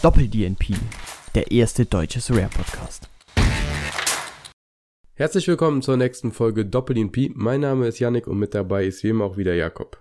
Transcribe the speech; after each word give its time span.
Doppel-DNP, 0.00 0.74
der 1.34 1.50
erste 1.50 1.84
deutsche 1.84 2.20
Rare-Podcast. 2.30 3.08
Herzlich 5.14 5.48
willkommen 5.48 5.82
zur 5.82 5.96
nächsten 5.96 6.30
Folge 6.30 6.64
Doppel-DNP. 6.64 7.32
Mein 7.34 7.62
Name 7.62 7.88
ist 7.88 7.98
Yannick 7.98 8.28
und 8.28 8.38
mit 8.38 8.54
dabei 8.54 8.84
ist 8.84 9.02
wie 9.02 9.08
immer 9.08 9.24
auch 9.24 9.36
wieder 9.36 9.54
Jakob. 9.54 10.00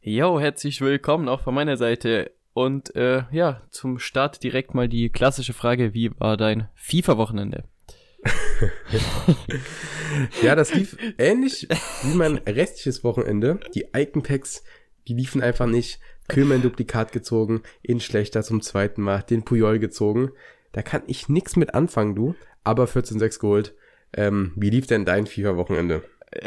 Jo, 0.00 0.38
herzlich 0.38 0.80
willkommen 0.80 1.28
auch 1.28 1.40
von 1.40 1.56
meiner 1.56 1.76
Seite. 1.76 2.30
Und 2.52 2.94
äh, 2.94 3.24
ja, 3.32 3.62
zum 3.70 3.98
Start 3.98 4.44
direkt 4.44 4.74
mal 4.74 4.88
die 4.88 5.10
klassische 5.10 5.54
Frage, 5.54 5.92
wie 5.92 6.12
war 6.20 6.36
dein 6.36 6.68
FIFA-Wochenende? 6.76 7.64
ja, 10.42 10.54
das 10.54 10.72
lief 10.72 10.96
ähnlich 11.18 11.66
wie 12.04 12.14
mein 12.14 12.36
restliches 12.46 13.02
Wochenende. 13.02 13.58
Die 13.74 13.86
Icon 13.92 14.22
Packs, 14.22 14.62
die 15.08 15.14
liefen 15.14 15.42
einfach 15.42 15.66
nicht. 15.66 16.00
Köhlmann 16.28 16.62
Duplikat 16.62 17.12
gezogen, 17.12 17.62
in 17.82 18.00
schlechter 18.00 18.42
zum 18.42 18.62
zweiten 18.62 19.02
Mal, 19.02 19.22
den 19.22 19.44
Puyol 19.44 19.78
gezogen. 19.78 20.30
Da 20.72 20.82
kann 20.82 21.02
ich 21.06 21.28
nix 21.28 21.56
mit 21.56 21.74
anfangen, 21.74 22.14
du. 22.14 22.34
Aber 22.64 22.84
14-6 22.84 23.40
geholt. 23.40 23.74
Ähm, 24.14 24.52
wie 24.56 24.70
lief 24.70 24.86
denn 24.86 25.04
dein 25.04 25.26
FIFA-Wochenende? 25.26 26.02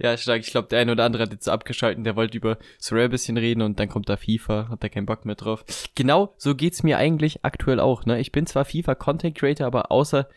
ja, 0.00 0.16
stark. 0.16 0.40
Ich 0.40 0.50
glaube, 0.50 0.68
der 0.68 0.80
eine 0.80 0.92
oder 0.92 1.04
andere 1.04 1.22
hat 1.24 1.32
jetzt 1.32 1.48
abgeschalten, 1.48 2.04
der 2.04 2.16
wollte 2.16 2.36
über 2.36 2.58
Sorare 2.78 3.06
ein 3.06 3.10
bisschen 3.10 3.36
reden 3.36 3.62
und 3.62 3.78
dann 3.78 3.88
kommt 3.88 4.08
da 4.08 4.16
FIFA, 4.16 4.68
hat 4.68 4.82
da 4.82 4.88
keinen 4.88 5.06
Bock 5.06 5.24
mehr 5.24 5.34
drauf. 5.34 5.64
Genau, 5.94 6.34
so 6.36 6.54
geht's 6.54 6.82
mir 6.82 6.98
eigentlich 6.98 7.44
aktuell 7.44 7.80
auch, 7.80 8.04
ne? 8.04 8.20
Ich 8.20 8.32
bin 8.32 8.46
zwar 8.46 8.64
FIFA 8.64 8.94
Content 8.94 9.36
Creator, 9.36 9.66
aber 9.66 9.90
außer 9.90 10.28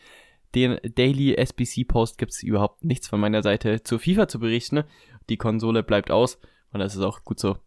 den 0.55 0.79
Daily 0.83 1.35
SBC 1.35 1.87
Post 1.87 2.17
gibt's 2.17 2.43
überhaupt 2.43 2.83
nichts 2.83 3.07
von 3.07 3.19
meiner 3.19 3.43
Seite 3.43 3.83
zu 3.83 3.99
FIFA 3.99 4.27
zu 4.27 4.39
berichten. 4.39 4.83
Die 5.29 5.37
Konsole 5.37 5.83
bleibt 5.83 6.11
aus 6.11 6.39
und 6.71 6.79
das 6.79 6.95
ist 6.95 7.01
auch 7.01 7.23
gut 7.23 7.39
so. 7.39 7.57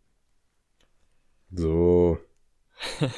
So. 1.51 2.19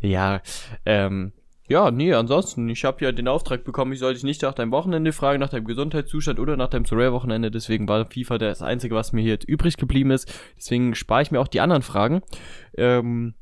ja, 0.00 0.42
ähm, 0.84 1.32
ja, 1.68 1.90
nee, 1.90 2.14
ansonsten, 2.14 2.68
ich 2.68 2.84
habe 2.84 3.04
ja 3.04 3.10
den 3.10 3.26
Auftrag 3.26 3.64
bekommen, 3.64 3.92
ich 3.92 3.98
soll 3.98 4.14
dich 4.14 4.22
nicht 4.22 4.42
nach 4.42 4.54
deinem 4.54 4.70
Wochenende 4.70 5.12
fragen, 5.12 5.40
nach 5.40 5.48
deinem 5.48 5.64
Gesundheitszustand 5.64 6.38
oder 6.38 6.56
nach 6.56 6.68
deinem 6.68 6.84
Surreal-Wochenende. 6.84 7.50
Deswegen 7.50 7.88
war 7.88 8.08
FIFA 8.08 8.38
das 8.38 8.62
Einzige, 8.62 8.94
was 8.94 9.12
mir 9.12 9.22
hier 9.22 9.32
jetzt 9.32 9.48
übrig 9.48 9.76
geblieben 9.76 10.12
ist. 10.12 10.32
Deswegen 10.56 10.94
spare 10.94 11.22
ich 11.22 11.32
mir 11.32 11.40
auch 11.40 11.48
die 11.48 11.60
anderen 11.60 11.82
Fragen. 11.82 12.22
Ähm, 12.76 13.34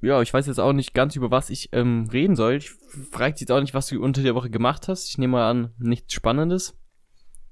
ja, 0.00 0.22
ich 0.22 0.32
weiß 0.32 0.46
jetzt 0.46 0.60
auch 0.60 0.72
nicht 0.72 0.94
ganz, 0.94 1.16
über 1.16 1.32
was 1.32 1.50
ich 1.50 1.70
ähm, 1.72 2.08
reden 2.12 2.36
soll. 2.36 2.54
Ich 2.54 2.70
frage 3.10 3.32
dich 3.32 3.40
jetzt 3.40 3.50
auch 3.50 3.60
nicht, 3.60 3.74
was 3.74 3.88
du 3.88 4.00
unter 4.00 4.22
der 4.22 4.36
Woche 4.36 4.50
gemacht 4.50 4.86
hast. 4.86 5.08
Ich 5.08 5.18
nehme 5.18 5.32
mal 5.32 5.50
an, 5.50 5.72
nichts 5.78 6.14
Spannendes. 6.14 6.78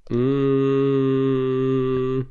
Mmh. 0.09 2.25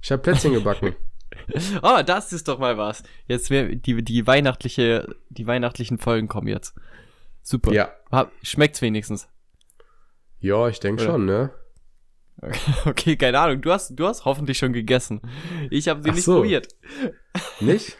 Ich 0.00 0.10
habe 0.12 0.22
Plätzchen 0.22 0.52
gebacken. 0.52 0.94
oh, 1.82 2.02
das 2.04 2.32
ist 2.32 2.48
doch 2.48 2.58
mal 2.58 2.76
was. 2.78 3.02
Jetzt 3.26 3.50
wär, 3.50 3.74
die, 3.74 4.02
die 4.02 4.26
weihnachtliche, 4.26 5.14
die 5.28 5.46
weihnachtlichen 5.46 5.98
Folgen 5.98 6.28
kommen 6.28 6.48
jetzt. 6.48 6.74
Super. 7.42 7.72
Ja. 7.72 7.92
Schmeckt's 8.42 8.82
wenigstens. 8.82 9.28
Ja, 10.40 10.68
ich 10.68 10.80
denke 10.80 11.02
schon, 11.02 11.24
ne? 11.26 11.50
Okay, 12.84 13.16
keine 13.16 13.40
Ahnung. 13.40 13.60
Du 13.62 13.72
hast, 13.72 13.98
du 13.98 14.06
hast 14.06 14.24
hoffentlich 14.24 14.58
schon 14.58 14.72
gegessen. 14.72 15.20
Ich 15.70 15.88
habe 15.88 16.02
sie 16.02 16.10
Ach 16.10 16.14
nicht 16.14 16.24
so. 16.24 16.36
probiert. 16.36 16.68
Nicht? 17.60 17.98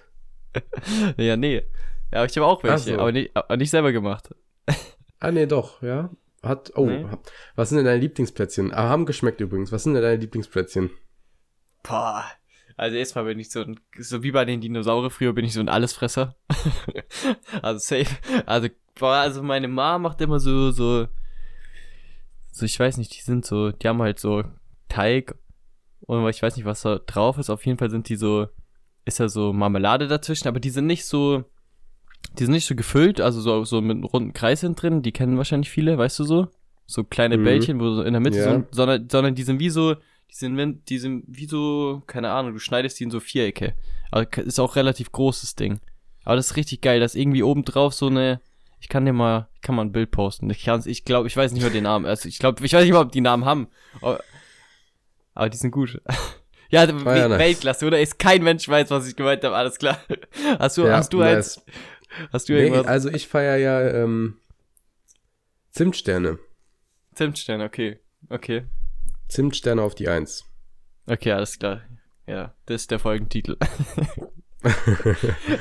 Ja, 1.16 1.36
nee. 1.36 1.64
Ja, 2.12 2.24
ich 2.24 2.36
habe 2.36 2.46
auch 2.46 2.62
welche, 2.62 2.94
so. 2.94 2.98
aber, 2.98 3.12
nicht, 3.12 3.36
aber 3.36 3.56
nicht 3.56 3.70
selber 3.70 3.92
gemacht. 3.92 4.34
Ah, 5.20 5.30
nee, 5.30 5.46
doch, 5.46 5.82
ja. 5.82 6.10
Hat, 6.42 6.72
oh, 6.76 6.86
Nee. 6.86 7.06
was 7.56 7.68
sind 7.68 7.76
denn 7.78 7.84
deine 7.84 8.00
Lieblingsplätzchen? 8.00 8.72
Ah, 8.72 8.88
haben 8.88 9.06
geschmeckt 9.06 9.40
übrigens. 9.40 9.72
Was 9.72 9.82
sind 9.82 9.94
denn 9.94 10.02
deine 10.02 10.16
Lieblingsplätzchen? 10.16 10.90
Boah. 11.88 12.24
Also 12.76 12.96
erstmal 12.96 13.24
bin 13.24 13.40
ich 13.40 13.50
so 13.50 13.60
ein, 13.62 13.80
so 13.98 14.22
wie 14.22 14.30
bei 14.30 14.44
den 14.44 14.60
Dinosaurier 14.60 15.10
früher 15.10 15.32
bin 15.32 15.44
ich 15.44 15.52
so 15.54 15.60
ein 15.60 15.68
Allesfresser. 15.68 16.36
also 17.62 17.78
safe. 17.80 18.16
Also, 18.46 18.68
boah, 18.94 19.14
also 19.16 19.42
meine 19.42 19.66
Mama 19.66 19.98
macht 19.98 20.20
immer 20.20 20.38
so, 20.38 20.70
so, 20.70 21.08
so, 22.52 22.64
ich 22.64 22.78
weiß 22.78 22.98
nicht, 22.98 23.16
die 23.16 23.22
sind 23.22 23.44
so, 23.44 23.72
die 23.72 23.88
haben 23.88 24.00
halt 24.00 24.20
so 24.20 24.44
Teig 24.88 25.34
und 26.00 26.28
ich 26.28 26.40
weiß 26.42 26.56
nicht, 26.56 26.66
was 26.66 26.82
da 26.82 26.98
drauf 26.98 27.38
ist. 27.38 27.50
Auf 27.50 27.66
jeden 27.66 27.78
Fall 27.78 27.90
sind 27.90 28.08
die 28.08 28.16
so, 28.16 28.46
ist 29.04 29.18
ja 29.18 29.28
so 29.28 29.52
Marmelade 29.52 30.06
dazwischen, 30.06 30.46
aber 30.48 30.60
die 30.60 30.70
sind 30.70 30.86
nicht 30.86 31.04
so, 31.04 31.44
die 32.38 32.44
sind 32.44 32.52
nicht 32.54 32.66
so 32.66 32.76
gefüllt, 32.76 33.20
also 33.20 33.40
so, 33.40 33.64
so 33.64 33.80
mit 33.80 33.96
einem 33.96 34.04
runden 34.04 34.32
Kreis 34.34 34.60
sind 34.60 34.80
drin, 34.80 35.02
die 35.02 35.12
kennen 35.12 35.36
wahrscheinlich 35.36 35.70
viele, 35.70 35.98
weißt 35.98 36.18
du 36.20 36.24
so? 36.24 36.48
So 36.86 37.02
kleine 37.04 37.38
Mhm. 37.38 37.44
Bällchen, 37.44 37.80
wo 37.80 37.90
so 37.90 38.02
in 38.02 38.12
der 38.12 38.20
Mitte 38.20 38.38
Ja. 38.38 38.44
so, 38.44 38.64
sondern, 38.70 39.08
sondern 39.10 39.34
die 39.34 39.42
sind 39.42 39.58
wie 39.60 39.70
so, 39.70 39.96
die 40.30 40.34
sind, 40.34 40.56
wenn- 40.56 40.84
die 40.84 40.98
sind 40.98 41.24
wie 41.26 41.46
so, 41.46 42.02
keine 42.06 42.30
Ahnung, 42.30 42.52
du 42.52 42.58
schneidest 42.58 42.98
die 43.00 43.04
in 43.04 43.10
so 43.10 43.20
Vierecke. 43.20 43.74
Aber 44.10 44.26
ist 44.38 44.58
auch 44.58 44.76
relativ 44.76 45.12
großes 45.12 45.54
Ding. 45.54 45.80
Aber 46.24 46.36
das 46.36 46.50
ist 46.50 46.56
richtig 46.56 46.80
geil, 46.82 47.00
dass 47.00 47.14
irgendwie 47.14 47.42
oben 47.42 47.64
drauf 47.64 47.94
so 47.94 48.06
eine, 48.08 48.40
ich 48.80 48.88
kann 48.88 49.04
dir 49.06 49.12
mal, 49.12 49.48
ich 49.54 49.60
kann 49.62 49.74
mal 49.74 49.82
ein 49.82 49.92
Bild 49.92 50.10
posten. 50.10 50.48
Ich 50.50 50.64
kann's, 50.64 50.86
ich 50.86 51.04
glaube, 51.04 51.26
ich 51.28 51.36
weiß 51.36 51.52
nicht 51.52 51.62
mehr 51.62 51.70
den 51.70 51.84
Namen. 51.84 52.04
Also 52.06 52.28
ich 52.28 52.38
glaube, 52.38 52.64
ich 52.64 52.72
weiß 52.72 52.84
nicht 52.84 52.92
mal, 52.92 53.00
ob 53.02 53.12
die 53.12 53.20
Namen 53.22 53.44
haben. 53.44 53.68
Aber, 54.00 54.22
aber 55.34 55.48
die 55.48 55.56
sind 55.56 55.70
gut. 55.70 56.00
ja, 56.70 56.82
Ah, 56.82 57.16
ja, 57.16 57.28
nice. 57.28 57.38
Weltklasse, 57.38 57.86
oder? 57.86 58.00
Ist 58.00 58.18
kein 58.18 58.42
Mensch 58.42 58.68
weiß, 58.68 58.90
was 58.90 59.08
ich 59.08 59.16
gemeint 59.16 59.42
habe, 59.44 59.56
alles 59.56 59.78
klar. 59.78 59.98
Hast 60.58 60.76
du, 60.76 60.86
hast 60.90 61.12
du 61.12 61.20
eins, 61.22 61.56
nice. 61.56 61.64
hast 62.32 62.48
du 62.48 62.52
Nee, 62.52 62.64
irgendwas? 62.64 62.86
also 62.86 63.08
ich 63.08 63.26
feiere 63.28 63.56
ja 63.56 64.02
ähm, 64.04 64.38
Zimtsterne. 65.72 66.38
Zimtstern, 67.14 67.62
okay. 67.62 67.98
Okay. 68.28 68.64
Zimtsterne 69.28 69.82
auf 69.82 69.94
die 69.94 70.08
Eins. 70.08 70.44
Okay, 71.06 71.32
alles 71.32 71.58
klar. 71.58 71.82
Ja, 72.26 72.54
das 72.66 72.82
ist 72.82 72.90
der 72.90 72.98
Folgentitel. 72.98 73.56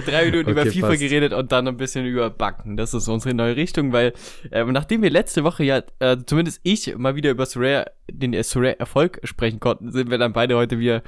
Drei 0.05 0.25
Minuten 0.25 0.49
über 0.49 0.61
Okay, 0.61 0.71
FIFA 0.71 0.87
passt. 0.87 0.99
geredet 0.99 1.31
und 1.31 1.51
dann 1.51 1.67
ein 1.67 1.77
bisschen 1.77 2.05
über 2.05 2.31
Backen. 2.31 2.77
Das 2.77 2.95
ist 2.95 3.07
unsere 3.07 3.35
neue 3.35 3.55
Richtung, 3.55 3.93
weil 3.93 4.13
ähm, 4.51 4.71
nachdem 4.71 5.03
wir 5.03 5.11
letzte 5.11 5.43
Woche 5.43 5.63
ja, 5.63 5.83
äh, 5.99 6.17
zumindest 6.25 6.61
ich, 6.63 6.97
mal 6.97 7.15
wieder 7.15 7.29
über 7.29 7.45
Surare, 7.45 7.91
den 8.09 8.33
äh, 8.33 8.43
Surare-Erfolg 8.43 9.19
sprechen 9.23 9.59
konnten, 9.59 9.91
sind 9.91 10.09
wir 10.09 10.17
dann 10.17 10.33
beide 10.33 10.55
heute 10.57 10.79
wieder 10.79 11.03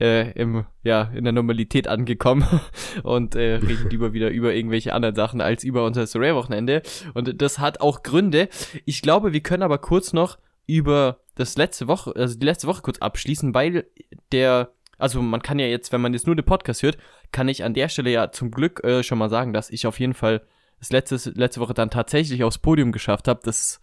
äh, 0.00 0.32
im, 0.32 0.64
ja, 0.82 1.10
in 1.14 1.24
der 1.24 1.34
Normalität 1.34 1.88
angekommen 1.88 2.46
und 3.02 3.34
äh, 3.34 3.56
reden 3.56 3.90
lieber 3.90 4.14
wieder 4.14 4.30
über 4.30 4.54
irgendwelche 4.54 4.94
anderen 4.94 5.14
Sachen 5.14 5.42
als 5.42 5.62
über 5.62 5.84
unser 5.84 6.06
Surare-Wochenende. 6.06 6.82
Und 7.12 7.42
das 7.42 7.58
hat 7.58 7.82
auch 7.82 8.02
Gründe. 8.02 8.48
Ich 8.86 9.02
glaube, 9.02 9.34
wir 9.34 9.40
können 9.40 9.62
aber 9.62 9.78
kurz 9.78 10.14
noch 10.14 10.38
über 10.66 11.20
das 11.34 11.56
letzte 11.56 11.86
Woche, 11.88 12.14
also 12.16 12.38
die 12.38 12.46
letzte 12.46 12.66
Woche 12.66 12.82
kurz 12.82 12.98
abschließen, 12.98 13.54
weil 13.54 13.86
der, 14.32 14.72
also 14.98 15.22
man 15.22 15.42
kann 15.42 15.58
ja 15.58 15.66
jetzt, 15.66 15.92
wenn 15.92 16.00
man 16.00 16.12
jetzt 16.12 16.26
nur 16.26 16.36
den 16.36 16.44
Podcast 16.44 16.82
hört, 16.82 16.98
kann 17.32 17.48
ich 17.48 17.64
an 17.64 17.74
der 17.74 17.88
Stelle 17.88 18.10
ja 18.10 18.32
zum 18.32 18.50
Glück 18.50 18.82
äh, 18.84 19.02
schon 19.02 19.18
mal 19.18 19.30
sagen, 19.30 19.52
dass 19.52 19.70
ich 19.70 19.86
auf 19.86 20.00
jeden 20.00 20.14
Fall 20.14 20.42
das 20.78 20.90
letzte, 20.90 21.30
letzte 21.30 21.60
Woche 21.60 21.74
dann 21.74 21.90
tatsächlich 21.90 22.44
aufs 22.44 22.58
Podium 22.58 22.92
geschafft 22.92 23.28
habe. 23.28 23.40
Das 23.42 23.80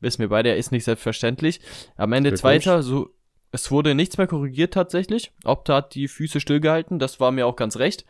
wissen 0.00 0.20
wir 0.20 0.28
beide, 0.28 0.54
ist 0.54 0.72
nicht 0.72 0.84
selbstverständlich. 0.84 1.60
Am 1.96 2.12
Ende. 2.12 2.34
Zweiter, 2.34 2.82
so, 2.82 3.10
es 3.54 3.70
wurde 3.70 3.94
nichts 3.94 4.18
mehr 4.18 4.26
korrigiert 4.26 4.74
tatsächlich. 4.74 5.30
Opta 5.44 5.76
hat 5.76 5.94
die 5.94 6.08
Füße 6.08 6.40
stillgehalten, 6.40 6.98
das 6.98 7.20
war 7.20 7.30
mir 7.30 7.46
auch 7.46 7.54
ganz 7.54 7.76
recht. 7.76 8.04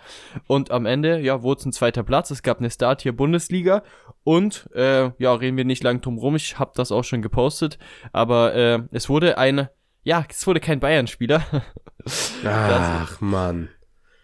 Und 0.46 0.70
am 0.70 0.86
Ende, 0.86 1.20
ja, 1.20 1.42
wurde 1.42 1.60
es 1.60 1.66
ein 1.66 1.72
zweiter 1.74 2.02
Platz. 2.02 2.30
Es 2.30 2.42
gab 2.42 2.60
eine 2.60 2.70
Start 2.70 3.02
hier 3.02 3.14
Bundesliga. 3.14 3.82
Und, 4.22 4.70
äh, 4.74 5.10
ja, 5.18 5.34
reden 5.34 5.58
wir 5.58 5.66
nicht 5.66 5.82
lang 5.82 6.00
drum 6.00 6.16
rum. 6.16 6.34
Ich 6.34 6.58
habe 6.58 6.72
das 6.74 6.90
auch 6.90 7.04
schon 7.04 7.20
gepostet. 7.20 7.78
Aber 8.10 8.54
äh, 8.54 8.80
es 8.90 9.10
wurde 9.10 9.36
ein, 9.36 9.68
ja, 10.02 10.24
es 10.26 10.46
wurde 10.46 10.60
kein 10.60 10.80
Bayern-Spieler. 10.80 11.44
Ach, 12.46 13.20
Mann. 13.20 13.68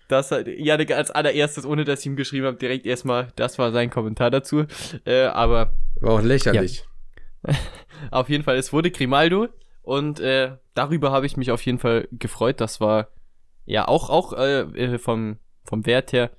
Das 0.08 0.30
hat 0.30 0.46
Janik 0.48 0.90
als 0.90 1.10
allererstes, 1.10 1.66
ohne 1.66 1.84
dass 1.84 2.00
ich 2.00 2.06
ihm 2.06 2.16
geschrieben 2.16 2.46
habe, 2.46 2.56
direkt 2.56 2.86
erstmal, 2.86 3.28
das 3.36 3.58
war 3.58 3.72
sein 3.72 3.90
Kommentar 3.90 4.30
dazu. 4.30 4.64
Äh, 5.04 5.24
aber 5.24 5.74
War 6.00 6.14
auch 6.14 6.22
lächerlich. 6.22 6.86
auf 8.10 8.30
jeden 8.30 8.42
Fall, 8.42 8.56
es 8.56 8.72
wurde 8.72 8.90
Grimaldo 8.90 9.48
und 9.82 10.20
äh, 10.20 10.56
darüber 10.74 11.10
habe 11.12 11.26
ich 11.26 11.36
mich 11.36 11.50
auf 11.50 11.64
jeden 11.64 11.78
Fall 11.78 12.08
gefreut. 12.12 12.60
Das 12.60 12.80
war 12.80 13.08
ja 13.64 13.86
auch, 13.88 14.10
auch 14.10 14.32
äh, 14.32 14.60
äh, 14.60 14.98
vom, 14.98 15.38
vom 15.64 15.86
Wert 15.86 16.12
her 16.12 16.30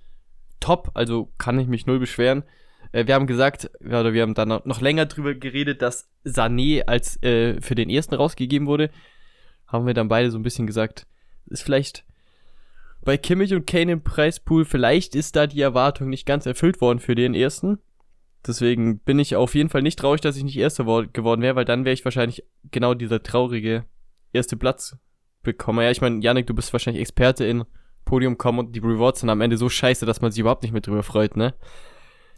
top, 0.60 0.92
also 0.94 1.32
kann 1.38 1.60
ich 1.60 1.68
mich 1.68 1.86
null 1.86 2.00
beschweren. 2.00 2.44
Äh, 2.92 3.08
wir 3.08 3.16
haben 3.16 3.28
gesagt, 3.28 3.72
oder 3.82 4.14
wir 4.14 4.22
haben 4.22 4.34
dann 4.34 4.50
noch- 4.50 4.66
noch 4.66 4.82
länger 4.82 5.06
drüber 5.06 5.34
geredet, 5.34 5.82
dass 5.82 6.10
Sané 6.26 6.84
als 6.86 7.22
äh, 7.24 7.60
für 7.62 7.76
den 7.76 7.90
ersten 7.90 8.16
rausgegeben 8.16 8.68
wurde. 8.68 8.90
Haben 9.68 9.88
wir 9.88 9.94
dann 9.94 10.10
beide 10.10 10.30
so 10.32 10.38
ein 10.38 10.44
bisschen 10.44 10.68
gesagt, 10.68 11.08
ist 11.48 11.64
vielleicht 11.64 12.06
bei 13.04 13.18
Kimmich 13.18 13.54
und 13.54 13.66
Kane 13.66 13.94
im 13.94 14.04
Preispool, 14.04 14.64
vielleicht 14.66 15.16
ist 15.16 15.36
da 15.36 15.48
die 15.48 15.62
Erwartung 15.62 16.10
nicht 16.10 16.26
ganz 16.28 16.46
erfüllt 16.46 16.82
worden 16.82 17.00
für 17.00 17.16
den 17.16 17.34
ersten. 17.34 17.80
Deswegen 18.46 19.00
bin 19.00 19.20
ich 19.20 19.36
auf 19.36 19.54
jeden 19.54 19.70
Fall 19.70 19.82
nicht 19.84 20.00
traurig, 20.00 20.22
dass 20.22 20.36
ich 20.38 20.44
nicht 20.44 20.58
Erster 20.58 20.86
wo- 20.86 21.06
geworden 21.12 21.42
wäre, 21.42 21.56
weil 21.56 21.66
dann 21.66 21.86
wäre 21.86 21.94
ich 21.94 22.06
wahrscheinlich 22.06 22.44
genau 22.72 22.94
dieser 22.94 23.22
traurige 23.22 23.86
erste 24.34 24.58
Platz 24.58 24.98
bekommen. 25.44 25.82
Ja, 25.84 25.92
ich 25.92 26.02
meine, 26.02 26.22
Janik, 26.24 26.48
du 26.48 26.54
bist 26.54 26.74
wahrscheinlich 26.74 27.02
Experte 27.02 27.46
in 27.46 27.66
Podium 28.06 28.38
kommen 28.38 28.60
und 28.60 28.76
die 28.76 28.80
Rewards 28.80 29.20
sind 29.20 29.30
am 29.30 29.42
Ende 29.42 29.58
so 29.58 29.70
scheiße, 29.70 30.06
dass 30.06 30.22
man 30.22 30.32
sich 30.32 30.40
überhaupt 30.40 30.64
nicht 30.64 30.72
mehr 30.72 30.82
drüber 30.82 31.04
freut, 31.04 31.38
ne? 31.38 31.54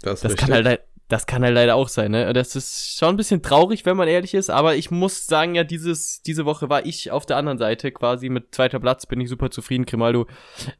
Das, 0.01 0.19
Das 0.21 0.35
kann 0.35 0.51
halt 0.51 0.81
Das 1.13 1.27
kann 1.27 1.43
halt 1.43 1.53
leider 1.53 1.75
auch 1.75 1.89
sein, 1.89 2.09
ne? 2.09 2.33
Das 2.33 2.55
ist 2.55 2.97
schon 2.97 3.09
ein 3.09 3.17
bisschen 3.17 3.43
traurig, 3.43 3.85
wenn 3.85 3.95
man 3.95 4.07
ehrlich 4.07 4.33
ist, 4.33 4.49
aber 4.49 4.75
ich 4.77 4.89
muss 4.89 5.27
sagen, 5.27 5.53
ja, 5.53 5.63
dieses, 5.63 6.23
diese 6.23 6.43
Woche 6.45 6.69
war 6.69 6.87
ich 6.87 7.11
auf 7.11 7.27
der 7.27 7.37
anderen 7.37 7.59
Seite 7.59 7.91
quasi 7.91 8.29
mit 8.29 8.55
zweiter 8.55 8.79
Platz, 8.79 9.05
bin 9.05 9.21
ich 9.21 9.29
super 9.29 9.51
zufrieden. 9.51 9.85
Grimaldo 9.85 10.25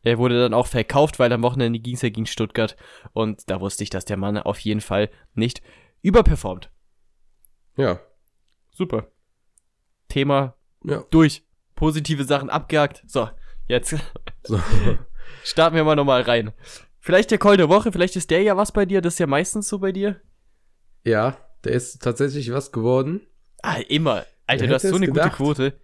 er 0.02 0.18
wurde 0.18 0.42
dann 0.42 0.56
auch 0.56 0.66
verkauft, 0.66 1.20
weil 1.20 1.32
am 1.32 1.44
Wochenende 1.44 1.78
ging 1.78 1.94
es 1.94 2.02
ja 2.02 2.10
gegen 2.10 2.26
Stuttgart 2.26 2.76
und 3.12 3.48
da 3.48 3.62
wusste 3.62 3.84
ich, 3.84 3.92
dass 3.92 4.06
der 4.06 4.18
Mann 4.18 4.40
auf 4.40 4.58
jeden 4.58 4.82
Fall 4.82 5.12
nicht 5.36 5.62
überperformt. 6.02 6.72
Ja. 7.78 8.00
Super. 8.72 9.12
Thema 10.10 10.56
Ja. 10.84 11.04
durch. 11.12 11.44
Positive 11.76 12.24
Sachen 12.24 12.50
abgehakt. 12.50 13.04
So, 13.06 13.30
jetzt 13.68 13.96
So. 14.44 14.60
starten 15.44 15.76
wir 15.76 15.84
mal 15.84 15.96
nochmal 15.96 16.24
rein. 16.24 16.54
Vielleicht 17.06 17.32
der 17.32 17.38
Call 17.38 17.58
der 17.58 17.68
Woche, 17.68 17.92
vielleicht 17.92 18.16
ist 18.16 18.32
der 18.32 18.42
ja 18.44 18.56
was 18.56 18.72
bei 18.72 18.86
dir, 18.86 19.02
das 19.02 19.16
ist 19.16 19.20
ja 19.20 19.28
meistens 19.28 19.68
so 19.68 19.80
bei 19.80 19.92
dir. 19.92 20.22
ja, 21.04 21.38
der 21.66 21.74
ist 21.74 22.02
tatsächlich 22.02 22.52
was 22.54 22.72
geworden. 22.72 23.22
Ah, 23.62 23.78
immer. 23.90 24.26
Alter, 24.48 24.68
du 24.68 24.74
hast 24.74 24.82
so 24.84 24.96
eine 24.96 25.08
gedacht? 25.08 25.38
gute 25.38 25.72
Quote. 25.72 25.80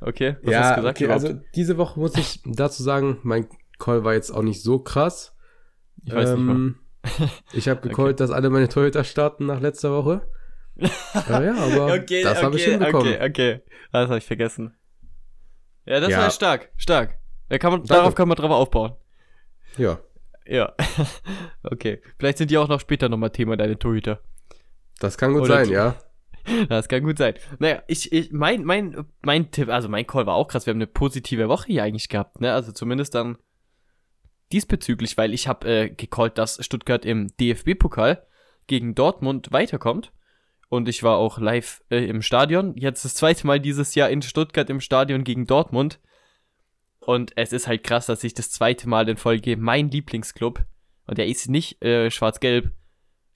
Okay, 0.00 0.36
was 0.42 0.52
ja, 0.52 0.60
hast 0.60 0.70
du 0.70 0.76
gesagt 0.76 0.96
okay, 0.98 1.04
überhaupt? 1.04 1.24
also 1.24 1.40
diese 1.54 1.76
Woche 1.78 1.98
muss 2.00 2.16
ich 2.16 2.40
dazu 2.44 2.82
sagen, 2.82 3.18
mein 3.22 3.48
Call 3.78 4.04
war 4.04 4.14
jetzt 4.14 4.30
auch 4.30 4.42
nicht 4.42 4.62
so 4.62 4.78
krass. 4.78 5.34
ich 6.04 6.12
weiß 6.14 6.30
nicht 6.30 6.38
mal. 6.40 6.54
Ähm, 6.54 6.78
Ich 7.52 7.68
habe 7.68 7.80
gecallt, 7.88 8.20
dass 8.20 8.30
alle 8.30 8.48
meine 8.50 8.68
Torhüter 8.68 9.04
starten 9.04 9.44
nach 9.46 9.60
letzter 9.60 9.90
Woche. 9.92 10.26
ja, 10.76 11.42
ja, 11.42 11.54
aber 11.54 11.98
das 12.00 12.42
habe 12.42 12.56
ich 12.56 12.64
hinbekommen. 12.64 13.14
Okay, 13.14 13.28
okay. 13.28 13.60
Das 13.92 14.08
habe 14.08 14.18
ich 14.18 14.26
vergessen. 14.26 14.74
Ja, 15.86 16.00
das 16.00 16.10
Ja. 16.10 16.18
war 16.20 16.30
stark, 16.30 16.70
stark. 16.76 17.18
Da 17.48 17.58
kann 17.58 17.72
man, 17.72 17.80
Danke. 17.80 17.94
darauf 17.94 18.14
kann 18.14 18.28
man 18.28 18.36
drauf 18.36 18.50
aufbauen. 18.50 18.94
Ja, 19.78 19.98
Ja. 20.48 20.74
okay. 21.62 22.00
Vielleicht 22.18 22.38
sind 22.38 22.50
die 22.50 22.58
auch 22.58 22.68
noch 22.68 22.80
später 22.80 23.08
nochmal 23.08 23.30
Thema, 23.30 23.56
deine 23.56 23.78
Torhüter. 23.78 24.20
das 25.00 25.18
kann 25.18 25.32
gut 25.32 25.42
Oder 25.42 25.64
sein, 25.64 25.70
ja. 25.70 25.96
Das 26.68 26.88
kann 26.88 27.02
gut 27.02 27.18
sein. 27.18 27.34
Naja, 27.58 27.82
ich, 27.88 28.12
ich, 28.12 28.32
mein, 28.32 28.64
mein, 28.64 29.04
mein 29.22 29.50
Tipp, 29.50 29.68
also 29.68 29.88
mein 29.88 30.06
Call 30.06 30.26
war 30.26 30.34
auch 30.34 30.48
krass. 30.48 30.66
Wir 30.66 30.70
haben 30.70 30.78
eine 30.78 30.86
positive 30.86 31.48
Woche 31.48 31.66
hier 31.66 31.82
eigentlich 31.82 32.08
gehabt, 32.08 32.40
ne? 32.40 32.52
Also 32.52 32.72
zumindest 32.72 33.14
dann 33.14 33.38
diesbezüglich, 34.52 35.16
weil 35.16 35.34
ich 35.34 35.48
habe 35.48 35.68
äh, 35.68 35.90
gecallt, 35.90 36.38
dass 36.38 36.64
Stuttgart 36.64 37.04
im 37.04 37.28
DFB-Pokal 37.40 38.24
gegen 38.66 38.94
Dortmund 38.94 39.52
weiterkommt. 39.52 40.12
Und 40.68 40.88
ich 40.88 41.02
war 41.02 41.16
auch 41.16 41.38
live 41.38 41.82
äh, 41.90 42.04
im 42.06 42.22
Stadion. 42.22 42.76
Jetzt 42.76 43.04
das 43.04 43.14
zweite 43.14 43.46
Mal 43.46 43.60
dieses 43.60 43.94
Jahr 43.94 44.10
in 44.10 44.22
Stuttgart 44.22 44.68
im 44.68 44.80
Stadion 44.80 45.24
gegen 45.24 45.46
Dortmund. 45.46 46.00
Und 47.06 47.34
es 47.36 47.52
ist 47.52 47.68
halt 47.68 47.84
krass, 47.84 48.06
dass 48.06 48.24
ich 48.24 48.34
das 48.34 48.50
zweite 48.50 48.88
Mal 48.88 49.08
in 49.08 49.16
Folge 49.16 49.56
mein 49.56 49.92
Lieblingsclub, 49.92 50.66
und 51.06 51.18
der 51.18 51.28
ist 51.28 51.48
nicht 51.48 51.80
äh, 51.80 52.10
schwarz-gelb, 52.10 52.72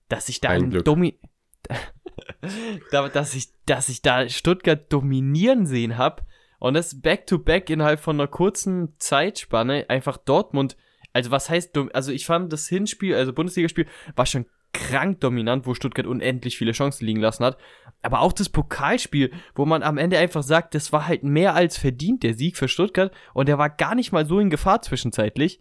dass 0.09 0.29
ich 0.29 0.41
da 0.41 0.49
Ein. 0.49 0.73
Domi 0.73 1.21
da, 2.91 3.09
dass 3.09 3.37
ich, 3.37 3.51
dass 3.67 3.89
ich 3.89 4.03
da 4.03 4.29
Stuttgart 4.29 4.93
dominieren 4.93 5.67
sehen 5.67 5.99
hab 5.99 6.27
und 6.59 6.75
das 6.75 7.01
Back-to-Back 7.01 7.71
innerhalb 7.71 8.01
von 8.01 8.17
einer 8.17 8.27
kurzen 8.27 8.97
Zeitspanne 8.99 9.87
einfach 9.89 10.17
Dortmund, 10.17 10.77
also 11.13 11.31
was 11.31 11.49
heißt, 11.49 11.79
also 11.93 12.11
ich 12.11 12.27
fand 12.27 12.53
das 12.53 12.67
Hinspiel, 12.67 13.15
also 13.15 13.33
Bundesligaspiel, 13.33 13.87
war 14.17 14.27
schon 14.27 14.47
krank 14.73 15.21
dominant, 15.21 15.65
wo 15.65 15.75
Stuttgart 15.75 16.09
unendlich 16.09 16.59
viele 16.59 16.73
Chancen 16.73 17.07
liegen 17.07 17.21
lassen 17.21 17.45
hat, 17.45 17.57
aber 18.03 18.21
auch 18.21 18.33
das 18.33 18.49
Pokalspiel, 18.49 19.33
wo 19.55 19.67
man 19.67 19.83
am 19.83 19.99
Ende 19.99 20.19
einfach 20.19 20.43
sagt, 20.43 20.75
das 20.75 20.93
war 20.93 21.07
halt 21.07 21.23
mehr 21.23 21.55
als 21.55 21.77
verdient, 21.77 22.23
der 22.23 22.35
Sieg 22.35 22.57
für 22.57 22.69
Stuttgart 22.69 23.13
und 23.35 23.47
der 23.47 23.59
war 23.59 23.69
gar 23.69 23.95
nicht 23.95 24.13
mal 24.13 24.27
so 24.27 24.41
in 24.41 24.51
Gefahr 24.51 24.83
zwischenzeitlich. 24.83 25.61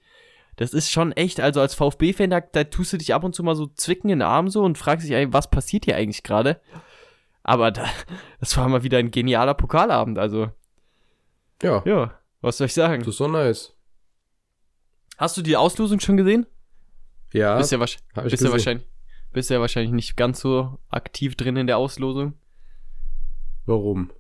Das 0.56 0.74
ist 0.74 0.92
schon 0.92 1.12
echt, 1.14 1.40
also 1.40 1.62
als 1.62 1.74
VfB-Fan, 1.76 2.30
da, 2.30 2.42
da 2.42 2.66
tust 2.66 2.92
du 2.94 2.98
dich 2.98 3.14
ab 3.14 3.24
und 3.24 3.34
zu 3.34 3.44
mal 3.44 3.56
so 3.56 3.68
zwicken 3.68 4.10
in 4.10 4.20
den 4.20 4.28
Arm 4.28 4.50
so 4.50 4.64
und 4.64 4.78
fragst 4.78 5.08
dich, 5.08 5.34
was 5.34 5.50
passiert 5.50 5.86
hier 5.86 5.96
eigentlich 5.96 6.24
gerade? 6.24 6.62
Aber 7.44 7.72
da, 7.72 7.86
das 8.40 8.56
war 8.58 8.68
mal 8.68 8.84
wieder 8.84 8.98
ein 8.98 9.12
genialer 9.12 9.54
Pokalabend, 9.54 10.18
also 10.18 10.50
Ja, 11.62 11.82
ja, 11.86 12.14
was 12.42 12.58
soll 12.58 12.68
ich 12.68 12.74
sagen? 12.74 13.00
das 13.00 13.10
ist 13.10 13.18
so 13.18 13.28
nice. 13.28 13.74
Hast 15.18 15.36
du 15.36 15.42
die 15.42 15.58
Auslosung 15.58 16.00
schon 16.00 16.16
gesehen? 16.18 16.46
Ja, 17.34 17.58
bist 17.58 17.72
ja, 17.72 17.84
ich 17.84 18.00
bist 18.24 18.44
ja 18.44 18.52
wahrscheinlich 18.52 18.88
bist 19.32 19.50
ja 19.50 19.60
wahrscheinlich 19.60 19.92
nicht 19.94 20.18
ganz 20.18 20.40
so 20.40 20.80
aktiv 20.90 21.36
drin 21.36 21.56
in 21.58 21.68
der 21.68 21.78
Auslosung. 21.78 22.34
Warum? 23.66 24.12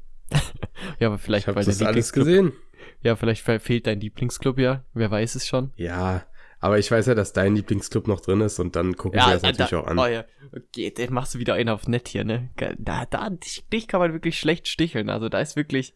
Ja, 0.99 1.07
aber 1.07 1.17
vielleicht 1.17 1.47
Ich 1.47 1.55
weil 1.55 1.65
das 1.65 1.81
alles 1.81 2.13
gesehen. 2.13 2.53
Ja, 3.01 3.15
vielleicht 3.15 3.41
fe- 3.43 3.59
fehlt 3.59 3.87
dein 3.87 3.99
Lieblingsclub 3.99 4.59
ja, 4.59 4.83
wer 4.93 5.09
weiß 5.09 5.35
es 5.35 5.47
schon. 5.47 5.71
Ja, 5.75 6.25
aber 6.59 6.77
ich 6.77 6.91
weiß 6.91 7.07
ja, 7.07 7.15
dass 7.15 7.33
dein 7.33 7.55
Lieblingsclub 7.55 8.07
noch 8.07 8.19
drin 8.21 8.41
ist 8.41 8.59
und 8.59 8.75
dann 8.75 8.95
gucken 8.95 9.19
wir 9.19 9.33
das 9.33 9.41
natürlich 9.41 9.69
da, 9.71 9.79
auch 9.79 9.87
an. 9.87 9.97
Oh 9.97 10.05
ja, 10.05 10.25
okay, 10.55 10.91
dann 10.95 11.13
machst 11.13 11.33
du 11.33 11.39
wieder 11.39 11.53
einen 11.55 11.69
auf 11.69 11.87
nett 11.87 12.09
hier, 12.09 12.23
ne? 12.25 12.49
Da, 12.77 13.05
da, 13.05 13.29
dich, 13.29 13.65
dich 13.71 13.87
kann 13.87 13.99
man 14.01 14.13
wirklich 14.13 14.37
schlecht 14.37 14.67
sticheln. 14.67 15.09
Also 15.09 15.29
da 15.29 15.39
ist 15.39 15.55
wirklich, 15.55 15.93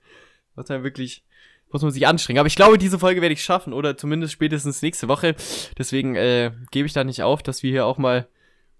muss 0.55 0.69
man 0.69 0.83
wirklich, 0.83 1.23
muss 1.71 1.81
man 1.81 1.91
sich 1.91 2.07
anstrengen. 2.07 2.39
Aber 2.39 2.47
ich 2.47 2.55
glaube, 2.55 2.77
diese 2.77 2.99
Folge 2.99 3.21
werde 3.21 3.33
ich 3.33 3.43
schaffen 3.43 3.73
oder 3.73 3.97
zumindest 3.97 4.33
spätestens 4.33 4.81
nächste 4.81 5.07
Woche. 5.09 5.35
Deswegen 5.77 6.15
äh, 6.15 6.51
gebe 6.71 6.85
ich 6.87 6.93
da 6.93 7.03
nicht 7.03 7.21
auf, 7.23 7.43
dass 7.43 7.61
wir 7.63 7.71
hier 7.71 7.85
auch 7.85 7.97
mal, 7.97 8.27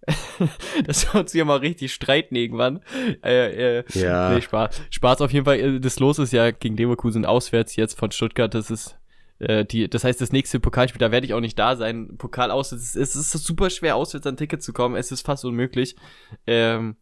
dass 0.86 1.12
wir 1.14 1.22
uns 1.22 1.32
hier 1.32 1.46
mal 1.46 1.58
richtig 1.58 1.94
streiten 1.94 2.36
irgendwann. 2.36 2.82
Äh, 3.24 3.80
äh, 3.80 3.84
Ja, 3.94 4.32
Nee, 4.34 4.42
Spaß. 4.42 4.82
Spaß 4.90 5.22
auf 5.22 5.32
jeden 5.32 5.46
Fall. 5.46 5.60
Äh, 5.60 5.80
Das 5.80 6.00
Los 6.00 6.20
ist 6.20 6.34
ja 6.34 6.52
gegen 6.52 6.76
Leverkusen 6.78 7.26
auswärts 7.26 7.76
jetzt 7.76 7.98
von 7.98 8.12
Stuttgart. 8.12 8.54
Das 8.54 8.70
ist 8.70 8.98
äh, 9.40 9.66
die, 9.66 9.90
das 9.90 10.04
heißt, 10.04 10.22
das 10.22 10.32
nächste 10.32 10.60
Pokalspiel, 10.60 11.00
da 11.00 11.12
werde 11.12 11.26
ich 11.26 11.34
auch 11.34 11.40
nicht 11.40 11.58
da 11.58 11.76
sein. 11.76 12.16
Pokal 12.18 12.52
auswärts. 12.52 12.96
Es 12.96 12.96
ist, 12.96 13.16
es 13.16 13.36
ist 13.36 13.46
super 13.46 13.70
schwer, 13.70 13.96
auswärts 13.96 14.28
an 14.28 14.38
Ticket 14.38 14.62
zu 14.62 14.74
kommen. 14.74 14.96
Es 14.96 15.12
ist 15.12 15.26
fast 15.26 15.46
unmöglich. 15.46 15.96
Ähm, 16.48 16.96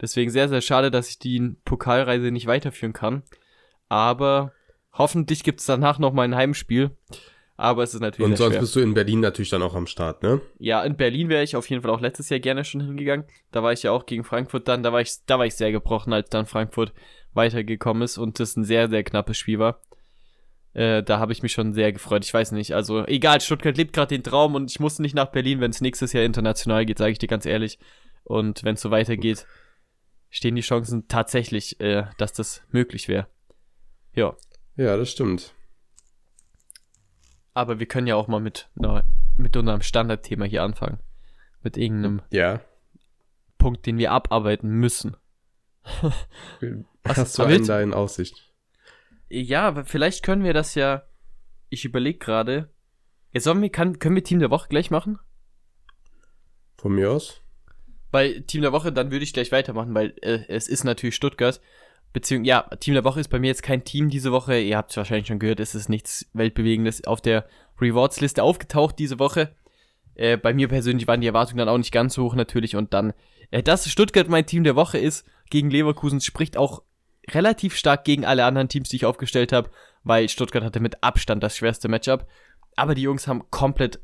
deswegen 0.00 0.30
sehr, 0.30 0.48
sehr 0.48 0.60
schade, 0.60 0.90
dass 0.90 1.08
ich 1.08 1.18
die 1.18 1.56
Pokalreise 1.64 2.30
nicht 2.30 2.46
weiterführen 2.46 2.92
kann. 2.92 3.22
Aber 3.88 4.52
hoffentlich 4.92 5.42
gibt 5.44 5.60
es 5.60 5.66
danach 5.66 5.98
noch 5.98 6.12
mal 6.12 6.22
ein 6.22 6.34
Heimspiel. 6.36 6.90
Aber 7.56 7.82
es 7.82 7.94
ist 7.94 8.00
natürlich 8.00 8.30
und 8.30 8.36
sonst 8.36 8.54
schwer. 8.54 8.60
bist 8.60 8.76
du 8.76 8.80
in 8.80 8.94
Berlin 8.94 9.20
natürlich 9.20 9.50
dann 9.50 9.62
auch 9.62 9.74
am 9.74 9.86
Start, 9.86 10.22
ne? 10.22 10.40
Ja, 10.58 10.82
in 10.82 10.96
Berlin 10.96 11.28
wäre 11.28 11.42
ich 11.42 11.54
auf 11.54 11.68
jeden 11.68 11.82
Fall 11.82 11.90
auch 11.90 12.00
letztes 12.00 12.28
Jahr 12.28 12.40
gerne 12.40 12.64
schon 12.64 12.80
hingegangen. 12.80 13.26
Da 13.50 13.62
war 13.62 13.72
ich 13.72 13.82
ja 13.82 13.92
auch 13.92 14.06
gegen 14.06 14.24
Frankfurt 14.24 14.68
dann. 14.68 14.82
Da 14.82 14.92
war 14.92 15.00
ich, 15.00 15.24
da 15.26 15.38
war 15.38 15.46
ich 15.46 15.54
sehr 15.54 15.70
gebrochen, 15.70 16.12
als 16.12 16.30
dann 16.30 16.46
Frankfurt 16.46 16.92
weitergekommen 17.34 18.02
ist 18.02 18.18
und 18.18 18.40
das 18.40 18.56
ein 18.56 18.64
sehr, 18.64 18.88
sehr 18.88 19.04
knappes 19.04 19.36
Spiel 19.36 19.58
war. 19.58 19.80
Äh, 20.74 21.02
da 21.02 21.18
habe 21.18 21.32
ich 21.32 21.42
mich 21.42 21.52
schon 21.52 21.74
sehr 21.74 21.92
gefreut. 21.92 22.24
Ich 22.24 22.32
weiß 22.32 22.52
nicht, 22.52 22.74
also 22.74 23.06
egal, 23.06 23.40
Stuttgart 23.40 23.76
lebt 23.76 23.92
gerade 23.92 24.14
den 24.14 24.22
Traum 24.22 24.54
und 24.54 24.70
ich 24.70 24.80
muss 24.80 24.98
nicht 24.98 25.14
nach 25.14 25.30
Berlin, 25.30 25.60
wenn 25.60 25.70
es 25.70 25.82
nächstes 25.82 26.12
Jahr 26.12 26.24
international 26.24 26.86
geht, 26.86 26.98
sage 26.98 27.12
ich 27.12 27.18
dir 27.18 27.26
ganz 27.26 27.44
ehrlich. 27.44 27.78
Und 28.24 28.64
wenn 28.64 28.74
es 28.74 28.80
so 28.80 28.90
weitergeht, 28.90 29.46
stehen 30.30 30.54
die 30.54 30.62
Chancen 30.62 31.08
tatsächlich, 31.08 31.78
äh, 31.80 32.04
dass 32.16 32.32
das 32.32 32.62
möglich 32.70 33.08
wäre. 33.08 33.26
Ja, 34.14 34.34
Ja, 34.76 34.96
das 34.96 35.10
stimmt. 35.10 35.54
Aber 37.54 37.78
wir 37.78 37.86
können 37.86 38.06
ja 38.06 38.16
auch 38.16 38.28
mal 38.28 38.40
mit, 38.40 38.68
na, 38.74 39.04
mit 39.36 39.56
unserem 39.56 39.82
Standardthema 39.82 40.44
hier 40.44 40.62
anfangen. 40.62 40.98
Mit 41.62 41.76
irgendeinem 41.76 42.22
Ja. 42.30 42.60
Punkt, 43.58 43.86
den 43.86 43.98
wir 43.98 44.12
abarbeiten 44.12 44.68
müssen. 44.70 45.16
Was- 47.04 47.16
Hast 47.16 47.38
du 47.38 47.42
einen 47.44 47.66
da 47.66 47.80
in 47.80 47.94
Aussicht? 47.94 48.52
Ja, 49.28 49.66
aber 49.68 49.84
vielleicht 49.84 50.22
können 50.24 50.44
wir 50.44 50.52
das 50.54 50.74
ja. 50.74 51.04
Ich 51.68 51.84
überlege 51.84 52.18
gerade. 52.18 52.70
Jetzt 53.32 53.44
sollen 53.44 53.62
wir, 53.62 53.70
kann, 53.70 53.98
können 53.98 54.14
wir 54.14 54.24
Team 54.24 54.40
der 54.40 54.50
Woche 54.50 54.68
gleich 54.68 54.90
machen? 54.90 55.18
Von 56.76 56.94
mir 56.94 57.10
aus? 57.10 57.40
Weil 58.10 58.42
Team 58.42 58.60
der 58.62 58.72
Woche, 58.72 58.92
dann 58.92 59.10
würde 59.10 59.24
ich 59.24 59.32
gleich 59.32 59.52
weitermachen, 59.52 59.94
weil 59.94 60.14
äh, 60.20 60.44
es 60.48 60.68
ist 60.68 60.84
natürlich 60.84 61.14
Stuttgart. 61.16 61.60
Beziehungsweise, 62.12 62.48
ja, 62.48 62.76
Team 62.76 62.94
der 62.94 63.04
Woche 63.04 63.20
ist 63.20 63.28
bei 63.28 63.38
mir 63.38 63.48
jetzt 63.48 63.62
kein 63.62 63.84
Team 63.84 64.10
diese 64.10 64.32
Woche. 64.32 64.58
Ihr 64.58 64.76
habt 64.76 64.90
es 64.90 64.96
wahrscheinlich 64.96 65.28
schon 65.28 65.38
gehört, 65.38 65.60
es 65.60 65.74
ist 65.74 65.88
nichts 65.88 66.26
Weltbewegendes 66.34 67.04
auf 67.06 67.20
der 67.20 67.46
Rewards-Liste 67.80 68.42
aufgetaucht 68.42 68.98
diese 68.98 69.18
Woche. 69.18 69.54
Äh, 70.14 70.36
bei 70.36 70.52
mir 70.52 70.68
persönlich 70.68 71.06
waren 71.06 71.20
die 71.20 71.26
Erwartungen 71.26 71.58
dann 71.58 71.68
auch 71.68 71.78
nicht 71.78 71.92
ganz 71.92 72.14
so 72.14 72.24
hoch 72.24 72.34
natürlich. 72.34 72.76
Und 72.76 72.92
dann, 72.92 73.14
äh, 73.50 73.62
dass 73.62 73.88
Stuttgart 73.88 74.28
mein 74.28 74.46
Team 74.46 74.64
der 74.64 74.76
Woche 74.76 74.98
ist 74.98 75.26
gegen 75.50 75.70
Leverkusen, 75.70 76.20
spricht 76.20 76.56
auch 76.56 76.82
relativ 77.30 77.76
stark 77.76 78.04
gegen 78.04 78.24
alle 78.24 78.44
anderen 78.44 78.68
Teams, 78.68 78.88
die 78.88 78.96
ich 78.96 79.06
aufgestellt 79.06 79.52
habe, 79.52 79.70
weil 80.02 80.28
Stuttgart 80.28 80.64
hatte 80.64 80.80
mit 80.80 81.02
Abstand 81.02 81.42
das 81.42 81.56
schwerste 81.56 81.88
Matchup. 81.88 82.26
Aber 82.76 82.94
die 82.94 83.02
Jungs 83.02 83.26
haben 83.26 83.50
komplett, 83.50 84.00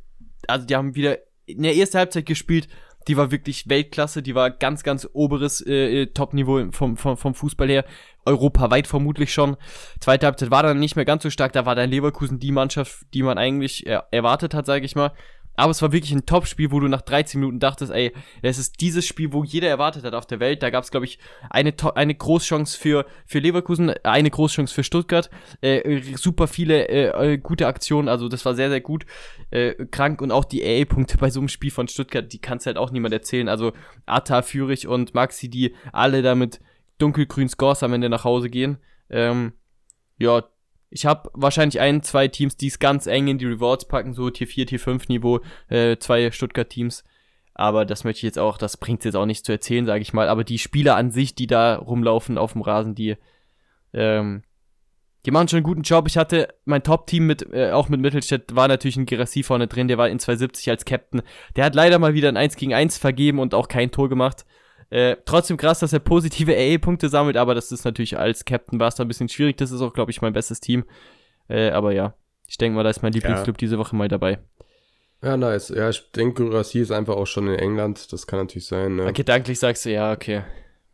also 0.46 0.66
die 0.66 0.76
haben 0.76 0.94
wieder 0.94 1.18
in 1.46 1.62
der 1.62 1.76
ersten 1.76 1.98
Halbzeit 1.98 2.26
gespielt, 2.26 2.68
die 3.08 3.16
war 3.16 3.30
wirklich 3.30 3.68
Weltklasse, 3.68 4.22
die 4.22 4.34
war 4.34 4.50
ganz, 4.50 4.82
ganz 4.82 5.08
oberes 5.12 5.60
äh, 5.66 6.02
äh, 6.02 6.06
Top-Niveau 6.06 6.70
vom, 6.70 6.96
vom, 6.96 7.16
vom 7.16 7.34
Fußball 7.34 7.68
her, 7.68 7.84
europaweit 8.26 8.86
vermutlich 8.86 9.32
schon. 9.32 9.56
Zweite 10.00 10.26
Halbzeit 10.26 10.50
war 10.50 10.62
dann 10.62 10.78
nicht 10.78 10.96
mehr 10.96 11.06
ganz 11.06 11.22
so 11.22 11.30
stark, 11.30 11.52
da 11.52 11.66
war 11.66 11.74
dann 11.74 11.90
Leverkusen 11.90 12.38
die 12.38 12.52
Mannschaft, 12.52 13.06
die 13.14 13.22
man 13.22 13.38
eigentlich 13.38 13.86
äh, 13.86 14.00
erwartet 14.10 14.54
hat, 14.54 14.66
sage 14.66 14.84
ich 14.84 14.94
mal. 14.94 15.12
Aber 15.58 15.72
es 15.72 15.82
war 15.82 15.90
wirklich 15.90 16.12
ein 16.12 16.24
Top-Spiel, 16.24 16.70
wo 16.70 16.78
du 16.78 16.86
nach 16.86 17.02
13 17.02 17.40
Minuten 17.40 17.58
dachtest, 17.58 17.90
ey, 17.90 18.12
es 18.42 18.58
ist 18.58 18.80
dieses 18.80 19.04
Spiel, 19.04 19.32
wo 19.32 19.42
jeder 19.42 19.68
erwartet 19.68 20.04
hat 20.04 20.14
auf 20.14 20.24
der 20.24 20.38
Welt. 20.38 20.62
Da 20.62 20.70
gab 20.70 20.84
es, 20.84 20.92
glaube 20.92 21.04
ich, 21.04 21.18
eine, 21.50 21.74
eine 21.96 22.14
Großchance 22.14 22.78
für, 22.78 23.06
für 23.26 23.40
Leverkusen, 23.40 23.90
eine 24.04 24.30
Großchance 24.30 24.72
für 24.72 24.84
Stuttgart. 24.84 25.30
Äh, 25.60 26.00
super 26.14 26.46
viele 26.46 26.88
äh, 26.88 27.32
äh, 27.32 27.38
gute 27.38 27.66
Aktionen, 27.66 28.08
also 28.08 28.28
das 28.28 28.44
war 28.44 28.54
sehr, 28.54 28.70
sehr 28.70 28.80
gut. 28.80 29.04
Äh, 29.50 29.74
krank 29.90 30.22
und 30.22 30.30
auch 30.30 30.44
die 30.44 30.62
AA-Punkte 30.62 31.18
bei 31.18 31.28
so 31.28 31.40
einem 31.40 31.48
Spiel 31.48 31.72
von 31.72 31.88
Stuttgart, 31.88 32.32
die 32.32 32.38
kannst 32.38 32.66
halt 32.66 32.76
auch 32.76 32.92
niemand 32.92 33.12
erzählen. 33.12 33.48
Also 33.48 33.72
Atta, 34.06 34.42
Fürich 34.42 34.86
und 34.86 35.12
Maxi, 35.14 35.48
die 35.48 35.74
alle 35.92 36.22
damit 36.22 36.60
dunkelgrün 36.98 37.48
Scores 37.48 37.82
am 37.82 37.94
Ende 37.94 38.08
nach 38.08 38.22
Hause 38.22 38.48
gehen. 38.48 38.78
Ähm, 39.10 39.54
ja, 40.18 40.44
ich 40.90 41.07
habe 41.07 41.30
wahrscheinlich 41.35 41.80
ein, 41.80 42.02
zwei 42.02 42.28
Teams, 42.28 42.57
die 42.57 42.68
es 42.68 42.78
ganz 42.78 43.07
eng 43.07 43.28
in 43.28 43.38
die 43.38 43.47
Rewards 43.47 43.87
packen, 43.87 44.14
so 44.14 44.30
Tier 44.30 44.47
4, 44.47 44.66
Tier 44.66 44.80
5 44.80 45.09
Niveau, 45.09 45.40
äh, 45.68 45.99
zwei 45.99 46.30
Stuttgart-Teams. 46.30 47.04
Aber 47.54 47.85
das 47.85 48.04
möchte 48.04 48.18
ich 48.18 48.23
jetzt 48.23 48.38
auch, 48.38 48.57
das 48.57 48.76
bringt 48.76 49.04
jetzt 49.04 49.16
auch 49.16 49.26
nicht 49.26 49.45
zu 49.45 49.52
erzählen, 49.52 49.85
sage 49.85 50.00
ich 50.00 50.12
mal. 50.12 50.28
Aber 50.28 50.45
die 50.45 50.59
Spieler 50.59 50.97
an 50.97 51.11
sich, 51.11 51.35
die 51.35 51.47
da 51.47 51.76
rumlaufen 51.76 52.38
auf 52.38 52.52
dem 52.52 52.62
Rasen, 52.62 52.95
die, 52.95 53.16
ähm, 53.92 54.45
die 55.26 55.30
machen 55.30 55.49
schon 55.49 55.59
einen 55.59 55.64
guten 55.64 55.83
Job. 55.83 56.07
Ich 56.07 56.16
hatte 56.16 56.54
mein 56.64 56.85
Top-Team 56.85 57.26
mit, 57.26 57.52
äh, 57.52 57.73
auch 57.73 57.88
mit 57.88 58.00
Mittelstädt, 58.00 58.54
war 58.54 58.68
natürlich 58.68 58.97
ein 58.97 59.07
Gerassi 59.07 59.42
vorne 59.42 59.66
drin, 59.66 59.88
der 59.88 59.99
war 59.99 60.09
in 60.09 60.21
270 60.21 60.71
als 60.71 60.85
Captain. 60.85 61.23
Der 61.57 61.64
hat 61.64 61.75
leider 61.75 61.99
mal 61.99 62.14
wieder 62.14 62.28
ein 62.28 62.37
1 62.37 62.57
gegen 62.57 62.75
1 62.75 62.97
vergeben 62.97 63.40
und 63.40 63.54
auch 63.54 63.68
kein 63.68 63.90
Tor 63.90 64.09
gemacht. 64.09 64.47
Äh, 64.90 65.16
trotzdem 65.25 65.57
krass, 65.57 65.80
dass 65.80 65.92
er 65.92 65.99
positive 65.99 66.54
AA-Punkte 66.54 67.09
sammelt, 67.09 67.37
aber 67.37 67.54
das 67.54 67.73
ist 67.73 67.85
natürlich 67.85 68.18
als 68.18 68.45
Captain 68.45 68.80
war 68.80 68.88
es 68.88 68.95
da 68.95 69.04
ein 69.04 69.09
bisschen 69.09 69.28
schwierig. 69.28 69.57
Das 69.59 69.71
ist 69.71 69.80
auch, 69.80 69.92
glaube 69.92 70.11
ich, 70.11 70.23
mein 70.23 70.33
bestes 70.33 70.61
Team. 70.61 70.85
Äh, 71.49 71.71
aber 71.71 71.92
ja, 71.92 72.14
ich 72.47 72.57
denke 72.57 72.76
mal, 72.76 72.83
da 72.83 72.90
ist 72.90 73.02
mein 73.02 73.12
Lieblingsclub 73.12 73.57
ja. 73.57 73.59
diese 73.59 73.78
Woche 73.78 73.95
mal 73.95 74.09
dabei. 74.09 74.38
Ja, 75.23 75.37
nice. 75.37 75.71
Ja, 75.71 75.90
ich 75.90 76.11
denke, 76.12 76.52
Rassi 76.52 76.80
ist 76.80 76.92
einfach 76.92 77.16
auch 77.16 77.26
schon 77.26 77.49
in 77.49 77.59
England. 77.59 78.12
Das 78.12 78.26
kann 78.26 78.38
natürlich 78.38 78.66
sein. 78.66 78.97
Ne? 78.97 79.12
Gedanklich 79.12 79.59
sagst 79.59 79.85
du, 79.85 79.90
ja, 79.90 80.12
okay. 80.12 80.42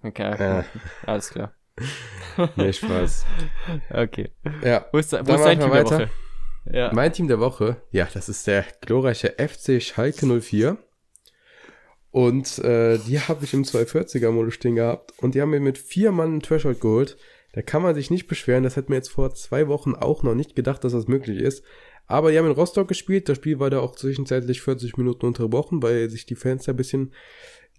Okay. 0.02 0.36
Ja. 0.38 0.64
Alles 1.06 1.30
klar. 1.30 1.52
nee, 2.56 2.72
Spaß. 2.72 3.26
Okay. 3.90 4.30
Ja. 4.62 4.86
Wo 4.92 4.98
ist, 4.98 5.12
wo 5.12 5.34
ist 5.34 5.44
dein 5.44 5.60
Team 5.60 5.70
weiter. 5.70 5.98
der 5.98 6.06
Woche? 6.06 6.10
Ja. 6.72 6.90
Mein 6.94 7.12
Team 7.12 7.28
der 7.28 7.40
Woche, 7.40 7.76
ja, 7.90 8.08
das 8.12 8.28
ist 8.28 8.46
der 8.46 8.64
glorreiche 8.80 9.34
FC 9.36 9.82
Schalke 9.82 10.26
04. 10.26 10.78
Und 12.14 12.60
äh, 12.60 12.98
die 12.98 13.18
habe 13.18 13.44
ich 13.44 13.54
im 13.54 13.64
240er 13.64 14.30
Modus 14.30 14.54
stehen 14.54 14.76
gehabt. 14.76 15.12
Und 15.20 15.34
die 15.34 15.42
haben 15.42 15.50
mir 15.50 15.58
mit 15.58 15.78
vier 15.78 16.12
Mann 16.12 16.28
einen 16.28 16.42
Threshold 16.42 16.80
geholt. 16.80 17.16
Da 17.54 17.60
kann 17.60 17.82
man 17.82 17.96
sich 17.96 18.08
nicht 18.08 18.28
beschweren. 18.28 18.62
Das 18.62 18.76
hätte 18.76 18.92
mir 18.92 18.98
jetzt 18.98 19.10
vor 19.10 19.34
zwei 19.34 19.66
Wochen 19.66 19.96
auch 19.96 20.22
noch 20.22 20.36
nicht 20.36 20.54
gedacht, 20.54 20.84
dass 20.84 20.92
das 20.92 21.08
möglich 21.08 21.40
ist. 21.40 21.64
Aber 22.06 22.30
die 22.30 22.38
haben 22.38 22.46
in 22.46 22.52
Rostock 22.52 22.86
gespielt. 22.86 23.28
Das 23.28 23.38
Spiel 23.38 23.58
war 23.58 23.68
da 23.68 23.80
auch 23.80 23.96
zwischenzeitlich 23.96 24.62
40 24.62 24.96
Minuten 24.96 25.26
unterbrochen, 25.26 25.82
weil 25.82 26.08
sich 26.08 26.24
die 26.24 26.36
Fans 26.36 26.66
da 26.66 26.72
ein 26.72 26.76
bisschen 26.76 27.12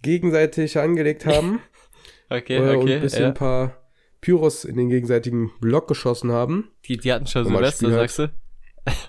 gegenseitig 0.02 0.78
angelegt 0.78 1.24
haben. 1.24 1.60
okay, 2.28 2.56
äh, 2.56 2.60
okay. 2.60 2.76
Und 2.76 2.90
ein 2.90 3.00
bisschen 3.00 3.22
ja. 3.22 3.28
ein 3.28 3.34
paar 3.34 3.88
Pyros 4.20 4.66
in 4.66 4.76
den 4.76 4.90
gegenseitigen 4.90 5.50
Block 5.62 5.88
geschossen 5.88 6.30
haben. 6.30 6.72
Die, 6.86 6.98
die 6.98 7.10
hatten 7.10 7.26
schon 7.26 7.46
Silvester, 7.46 7.90
sagst 7.90 8.18
du? 8.18 8.30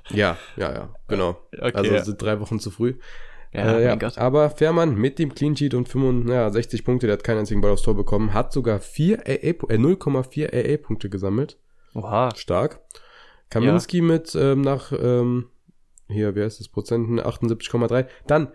Ja, 0.09 0.37
ja, 0.55 0.73
ja, 0.73 0.95
genau. 1.09 1.37
Okay, 1.51 1.71
also 1.73 1.93
ja. 1.93 2.05
sind 2.05 2.21
drei 2.21 2.39
Wochen 2.39 2.61
zu 2.61 2.71
früh. 2.71 2.93
Ja, 3.53 3.77
äh, 3.77 3.85
ja. 3.85 3.97
Aber 4.17 4.49
Fährmann 4.49 4.95
mit 4.95 5.19
dem 5.19 5.33
Clean 5.33 5.55
Sheet 5.55 5.73
und 5.73 5.87
65 5.87 6.83
Punkte, 6.83 7.07
der 7.07 7.13
hat 7.13 7.23
keinen 7.23 7.39
einzigen 7.39 7.61
Ball 7.61 7.71
aufs 7.71 7.81
Tor 7.81 7.95
bekommen, 7.95 8.33
hat 8.33 8.51
sogar 8.51 8.79
4 8.79 9.19
AA, 9.19 9.31
äh, 9.31 9.77
0,4 9.77 10.53
AA-Punkte 10.53 11.09
gesammelt. 11.09 11.57
Oha. 11.93 12.35
Stark. 12.35 12.81
Kaminski 13.49 14.01
mit 14.01 14.35
ähm, 14.35 14.61
nach, 14.61 14.91
ähm, 14.91 15.49
hier, 16.09 16.35
wie 16.35 16.43
heißt 16.43 16.59
das, 16.59 16.67
Prozenten, 16.67 17.19
78,3. 17.19 18.07
Dann 18.27 18.49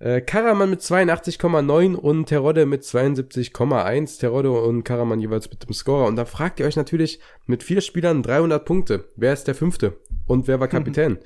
äh, 0.00 0.20
Karaman 0.22 0.70
mit 0.70 0.80
82,9 0.80 1.94
und 1.94 2.26
Terodde 2.26 2.66
mit 2.66 2.82
72,1. 2.82 4.18
Terodde 4.18 4.50
und 4.50 4.82
Karaman 4.84 5.20
jeweils 5.20 5.50
mit 5.50 5.62
dem 5.62 5.72
Scorer. 5.72 6.06
Und 6.06 6.16
da 6.16 6.24
fragt 6.24 6.58
ihr 6.58 6.66
euch 6.66 6.76
natürlich 6.76 7.20
mit 7.46 7.62
vier 7.62 7.80
Spielern 7.80 8.22
300 8.22 8.64
Punkte. 8.64 9.04
Wer 9.16 9.32
ist 9.32 9.46
der 9.46 9.54
fünfte? 9.54 9.98
Und 10.26 10.48
wer 10.48 10.60
war 10.60 10.68
Kapitän? 10.68 11.18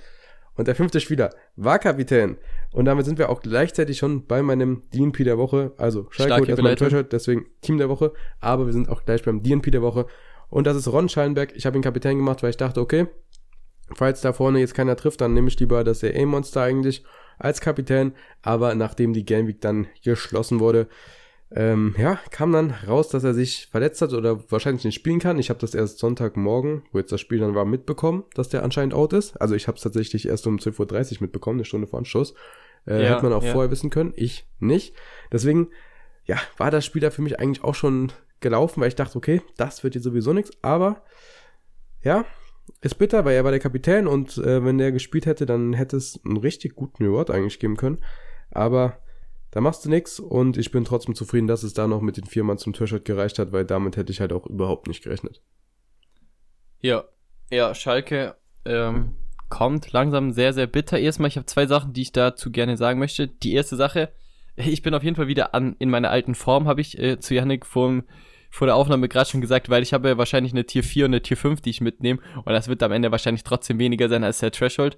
Und 0.57 0.69
der 0.69 0.75
fünfte 0.75 1.01
Spieler 1.01 1.31
war 1.57 1.79
Kapitän. 1.79 2.37
Und 2.75 2.87
damit 2.87 3.07
sind 3.07 3.19
wir 3.19 3.31
auch 3.31 3.41
gleichzeitig 3.41 3.99
schon 3.99 4.27
bei 4.27 4.43
meinem 4.43 4.83
DNP 4.93 5.23
der 5.23 5.39
Woche. 5.39 5.73
Also 5.77 6.09
Schalke 6.11 6.39
holt 6.39 6.49
erstmal 6.49 6.75
Threshold, 6.75 7.13
deswegen 7.13 7.47
Team 7.61 7.79
der 7.79 7.89
Woche. 7.89 8.13
Aber 8.41 8.67
wir 8.67 8.73
sind 8.73 8.89
auch 8.89 9.05
gleich 9.05 9.23
beim 9.23 9.45
DNP 9.45 9.71
der 9.71 9.81
Woche. 9.81 10.07
Und 10.51 10.67
das 10.67 10.77
ist 10.77 10.89
Ron 10.89 11.09
Schallenberg. 11.09 11.55
Ich 11.55 11.67
habe 11.67 11.79
ihn 11.79 11.83
Kapitän 11.83 12.17
gemacht, 12.17 12.43
weil 12.43 12.51
ich 12.51 12.57
dachte, 12.57 12.81
okay, 12.81 13.07
falls 13.95 14.23
da 14.23 14.33
vorne 14.33 14.59
jetzt 14.59 14.75
keiner 14.75 14.97
trifft, 14.97 15.21
dann 15.21 15.35
nehme 15.35 15.47
ich 15.47 15.61
lieber 15.61 15.85
das 15.85 16.03
A-Monster 16.03 16.63
eigentlich 16.63 17.05
als 17.39 17.61
Kapitän. 17.61 18.13
Aber 18.43 18.75
nachdem 18.75 19.13
die 19.13 19.25
Game 19.25 19.47
Week 19.47 19.61
dann 19.61 19.87
geschlossen 20.03 20.59
wurde, 20.59 20.89
ähm, 21.51 21.95
ja, 21.99 22.19
kam 22.31 22.53
dann 22.53 22.71
raus, 22.71 23.09
dass 23.09 23.23
er 23.23 23.35
sich 23.35 23.69
verletzt 23.71 24.03
hat 24.03 24.13
oder 24.13 24.51
wahrscheinlich 24.51 24.85
nicht 24.85 24.95
spielen 24.95 25.21
kann. 25.21 25.39
Ich 25.39 25.51
habe 25.51 25.61
das 25.61 25.75
erst 25.75 25.99
Sonntagmorgen, 25.99 26.83
wo 26.93 26.99
jetzt 26.99 27.13
das 27.13 27.21
Spiel 27.21 27.39
dann 27.39 27.55
war, 27.55 27.65
mitbekommen, 27.65 28.25
dass 28.35 28.49
der 28.49 28.65
anscheinend 28.65 28.95
out 28.95 29.13
ist. 29.13 29.41
Also 29.41 29.55
ich 29.55 29.69
habe 29.69 29.77
es 29.77 29.83
tatsächlich 29.83 30.27
erst 30.27 30.47
um 30.47 30.57
12.30 30.57 31.15
Uhr 31.15 31.19
mitbekommen, 31.23 31.59
eine 31.59 31.65
Stunde 31.65 31.87
vor 31.87 31.99
Anschluss. 31.99 32.35
Äh, 32.87 33.05
ja, 33.05 33.11
hätte 33.11 33.23
man 33.23 33.33
auch 33.33 33.45
ja. 33.45 33.53
vorher 33.53 33.71
wissen 33.71 33.91
können, 33.91 34.13
ich 34.17 34.47
nicht. 34.59 34.95
Deswegen, 35.33 35.69
ja, 36.25 36.39
war 36.57 36.71
das 36.71 36.85
Spiel 36.85 37.01
da 37.01 37.11
für 37.11 37.23
mich 37.23 37.39
eigentlich 37.39 37.63
auch 37.63 37.75
schon 37.75 38.13
gelaufen, 38.41 38.81
weil 38.81 38.89
ich 38.89 38.95
dachte, 38.95 39.17
okay, 39.17 39.41
das 39.57 39.85
wird 39.85 39.95
jetzt 39.95 40.05
sowieso 40.05 40.33
nichts. 40.33 40.51
Aber 40.63 41.03
ja, 42.03 42.25
ist 42.81 42.99
bitter, 42.99 43.25
weil 43.25 43.37
er 43.37 43.45
war 43.45 43.51
der 43.51 43.61
Kapitän 43.61 44.07
und 44.07 44.39
äh, 44.39 44.65
wenn 44.65 44.79
der 44.79 44.93
gespielt 44.93 45.27
hätte, 45.27 45.47
dann 45.47 45.73
hätte 45.73 45.97
es 45.97 46.21
einen 46.25 46.37
richtig 46.37 46.75
guten 46.75 47.05
Reward 47.05 47.31
eigentlich 47.31 47.59
geben 47.59 47.77
können. 47.77 48.03
Aber 48.51 48.99
da 49.55 49.61
machst 49.61 49.85
du 49.85 49.89
nichts 49.89 50.19
und 50.19 50.57
ich 50.57 50.73
bin 50.73 50.85
trotzdem 50.85 51.15
zufrieden, 51.15 51.47
dass 51.47 51.63
es 51.63 51.75
da 51.75 51.87
noch 51.87 52.01
mit 52.01 52.17
den 52.17 52.27
vier 52.27 52.43
Mann 52.43 52.59
zum 52.59 52.73
Türschott 52.73 53.05
gereicht 53.05 53.39
hat, 53.39 53.53
weil 53.53 53.65
damit 53.65 53.97
hätte 53.97 54.11
ich 54.11 54.21
halt 54.21 54.33
auch 54.33 54.49
überhaupt 54.49 54.89
nicht 54.89 55.05
gerechnet. 55.05 55.43
Ja, 56.81 57.05
ja, 57.53 57.73
Schalke 57.73 58.35
ähm, 58.65 59.15
kommt 59.51 59.93
langsam 59.93 60.33
sehr, 60.33 60.53
sehr 60.55 60.67
bitter. 60.67 60.99
Erstmal, 60.99 61.29
ich 61.29 61.37
habe 61.37 61.47
zwei 61.47 61.67
Sachen, 61.67 61.93
die 61.93 62.03
ich 62.03 62.11
dazu 62.11 62.51
gerne 62.51 62.77
sagen 62.77 62.99
möchte. 62.99 63.29
Die 63.29 63.55
erste 63.55 63.77
Sache, 63.77 64.13
ich 64.57 64.83
bin 64.83 64.93
auf 64.93 65.05
jeden 65.05 65.15
Fall 65.15 65.29
wieder 65.29 65.55
an 65.55 65.77
in 65.79 65.89
meiner 65.89 66.11
alten 66.11 66.35
Form, 66.35 66.67
habe 66.67 66.81
ich 66.81 66.99
äh, 66.99 67.21
zu 67.21 67.33
Yannick 67.33 67.65
vor, 67.65 68.03
vor 68.55 68.69
der 68.69 68.77
Aufnahme 68.77 69.09
gerade 69.09 69.29
schon 69.29 69.41
gesagt, 69.41 69.69
weil 69.69 69.83
ich 69.83 69.93
habe 69.93 70.09
ja 70.09 70.17
wahrscheinlich 70.17 70.53
eine 70.53 70.65
Tier 70.65 70.85
4 70.85 71.07
und 71.07 71.11
eine 71.11 71.23
Tier 71.23 71.37
5, 71.37 71.61
die 71.61 71.71
ich 71.71 71.81
mitnehme 71.81 72.21
und 72.37 72.53
das 72.53 72.69
wird 72.69 72.85
am 72.85 72.93
Ende 72.93 73.11
wahrscheinlich 73.11 73.43
trotzdem 73.43 73.81
weniger 73.81 74.09
sein 74.09 74.23
als 74.23 74.39
der 74.39 74.53
Threshold. 74.53 74.97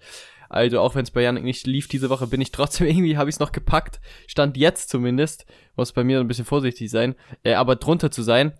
Also 0.50 0.78
auch 0.80 0.94
wenn 0.94 1.04
es 1.04 1.10
bei 1.10 1.22
Janik 1.22 1.42
nicht 1.42 1.66
lief 1.66 1.88
diese 1.88 2.10
Woche, 2.10 2.26
bin 2.26 2.40
ich 2.40 2.52
trotzdem 2.52 2.86
irgendwie, 2.88 3.16
habe 3.16 3.30
ich 3.30 3.36
es 3.36 3.40
noch 3.40 3.52
gepackt. 3.52 4.00
Stand 4.26 4.56
jetzt 4.58 4.90
zumindest. 4.90 5.46
Muss 5.74 5.92
bei 5.92 6.04
mir 6.04 6.20
ein 6.20 6.28
bisschen 6.28 6.44
vorsichtig 6.44 6.90
sein. 6.90 7.14
Äh, 7.42 7.54
aber 7.54 7.76
drunter 7.76 8.10
zu 8.10 8.22
sein. 8.22 8.52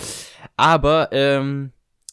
Aber, 0.57 1.11
ähm, 1.12 1.73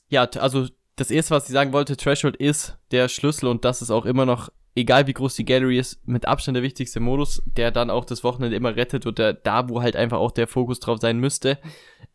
ja, 0.09 0.25
also 0.39 0.67
das 0.95 1.09
erste, 1.09 1.33
was 1.33 1.47
ich 1.47 1.53
sagen 1.53 1.73
wollte, 1.73 1.97
Threshold 1.97 2.35
ist 2.35 2.77
der 2.91 3.07
Schlüssel 3.07 3.47
und 3.47 3.65
das 3.65 3.81
ist 3.81 3.89
auch 3.91 4.05
immer 4.05 4.25
noch, 4.25 4.49
egal 4.75 5.07
wie 5.07 5.13
groß 5.13 5.35
die 5.35 5.45
Gallery 5.45 5.79
ist, 5.79 6.07
mit 6.07 6.27
Abstand 6.27 6.55
der 6.55 6.63
wichtigste 6.63 6.99
Modus, 6.99 7.41
der 7.45 7.71
dann 7.71 7.89
auch 7.89 8.05
das 8.05 8.23
Wochenende 8.23 8.55
immer 8.55 8.75
rettet 8.75 9.07
oder 9.07 9.33
da, 9.33 9.69
wo 9.69 9.81
halt 9.81 9.95
einfach 9.95 10.17
auch 10.19 10.31
der 10.31 10.47
Fokus 10.47 10.79
drauf 10.79 10.99
sein 10.99 11.19
müsste. 11.19 11.57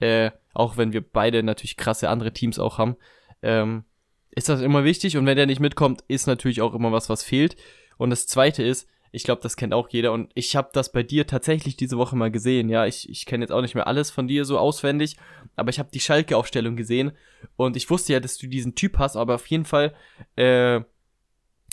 Äh, 0.00 0.30
auch 0.54 0.76
wenn 0.76 0.92
wir 0.92 1.00
beide 1.00 1.42
natürlich 1.42 1.76
krasse 1.76 2.08
andere 2.08 2.32
Teams 2.32 2.58
auch 2.58 2.78
haben. 2.78 2.96
Ähm, 3.42 3.84
ist 4.30 4.48
das 4.48 4.60
immer 4.60 4.84
wichtig 4.84 5.16
und 5.16 5.26
wenn 5.26 5.36
der 5.36 5.46
nicht 5.46 5.60
mitkommt, 5.60 6.04
ist 6.08 6.26
natürlich 6.26 6.60
auch 6.60 6.74
immer 6.74 6.92
was, 6.92 7.08
was 7.08 7.22
fehlt. 7.22 7.56
Und 7.96 8.10
das 8.10 8.26
zweite 8.26 8.62
ist, 8.62 8.88
ich 9.10 9.24
glaube, 9.24 9.40
das 9.42 9.56
kennt 9.56 9.72
auch 9.72 9.88
jeder 9.88 10.12
und 10.12 10.30
ich 10.34 10.54
habe 10.54 10.68
das 10.72 10.92
bei 10.92 11.02
dir 11.02 11.26
tatsächlich 11.26 11.76
diese 11.76 11.96
Woche 11.96 12.14
mal 12.14 12.30
gesehen. 12.30 12.68
Ja, 12.68 12.86
ich, 12.86 13.08
ich 13.08 13.26
kenne 13.26 13.44
jetzt 13.44 13.50
auch 13.50 13.62
nicht 13.62 13.74
mehr 13.74 13.86
alles 13.86 14.10
von 14.10 14.28
dir 14.28 14.44
so 14.44 14.58
auswendig, 14.58 15.16
aber 15.56 15.70
ich 15.70 15.78
habe 15.78 15.90
die 15.92 16.00
Schalke-Aufstellung 16.00 16.76
gesehen 16.76 17.12
und 17.56 17.76
ich 17.76 17.88
wusste 17.88 18.12
ja, 18.12 18.20
dass 18.20 18.36
du 18.36 18.46
diesen 18.46 18.74
Typ 18.74 18.98
hast, 18.98 19.16
aber 19.16 19.36
auf 19.36 19.46
jeden 19.46 19.64
Fall 19.64 19.94
äh, 20.36 20.80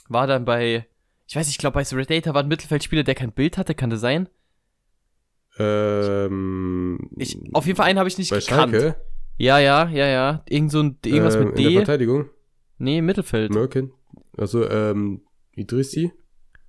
war 0.08 0.28
dann 0.28 0.46
bei, 0.46 0.88
ich 1.28 1.36
weiß 1.36 1.48
nicht, 1.48 1.56
ich 1.56 1.60
glaube, 1.60 1.74
bei 1.74 1.96
Red 1.96 2.10
Data 2.10 2.34
war 2.34 2.44
ein 2.44 2.48
Mittelfeldspieler, 2.48 3.04
der 3.04 3.16
kein 3.16 3.34
Bild 3.34 3.58
hatte, 3.58 3.76
kann 3.76 3.90
das 3.90 4.02
sein? 4.02 4.30
Ähm, 5.58 7.10
ich, 7.18 7.38
auf 7.54 7.66
jeden 7.66 7.78
Fall 7.78 7.88
einen 7.88 8.00
habe 8.00 8.10
ich 8.10 8.18
nicht 8.18 8.32
bei 8.32 8.40
gekannt. 8.40 8.74
Schalke? 8.74 8.96
Ja, 9.38 9.60
ja, 9.60 9.90
ja, 9.90 10.08
ja. 10.08 10.44
Irgend 10.50 10.72
so 10.72 10.82
ein, 10.82 10.98
irgendwas 11.06 11.36
ähm, 11.36 11.46
mit 11.46 11.58
D. 11.58 11.64
In 11.64 11.70
der 11.70 11.86
Verteidigung? 11.86 12.30
Nee, 12.78 13.02
Mittelfeld. 13.02 13.54
Merkin. 13.54 13.92
Also, 14.38 14.70
ähm, 14.70 15.22
Idrissi? 15.54 16.12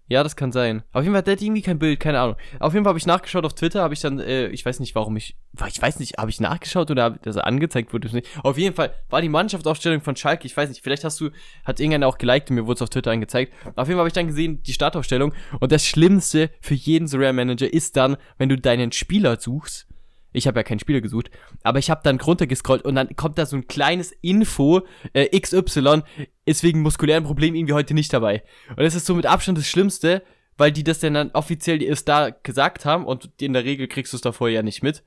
Ja, 0.09 0.23
das 0.23 0.37
kann 0.37 0.53
sein. 0.53 0.85
Auf 0.93 1.03
jeden 1.03 1.15
Fall 1.15 1.23
der 1.23 1.33
hat 1.33 1.43
irgendwie 1.43 1.63
kein 1.63 1.81
Bild, 1.81 1.99
keine 1.99 2.21
Ahnung. 2.21 2.37
Auf 2.61 2.75
jeden 2.75 2.85
Fall 2.85 2.91
habe 2.91 2.99
ich 2.99 3.07
nachgeschaut 3.07 3.45
auf 3.45 3.55
Twitter, 3.55 3.83
habe 3.83 3.95
ich 3.95 4.01
dann, 4.01 4.21
äh, 4.21 4.47
ich 4.49 4.65
weiß 4.65 4.79
nicht, 4.79 4.95
warum 4.95 5.17
ich, 5.17 5.37
ich 5.67 5.83
weiß 5.83 5.99
nicht, 5.99 6.19
habe 6.19 6.31
ich 6.31 6.41
nachgeschaut 6.41 6.91
oder 6.91 7.11
dass 7.11 7.37
er 7.37 7.47
angezeigt 7.47 7.93
wurde? 7.93 8.09
Nicht. 8.15 8.29
Auf 8.45 8.57
jeden 8.57 8.75
Fall 8.75 8.95
war 9.11 9.21
die 9.21 9.29
Mannschaftsaufstellung 9.29 10.01
von 10.01 10.15
Schalke, 10.15 10.47
ich 10.47 10.57
weiß 10.57 10.69
nicht, 10.69 10.83
vielleicht 10.83 11.03
hast 11.03 11.21
du, 11.21 11.31
hat 11.65 11.81
irgendeiner 11.81 12.07
auch 12.07 12.19
geliked 12.19 12.51
und 12.51 12.57
mir 12.57 12.67
wurde 12.67 12.77
es 12.77 12.83
auf 12.83 12.91
Twitter 12.91 13.11
angezeigt. 13.11 13.53
Auf 13.75 13.89
jeden 13.89 13.97
Fall 13.97 13.99
habe 13.99 14.09
ich 14.09 14.15
dann 14.15 14.29
gesehen, 14.29 14.63
die 14.63 14.73
Startaufstellung 14.73 15.33
und 15.59 15.73
das 15.73 15.85
Schlimmste 15.85 16.51
für 16.61 16.75
jeden 16.75 17.09
Surreal 17.09 17.33
Manager 17.33 17.73
ist 17.73 17.97
dann, 17.97 18.17
wenn 18.39 18.49
du 18.49 18.57
deinen 18.57 18.93
Spieler 18.93 19.41
suchst 19.41 19.89
ich 20.37 20.47
habe 20.47 20.59
ja 20.59 20.65
keinen 20.65 20.79
Spieler 20.79 21.01
gesucht, 21.01 21.31
aber 21.63 21.79
ich 21.79 21.91
habe 21.91 22.03
dann 22.05 22.21
runtergescrollt 22.21 22.83
und 22.85 22.95
dann 22.95 23.15
kommt 23.17 23.39
da 23.39 23.47
so 23.47 23.57
ein 23.57 23.67
kleines 23.67 24.13
Info, 24.21 24.83
äh, 25.13 25.39
XY 25.39 26.03
ist 26.45 26.63
wegen 26.63 26.83
muskulären 26.83 27.25
Problemen 27.25 27.57
irgendwie 27.57 27.75
heute 27.75 27.95
nicht 27.95 28.13
dabei. 28.13 28.43
Und 28.71 28.81
das 28.81 28.95
ist 28.95 29.07
so 29.07 29.15
mit 29.15 29.27
Abstand 29.27 29.59
das 29.59 29.67
Schlimmste, 29.67 30.23
weil 30.59 30.73
die 30.73 30.85
das 30.85 31.01
dann 31.01 31.31
offiziell 31.33 31.83
erst 31.83 32.09
da 32.09 32.31
gesagt 32.31 32.85
haben 32.85 33.05
und 33.05 33.31
in 33.41 33.53
der 33.53 33.65
Regel 33.65 33.89
kriegst 33.89 34.13
du 34.13 34.17
es 34.17 34.23
davor 34.23 34.49
ja 34.49 34.63
nicht 34.63 34.83
mit. 34.83 35.03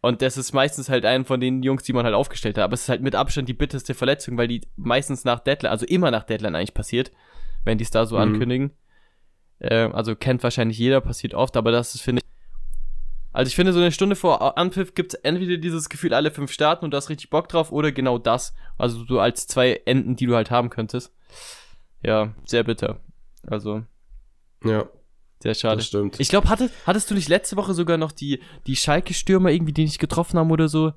Und 0.00 0.20
das 0.20 0.36
ist 0.36 0.52
meistens 0.52 0.90
halt 0.90 1.06
ein 1.06 1.24
von 1.24 1.40
den 1.40 1.62
Jungs, 1.62 1.82
die 1.82 1.94
man 1.94 2.04
halt 2.04 2.14
aufgestellt 2.14 2.58
hat. 2.58 2.64
Aber 2.64 2.74
es 2.74 2.82
ist 2.82 2.88
halt 2.90 3.00
mit 3.00 3.14
Abstand 3.14 3.48
die 3.48 3.54
bitterste 3.54 3.94
Verletzung, 3.94 4.36
weil 4.36 4.48
die 4.48 4.60
meistens 4.76 5.24
nach 5.24 5.40
Deadline, 5.40 5.72
also 5.72 5.86
immer 5.86 6.10
nach 6.10 6.24
Deadline 6.24 6.54
eigentlich 6.54 6.74
passiert, 6.74 7.10
wenn 7.64 7.78
die 7.78 7.84
es 7.84 7.90
da 7.90 8.04
so 8.04 8.16
mhm. 8.16 8.22
ankündigen. 8.22 8.70
Äh, 9.60 9.88
also 9.92 10.14
kennt 10.14 10.42
wahrscheinlich 10.42 10.76
jeder, 10.76 11.00
passiert 11.00 11.32
oft, 11.32 11.56
aber 11.56 11.72
das 11.72 11.94
ist, 11.94 12.02
finde 12.02 12.20
ich. 12.20 12.33
Also 13.34 13.48
ich 13.48 13.56
finde, 13.56 13.72
so 13.72 13.80
eine 13.80 13.90
Stunde 13.90 14.14
vor 14.14 14.56
Anpfiff 14.56 14.94
gibt 14.94 15.12
es 15.12 15.20
entweder 15.20 15.56
dieses 15.56 15.88
Gefühl, 15.88 16.14
alle 16.14 16.30
fünf 16.30 16.52
starten 16.52 16.84
und 16.84 16.92
du 16.92 16.96
hast 16.96 17.10
richtig 17.10 17.30
Bock 17.30 17.48
drauf, 17.48 17.72
oder 17.72 17.90
genau 17.90 18.16
das. 18.16 18.54
Also 18.78 19.04
so 19.04 19.18
als 19.18 19.48
zwei 19.48 19.82
Enden, 19.86 20.14
die 20.14 20.26
du 20.26 20.36
halt 20.36 20.52
haben 20.52 20.70
könntest. 20.70 21.12
Ja, 22.00 22.32
sehr 22.44 22.62
bitter. 22.62 23.00
Also. 23.44 23.82
Ja. 24.64 24.88
Sehr 25.42 25.54
schade. 25.54 25.78
Das 25.78 25.88
stimmt. 25.88 26.20
Ich 26.20 26.28
glaube, 26.28 26.48
hatte, 26.48 26.70
hattest 26.86 27.10
du 27.10 27.14
nicht 27.14 27.28
letzte 27.28 27.56
Woche 27.56 27.74
sogar 27.74 27.98
noch 27.98 28.12
die, 28.12 28.40
die 28.68 28.76
Schalke-Stürmer 28.76 29.50
irgendwie, 29.50 29.72
die 29.72 29.82
nicht 29.82 29.98
getroffen 29.98 30.38
haben 30.38 30.52
oder 30.52 30.68
so? 30.68 30.92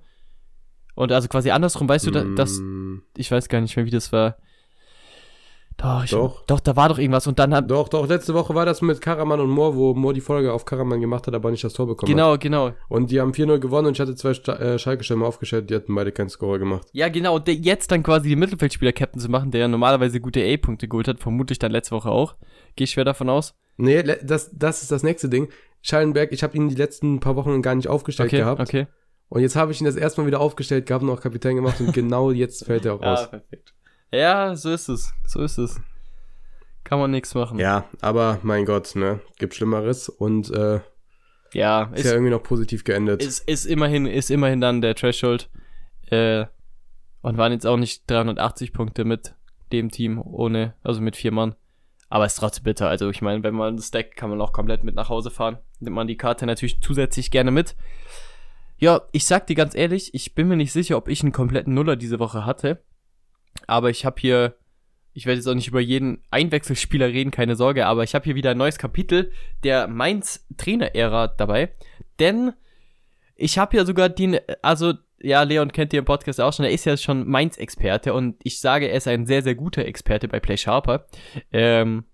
Und 0.93 1.11
also 1.11 1.27
quasi 1.27 1.49
andersrum, 1.49 1.89
weißt 1.89 2.05
du, 2.05 2.11
mm. 2.11 3.01
ich 3.17 3.31
weiß 3.31 3.49
gar 3.49 3.61
nicht 3.61 3.75
mehr, 3.75 3.85
wie 3.87 3.91
das 3.91 4.11
war. 4.13 4.37
Doch, 5.77 6.03
ich, 6.03 6.09
doch. 6.09 6.43
doch, 6.47 6.59
da 6.59 6.75
war 6.75 6.89
doch 6.89 6.97
irgendwas 6.97 7.27
und 7.27 7.37
dann 7.37 7.53
hat. 7.53 7.69
Doch, 7.69 7.87
doch, 7.87 8.07
letzte 8.07 8.33
Woche 8.33 8.55
war 8.55 8.65
das 8.65 8.81
mit 8.81 8.99
Karaman 8.99 9.39
und 9.39 9.51
Moore, 9.51 9.75
wo 9.75 9.93
Moore 9.93 10.15
die 10.15 10.21
Folge 10.21 10.51
auf 10.51 10.65
Karaman 10.65 10.99
gemacht 11.01 11.27
hat, 11.27 11.35
aber 11.35 11.51
nicht 11.51 11.63
das 11.63 11.73
Tor 11.73 11.85
bekommen 11.85 12.11
genau, 12.11 12.33
hat. 12.33 12.41
Genau, 12.41 12.69
genau. 12.69 12.77
Und 12.89 13.11
die 13.11 13.21
haben 13.21 13.31
4-0 13.31 13.59
gewonnen 13.59 13.87
und 13.87 13.93
ich 13.93 13.99
hatte 13.99 14.15
zwei 14.15 14.31
äh, 14.31 14.79
Schalke-Stürmer 14.79 15.27
aufgestellt, 15.27 15.69
die 15.69 15.75
hatten 15.75 15.93
beide 15.93 16.11
keinen 16.11 16.29
Score 16.29 16.57
gemacht. 16.57 16.87
Ja, 16.93 17.09
genau, 17.09 17.35
und 17.35 17.47
jetzt 17.47 17.91
dann 17.91 18.01
quasi 18.01 18.29
die 18.29 18.35
Mittelfeldspieler-Captain 18.35 19.21
zu 19.21 19.29
machen, 19.29 19.51
der 19.51 19.61
ja 19.61 19.67
normalerweise 19.67 20.19
gute 20.19 20.43
A-Punkte 20.43 20.87
geholt 20.87 21.07
hat, 21.07 21.19
vermutlich 21.19 21.59
dann 21.59 21.71
letzte 21.71 21.95
Woche 21.95 22.09
auch. 22.09 22.35
Gehe 22.75 22.85
ich 22.85 22.91
schwer 22.91 23.05
davon 23.05 23.29
aus. 23.29 23.53
Nee, 23.77 24.01
das, 24.01 24.49
das 24.53 24.81
ist 24.81 24.91
das 24.91 25.03
nächste 25.03 25.29
Ding. 25.29 25.49
Schallenberg, 25.83 26.31
ich 26.31 26.41
habe 26.41 26.57
ihn 26.57 26.69
die 26.69 26.75
letzten 26.75 27.19
paar 27.19 27.35
Wochen 27.35 27.61
gar 27.61 27.75
nicht 27.75 27.87
aufgestellt 27.87 28.29
okay, 28.29 28.39
gehabt. 28.39 28.61
Okay. 28.61 28.87
Und 29.29 29.41
jetzt 29.41 29.55
habe 29.55 29.71
ich 29.71 29.79
ihn 29.79 29.85
das 29.85 29.95
erste 29.95 30.21
Mal 30.21 30.27
wieder 30.27 30.39
aufgestellt 30.39 30.87
gehabt 30.87 31.03
und 31.03 31.09
auch 31.11 31.21
Kapitän 31.21 31.55
gemacht 31.55 31.79
und 31.79 31.93
genau 31.93 32.31
jetzt 32.31 32.65
fällt 32.65 32.85
er 32.85 32.95
auch. 32.95 33.01
Ja, 33.01 33.27
perfekt. 33.27 33.73
Ja, 34.11 34.55
so 34.55 34.71
ist 34.71 34.89
es. 34.89 35.13
So 35.25 35.41
ist 35.41 35.57
es. 35.57 35.79
Kann 36.83 36.99
man 36.99 37.11
nichts 37.11 37.35
machen. 37.35 37.59
Ja, 37.59 37.85
aber 38.01 38.39
mein 38.43 38.65
Gott, 38.65 38.95
ne? 38.95 39.19
Gibt 39.37 39.55
Schlimmeres 39.55 40.07
und 40.07 40.49
äh, 40.51 40.79
ja, 41.53 41.83
ist, 41.93 41.99
ist 41.99 42.05
ja 42.05 42.11
irgendwie 42.13 42.31
noch 42.31 42.43
positiv 42.43 42.83
geendet. 42.83 43.21
Ist, 43.21 43.47
ist 43.47 43.65
immerhin, 43.65 44.05
ist 44.05 44.31
immerhin 44.31 44.61
dann 44.61 44.81
der 44.81 44.95
Threshold. 44.95 45.49
Äh, 46.09 46.45
und 47.21 47.37
waren 47.37 47.51
jetzt 47.51 47.67
auch 47.67 47.77
nicht 47.77 48.09
380 48.09 48.71
Punkte 48.71 49.03
mit 49.03 49.35
dem 49.71 49.91
Team 49.91 50.21
ohne, 50.21 50.75
also 50.83 51.01
mit 51.01 51.17
vier 51.17 51.31
Mann. 51.31 51.55
Aber 52.09 52.25
es 52.25 52.33
ist 52.33 52.39
trotzdem 52.39 52.63
bitter. 52.63 52.87
Also 52.87 53.09
ich 53.09 53.21
meine, 53.21 53.43
wenn 53.43 53.55
man 53.55 53.75
das 53.75 53.91
Deck 53.91 54.15
kann 54.15 54.29
man 54.29 54.39
auch 54.39 54.53
komplett 54.53 54.83
mit 54.83 54.95
nach 54.95 55.09
Hause 55.09 55.29
fahren. 55.29 55.57
Nimmt 55.79 55.95
man 55.95 56.07
die 56.07 56.15
Karte 56.15 56.45
natürlich 56.45 56.79
zusätzlich 56.79 57.31
gerne 57.31 57.51
mit. 57.51 57.75
Ja, 58.77 59.01
ich 59.11 59.25
sag 59.25 59.47
dir 59.47 59.55
ganz 59.55 59.75
ehrlich, 59.75 60.13
ich 60.13 60.35
bin 60.35 60.47
mir 60.47 60.55
nicht 60.55 60.71
sicher, 60.71 60.95
ob 60.95 61.09
ich 61.09 61.21
einen 61.21 61.31
kompletten 61.33 61.73
Nuller 61.73 61.97
diese 61.97 62.19
Woche 62.19 62.45
hatte. 62.45 62.81
Aber 63.67 63.89
ich 63.89 64.05
habe 64.05 64.19
hier, 64.19 64.55
ich 65.13 65.25
werde 65.25 65.37
jetzt 65.37 65.47
auch 65.47 65.53
nicht 65.53 65.67
über 65.67 65.81
jeden 65.81 66.23
Einwechselspieler 66.31 67.07
reden, 67.07 67.31
keine 67.31 67.55
Sorge, 67.55 67.85
aber 67.85 68.03
ich 68.03 68.15
habe 68.15 68.25
hier 68.25 68.35
wieder 68.35 68.51
ein 68.51 68.57
neues 68.57 68.77
Kapitel 68.77 69.31
der 69.63 69.87
Mainz 69.87 70.45
Trainer-Ära 70.57 71.27
dabei. 71.27 71.73
Denn 72.19 72.53
ich 73.35 73.57
habe 73.57 73.77
ja 73.77 73.85
sogar 73.85 74.09
den, 74.09 74.39
also 74.61 74.93
ja, 75.19 75.43
Leon 75.43 75.71
kennt 75.71 75.93
ihr 75.93 75.99
im 75.99 76.05
Podcast 76.05 76.39
auch 76.39 76.53
schon, 76.53 76.65
er 76.65 76.71
ist 76.71 76.85
ja 76.85 76.95
schon 76.97 77.27
Mainz-Experte 77.27 78.13
und 78.13 78.35
ich 78.43 78.59
sage, 78.59 78.87
er 78.87 78.97
ist 78.97 79.07
ein 79.07 79.25
sehr, 79.25 79.43
sehr 79.43 79.55
guter 79.55 79.85
Experte 79.85 80.27
bei 80.27 80.39
Play 80.39 80.57
Sharper. 80.57 81.07
Ähm, 81.51 82.05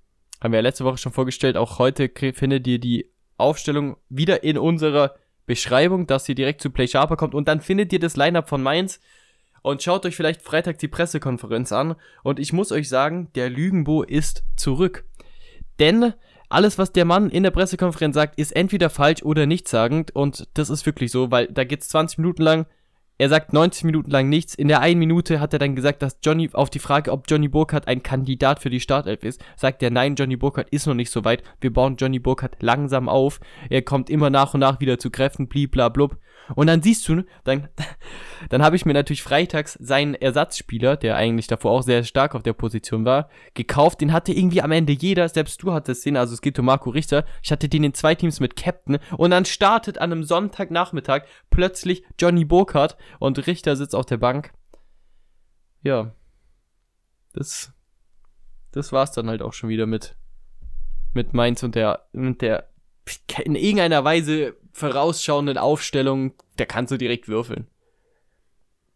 haben 0.42 0.52
wir 0.52 0.60
ja 0.60 0.64
letzte 0.64 0.86
Woche 0.86 0.98
schon 0.98 1.12
vorgestellt, 1.12 1.58
auch 1.58 1.80
heute 1.80 2.10
findet 2.34 2.68
ihr 2.68 2.80
die 2.80 3.10
Aufstellung 3.38 3.98
wieder 4.10 4.44
in 4.44 4.58
unserer 4.58 5.16
Beschreibung, 5.46 6.08
dass 6.08 6.28
ihr 6.30 6.36
direkt 6.36 6.62
zu 6.62 6.70
Play 6.70 6.88
Sharper 6.88 7.18
kommt 7.18 7.36
und 7.36 7.48
dann 7.48 7.62
findet 7.62 7.92
ihr 7.92 8.00
das 8.00 8.16
Lineup 8.16 8.48
von 8.48 8.64
Mainz 8.64 9.02
und 9.64 9.82
schaut 9.82 10.06
euch 10.06 10.16
vielleicht 10.16 10.44
Freitag 10.44 10.78
die 10.78 10.88
Pressekonferenz 10.88 11.72
an 11.72 11.96
und 12.22 12.40
ich 12.40 12.54
muss 12.54 12.72
euch 12.72 12.88
sagen, 12.88 13.30
der 13.34 13.50
Lügenbo 13.50 14.04
ist 14.04 14.44
zurück. 14.56 15.06
Denn 15.80 16.14
alles, 16.50 16.78
was 16.78 16.92
der 16.92 17.06
Mann 17.06 17.32
in 17.32 17.42
der 17.42 17.50
Pressekonferenz 17.50 18.14
sagt, 18.14 18.38
ist 18.38 18.56
entweder 18.56 18.92
falsch 18.92 19.24
oder 19.24 19.48
nichtssagend 19.48 20.16
und 20.16 20.48
das 20.54 20.70
ist 20.70 20.86
wirklich 20.86 21.12
so, 21.12 21.32
weil 21.32 21.48
da 21.48 21.64
geht's 21.64 21.90
20 21.90 22.20
Minuten 22.20 22.44
lang 22.44 22.68
er 23.20 23.30
sagt 23.30 23.54
90 23.54 23.84
Minuten 23.84 24.10
lang 24.10 24.28
nichts. 24.28 24.56
In 24.56 24.68
der 24.68 24.82
einen 24.82 25.00
Minute 25.00 25.40
hat 25.40 25.54
er 25.54 25.60
dann 25.60 25.76
gesagt, 25.76 26.02
dass 26.02 26.18
Johnny 26.24 26.50
auf 26.52 26.72
die 26.72 26.80
Frage, 26.80 27.12
ob 27.12 27.26
Johnny 27.30 27.48
Burkhardt 27.48 27.88
ein 27.88 28.02
Kandidat 28.02 28.60
für 28.60 28.72
die 28.72 28.80
Startelf 28.80 29.24
ist, 29.24 29.44
sagt 29.56 29.84
er, 29.84 29.92
nein, 29.92 30.16
Johnny 30.16 30.36
Burkhardt 30.36 30.70
ist 30.72 30.88
noch 30.88 30.96
nicht 30.96 31.12
so 31.12 31.24
weit. 31.24 31.44
Wir 31.62 31.72
bauen 31.72 31.96
Johnny 31.96 32.18
Burkhardt 32.18 32.58
langsam 32.62 33.08
auf. 33.08 33.40
Er 33.70 33.84
kommt 33.84 34.10
immer 34.10 34.32
nach 34.32 34.56
und 34.56 34.62
nach 34.62 34.80
wieder 34.80 34.98
zu 34.98 35.12
Kräften, 35.12 35.48
bliblablub. 35.48 36.18
Und 36.56 36.68
dann 36.68 36.82
siehst 36.82 37.08
du, 37.08 37.24
dann, 37.44 37.70
dann 38.50 38.64
habe 38.64 38.76
ich 38.76 38.86
mir 38.86 38.94
natürlich 38.94 39.24
freitags 39.24 39.74
seinen 39.74 40.16
Ersatzspieler, 40.16 40.98
der 40.98 41.16
eigentlich 41.16 41.48
davor 41.48 41.72
auch 41.72 41.84
sehr 41.84 42.04
stark 42.04 42.36
auf 42.36 42.44
der 42.44 42.54
Position 42.54 43.06
war, 43.06 43.30
gekauft. 43.54 44.02
Den 44.02 44.14
hatte 44.14 44.34
irgendwie 44.34 44.62
am 44.62 44.72
Ende 44.72 44.94
jeder, 44.94 45.28
selbst 45.30 45.62
du 45.64 45.74
hattest 45.74 46.06
den, 46.06 46.18
also 46.18 46.34
es 46.34 46.42
geht 46.42 46.60
um 46.60 46.66
Marco 46.66 46.90
Richter. 46.90 47.26
Ich 47.42 47.52
hatte 47.52 47.70
den 47.70 47.84
in 47.84 47.94
zwei 47.94 48.16
Teams 48.16 48.40
mit 48.40 48.56
Captain 48.56 49.00
und 49.18 49.32
dann 49.32 49.46
startet 49.46 49.98
an 49.98 50.12
einem 50.12 50.24
Sonntagnachmittag 50.24 51.24
plötzlich 51.50 52.04
Johnny 52.20 52.46
Burkhardt 52.46 52.98
und 53.20 53.46
Richter 53.48 53.76
sitzt 53.76 53.96
auf 53.96 54.06
der 54.06 54.18
Bank. 54.18 54.52
Ja. 55.82 56.14
Das, 57.34 57.74
das 58.72 58.92
war's 58.92 59.12
dann 59.12 59.28
halt 59.28 59.42
auch 59.42 59.54
schon 59.54 59.70
wieder 59.70 59.86
mit, 59.86 60.16
mit 61.14 61.34
Mainz 61.34 61.64
und 61.64 61.76
der, 61.76 62.08
mit 62.12 62.42
der 62.42 62.70
in 63.44 63.56
irgendeiner 63.56 64.04
Weise 64.04 64.56
vorausschauenden 64.74 65.58
Aufstellung, 65.58 66.34
da 66.58 66.66
kannst 66.66 66.92
du 66.92 66.98
direkt 66.98 67.28
würfeln. 67.28 67.68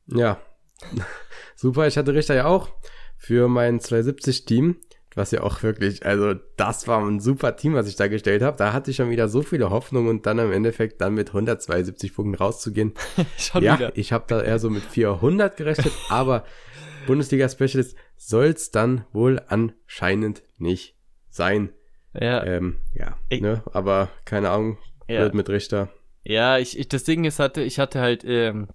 Ja. 0.08 0.42
Super, 1.56 1.88
ich 1.88 1.98
hatte 1.98 2.14
Richter 2.14 2.36
ja 2.36 2.46
auch 2.46 2.70
für 3.18 3.48
mein 3.48 3.80
270-Team, 3.80 4.78
was 5.16 5.32
ja 5.32 5.42
auch 5.42 5.64
wirklich, 5.64 6.06
also 6.06 6.36
das 6.56 6.88
war 6.88 7.04
ein 7.04 7.20
super 7.20 7.56
Team, 7.56 7.74
was 7.74 7.88
ich 7.88 7.96
da 7.96 8.08
gestellt 8.08 8.44
habe. 8.44 8.58
Da 8.58 8.74
hatte 8.74 8.92
ich 8.92 8.98
schon 8.98 9.10
wieder 9.10 9.28
so 9.28 9.42
viele 9.42 9.72
Hoffnung 9.72 10.08
und 10.08 10.28
dann 10.28 10.38
im 10.38 10.52
Endeffekt 10.52 11.02
dann 11.02 11.16
mit 11.16 11.30
172 11.30 12.14
Punkten 12.14 12.36
rauszugehen. 12.36 12.94
ja, 13.54 13.80
wieder. 13.80 13.98
ich 13.98 14.14
habe 14.14 14.26
da 14.28 14.42
eher 14.42 14.60
so 14.60 14.70
mit 14.70 14.84
400 14.84 15.58
gerechnet, 15.58 15.94
aber 16.10 16.46
Bundesliga 17.08 17.50
Specialist 17.50 17.98
soll's 18.16 18.70
dann 18.70 19.06
wohl 19.12 19.42
anscheinend 19.48 20.44
nicht 20.58 20.96
sein. 21.30 21.74
Ja. 22.14 22.44
Ähm, 22.44 22.78
ja, 22.94 23.18
ne? 23.32 23.64
aber 23.74 24.10
keine 24.26 24.52
Ahnung, 24.52 24.78
ja. 25.08 25.30
mit 25.34 25.50
Richter. 25.50 25.90
Ja, 26.24 26.58
ich, 26.58 26.78
ich, 26.78 26.90
das 26.90 27.04
Ding 27.04 27.24
ist, 27.24 27.40
hatte, 27.40 27.62
ich 27.62 27.80
hatte 27.80 28.02
halt 28.02 28.24
ähm, 28.26 28.68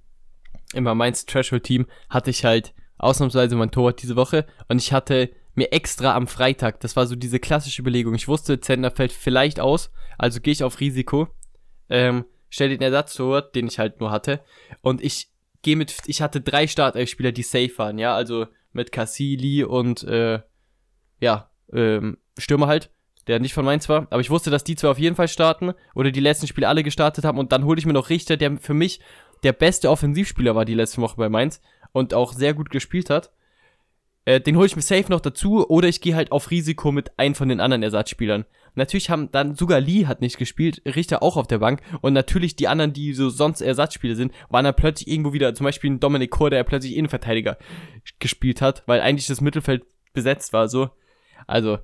immer 0.73 0.95
meins 0.95 1.27
Threshold-Team, 1.27 1.87
hatte 2.09 2.31
ich 2.31 2.45
halt 2.45 2.75
ausnahmsweise 2.99 3.57
mein 3.57 3.71
Torwart 3.71 4.01
diese 4.03 4.17
Woche 4.17 4.47
und 4.69 4.79
ich 4.79 4.93
hatte 4.93 5.31
mir 5.55 5.73
extra 5.73 6.15
am 6.15 6.29
Freitag, 6.29 6.81
das 6.81 6.97
war 6.97 7.07
so 7.07 7.15
diese 7.15 7.41
klassische 7.41 7.83
Überlegung, 7.83 8.15
ich 8.15 8.29
wusste, 8.29 8.61
Zentner 8.61 8.91
fällt 8.91 9.13
vielleicht 9.13 9.61
aus, 9.61 9.91
also 10.17 10.41
gehe 10.41 10.53
ich 10.53 10.65
auf 10.65 10.81
Risiko, 10.81 11.29
ähm, 11.91 12.25
stell 12.49 12.71
den 12.71 12.81
Ersatztorwart, 12.81 13.55
den 13.55 13.67
ich 13.67 13.79
halt 13.79 14.01
nur 14.01 14.11
hatte 14.11 14.41
und 14.81 15.03
ich 15.03 15.29
gehe 15.61 15.77
mit, 15.77 15.95
ich 16.07 16.23
hatte 16.23 16.41
drei 16.41 16.67
Startelf-Spieler, 16.67 17.33
die 17.33 17.43
safe 17.43 17.77
waren, 17.77 17.99
ja, 17.99 18.15
also 18.15 18.47
mit 18.73 18.93
Cassili 18.93 19.65
und, 19.65 20.05
äh, 20.05 20.41
ja, 21.21 21.51
ähm, 21.73 22.17
Stürmer 22.39 22.67
halt 22.67 22.91
der 23.27 23.41
nicht 23.41 23.55
von 23.55 23.65
Mainz 23.65 23.89
war. 23.89 24.07
Aber 24.11 24.21
ich 24.21 24.31
wusste, 24.31 24.51
dass 24.51 24.65
die 24.65 24.77
zwei 24.77 24.89
auf 24.89 24.99
jeden 24.99 25.17
Fall 25.17 25.29
starten 25.29 25.73
oder 25.95 26.11
die 26.11 26.21
letzten 26.21 26.47
Spiele 26.47 26.69
alle 26.69 26.83
gestartet 26.83 27.25
haben. 27.25 27.39
Und 27.39 27.53
dann 27.53 27.65
hole 27.65 27.79
ich 27.79 27.87
mir 27.87 27.93
noch 27.93 28.11
Richter, 28.11 28.37
der 28.37 28.59
für 28.59 28.75
mich 28.75 29.01
der 29.43 29.53
beste 29.53 29.91
Offensivspieler 29.91 30.55
war 30.55 30.65
die 30.65 30.75
letzte 30.75 31.01
Woche 31.01 31.17
bei 31.17 31.29
Mainz 31.29 31.61
und 31.93 32.15
auch 32.15 32.33
sehr 32.33 32.55
gut 32.55 32.71
gespielt 32.71 33.11
hat. 33.11 33.33
Äh, 34.25 34.41
den 34.41 34.57
hole 34.57 34.67
ich 34.67 34.77
mir 34.77 34.83
safe 34.83 35.11
noch 35.11 35.21
dazu 35.21 35.69
oder 35.69 35.89
ich 35.89 36.01
gehe 36.01 36.15
halt 36.15 36.31
auf 36.31 36.51
Risiko 36.51 36.93
mit 36.93 37.19
einem 37.19 37.35
von 37.35 37.49
den 37.49 37.61
anderen 37.61 37.83
Ersatzspielern. 37.83 38.45
Natürlich 38.75 39.11
haben 39.11 39.31
dann 39.33 39.55
sogar 39.55 39.81
Lee 39.81 40.07
hat 40.07 40.21
nicht 40.21 40.39
gespielt, 40.39 40.81
Richter 40.87 41.23
auch 41.23 41.37
auf 41.37 41.47
der 41.47 41.59
Bank 41.59 41.83
und 42.01 42.13
natürlich 42.15 42.57
die 42.57 42.69
anderen, 42.69 42.93
die 42.93 43.13
so 43.13 43.29
sonst 43.29 43.61
Ersatzspieler 43.61 44.15
sind, 44.15 44.33
waren 44.49 44.65
dann 44.65 44.77
plötzlich 44.77 45.09
irgendwo 45.09 45.33
wieder, 45.33 45.55
zum 45.55 45.65
Beispiel 45.65 45.91
ein 45.91 46.01
Dominik 46.01 46.31
Kor, 46.31 46.51
der 46.51 46.65
plötzlich 46.65 46.97
Innenverteidiger 46.97 47.59
gespielt 48.19 48.63
hat, 48.63 48.83
weil 48.87 49.01
eigentlich 49.01 49.27
das 49.27 49.43
Mittelfeld 49.43 49.85
besetzt 50.15 50.53
war, 50.53 50.69
so. 50.69 50.91
Also, 51.47 51.81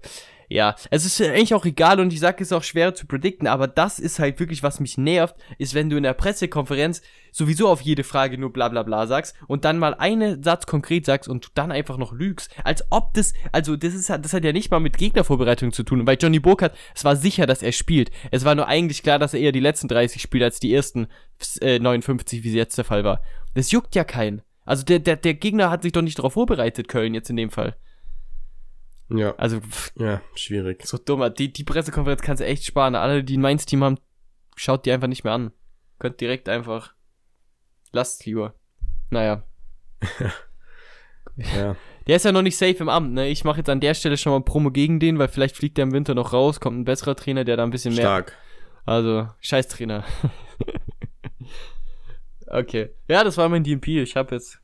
ja, 0.49 0.77
es 0.91 1.05
ist 1.05 1.21
eigentlich 1.21 1.53
auch 1.53 1.67
egal 1.67 2.01
und 2.01 2.13
ich 2.13 2.21
sage, 2.21 2.43
es 2.43 2.49
ist 2.49 2.53
auch 2.53 2.63
schwer 2.63 2.95
zu 2.95 3.07
predikten, 3.07 3.47
aber 3.47 3.69
das 3.69 3.99
ist 3.99 4.19
halt 4.19 4.41
wirklich, 4.41 4.63
was 4.63 4.81
mich 4.81 4.97
nervt, 4.97 5.37
ist, 5.59 5.75
wenn 5.75 5.91
du 5.91 5.97
in 5.97 6.05
der 6.05 6.15
Pressekonferenz 6.15 7.03
sowieso 7.33 7.69
auf 7.69 7.83
jede 7.83 8.03
Frage 8.03 8.39
nur 8.39 8.53
bla 8.53 8.69
bla 8.69 8.83
bla 8.83 9.07
sagst 9.07 9.37
und 9.47 9.67
dann 9.67 9.79
mal 9.79 9.95
einen 9.95 10.43
Satz 10.43 10.65
konkret 10.67 11.05
sagst 11.05 11.29
und 11.29 11.49
dann 11.55 11.71
einfach 11.71 11.99
noch 11.99 12.13
lügst, 12.13 12.51
als 12.65 12.83
ob 12.91 13.13
das, 13.13 13.35
also 13.53 13.77
das 13.77 13.93
ist 13.93 14.09
das 14.09 14.33
hat 14.33 14.45
ja 14.45 14.53
nicht 14.53 14.71
mal 14.71 14.81
mit 14.81 14.97
Gegnervorbereitung 14.97 15.73
zu 15.73 15.83
tun, 15.83 16.07
weil 16.07 16.17
Johnny 16.19 16.41
Burkhardt, 16.41 16.75
es 16.95 17.05
war 17.05 17.17
sicher, 17.17 17.47
dass 17.47 17.63
er 17.63 17.73
spielt. 17.73 18.11
Es 18.31 18.47
war 18.47 18.55
nur 18.55 18.69
eigentlich 18.69 19.03
klar, 19.03 19.19
dass 19.19 19.35
er 19.35 19.41
eher 19.41 19.53
die 19.53 19.61
letzten 19.61 19.89
30 19.89 20.23
spielt 20.23 20.45
als 20.45 20.61
die 20.61 20.73
ersten 20.73 21.09
äh, 21.61 21.79
59, 21.79 22.43
wie 22.43 22.49
es 22.49 22.55
jetzt 22.55 22.79
der 22.79 22.87
Fall 22.87 23.05
war. 23.05 23.21
Das 23.55 23.71
juckt 23.71 23.95
ja 23.95 24.05
keinen. 24.05 24.43
Also 24.65 24.85
der, 24.85 24.99
der, 24.99 25.17
der 25.17 25.35
Gegner 25.35 25.71
hat 25.71 25.83
sich 25.83 25.93
doch 25.93 26.03
nicht 26.03 26.19
darauf 26.19 26.35
vorbereitet, 26.35 26.89
Köln 26.89 27.15
jetzt 27.15 27.31
in 27.31 27.37
dem 27.37 27.51
Fall. 27.51 27.77
Ja, 29.11 29.35
Also, 29.37 29.61
pff, 29.61 29.92
ja, 29.97 30.21
schwierig. 30.35 30.85
so 30.87 30.99
dumm. 30.99 31.33
Die, 31.38 31.53
die 31.53 31.64
Pressekonferenz 31.64 32.21
kannst 32.23 32.40
du 32.42 32.47
echt 32.47 32.64
sparen. 32.64 32.94
Alle, 32.94 33.25
die 33.25 33.38
ein 33.38 33.40
Mainz-Team 33.40 33.83
haben, 33.83 33.99
schaut 34.55 34.85
die 34.85 34.92
einfach 34.92 35.09
nicht 35.09 35.25
mehr 35.25 35.33
an. 35.33 35.53
Könnt 35.99 36.21
direkt 36.21 36.49
einfach. 36.49 36.94
Lasst 37.92 38.25
lieber. 38.27 38.55
Naja. 39.11 39.44
Ja, 41.55 41.77
Der 42.09 42.16
ist 42.16 42.25
ja 42.25 42.33
noch 42.33 42.42
nicht 42.42 42.57
safe 42.57 42.79
im 42.79 42.88
Amt, 42.88 43.12
ne? 43.14 43.29
Ich 43.29 43.44
mache 43.44 43.59
jetzt 43.59 43.71
an 43.71 43.79
der 43.79 43.94
Stelle 43.94 44.16
schon 44.16 44.33
mal 44.33 44.40
Promo 44.42 44.73
gegen 44.73 44.99
den, 44.99 45.21
weil 45.21 45.29
vielleicht 45.29 45.55
fliegt 45.57 45.77
der 45.79 45.85
im 45.85 45.92
Winter 45.92 46.16
noch 46.16 46.33
raus, 46.33 46.59
kommt 46.59 46.77
ein 46.81 46.85
besserer 46.85 47.14
Trainer, 47.14 47.44
der 47.44 47.57
da 47.57 47.62
ein 47.62 47.71
bisschen 47.71 47.94
mehr. 47.94 48.03
stark. 48.03 48.37
Also, 48.85 49.29
scheiß 49.38 49.68
Trainer. 49.68 50.03
okay. 52.49 52.90
Ja, 53.09 53.23
das 53.25 53.37
war 53.37 53.49
mein 53.49 53.62
DMP. 53.62 53.88
Ich 53.88 54.16
habe 54.16 54.35
jetzt. 54.35 54.61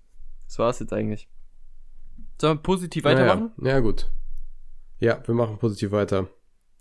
Das 0.46 0.58
war's 0.58 0.80
jetzt 0.80 0.92
eigentlich. 0.92 1.28
Sollen 2.40 2.58
wir 2.58 2.62
positiv 2.62 3.04
weitermachen? 3.04 3.52
Ja, 3.62 3.68
ja, 3.72 3.80
gut. 3.80 4.10
Ja, 5.04 5.22
wir 5.26 5.34
machen 5.34 5.58
positiv 5.58 5.92
weiter. 5.92 6.28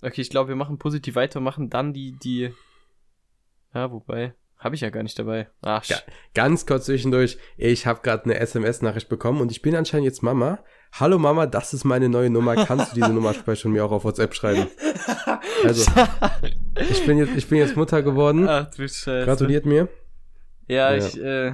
Okay, 0.02 0.22
ich 0.22 0.30
glaube, 0.30 0.48
wir 0.50 0.56
machen 0.56 0.78
positiv 0.78 1.16
weiter, 1.16 1.40
machen 1.42 1.70
dann 1.70 1.92
die, 1.94 2.14
die. 2.24 2.54
Ja, 3.74 3.92
wobei. 3.92 4.34
Habe 4.58 4.76
ich 4.76 4.82
ja 4.82 4.90
gar 4.92 5.04
nicht 5.04 5.20
dabei. 5.20 5.50
Ach, 5.62 5.84
Ja. 5.86 5.98
Ganz 6.34 6.66
kurz 6.66 6.86
zwischendurch, 6.86 7.38
ich 7.58 7.86
habe 7.86 8.00
gerade 8.02 8.24
eine 8.24 8.40
SMS-Nachricht 8.40 9.10
bekommen 9.10 9.42
und 9.42 9.52
ich 9.52 9.62
bin 9.62 9.76
anscheinend 9.76 10.06
jetzt 10.06 10.24
Mama. 10.24 10.64
Hallo 10.94 11.20
Mama, 11.20 11.48
das 11.48 11.74
ist 11.74 11.84
meine 11.84 12.08
neue 12.08 12.30
Nummer. 12.30 12.56
Kannst 12.66 12.92
du 12.92 12.96
diese 12.96 13.10
Nummer 13.14 13.34
speichern 13.34 13.72
und 13.72 13.74
mir 13.74 13.84
auch 13.84 13.92
auf 13.92 14.06
WhatsApp 14.06 14.34
schreiben? 14.34 14.68
Also, 15.66 15.90
ich 16.90 17.06
bin 17.06 17.18
jetzt, 17.18 17.36
ich 17.38 17.48
bin 17.48 17.58
jetzt 17.58 17.78
Mutter 17.78 18.02
geworden. 18.04 18.48
Ach 18.50 18.70
du 18.70 18.82
Scheiße. 18.88 19.24
Gratuliert 19.26 19.66
mir. 19.66 19.88
Ja, 20.68 20.94
Ja. 20.94 21.06
ich, 21.08 21.18
äh, 21.22 21.54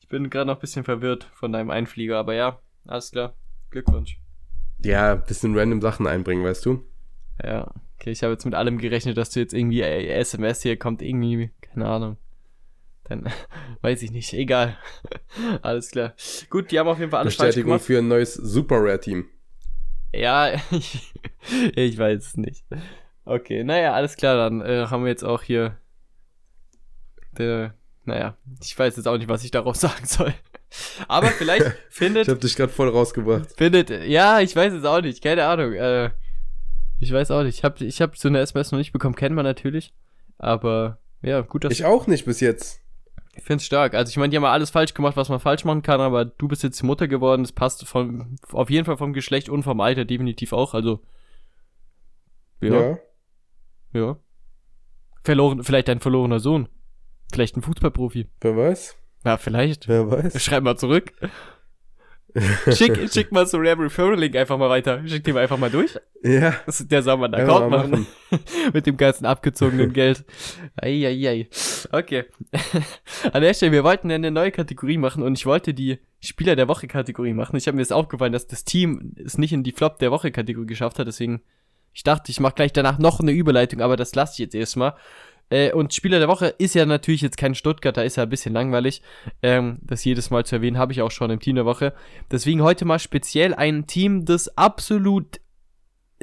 ich 0.00 0.08
bin 0.08 0.30
gerade 0.30 0.46
noch 0.46 0.56
ein 0.56 0.60
bisschen 0.60 0.84
verwirrt 0.84 1.24
von 1.34 1.52
deinem 1.52 1.70
Einflieger, 1.70 2.18
aber 2.18 2.34
ja, 2.34 2.60
alles 2.86 3.10
klar. 3.10 3.34
Glückwunsch. 3.70 4.20
Ja, 4.84 5.14
bisschen 5.14 5.56
random 5.56 5.80
Sachen 5.80 6.06
einbringen, 6.06 6.44
weißt 6.44 6.66
du? 6.66 6.84
Ja, 7.42 7.72
okay, 7.98 8.10
ich 8.10 8.22
habe 8.22 8.32
jetzt 8.32 8.44
mit 8.44 8.54
allem 8.54 8.78
gerechnet, 8.78 9.16
dass 9.16 9.30
du 9.30 9.40
jetzt 9.40 9.54
irgendwie 9.54 9.80
äh, 9.80 10.08
SMS 10.08 10.62
hier 10.62 10.78
kommt, 10.78 11.02
irgendwie, 11.02 11.50
keine 11.60 11.86
Ahnung. 11.86 12.16
Dann 13.04 13.28
weiß 13.82 14.02
ich 14.02 14.10
nicht, 14.10 14.32
egal. 14.32 14.76
alles 15.62 15.90
klar. 15.90 16.14
Gut, 16.50 16.70
die 16.70 16.78
haben 16.78 16.88
auf 16.88 16.98
jeden 16.98 17.10
Fall 17.10 17.20
alles 17.20 17.34
falsch 17.34 17.48
Bestätigung 17.48 17.72
gemacht. 17.72 17.84
für 17.84 17.98
ein 17.98 18.08
neues 18.08 18.34
Super 18.34 18.76
Rare 18.76 19.00
Team. 19.00 19.26
Ja, 20.14 20.52
ich, 20.70 21.14
ich 21.74 21.98
weiß 21.98 22.26
es 22.26 22.36
nicht. 22.36 22.64
Okay, 23.24 23.64
naja, 23.64 23.92
alles 23.92 24.16
klar, 24.16 24.36
dann 24.36 24.60
äh, 24.60 24.86
haben 24.90 25.04
wir 25.04 25.10
jetzt 25.10 25.24
auch 25.24 25.42
hier 25.42 25.78
der, 27.38 27.74
naja, 28.04 28.36
ich 28.60 28.78
weiß 28.78 28.96
jetzt 28.96 29.06
auch 29.06 29.16
nicht, 29.16 29.28
was 29.28 29.44
ich 29.44 29.50
darauf 29.50 29.76
sagen 29.76 30.04
soll. 30.04 30.34
Aber 31.08 31.28
vielleicht 31.28 31.66
findet 31.90 32.22
Ich 32.22 32.28
habe 32.28 32.40
dich 32.40 32.56
gerade 32.56 32.72
voll 32.72 32.88
rausgebracht. 32.88 33.52
Findet, 33.56 33.90
ja, 33.90 34.40
ich 34.40 34.54
weiß 34.54 34.72
es 34.72 34.84
auch 34.84 35.00
nicht, 35.00 35.22
keine 35.22 35.44
Ahnung. 35.44 35.72
Äh, 35.74 36.10
ich 36.98 37.12
weiß 37.12 37.30
auch 37.30 37.42
nicht. 37.42 37.58
Ich 37.58 37.64
habe 37.64 37.84
ich 37.84 38.00
hab 38.00 38.16
so 38.16 38.28
eine 38.28 38.40
SMS 38.40 38.72
noch 38.72 38.78
nicht 38.78 38.92
bekommen, 38.92 39.14
kennt 39.14 39.34
man 39.34 39.44
natürlich. 39.44 39.92
Aber 40.38 40.98
ja, 41.20 41.40
gut, 41.40 41.64
dass 41.64 41.72
Ich 41.72 41.84
auch 41.84 42.06
nicht 42.06 42.24
bis 42.24 42.40
jetzt. 42.40 42.80
ich 43.34 43.42
finde 43.42 43.60
es 43.60 43.66
stark. 43.66 43.94
Also 43.94 44.10
ich 44.10 44.16
meine, 44.16 44.30
die 44.30 44.36
haben 44.36 44.44
ja 44.44 44.52
alles 44.52 44.70
falsch 44.70 44.94
gemacht, 44.94 45.16
was 45.16 45.28
man 45.28 45.40
falsch 45.40 45.64
machen 45.64 45.82
kann, 45.82 46.00
aber 46.00 46.24
du 46.24 46.48
bist 46.48 46.62
jetzt 46.62 46.82
Mutter 46.82 47.08
geworden, 47.08 47.42
das 47.42 47.52
passt 47.52 47.86
vom, 47.86 48.36
auf 48.52 48.70
jeden 48.70 48.84
Fall 48.84 48.96
vom 48.96 49.12
Geschlecht 49.12 49.48
und 49.48 49.62
vom 49.62 49.80
Alter 49.80 50.04
definitiv 50.04 50.52
auch. 50.52 50.74
Also 50.74 51.00
ja, 52.60 52.74
ja. 52.74 52.98
ja. 53.92 54.16
Verloren, 55.24 55.62
vielleicht 55.62 55.88
dein 55.88 56.00
verlorener 56.00 56.40
Sohn. 56.40 56.68
Vielleicht 57.32 57.56
ein 57.56 57.62
Fußballprofi. 57.62 58.28
Wer 58.40 58.56
weiß? 58.56 58.96
Ja, 59.24 59.36
vielleicht. 59.36 59.88
Wer 59.88 60.10
weiß? 60.10 60.42
Schreib 60.42 60.62
mal 60.64 60.76
zurück. 60.76 61.12
Schick, 62.72 63.12
schick 63.12 63.30
mal 63.30 63.46
so 63.46 63.58
Rare 63.58 63.78
Referral-Link 63.78 64.34
einfach 64.36 64.56
mal 64.56 64.70
weiter. 64.70 65.06
Schick 65.06 65.22
den 65.22 65.36
einfach 65.36 65.58
mal 65.58 65.68
durch. 65.70 65.98
Ja. 66.22 66.54
Das- 66.64 66.86
Der 66.88 67.02
soll 67.02 67.18
mal 67.18 67.26
einen 67.26 67.34
Account 67.46 67.70
mal 67.70 67.86
machen. 67.88 68.06
Mit 68.72 68.86
dem 68.86 68.96
ganzen 68.96 69.26
abgezogenen 69.26 69.92
Geld. 69.94 70.24
Eieiei. 70.76 71.48
Okay. 71.90 72.24
An 73.34 73.42
der 73.42 73.52
Stelle, 73.52 73.72
wir 73.72 73.84
wollten 73.84 74.08
ja 74.08 74.14
eine 74.16 74.30
neue 74.30 74.50
Kategorie 74.50 74.96
machen 74.96 75.22
und 75.22 75.36
ich 75.36 75.44
wollte 75.44 75.74
die 75.74 75.98
Spieler 76.20 76.56
der 76.56 76.68
Woche 76.68 76.86
Kategorie 76.86 77.34
machen. 77.34 77.56
Ich 77.56 77.66
habe 77.66 77.76
mir 77.76 77.82
jetzt 77.82 77.92
aufgefallen, 77.92 78.32
dass 78.32 78.46
das 78.46 78.64
Team 78.64 79.14
es 79.22 79.36
nicht 79.36 79.52
in 79.52 79.62
die 79.62 79.72
Flop 79.72 79.98
der 79.98 80.10
Woche 80.10 80.30
Kategorie 80.32 80.66
geschafft 80.66 80.98
hat. 80.98 81.08
Deswegen, 81.08 81.42
ich 81.92 82.02
dachte, 82.02 82.30
ich 82.32 82.40
mache 82.40 82.54
gleich 82.54 82.72
danach 82.72 82.98
noch 82.98 83.20
eine 83.20 83.32
Überleitung, 83.32 83.82
aber 83.82 83.96
das 83.96 84.14
lasse 84.14 84.32
ich 84.34 84.38
jetzt 84.38 84.54
erstmal. 84.54 84.94
Äh, 85.52 85.72
und 85.72 85.92
Spieler 85.92 86.18
der 86.18 86.28
Woche 86.28 86.46
ist 86.46 86.74
ja 86.74 86.86
natürlich 86.86 87.20
jetzt 87.20 87.36
kein 87.36 87.54
Stuttgarter, 87.54 88.04
ist 88.04 88.16
ja 88.16 88.22
ein 88.22 88.30
bisschen 88.30 88.54
langweilig. 88.54 89.02
Ähm, 89.42 89.78
das 89.82 90.02
jedes 90.02 90.30
Mal 90.30 90.46
zu 90.46 90.56
erwähnen, 90.56 90.78
habe 90.78 90.92
ich 90.92 91.02
auch 91.02 91.10
schon 91.10 91.30
im 91.30 91.40
Team 91.40 91.56
der 91.56 91.66
Woche. 91.66 91.92
Deswegen 92.30 92.62
heute 92.62 92.86
mal 92.86 92.98
speziell 92.98 93.52
ein 93.52 93.86
Team, 93.86 94.24
das 94.24 94.56
absolut 94.56 95.40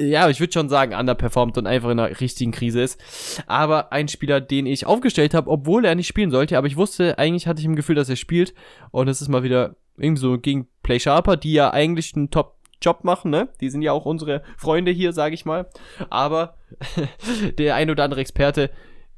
ja, 0.00 0.30
ich 0.30 0.40
würde 0.40 0.54
schon 0.54 0.70
sagen, 0.70 0.94
underperformt 0.94 1.58
und 1.58 1.66
einfach 1.66 1.90
in 1.90 2.00
einer 2.00 2.20
richtigen 2.20 2.52
Krise 2.52 2.80
ist. 2.80 3.44
Aber 3.46 3.92
ein 3.92 4.08
Spieler, 4.08 4.40
den 4.40 4.64
ich 4.64 4.86
aufgestellt 4.86 5.34
habe, 5.34 5.50
obwohl 5.50 5.84
er 5.84 5.94
nicht 5.94 6.06
spielen 6.06 6.30
sollte, 6.30 6.56
aber 6.56 6.66
ich 6.66 6.78
wusste, 6.78 7.18
eigentlich 7.18 7.46
hatte 7.46 7.60
ich 7.60 7.66
im 7.66 7.76
Gefühl, 7.76 7.96
dass 7.96 8.08
er 8.08 8.16
spielt. 8.16 8.54
Und 8.92 9.08
es 9.08 9.20
ist 9.20 9.28
mal 9.28 9.42
wieder 9.42 9.76
irgendwie 9.98 10.22
so 10.22 10.38
gegen 10.38 10.68
Play 10.82 10.98
Sharper, 10.98 11.36
die 11.36 11.52
ja 11.52 11.70
eigentlich 11.74 12.16
einen 12.16 12.30
Top-Job 12.30 13.04
machen, 13.04 13.30
ne? 13.30 13.50
Die 13.60 13.68
sind 13.68 13.82
ja 13.82 13.92
auch 13.92 14.06
unsere 14.06 14.42
Freunde 14.56 14.90
hier, 14.90 15.12
sage 15.12 15.34
ich 15.34 15.44
mal. 15.44 15.68
Aber 16.08 16.56
der 17.58 17.74
ein 17.74 17.90
oder 17.90 18.04
andere 18.04 18.22
Experte, 18.22 18.70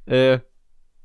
äh, 0.07 0.41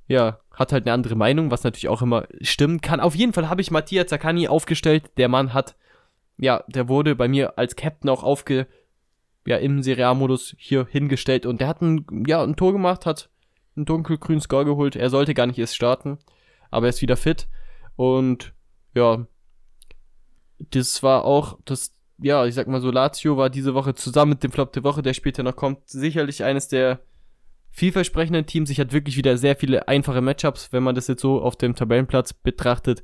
ja, 0.07 0.39
hat 0.53 0.71
halt 0.71 0.85
eine 0.85 0.93
andere 0.93 1.15
Meinung, 1.15 1.51
was 1.51 1.63
natürlich 1.63 1.89
auch 1.89 2.01
immer 2.01 2.27
stimmen 2.41 2.81
kann. 2.81 2.99
Auf 2.99 3.15
jeden 3.15 3.33
Fall 3.33 3.49
habe 3.49 3.61
ich 3.61 3.71
Mattia 3.71 4.07
Zaccani 4.07 4.47
aufgestellt. 4.47 5.11
Der 5.17 5.27
Mann 5.27 5.53
hat, 5.53 5.75
ja, 6.37 6.63
der 6.67 6.87
wurde 6.87 7.15
bei 7.15 7.27
mir 7.27 7.57
als 7.57 7.75
Captain 7.75 8.09
auch 8.09 8.23
aufge 8.23 8.67
ja, 9.45 9.57
im 9.57 9.81
Serie 9.81 10.07
A-Modus 10.07 10.55
hier 10.57 10.85
hingestellt 10.89 11.45
und 11.45 11.61
der 11.61 11.69
hat 11.69 11.81
ein, 11.81 12.05
ja, 12.27 12.43
ein 12.43 12.57
Tor 12.57 12.73
gemacht, 12.73 13.05
hat 13.05 13.29
einen 13.75 13.85
dunkelgrünen 13.85 14.41
Score 14.41 14.65
geholt. 14.65 14.97
Er 14.97 15.09
sollte 15.09 15.33
gar 15.33 15.47
nicht 15.47 15.57
erst 15.57 15.75
starten, 15.75 16.17
aber 16.69 16.87
er 16.87 16.89
ist 16.89 17.01
wieder 17.01 17.15
fit 17.15 17.47
und 17.95 18.53
ja, 18.93 19.25
das 20.71 21.01
war 21.01 21.23
auch 21.23 21.59
das, 21.63 21.93
ja, 22.17 22.45
ich 22.45 22.55
sag 22.55 22.67
mal 22.67 22.81
so, 22.81 22.91
Lazio 22.91 23.37
war 23.37 23.49
diese 23.49 23.73
Woche 23.73 23.95
zusammen 23.95 24.31
mit 24.31 24.43
dem 24.43 24.51
Flop 24.51 24.73
der 24.73 24.83
Woche, 24.83 25.01
der 25.01 25.13
später 25.13 25.43
noch 25.43 25.55
kommt, 25.55 25.87
sicherlich 25.87 26.43
eines 26.43 26.67
der 26.67 26.99
vielversprechenden 27.77 28.47
Teams. 28.47 28.71
Ich 28.71 28.79
hatte 28.79 28.91
wirklich 28.91 29.17
wieder 29.17 29.37
sehr 29.37 29.55
viele 29.55 29.87
einfache 29.87 30.19
Matchups, 30.21 30.73
wenn 30.73 30.81
man 30.81 30.95
das 30.95 31.07
jetzt 31.07 31.21
so 31.21 31.39
auf 31.43 31.55
dem 31.55 31.75
Tabellenplatz 31.75 32.33
betrachtet. 32.33 33.03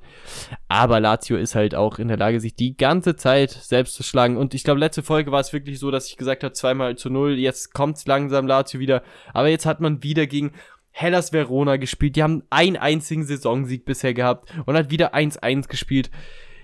Aber 0.67 0.99
Lazio 0.99 1.37
ist 1.37 1.53
halt 1.53 1.75
auch 1.75 1.99
in 1.99 2.07
der 2.07 2.17
Lage, 2.17 2.39
sich 2.39 2.55
die 2.55 2.75
ganze 2.75 3.15
Zeit 3.15 3.51
selbst 3.51 3.93
zu 3.93 4.01
schlagen. 4.01 4.35
Und 4.35 4.55
ich 4.55 4.63
glaube, 4.63 4.79
letzte 4.79 5.03
Folge 5.03 5.31
war 5.31 5.39
es 5.41 5.53
wirklich 5.53 5.77
so, 5.77 5.91
dass 5.91 6.07
ich 6.07 6.17
gesagt 6.17 6.43
habe, 6.43 6.53
zweimal 6.53 6.95
zu 6.97 7.11
null. 7.11 7.37
Jetzt 7.37 7.75
kommt 7.75 8.03
langsam 8.07 8.47
Lazio 8.47 8.79
wieder. 8.79 9.03
Aber 9.31 9.47
jetzt 9.47 9.67
hat 9.67 9.79
man 9.79 10.01
wieder 10.01 10.25
gegen 10.25 10.53
Hellas 10.89 11.31
Verona 11.33 11.77
gespielt. 11.77 12.15
Die 12.15 12.23
haben 12.23 12.41
einen 12.49 12.75
einzigen 12.77 13.23
Saisonsieg 13.25 13.85
bisher 13.85 14.15
gehabt 14.15 14.51
und 14.65 14.75
hat 14.75 14.89
wieder 14.89 15.13
1-1 15.13 15.67
gespielt. 15.67 16.09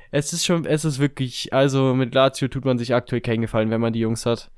Es 0.10 0.34
ist 0.34 0.48
schon, 0.48 0.66
es 0.66 0.84
ist 0.84 0.98
wirklich, 0.98 1.54
also 1.54 1.94
mit 1.94 2.16
Lazio 2.16 2.48
tut 2.48 2.66
man 2.66 2.80
sich 2.80 2.96
aktuell 2.96 3.22
keinen 3.22 3.42
Gefallen, 3.42 3.70
wenn 3.70 3.82
man 3.82 3.94
die 3.94 4.00
Jungs 4.00 4.26
hat. 4.26 4.50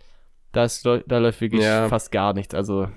Das, 0.53 0.81
da 0.83 1.17
läuft 1.17 1.41
wirklich 1.41 1.63
Ja. 1.63 1.89
fast 1.89 2.13
gar 2.13 2.33
nichts. 2.33 2.55
Also, 2.55 2.87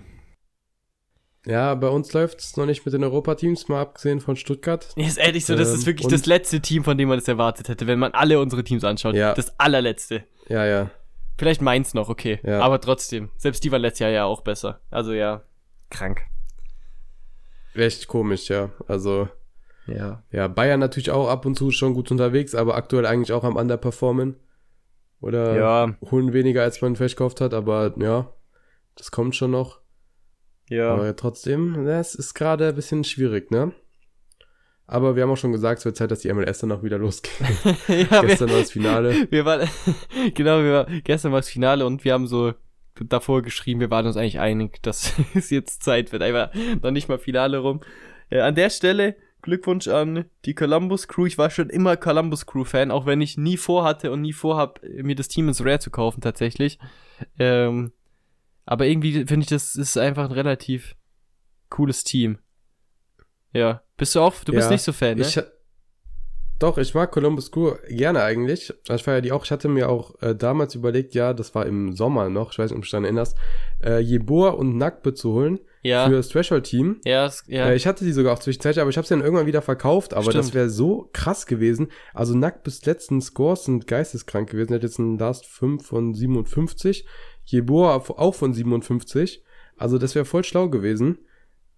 Ja, 1.47 1.75
bei 1.75 1.89
uns 1.89 2.13
läuft 2.15 2.41
es 2.41 2.57
noch 2.57 2.65
nicht 2.65 2.85
mit 2.87 2.95
den 2.95 3.05
Europateams, 3.05 3.69
mal 3.69 3.81
abgesehen 3.83 4.21
von 4.21 4.37
Stuttgart. 4.37 4.89
ist 4.97 5.19
ehrlich 5.19 5.45
so, 5.45 5.55
das 5.57 5.69
Ähm, 5.69 5.75
ist 5.75 5.87
wirklich 5.87 6.09
das 6.09 6.25
letzte 6.25 6.61
Team, 6.61 6.85
von 6.85 6.97
dem 6.97 7.09
man 7.09 7.19
das 7.19 7.29
erwartet 7.29 7.69
hätte, 7.69 7.87
wenn 7.87 7.99
man 7.99 8.13
alle 8.13 8.41
unsere 8.41 8.65
Teams 8.65 8.83
anschaut. 8.85 9.15
Ja. 9.15 9.35
Das 9.35 9.59
allerletzte. 9.61 10.25
Ja, 10.49 10.65
ja. 10.65 10.91
Vielleicht 11.37 11.61
Mainz 11.61 11.93
noch, 11.95 12.09
okay. 12.09 12.41
Ja. 12.45 12.61
Aber 12.61 12.81
trotzdem. 12.81 13.31
Selbst 13.37 13.63
die 13.65 13.73
war 13.73 13.79
letztes 13.79 14.01
Jahr 14.01 14.11
ja 14.11 14.25
auch 14.25 14.41
besser. 14.41 14.81
Also 14.91 15.13
ja, 15.13 15.43
krank. 15.91 16.23
Recht 17.75 18.07
komisch, 18.09 18.49
ja. 18.49 18.71
Also, 18.87 19.29
Ja. 19.87 20.23
ja, 20.31 20.49
Bayern 20.49 20.81
natürlich 20.81 21.11
auch 21.11 21.29
ab 21.29 21.45
und 21.45 21.57
zu 21.57 21.71
schon 21.73 21.93
gut 21.95 22.11
unterwegs, 22.11 22.55
aber 22.55 22.77
aktuell 22.77 23.05
eigentlich 23.05 23.33
auch 23.33 23.45
am 23.45 23.57
Underperformen. 23.57 24.37
Oder 25.21 25.57
Ja, 25.57 25.95
holen 26.11 26.33
weniger, 26.33 26.63
als 26.63 26.81
man 26.81 26.97
vielleicht 26.97 27.17
gekauft 27.17 27.41
hat, 27.41 27.53
aber 27.53 27.95
ja, 27.99 28.31
das 28.95 29.11
kommt 29.11 29.35
schon 29.37 29.51
noch. 29.51 29.81
Ja. 30.69 30.93
Aber 30.93 31.15
trotzdem, 31.17 31.85
das 31.85 32.15
ist 32.15 32.35
gerade 32.35 32.69
ein 32.69 32.75
bisschen 32.75 33.05
schwierig, 33.05 33.51
ne? 33.51 33.73
Aber 34.87 35.17
wir 35.17 35.23
haben 35.23 35.31
auch 35.31 35.37
schon 35.37 35.53
gesagt, 35.53 35.79
es 35.79 35.85
wird 35.85 35.97
Zeit, 35.97 36.11
dass 36.11 36.21
die 36.21 36.33
MLS 36.33 36.59
dann 36.59 36.73
auch 36.73 36.83
wieder 36.83 36.99
losgeht. 36.99 37.33
ja 37.89 38.21
Gestern 38.21 38.49
wir, 38.49 38.55
war 38.55 38.61
das 38.61 38.71
Finale. 38.71 39.27
wir 39.31 39.45
waren, 39.45 39.69
genau, 40.35 40.63
wir 40.63 40.73
war, 40.73 40.87
gestern 41.05 41.33
war 41.33 41.41
das 41.41 41.49
Finale 41.49 41.87
und 41.87 42.05
wir 42.05 42.13
haben 42.13 42.27
so 42.27 42.53
davor 43.01 43.43
geschrieben, 43.43 43.81
wir 43.81 43.91
waren 43.91 44.07
uns 44.07 44.17
eigentlich 44.17 44.39
einig, 44.39 44.83
dass 44.83 45.15
es 45.35 45.51
jetzt 45.51 45.83
Zeit 45.83 46.13
wird. 46.13 46.23
Einfach 46.23 46.53
noch 46.83 46.91
nicht 46.91 47.09
mal 47.09 47.19
Finale 47.19 47.59
rum. 47.59 47.81
Ja, 48.31 48.47
an 48.47 48.55
der 48.55 48.71
Stelle 48.71 49.17
Glückwunsch 49.45 49.89
an 49.89 50.25
die 50.47 50.55
Columbus 50.55 51.07
Crew. 51.07 51.27
Ich 51.27 51.37
war 51.37 51.51
schon 51.51 51.69
immer 51.69 51.99
Columbus 51.99 52.47
Crew 52.47 52.65
Fan, 52.65 52.91
auch 52.91 53.05
wenn 53.05 53.21
ich 53.21 53.37
nie 53.37 53.59
vorhatte 53.59 54.11
und 54.11 54.23
nie 54.23 54.33
vorhab, 54.33 54.81
mir 54.83 55.15
das 55.15 55.29
Team 55.29 55.49
ins 55.49 55.63
Rare 55.63 55.81
zu 55.81 55.91
kaufen 55.91 56.23
tatsächlich. 56.23 56.79
Ähm, 57.39 57.93
aber 58.67 58.87
irgendwie 58.87 59.25
finde 59.27 59.45
ich, 59.45 59.49
das 59.49 59.77
ist 59.77 59.97
einfach 59.99 60.25
ein 60.27 60.33
relativ 60.33 60.97
cooles 61.71 62.05
Team. 62.05 62.39
Ja. 63.53 63.83
Bist 63.97 64.15
du 64.15 64.21
auch, 64.21 64.35
du 64.45 64.53
bist 64.53 64.67
Ja, 64.67 64.71
nicht 64.73 64.83
so 64.83 64.93
Fan, 64.93 65.19
ne? 65.19 65.23
Ich, 65.25 65.41
Doch, 66.61 66.79
ich 66.79 66.95
mag 66.95 67.11
Columbus 67.11 67.51
Crew 67.51 67.75
gerne 67.89 68.23
eigentlich. 68.23 68.73
Ich 68.89 69.03
feiere 69.03 69.21
die 69.21 69.33
auch. 69.33 69.45
Ich 69.45 69.51
hatte 69.51 69.69
mir 69.69 69.89
auch 69.89 70.21
äh, 70.23 70.35
damals 70.37 70.75
überlegt, 70.77 71.15
ja, 71.15 71.35
das 71.35 71.55
war 71.55 71.67
im 71.67 71.93
Sommer 71.95 72.29
noch, 72.31 72.53
ich 72.53 72.59
weiß 72.59 72.71
nicht, 72.71 72.77
ob 72.77 72.83
du 72.83 72.85
dich 72.85 72.91
daran 72.93 73.05
erinnerst, 73.05 73.37
äh, 73.83 73.99
Jeboa 73.99 74.51
und 74.51 74.77
Nakbe 74.79 75.15
zu 75.15 75.33
holen 75.33 75.59
Ja. 75.83 76.07
für 76.09 76.15
das 76.15 76.29
Threshold-Team. 76.29 77.01
Ja, 77.05 77.29
ja. 77.49 77.67
Äh, 77.69 77.75
ich 77.77 77.87
hatte 77.89 78.05
die 78.05 78.13
sogar 78.13 78.33
auch 78.35 78.39
zwischenzeitlich, 78.39 78.81
aber 78.81 78.89
ich 78.91 78.97
habe 78.97 79.07
sie 79.07 79.15
dann 79.15 79.23
irgendwann 79.25 79.47
wieder 79.47 79.63
verkauft. 79.63 80.15
Aber 80.15 80.33
das 80.33 80.47
Stimmt. 80.47 80.55
wäre 80.55 80.71
so 80.71 81.11
krass 81.13 81.47
gewesen. 81.47 81.89
Also 82.15 82.37
Nackt 82.37 82.63
bis 82.63 82.85
letzten 82.87 83.21
Scores 83.21 83.65
sind 83.65 83.87
geisteskrank 83.89 84.49
gewesen. 84.49 84.73
Er 84.73 84.77
hat 84.77 84.85
jetzt 84.85 84.99
einen 85.01 85.19
Last 85.19 85.47
5 85.47 85.85
von 85.85 86.15
57. 86.15 87.05
Jeboa 87.45 87.97
auch 87.97 88.35
von 88.35 88.53
57. 88.53 89.43
Also 89.77 89.99
das 89.99 90.15
wäre 90.15 90.25
voll 90.25 90.45
schlau 90.45 90.69
gewesen. 90.69 91.19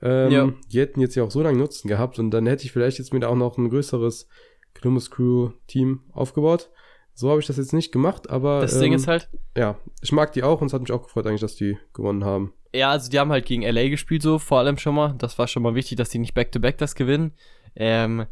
Ähm, 0.03 0.31
Ja. 0.31 0.53
Die 0.71 0.81
hätten 0.81 1.01
jetzt 1.01 1.15
ja 1.15 1.23
auch 1.25 1.31
so 1.31 1.43
lange 1.43 1.59
Nutzen 1.59 1.89
gehabt 1.89 2.19
und 2.19 2.31
dann 2.31 2.47
hätte 2.47 2.65
ich 2.65 2.73
vielleicht 2.73 2.99
jetzt 2.99 3.13
mir 3.13 3.27
auch 3.29 3.35
noch 3.37 3.57
ein 3.59 3.71
größeres 3.71 4.29
Columbus 4.75 5.11
Crew 5.11 5.51
Team 5.67 6.03
aufgebaut. 6.13 6.71
So 7.15 7.31
habe 7.31 7.41
ich 7.41 7.47
das 7.47 7.57
jetzt 7.57 7.73
nicht 7.73 7.93
gemacht, 7.93 8.29
aber 8.29 8.61
das 8.61 8.79
Ding 8.79 8.93
ähm, 8.93 8.97
ist 8.97 9.07
halt, 9.09 9.31
ja, 9.57 9.79
ich 10.03 10.13
mag 10.13 10.33
die 10.33 10.43
auch 10.43 10.61
und 10.61 10.67
es 10.67 10.75
hat 10.75 10.83
mich 10.83 10.93
auch 10.93 11.03
gefreut 11.03 11.27
eigentlich, 11.27 11.41
dass 11.41 11.57
die 11.57 11.79
gewonnen 11.95 12.25
haben. 12.25 12.53
ja, 12.75 12.91
also 12.91 13.11
die 13.11 13.19
haben 13.19 13.33
halt 13.33 13.47
gegen 13.47 13.63
LA 13.63 13.89
gespielt, 13.89 14.21
so 14.21 14.39
vor 14.39 14.59
allem 14.59 14.77
schon 14.77 14.95
mal. 14.95 15.15
Das 15.17 15.39
war 15.39 15.49
schon 15.49 15.63
mal 15.63 15.75
wichtig, 15.75 15.97
dass 15.97 16.11
die 16.11 16.19
nicht 16.19 16.35
back-to-back 16.35 16.77
das 16.77 16.95
gewinnen. 16.95 17.33
Ähm, 17.75 18.27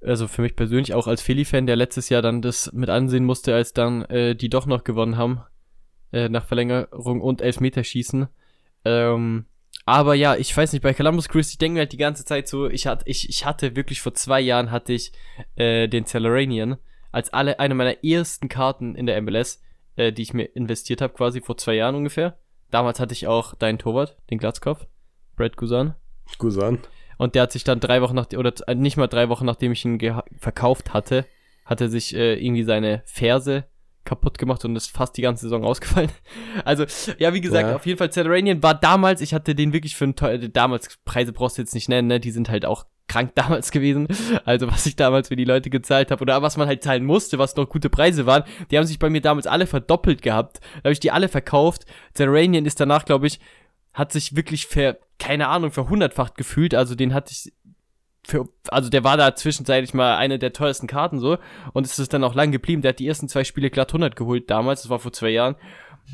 also 0.00 0.26
für 0.26 0.40
mich 0.40 0.56
persönlich 0.56 0.94
auch 0.94 1.06
als 1.06 1.20
Philly-Fan, 1.20 1.66
der 1.66 1.76
letztes 1.76 2.08
Jahr 2.08 2.22
dann 2.22 2.40
das 2.40 2.72
mit 2.72 2.88
ansehen 2.88 3.24
musste, 3.26 3.54
als 3.54 3.74
dann 3.74 4.06
äh, 4.06 4.34
die 4.34 4.48
doch 4.48 4.64
noch 4.64 4.82
gewonnen 4.84 5.18
haben. 5.18 5.40
Äh, 6.12 6.28
nach 6.28 6.44
Verlängerung 6.44 7.20
und 7.20 7.42
Elfmeterschießen. 7.42 8.28
Ähm, 8.84 9.46
aber 9.84 10.14
ja, 10.14 10.36
ich 10.36 10.56
weiß 10.56 10.72
nicht, 10.72 10.82
bei 10.82 10.94
Columbus 10.94 11.28
Crew, 11.28 11.40
ich 11.40 11.58
denke 11.58 11.74
mir 11.74 11.80
halt 11.80 11.92
die 11.92 11.96
ganze 11.96 12.24
Zeit 12.24 12.48
so, 12.48 12.68
ich 12.68 12.86
hatte, 12.86 13.04
ich, 13.08 13.28
ich 13.28 13.44
hatte 13.44 13.76
wirklich 13.76 14.00
vor 14.00 14.14
zwei 14.14 14.40
Jahren 14.40 14.70
hatte 14.70 14.92
ich 14.92 15.12
äh, 15.56 15.88
den 15.88 16.06
Celeranian 16.06 16.76
als 17.10 17.32
alle, 17.32 17.58
eine 17.58 17.74
meiner 17.74 18.04
ersten 18.04 18.48
Karten 18.48 18.94
in 18.94 19.06
der 19.06 19.20
MLS, 19.20 19.60
äh, 19.96 20.12
die 20.12 20.22
ich 20.22 20.32
mir 20.32 20.44
investiert 20.54 21.00
habe, 21.00 21.12
quasi 21.12 21.40
vor 21.40 21.56
zwei 21.56 21.74
Jahren 21.74 21.96
ungefähr. 21.96 22.38
Damals 22.70 23.00
hatte 23.00 23.12
ich 23.12 23.26
auch 23.26 23.54
deinen 23.54 23.78
Torwart, 23.78 24.16
den 24.30 24.38
Glatzkopf, 24.38 24.86
Brad 25.36 25.56
Guzan. 25.56 25.94
Gusan. 26.38 26.78
Und 27.18 27.34
der 27.34 27.42
hat 27.42 27.52
sich 27.52 27.64
dann 27.64 27.80
drei 27.80 28.02
Wochen 28.02 28.14
nach, 28.14 28.26
oder 28.36 28.52
äh, 28.66 28.74
nicht 28.74 28.96
mal 28.96 29.06
drei 29.08 29.28
Wochen 29.28 29.46
nachdem 29.46 29.72
ich 29.72 29.84
ihn 29.84 29.98
verkauft 30.38 30.92
hatte, 30.92 31.26
hat 31.64 31.80
er 31.80 31.88
sich 31.88 32.14
äh, 32.14 32.34
irgendwie 32.34 32.64
seine 32.64 33.02
Ferse 33.06 33.64
kaputt 34.06 34.38
gemacht 34.38 34.64
und 34.64 34.74
ist 34.76 34.90
fast 34.90 35.16
die 35.18 35.22
ganze 35.22 35.42
Saison 35.42 35.64
ausgefallen. 35.64 36.10
Also, 36.64 36.86
ja, 37.18 37.34
wie 37.34 37.42
gesagt, 37.42 37.68
Ja. 37.68 37.76
auf 37.76 37.84
jeden 37.84 37.98
Fall 37.98 38.10
Celeranian 38.10 38.62
war 38.62 38.74
damals, 38.74 39.20
ich 39.20 39.34
hatte 39.34 39.54
den 39.54 39.72
wirklich 39.74 39.94
für 39.96 40.04
einen 40.04 40.16
teuer, 40.16 40.38
damals 40.38 40.96
Preise 41.04 41.32
brauchst 41.34 41.58
du 41.58 41.62
jetzt 41.62 41.74
nicht 41.74 41.88
nennen, 41.90 42.08
ne? 42.08 42.18
Die 42.20 42.30
sind 42.30 42.48
halt 42.48 42.64
auch 42.64 42.86
krank 43.08 43.32
damals 43.34 43.70
gewesen. 43.70 44.08
Also, 44.44 44.66
was 44.70 44.86
ich 44.86 44.96
damals 44.96 45.28
für 45.28 45.36
die 45.36 45.44
Leute 45.44 45.68
gezahlt 45.70 46.10
habe 46.10 46.22
oder 46.22 46.40
was 46.42 46.56
man 46.56 46.66
halt 46.66 46.82
zahlen 46.82 47.04
musste, 47.04 47.38
was 47.38 47.54
noch 47.56 47.68
gute 47.68 47.90
Preise 47.90 48.24
waren, 48.26 48.44
die 48.70 48.78
haben 48.78 48.86
sich 48.86 48.98
bei 48.98 49.10
mir 49.10 49.20
damals 49.20 49.46
alle 49.46 49.66
verdoppelt 49.66 50.22
gehabt. 50.22 50.60
Da 50.76 50.84
habe 50.84 50.92
ich 50.92 51.00
die 51.00 51.10
alle 51.10 51.28
verkauft. 51.28 51.84
Celeranian 52.16 52.64
ist 52.64 52.80
danach, 52.80 53.04
glaube 53.04 53.26
ich, 53.26 53.38
hat 53.92 54.12
sich 54.12 54.34
wirklich 54.36 54.66
für, 54.66 54.98
keine 55.18 55.48
Ahnung, 55.48 55.70
verhundertfacht 55.70 56.36
gefühlt. 56.36 56.74
Also 56.74 56.94
den 56.94 57.14
hatte 57.14 57.32
ich 57.32 57.52
für, 58.26 58.48
also 58.68 58.90
der 58.90 59.04
war 59.04 59.16
da 59.16 59.34
zwischenzeitlich 59.34 59.94
mal 59.94 60.16
eine 60.16 60.38
der 60.38 60.52
teuersten 60.52 60.86
Karten 60.86 61.20
so 61.20 61.38
und 61.72 61.86
es 61.86 61.98
ist 61.98 62.12
dann 62.12 62.24
auch 62.24 62.34
lang 62.34 62.50
geblieben. 62.50 62.82
Der 62.82 62.90
hat 62.90 62.98
die 62.98 63.06
ersten 63.06 63.28
zwei 63.28 63.44
Spiele 63.44 63.70
glatt 63.70 63.90
100 63.90 64.16
geholt 64.16 64.50
damals, 64.50 64.82
das 64.82 64.90
war 64.90 64.98
vor 64.98 65.12
zwei 65.12 65.30
Jahren. 65.30 65.56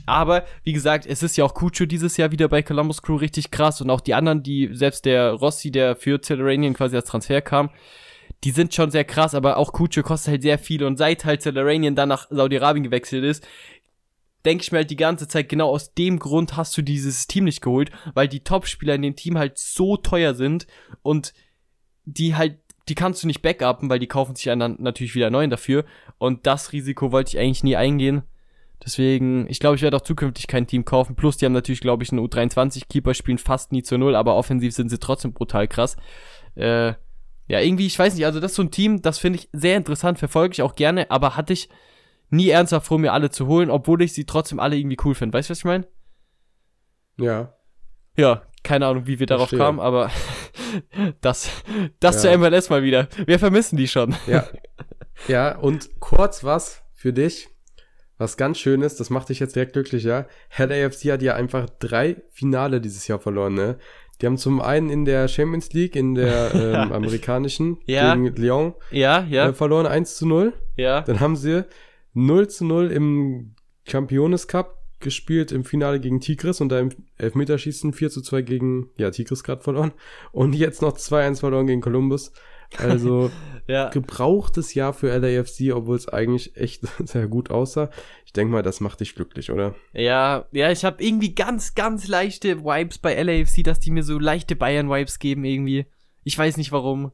Aber 0.07 0.45
wie 0.63 0.73
gesagt, 0.73 1.07
es 1.07 1.23
ist 1.23 1.37
ja 1.37 1.45
auch 1.45 1.55
Kucho 1.55 1.87
dieses 1.87 2.17
Jahr 2.17 2.33
wieder 2.33 2.49
bei 2.49 2.63
Columbus 2.63 3.03
Crew 3.03 3.17
richtig 3.17 3.51
krass 3.51 3.81
und 3.81 3.91
auch 3.91 4.01
die 4.01 4.15
anderen, 4.15 4.43
die, 4.43 4.71
selbst 4.73 5.05
der 5.05 5.33
Rossi, 5.33 5.71
der 5.71 5.97
für 5.97 6.21
Celeranian 6.21 6.75
quasi 6.75 6.97
als 6.97 7.09
Transfer 7.09 7.41
kam, 7.41 7.71
die 8.45 8.51
sind 8.51 8.75
schon 8.75 8.91
sehr 8.91 9.05
krass, 9.05 9.35
aber 9.35 9.57
auch 9.57 9.73
Kucho 9.73 10.03
kostet 10.03 10.33
halt 10.33 10.43
sehr 10.43 10.59
viel 10.59 10.85
und 10.85 10.97
seit 10.97 11.25
halt 11.25 11.43
Celeranian 11.43 11.95
dann 11.95 12.09
nach 12.09 12.27
Saudi-Arabien 12.31 12.85
gewechselt 12.85 13.25
ist, 13.25 13.47
denke 14.45 14.63
ich 14.63 14.73
mir 14.73 14.79
halt 14.79 14.91
die 14.91 14.97
ganze 14.97 15.29
Zeit, 15.29 15.49
genau 15.49 15.69
aus 15.69 15.95
dem 15.95 16.19
Grund 16.19 16.57
hast 16.57 16.77
du 16.77 16.83
dieses 16.83 17.27
Team 17.27 17.45
nicht 17.45 17.63
geholt, 17.63 17.91
weil 18.15 18.29
die 18.29 18.41
Top-Spieler 18.41 18.97
in 18.97 19.03
dem 19.03 19.17
Team 19.17 19.39
halt 19.39 19.59
so 19.59 19.97
teuer 19.97 20.35
sind 20.35 20.67
und 21.03 21.33
die 22.05 22.35
halt, 22.35 22.59
die 22.89 22.95
kannst 22.95 23.23
du 23.23 23.27
nicht 23.27 23.43
backuppen, 23.43 23.89
weil 23.89 23.99
die 23.99 24.07
kaufen 24.07 24.35
sich 24.35 24.45
dann 24.45 24.77
natürlich 24.79 25.15
wieder 25.15 25.31
neuen 25.31 25.51
dafür 25.51 25.85
und 26.19 26.47
das 26.47 26.73
Risiko 26.73 27.13
wollte 27.13 27.31
ich 27.31 27.39
eigentlich 27.39 27.65
nie 27.65 27.77
eingehen. 27.77 28.23
Deswegen, 28.85 29.49
ich 29.49 29.61
glaube, 29.61 29.77
ich 29.77 29.83
werde 29.83 29.97
auch 29.97 30.03
zukünftig 30.03 30.49
kein 30.49 30.67
Team 30.67 30.85
kaufen. 30.85 31.15
Plus, 31.15 31.37
die 31.37 31.45
haben 31.45 31.53
natürlich, 31.53 31.81
glaube 31.81 32.03
ich, 32.03 32.11
einen 32.11 32.21
U23-Keeper, 32.27 33.15
spielen 33.15 33.39
fast 33.39 33.71
nie 33.71 33.85
zu 33.85 33.97
Null, 33.97 34.17
aber 34.17 34.35
offensiv 34.35 34.75
sind 34.75 34.89
sie 34.89 34.99
trotzdem 34.99 35.33
brutal 35.33 35.69
krass. 35.69 35.97
Äh, 36.57 36.95
ja, 37.47 37.61
irgendwie, 37.61 37.87
ich 37.87 37.99
weiß 37.99 38.15
nicht, 38.15 38.25
also 38.25 38.41
das 38.41 38.53
ist 38.53 38.57
so 38.57 38.63
ein 38.63 38.73
Team, 38.73 39.01
das 39.03 39.19
finde 39.19 39.39
ich 39.39 39.49
sehr 39.53 39.77
interessant, 39.77 40.19
verfolge 40.19 40.55
ich 40.55 40.63
auch 40.63 40.75
gerne, 40.75 41.11
aber 41.13 41.37
hatte 41.37 41.53
ich 41.53 41.69
nie 42.31 42.49
ernsthaft 42.49 42.87
vor, 42.87 42.99
mir 42.99 43.13
alle 43.13 43.31
zu 43.31 43.47
holen, 43.47 43.71
obwohl 43.71 44.03
ich 44.03 44.15
sie 44.15 44.25
trotzdem 44.25 44.59
alle 44.59 44.77
irgendwie 44.77 44.97
cool 45.05 45.15
finde. 45.15 45.37
Weißt 45.37 45.49
du, 45.49 45.53
was 45.53 45.59
ich 45.59 45.65
meine? 45.65 45.87
Ja. 47.19 47.55
Ja, 48.17 48.43
keine 48.63 48.87
Ahnung, 48.87 49.07
wie 49.07 49.19
wir 49.19 49.27
darauf 49.27 49.49
Verstehe. 49.49 49.59
kamen, 49.59 49.81
aber 49.81 50.11
das, 51.21 51.51
das 52.01 52.23
Ja. 52.23 52.31
zur 52.33 52.39
MLS 52.39 52.71
mal 52.71 52.83
wieder. 52.83 53.09
Wir 53.27 53.39
vermissen 53.39 53.77
die 53.77 53.89
schon. 53.89 54.15
Ja. 54.27 54.47
ja, 55.29 55.57
und 55.59 56.01
kurz 56.01 56.45
was 56.45 56.83
für 56.95 57.13
dich, 57.13 57.49
was 58.19 58.37
ganz 58.37 58.59
Schönes, 58.59 58.97
das 58.97 59.11
macht 59.11 59.29
dich 59.31 59.41
jetzt 59.41 59.57
direkt 59.57 59.73
glücklich, 59.73 60.05
ja. 60.05 60.27
LAFC 60.57 61.11
hat 61.13 61.23
ja 61.23 61.35
einfach 61.35 61.69
drei 61.81 62.23
Finale 62.31 62.81
dieses 62.81 63.09
Jahr 63.09 63.19
verloren, 63.19 63.55
ne? 63.55 63.79
Die 64.21 64.27
haben 64.27 64.39
zum 64.39 64.61
einen 64.61 64.89
in 64.91 65.05
der 65.05 65.27
Champions 65.27 65.73
League, 65.73 65.97
in 65.97 66.15
der 66.15 66.55
ähm, 66.55 66.93
amerikanischen, 66.93 67.79
Ja. 67.87 68.15
gegen 68.15 68.27
Lyon 68.37 68.75
Ja, 68.93 69.25
ja, 69.29 69.49
äh, 69.49 69.53
verloren, 69.53 69.87
1 69.87 70.17
zu 70.17 70.27
0. 70.29 70.53
ja. 70.77 71.01
Dann 71.01 71.19
haben 71.19 71.35
sie 71.35 71.65
0 72.15 72.47
zu 72.49 72.65
0 72.65 72.93
im 72.93 73.55
Championes 73.89 74.47
Cup 74.47 74.79
gespielt 75.03 75.53
im 75.53 75.65
Finale 75.65 76.01
gegen 76.01 76.21
Tigris 76.21 76.61
und 76.61 76.71
da 76.71 76.81
im 76.81 76.91
Elfmeterschießen 77.19 77.93
4 77.93 78.11
zu 78.11 78.23
2 78.23 78.43
gegen, 78.43 78.91
ja, 78.97 79.11
Tigris 79.11 79.45
gerade 79.45 79.63
verloren. 79.63 79.93
Und 80.33 80.55
jetzt 80.55 80.81
noch 80.83 80.97
2-1 80.97 81.41
verloren 81.41 81.67
gegen 81.67 81.81
Columbus. 81.83 82.33
Also 82.79 83.31
Ja, 83.69 83.91
gebrauchtes 83.91 84.75
Jahr 84.75 84.93
für 84.93 85.17
LAFC, 85.17 85.73
obwohl 85.73 85.97
es 85.97 86.09
eigentlich 86.09 86.57
echt 86.57 86.83
sehr 87.05 87.29
gut 87.29 87.51
aussah. 87.51 87.91
Ich 88.27 88.33
denke 88.33 88.53
mal, 88.53 88.63
das 88.63 88.81
macht 88.81 89.01
dich 89.01 89.15
glücklich, 89.15 89.53
oder? 89.53 89.75
ja, 89.93 90.47
ja, 90.51 90.71
ich 90.71 90.85
habe 90.85 91.03
irgendwie 91.03 91.35
ganz, 91.35 91.75
ganz 91.75 92.09
leichte 92.09 92.65
Vibes 92.65 92.99
bei 92.99 93.21
LAFC, 93.23 93.63
dass 93.63 93.79
die 93.79 93.91
mir 93.91 94.03
so 94.03 94.19
leichte 94.19 94.57
Bayern-Vibes 94.57 95.19
geben 95.21 95.45
irgendwie. 95.45 95.87
Ich 96.25 96.37
weiß 96.37 96.57
nicht 96.57 96.73
warum. 96.73 97.13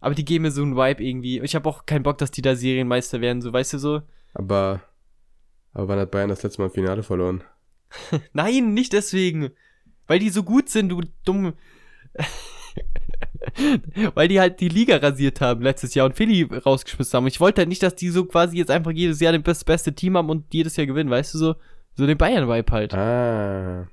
Aber 0.00 0.14
die 0.14 0.24
geben 0.24 0.42
mir 0.42 0.52
so 0.52 0.62
einen 0.62 0.76
Vibe 0.76 1.02
irgendwie. 1.02 1.40
Ich 1.40 1.56
habe 1.56 1.68
auch 1.68 1.84
keinen 1.84 2.04
Bock, 2.04 2.18
dass 2.18 2.30
die 2.30 2.42
da 2.42 2.54
Serienmeister 2.54 3.20
werden, 3.20 3.42
so, 3.42 3.52
weißt 3.52 3.72
du 3.72 3.78
so? 3.78 4.02
Aber, 4.34 4.82
aber 5.72 5.88
wann 5.88 5.98
hat 5.98 6.10
Bayern 6.10 6.28
das 6.28 6.42
letzte 6.42 6.60
Mal 6.60 6.66
im 6.68 6.72
Finale 6.74 7.02
verloren? 7.02 7.42
Nein, 8.32 8.74
nicht 8.74 8.92
deswegen. 8.92 9.50
Weil 10.06 10.18
die 10.18 10.30
so 10.30 10.42
gut 10.42 10.68
sind, 10.68 10.88
du 10.90 11.02
dumm. 11.24 11.52
Weil 14.14 14.28
die 14.28 14.40
halt 14.40 14.60
die 14.60 14.68
Liga 14.68 14.96
rasiert 14.96 15.40
haben 15.40 15.62
letztes 15.62 15.94
Jahr 15.94 16.06
und 16.06 16.14
Philly 16.16 16.42
rausgeschmissen 16.42 17.16
haben. 17.16 17.26
Ich 17.26 17.40
wollte 17.40 17.60
halt 17.60 17.68
nicht, 17.68 17.82
dass 17.82 17.94
die 17.94 18.08
so 18.10 18.24
quasi 18.24 18.56
jetzt 18.56 18.70
einfach 18.70 18.90
jedes 18.90 19.20
Jahr 19.20 19.36
das 19.38 19.64
beste 19.64 19.94
Team 19.94 20.16
haben 20.16 20.28
und 20.30 20.52
jedes 20.52 20.76
Jahr 20.76 20.86
gewinnen, 20.86 21.10
weißt 21.10 21.34
du 21.34 21.38
so? 21.38 21.54
So 21.94 22.06
den 22.06 22.18
Bayern-Vibe 22.18 22.72
halt. 22.72 22.94
Ah, 22.94 23.88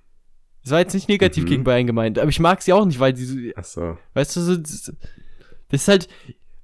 Das 0.63 0.71
war 0.71 0.79
jetzt 0.79 0.93
nicht 0.93 1.09
negativ 1.09 1.43
Mhm. 1.45 1.47
gegen 1.49 1.63
Bayern 1.63 1.87
gemeint, 1.87 2.19
aber 2.19 2.29
ich 2.29 2.39
mag 2.39 2.61
sie 2.61 2.73
auch 2.73 2.85
nicht, 2.85 2.99
weil 2.99 3.13
die 3.13 3.23
so, 3.25 3.37
ach 3.55 3.63
so. 3.63 3.97
weißt 4.13 4.35
du, 4.35 4.41
so, 4.41 4.55
das, 4.57 4.93
das 5.69 5.81
ist 5.81 5.87
halt, 5.87 6.07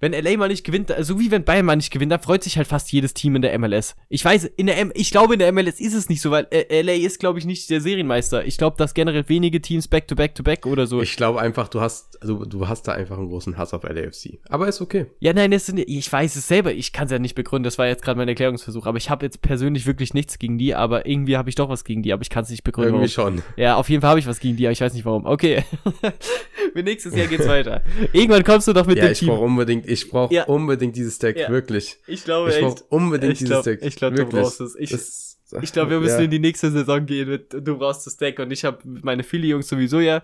wenn 0.01 0.11
LA 0.11 0.35
mal 0.35 0.49
nicht 0.49 0.65
gewinnt, 0.65 0.93
so 0.99 1.19
wie 1.19 1.31
wenn 1.31 1.45
Bayern 1.45 1.65
mal 1.65 1.77
nicht 1.77 1.91
gewinnt, 1.91 2.11
da 2.11 2.17
freut 2.17 2.43
sich 2.43 2.57
halt 2.57 2.67
fast 2.67 2.91
jedes 2.91 3.13
Team 3.13 3.35
in 3.37 3.41
der 3.41 3.57
MLS. 3.57 3.95
Ich 4.09 4.25
weiß, 4.25 4.43
in 4.57 4.65
der 4.67 4.77
M 4.77 4.91
ich 4.93 5.11
glaube 5.11 5.33
in 5.33 5.39
der 5.39 5.51
MLS 5.53 5.79
ist 5.79 5.93
es 5.93 6.09
nicht 6.09 6.21
so, 6.21 6.31
weil 6.31 6.47
äh, 6.51 6.81
LA 6.81 6.93
ist 6.93 7.19
glaube 7.19 7.39
ich 7.39 7.45
nicht 7.45 7.69
der 7.69 7.79
Serienmeister. 7.79 8.45
Ich 8.45 8.57
glaube, 8.57 8.75
dass 8.77 8.93
generell 8.93 9.23
wenige 9.29 9.61
Teams 9.61 9.87
back 9.87 10.07
to 10.09 10.15
back 10.15 10.35
to 10.35 10.43
back 10.43 10.65
oder 10.65 10.87
so. 10.87 11.01
Ich 11.01 11.15
glaube 11.15 11.39
einfach, 11.39 11.69
du 11.69 11.79
hast, 11.79 12.21
also 12.21 12.43
du 12.43 12.67
hast 12.67 12.87
da 12.87 12.91
einfach 12.93 13.17
einen 13.17 13.29
großen 13.29 13.57
Hass 13.57 13.73
auf 13.73 13.83
LAFC. 13.83 14.39
Aber 14.49 14.67
ist 14.67 14.81
okay. 14.81 15.05
ja, 15.19 15.31
nein, 15.33 15.51
das 15.51 15.67
sind, 15.67 15.77
ich 15.79 16.11
weiß 16.11 16.35
es 16.35 16.47
selber, 16.47 16.73
ich 16.73 16.91
kann 16.91 17.05
es 17.05 17.11
ja 17.11 17.19
nicht 17.19 17.35
begründen, 17.35 17.63
das 17.65 17.77
war 17.77 17.87
jetzt 17.87 18.03
gerade 18.03 18.17
mein 18.17 18.27
Erklärungsversuch, 18.27 18.85
aber 18.87 18.97
ich 18.97 19.09
habe 19.09 19.25
jetzt 19.25 19.41
persönlich 19.41 19.85
wirklich 19.85 20.13
nichts 20.13 20.39
gegen 20.39 20.57
die, 20.57 20.73
aber 20.73 21.05
irgendwie 21.05 21.37
habe 21.37 21.49
ich 21.49 21.55
doch 21.55 21.69
was 21.69 21.83
gegen 21.83 22.01
die, 22.01 22.11
aber 22.11 22.23
ich 22.23 22.29
kann 22.29 22.43
es 22.43 22.49
nicht 22.49 22.63
begründen. 22.63 22.95
Irgendwie 22.95 23.15
warum. 23.17 23.37
schon. 23.37 23.43
Ja, 23.55 23.75
auf 23.75 23.87
jeden 23.89 24.01
Fall 24.01 24.09
habe 24.11 24.19
ich 24.19 24.27
was 24.27 24.39
gegen 24.39 24.57
die, 24.57 24.65
aber 24.65 24.71
ich 24.71 24.81
weiß 24.81 24.93
nicht 24.93 25.05
warum. 25.05 25.25
Okay. 25.25 25.63
Für 26.73 26.83
nächstes 26.83 27.15
Jahr 27.15 27.27
geht's 27.27 27.47
weiter. 27.47 27.81
Irgendwann 28.13 28.43
kommst 28.43 28.67
du 28.67 28.73
doch 28.73 28.85
mit 28.87 28.97
Ja, 28.97 29.05
dem 29.05 29.11
ich 29.11 29.19
Team. 29.19 29.27
brauche 29.29 29.41
unbedingt, 29.45 29.85
ich 29.91 30.09
brauche 30.09 30.33
Ja. 30.33 30.43
unbedingt 30.45 30.95
dieses 30.95 31.19
Deck, 31.19 31.37
Ja. 31.37 31.49
wirklich. 31.49 31.97
Ich 32.07 32.23
glaube 32.23 32.49
Ich 32.51 32.59
brauche 32.59 32.73
echt. 32.75 32.85
unbedingt 32.89 33.33
Ich 33.33 33.39
dieses 33.39 33.51
glaub- 33.51 33.63
Deck. 33.63 33.79
ich 33.83 33.95
glaub, 33.95 34.15
du 34.15 34.25
brauchst 34.25 34.61
es. 34.61 34.75
Ich- 34.75 34.89
Das- 34.91 35.27
Ich 35.61 35.73
glaube, 35.73 35.91
wir 35.91 35.99
müssen 35.99 36.19
ja. 36.19 36.23
in 36.25 36.31
die 36.31 36.39
nächste 36.39 36.71
Saison 36.71 37.05
gehen 37.05 37.27
mit 37.29 37.51
du 37.53 37.77
brauchst 37.77 38.07
das 38.07 38.15
Deck 38.15 38.39
und 38.39 38.51
ich 38.51 38.63
habe 38.63 38.77
meine 38.85 39.21
Philly-Jungs 39.23 39.67
sowieso 39.67 39.99
ja. 39.99 40.21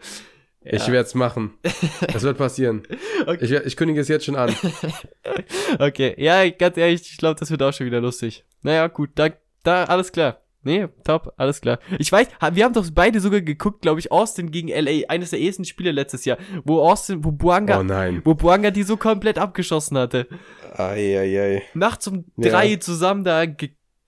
ja. 0.64 0.74
Ich 0.74 0.88
werde 0.88 1.06
es 1.08 1.16
machen. 1.16 1.54
Das 2.14 2.24
wird 2.24 2.38
passieren. 2.38 2.84
Okay. 3.26 3.44
Ich, 3.44 3.52
ich 3.52 3.76
kündige 3.76 4.00
es 4.00 4.08
jetzt 4.08 4.24
schon 4.26 4.38
an. 4.38 4.56
Okay, 5.80 6.16
ja, 6.18 6.50
ganz 6.50 6.78
ehrlich, 6.78 7.02
ich 7.12 7.18
glaube, 7.18 7.40
das 7.40 7.52
wird 7.52 7.62
auch 7.62 7.74
schon 7.74 7.86
wieder 7.86 8.00
lustig. 8.02 8.46
Naja, 8.62 8.88
gut, 8.88 9.10
da, 9.16 9.30
da 9.64 9.84
alles 9.86 10.12
klar. 10.12 10.42
Nee, 10.64 10.88
top, 11.06 11.34
alles 11.38 11.62
klar. 11.62 11.80
Ich 11.98 12.12
weiß, 12.12 12.28
wir 12.54 12.66
haben 12.66 12.74
doch 12.74 12.86
beide 12.94 13.20
sogar 13.22 13.40
geguckt, 13.42 13.82
glaube 13.82 14.00
ich, 14.00 14.12
Austin 14.12 14.52
gegen 14.52 14.68
LA, 14.68 15.08
eines 15.08 15.30
der 15.30 15.40
ersten 15.40 15.64
Spiele 15.66 15.92
letztes 15.92 16.26
Jahr, 16.26 16.38
wo 16.66 16.82
Austin, 16.82 17.24
wo 17.24 17.32
Buanga, 17.32 17.80
Oh 17.80 17.84
nein. 17.84 18.22
wo 18.26 18.34
Buanga 18.36 18.72
die 18.72 18.84
so 18.84 18.98
komplett 18.98 19.38
abgeschossen 19.38 19.98
hatte. 19.98 20.28
Eieiei. 20.76 21.64
Nachts 21.74 22.08
um 22.08 22.26
Ja. 22.38 22.50
drei 22.52 22.76
zusammen 22.78 23.24
da, 23.24 23.44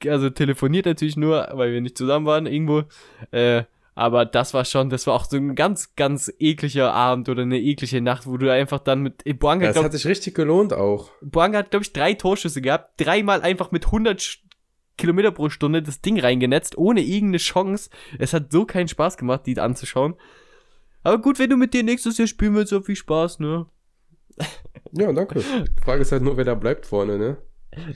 also 0.07 0.29
telefoniert 0.29 0.85
natürlich 0.85 1.17
nur, 1.17 1.47
weil 1.53 1.71
wir 1.71 1.81
nicht 1.81 1.97
zusammen 1.97 2.25
waren 2.25 2.45
irgendwo. 2.45 2.83
Äh, 3.31 3.63
aber 3.95 4.25
das 4.25 4.53
war 4.53 4.63
schon, 4.63 4.89
das 4.89 5.07
war 5.07 5.13
auch 5.13 5.25
so 5.25 5.35
ein 5.35 5.55
ganz, 5.55 5.95
ganz 5.95 6.31
ekliger 6.39 6.93
Abend 6.93 7.27
oder 7.27 7.41
eine 7.41 7.59
eklige 7.59 8.01
Nacht, 8.01 8.25
wo 8.27 8.37
du 8.37 8.51
einfach 8.51 8.79
dann 8.79 9.01
mit 9.01 9.23
Buanga, 9.39 9.65
Das 9.67 9.73
glaub, 9.73 9.85
hat 9.85 9.91
sich 9.91 10.05
richtig 10.05 10.35
gelohnt 10.35 10.71
auch. 10.73 11.09
Boanga 11.21 11.57
hat, 11.59 11.71
glaube 11.71 11.83
ich, 11.83 11.91
drei 11.91 12.13
Torschüsse 12.13 12.61
gehabt, 12.61 12.93
dreimal 13.01 13.41
einfach 13.41 13.71
mit 13.71 13.87
100 13.87 14.19
Sch- 14.19 14.37
Kilometer 14.99 15.31
pro 15.31 15.49
Stunde 15.49 15.81
das 15.81 16.01
Ding 16.01 16.19
reingenetzt, 16.19 16.77
ohne 16.77 17.01
irgendeine 17.01 17.37
Chance. 17.37 17.89
Es 18.19 18.33
hat 18.33 18.51
so 18.51 18.65
keinen 18.65 18.87
Spaß 18.87 19.17
gemacht, 19.17 19.41
die 19.47 19.57
anzuschauen. 19.59 20.15
Aber 21.03 21.19
gut, 21.19 21.39
wenn 21.39 21.49
du 21.49 21.57
mit 21.57 21.73
dir 21.73 21.83
nächstes 21.83 22.17
Jahr 22.17 22.27
spielen 22.27 22.53
willst, 22.55 22.69
so 22.69 22.81
viel 22.81 22.95
Spaß, 22.95 23.39
ne? 23.39 23.65
Ja, 24.91 25.11
danke. 25.13 25.39
Die 25.39 25.81
Frage 25.81 26.01
ist 26.01 26.11
halt 26.11 26.23
nur, 26.23 26.37
wer 26.37 26.45
da 26.45 26.55
bleibt 26.55 26.85
vorne, 26.85 27.17
ne? 27.17 27.37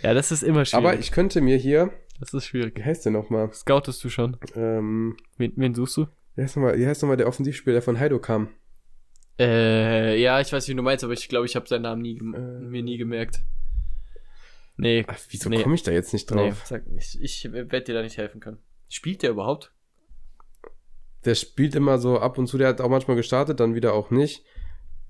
Ja, 0.01 0.13
das 0.13 0.31
ist 0.31 0.43
immer 0.43 0.65
schwierig. 0.65 0.85
Aber 0.85 0.99
ich 0.99 1.11
könnte 1.11 1.41
mir 1.41 1.57
hier, 1.57 1.91
das 2.19 2.33
ist 2.33 2.45
schwierig. 2.45 2.77
wie 2.77 2.83
heißt 2.83 3.05
der 3.05 3.11
nochmal? 3.11 3.51
Scoutest 3.53 4.03
du 4.03 4.09
schon? 4.09 4.37
Ähm, 4.55 5.17
Wen, 5.37 5.53
wen 5.55 5.73
suchst 5.73 5.97
du? 5.97 6.07
wie 6.35 6.43
heißt 6.43 6.55
nochmal, 6.55 6.77
nochmal 6.77 7.17
der 7.17 7.27
Offensivspieler, 7.27 7.73
der 7.73 7.81
von 7.81 7.99
Heido 7.99 8.19
kam? 8.19 8.49
Äh, 9.39 10.21
ja, 10.21 10.39
ich 10.39 10.53
weiß, 10.53 10.67
wie 10.67 10.75
du 10.75 10.83
meinst, 10.83 11.03
aber 11.03 11.13
ich 11.13 11.27
glaube, 11.27 11.45
ich 11.47 11.55
habe 11.55 11.67
seinen 11.67 11.81
Namen 11.83 12.01
nie, 12.01 12.17
Äh. 12.17 12.21
mir 12.61 12.83
nie 12.83 12.97
gemerkt. 12.97 13.41
Nee, 14.75 15.05
Ach, 15.07 15.19
wieso 15.29 15.49
Nee. 15.49 15.62
komme 15.62 15.75
ich 15.75 15.83
da 15.83 15.91
jetzt 15.91 16.13
nicht 16.13 16.29
nee, 16.31 16.49
drauf? 16.49 16.63
sag 16.65 16.88
nicht. 16.88 17.19
Ich 17.21 17.51
werde 17.51 17.81
dir 17.81 17.93
da 17.93 18.01
nicht 18.01 18.17
helfen 18.17 18.39
können. 18.39 18.57
Spielt 18.89 19.21
der 19.23 19.31
überhaupt? 19.31 19.71
Der 21.25 21.36
spielt 21.36 21.75
immer 21.75 21.99
so 21.99 22.19
ab 22.19 22.38
und 22.38 22.47
zu, 22.47 22.57
der 22.57 22.67
hat 22.69 22.81
auch 22.81 22.89
manchmal 22.89 23.15
gestartet, 23.15 23.59
dann 23.59 23.75
wieder 23.75 23.93
auch 23.93 24.09
nicht. 24.12 24.43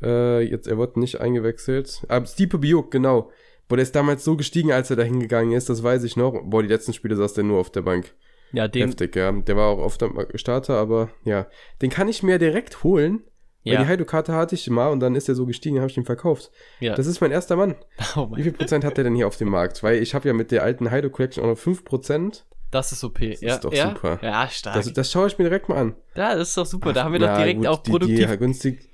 Äh, 0.01 0.41
jetzt, 0.41 0.67
er 0.67 0.77
wurde 0.77 0.99
nicht 0.99 1.21
eingewechselt. 1.21 2.03
Aber 2.07 2.25
Stipe 2.25 2.57
Biuk, 2.57 2.91
genau. 2.91 3.31
Boah, 3.67 3.77
der 3.77 3.83
ist 3.83 3.95
damals 3.95 4.23
so 4.23 4.35
gestiegen, 4.35 4.71
als 4.71 4.89
er 4.89 4.97
da 4.97 5.03
hingegangen 5.03 5.53
ist, 5.53 5.69
das 5.69 5.81
weiß 5.81 6.03
ich 6.03 6.17
noch. 6.17 6.33
Boah, 6.43 6.61
die 6.61 6.67
letzten 6.69 6.93
Spiele 6.93 7.15
saß 7.15 7.33
der 7.33 7.45
nur 7.45 7.59
auf 7.59 7.71
der 7.71 7.81
Bank. 7.81 8.13
Ja, 8.51 8.67
den. 8.67 8.89
Heftig, 8.89 9.15
ja. 9.15 9.31
Der 9.31 9.55
war 9.55 9.67
auch 9.69 9.79
oft 9.79 10.03
am 10.03 10.19
Starter, 10.35 10.75
aber 10.77 11.09
ja. 11.23 11.47
Den 11.81 11.89
kann 11.89 12.09
ich 12.09 12.21
mir 12.21 12.37
direkt 12.37 12.83
holen. 12.83 13.23
Weil 13.65 13.73
Ja. 13.73 13.81
die 13.83 13.87
Heido-Karte 13.87 14.33
hatte 14.33 14.55
ich 14.55 14.69
mal 14.69 14.89
und 14.91 14.99
dann 14.99 15.15
ist 15.15 15.29
er 15.29 15.35
so 15.35 15.45
gestiegen, 15.45 15.79
habe 15.79 15.89
ich 15.89 15.97
ihn 15.97 16.05
verkauft. 16.05 16.51
ja. 16.79 16.95
Das 16.95 17.07
ist 17.07 17.21
mein 17.21 17.31
erster 17.31 17.55
Mann. 17.55 17.75
oh 18.15 18.25
Wie 18.27 18.31
mein, 18.31 18.43
viel 18.43 18.51
Prozent 18.53 18.83
hat 18.83 18.97
der 18.97 19.03
denn 19.05 19.15
hier 19.15 19.27
auf 19.27 19.37
dem 19.37 19.49
Markt? 19.49 19.83
Weil 19.83 20.01
ich 20.01 20.13
habe 20.15 20.27
ja 20.27 20.33
mit 20.33 20.51
der 20.51 20.63
alten 20.63 20.91
Heido 20.91 21.09
Collection 21.09 21.43
auch 21.43 21.49
noch 21.49 21.57
5 21.57 21.85
Prozent. 21.85 22.45
das 22.71 22.91
ist 22.91 23.03
OP. 23.03 23.21
ist 23.21 23.41
ja, 23.41 23.57
doch 23.57 23.71
ja? 23.73 23.89
super. 23.89 24.19
Ja, 24.21 24.47
stark. 24.49 24.75
Das, 24.75 24.91
das 24.91 25.11
schaue 25.11 25.27
ich 25.27 25.37
mir 25.37 25.45
direkt 25.45 25.69
mal 25.69 25.77
an. 25.77 25.95
ja, 26.15 26.35
das 26.35 26.49
ist 26.49 26.57
doch 26.57 26.65
super. 26.65 26.91
Da 26.93 27.03
haben 27.05 27.13
wir 27.13 27.19
doch 27.19 27.27
Na 27.27 27.37
direkt 27.37 27.59
gut, 27.59 27.67
auch 27.67 27.81
die- 27.83 27.91
produktiv, 27.91 28.29
Die, 28.31 28.37
günstig, 28.37 28.89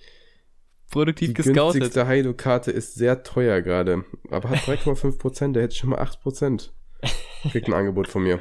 produktiv 0.92 1.30
die 1.30 1.34
gescoutet. 1.34 1.74
günstigste 1.82 2.08
Heido-Karte 2.08 2.72
ist 2.72 2.96
sehr 2.96 3.24
teuer 3.24 3.62
gerade. 3.62 4.04
Aber 4.30 4.50
hat 4.50 4.58
3,5 4.68 5.18
Prozent, 5.18 5.56
der 5.56 5.64
hätte 5.64 5.76
schon 5.76 5.90
mal 5.92 6.00
8 6.00 6.22
Prozent. 6.22 6.74
Kriegt 7.52 7.68
ein 7.68 7.74
Angebot 7.74 8.08
von 8.10 8.24
mir. 8.24 8.40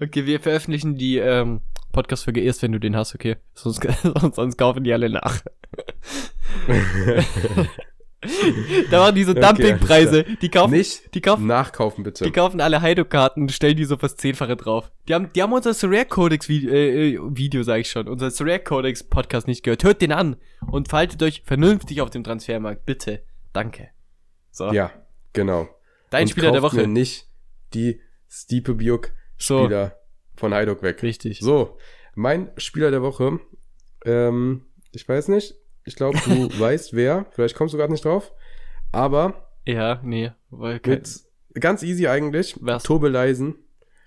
Okay, 0.00 0.26
wir 0.26 0.40
veröffentlichen 0.40 0.96
die 0.96 1.18
ähm, 1.18 1.60
Podcast-Folge 1.92 2.40
erst, 2.40 2.62
wenn 2.62 2.72
du 2.72 2.78
den 2.80 2.96
hast, 2.96 3.14
okay? 3.14 3.36
Sonst, 3.54 3.86
sonst 4.34 4.56
kaufen 4.56 4.84
die 4.84 4.92
alle 4.92 5.10
nach. 5.10 5.40
da 8.90 9.00
waren 9.00 9.14
diese 9.14 9.30
Okay, 9.32 9.40
Dumpingpreise. 9.40 10.24
Die 10.42 10.50
kaufen, 10.50 10.72
Nicht 10.72 11.14
die 11.14 11.20
kaufen, 11.20 11.46
nachkaufen, 11.46 12.04
bitte. 12.04 12.24
die 12.24 12.30
kaufen 12.32 12.60
alle 12.60 12.82
Heido-Karten 12.82 13.42
und 13.42 13.52
stellen 13.52 13.76
die 13.76 13.84
so 13.84 13.96
fürs 13.96 14.16
Zehnfache 14.16 14.56
drauf. 14.56 14.90
Die 15.08 15.14
haben, 15.14 15.32
die 15.32 15.42
haben 15.42 15.52
unser 15.52 15.72
Surreal 15.72 16.04
Codex 16.04 16.48
Video, 16.48 16.70
äh, 16.70 17.14
äh, 17.14 17.18
Video 17.22 17.62
sag 17.62 17.78
ich 17.80 17.90
schon, 17.90 18.08
unser 18.08 18.30
Surreal 18.30 18.60
Codex 18.60 19.02
Podcast 19.04 19.46
nicht 19.46 19.62
gehört. 19.62 19.84
Hört 19.84 20.02
den 20.02 20.12
an 20.12 20.36
und 20.70 20.88
verhaltet 20.88 21.22
euch 21.22 21.42
vernünftig 21.44 22.02
auf 22.02 22.10
dem 22.10 22.22
Transfermarkt, 22.24 22.84
bitte. 22.84 23.22
Danke. 23.52 23.88
So, 24.50 24.70
Ja, 24.72 24.90
genau. 25.32 25.68
dein 26.10 26.24
Und 26.24 26.28
Spieler 26.30 26.52
der 26.52 26.62
Woche. 26.62 26.76
Mir 26.76 26.88
nicht 26.88 27.26
die 27.72 28.00
Stipe 28.28 28.74
Biuk 29.40 29.46
So, 29.46 29.64
Spieler 29.64 29.96
von 30.36 30.54
Heidok 30.54 30.82
weg. 30.82 31.02
richtig. 31.02 31.40
So, 31.40 31.78
mein 32.14 32.50
Spieler 32.56 32.90
der 32.90 33.02
Woche, 33.02 33.40
ähm, 34.04 34.66
ich 34.92 35.08
weiß 35.08 35.28
nicht, 35.28 35.54
ich 35.84 35.96
glaube, 35.96 36.18
du 36.24 36.48
weißt 36.60 36.92
wer, 36.94 37.26
vielleicht 37.30 37.56
kommst 37.56 37.74
du 37.74 37.78
gerade 37.78 37.92
nicht 37.92 38.04
drauf, 38.04 38.32
aber 38.92 39.48
Ja, 39.66 40.00
nee. 40.02 40.32
Weil 40.50 40.80
kein, 40.80 41.02
ganz 41.58 41.82
easy 41.82 42.06
eigentlich, 42.06 42.56
Was? 42.60 42.82
Tobe 42.82 43.08
Leisen, 43.08 43.56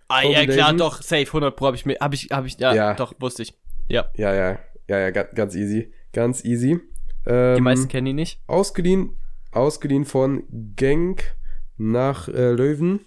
ah, 0.07 0.21
Toby 0.21 0.33
ja, 0.33 0.45
klar, 0.45 0.73
doch, 0.73 1.01
safe, 1.01 1.25
100 1.27 1.55
Pro 1.55 1.67
hab 1.67 1.75
ich 1.75 1.85
mir, 1.85 1.97
hab 1.99 2.13
ich, 2.13 2.29
hab 2.31 2.45
ich, 2.45 2.57
ja, 2.59 2.73
Ja. 2.73 2.93
doch, 2.95 3.13
wusste 3.19 3.43
ich. 3.43 3.53
Ja, 3.87 4.09
ja, 4.15 4.33
ja, 4.33 4.59
ja, 4.87 4.99
ja, 4.99 5.09
ganz, 5.11 5.33
ganz 5.35 5.55
easy, 5.55 5.93
ganz 6.13 6.43
easy. 6.45 6.79
Ähm, 7.25 7.55
die 7.55 7.61
meisten 7.61 7.87
kennen 7.87 8.07
ihn 8.07 8.15
nicht. 8.17 8.41
ausgeliehen, 8.47 9.15
ausgeliehen 9.51 10.05
von 10.05 10.43
Genk 10.75 11.35
nach 11.77 12.27
äh, 12.27 12.51
Löwen. 12.51 12.99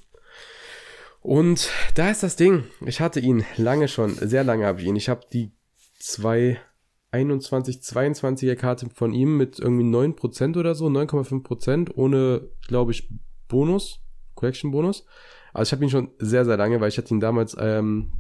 Und 1.27 1.73
da 1.97 2.09
ist 2.09 2.23
das 2.23 2.37
Ding. 2.37 2.67
Ich 2.83 3.01
hatte 3.01 3.19
ihn 3.19 3.45
lange 3.57 3.89
schon, 3.89 4.11
sehr 4.11 4.45
lange 4.45 4.65
habe 4.65 4.81
ich 4.81 4.87
ihn. 4.87 4.95
Ich 4.95 5.09
habe 5.09 5.23
die 5.33 5.51
221, 5.99 7.79
22er 7.79 8.55
Karte 8.55 8.89
von 8.95 9.12
ihm 9.12 9.37
mit 9.37 9.59
irgendwie 9.59 9.85
9% 9.85 10.57
oder 10.57 10.77
so, 10.77 10.87
9,5% 10.87 11.91
ohne, 11.97 12.49
glaube 12.69 12.93
ich, 12.93 13.11
Bonus, 13.49 14.05
Collection 14.37 14.71
Bonus. 14.71 15.05
Also 15.53 15.71
ich 15.71 15.73
habe 15.73 15.83
ihn 15.83 15.91
schon 15.91 16.12
sehr, 16.21 16.45
sehr 16.45 16.57
lange, 16.57 16.81
weil 16.81 16.91
ich 16.91 16.99
hatte 16.99 17.12
ihn 17.12 17.19
damals, 17.19 17.57
ähm, 17.59 18.12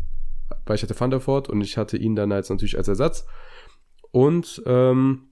weil 0.64 0.74
ich 0.74 0.82
hatte 0.82 0.96
Thunderford 0.96 1.48
und 1.48 1.60
ich 1.60 1.76
hatte 1.76 1.96
ihn 1.96 2.16
dann 2.16 2.32
als 2.32 2.50
natürlich 2.50 2.76
als 2.76 2.88
Ersatz. 2.88 3.24
Und 4.10 4.64
ähm, 4.66 5.28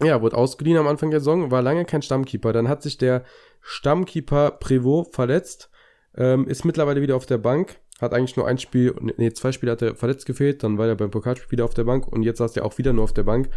ja, 0.00 0.22
wurde 0.22 0.36
ausgeliehen 0.36 0.78
am 0.78 0.86
Anfang 0.86 1.10
der 1.10 1.18
Saison, 1.18 1.50
war 1.50 1.62
lange 1.62 1.84
kein 1.84 2.02
Stammkeeper. 2.02 2.52
Dann 2.52 2.68
hat 2.68 2.84
sich 2.84 2.96
der 2.96 3.24
Stammkeeper 3.60 4.56
Prévost 4.60 5.16
verletzt, 5.16 5.72
ähm, 6.16 6.46
ist 6.48 6.64
mittlerweile 6.64 7.02
wieder 7.02 7.16
auf 7.16 7.26
der 7.26 7.38
Bank, 7.38 7.80
hat 8.00 8.12
eigentlich 8.12 8.36
nur 8.36 8.46
ein 8.46 8.58
Spiel, 8.58 8.94
nee, 9.16 9.32
zwei 9.32 9.52
Spiele 9.52 9.72
hat 9.72 9.82
er 9.82 9.94
verletzt 9.94 10.26
gefehlt, 10.26 10.62
dann 10.62 10.78
war 10.78 10.86
er 10.86 10.96
beim 10.96 11.10
Pokalspiel 11.10 11.50
wieder 11.50 11.64
auf 11.64 11.74
der 11.74 11.84
Bank 11.84 12.06
und 12.08 12.22
jetzt 12.22 12.38
saß 12.38 12.56
er 12.56 12.64
auch 12.64 12.78
wieder 12.78 12.92
nur 12.92 13.04
auf 13.04 13.12
der 13.12 13.24
Bank. 13.24 13.50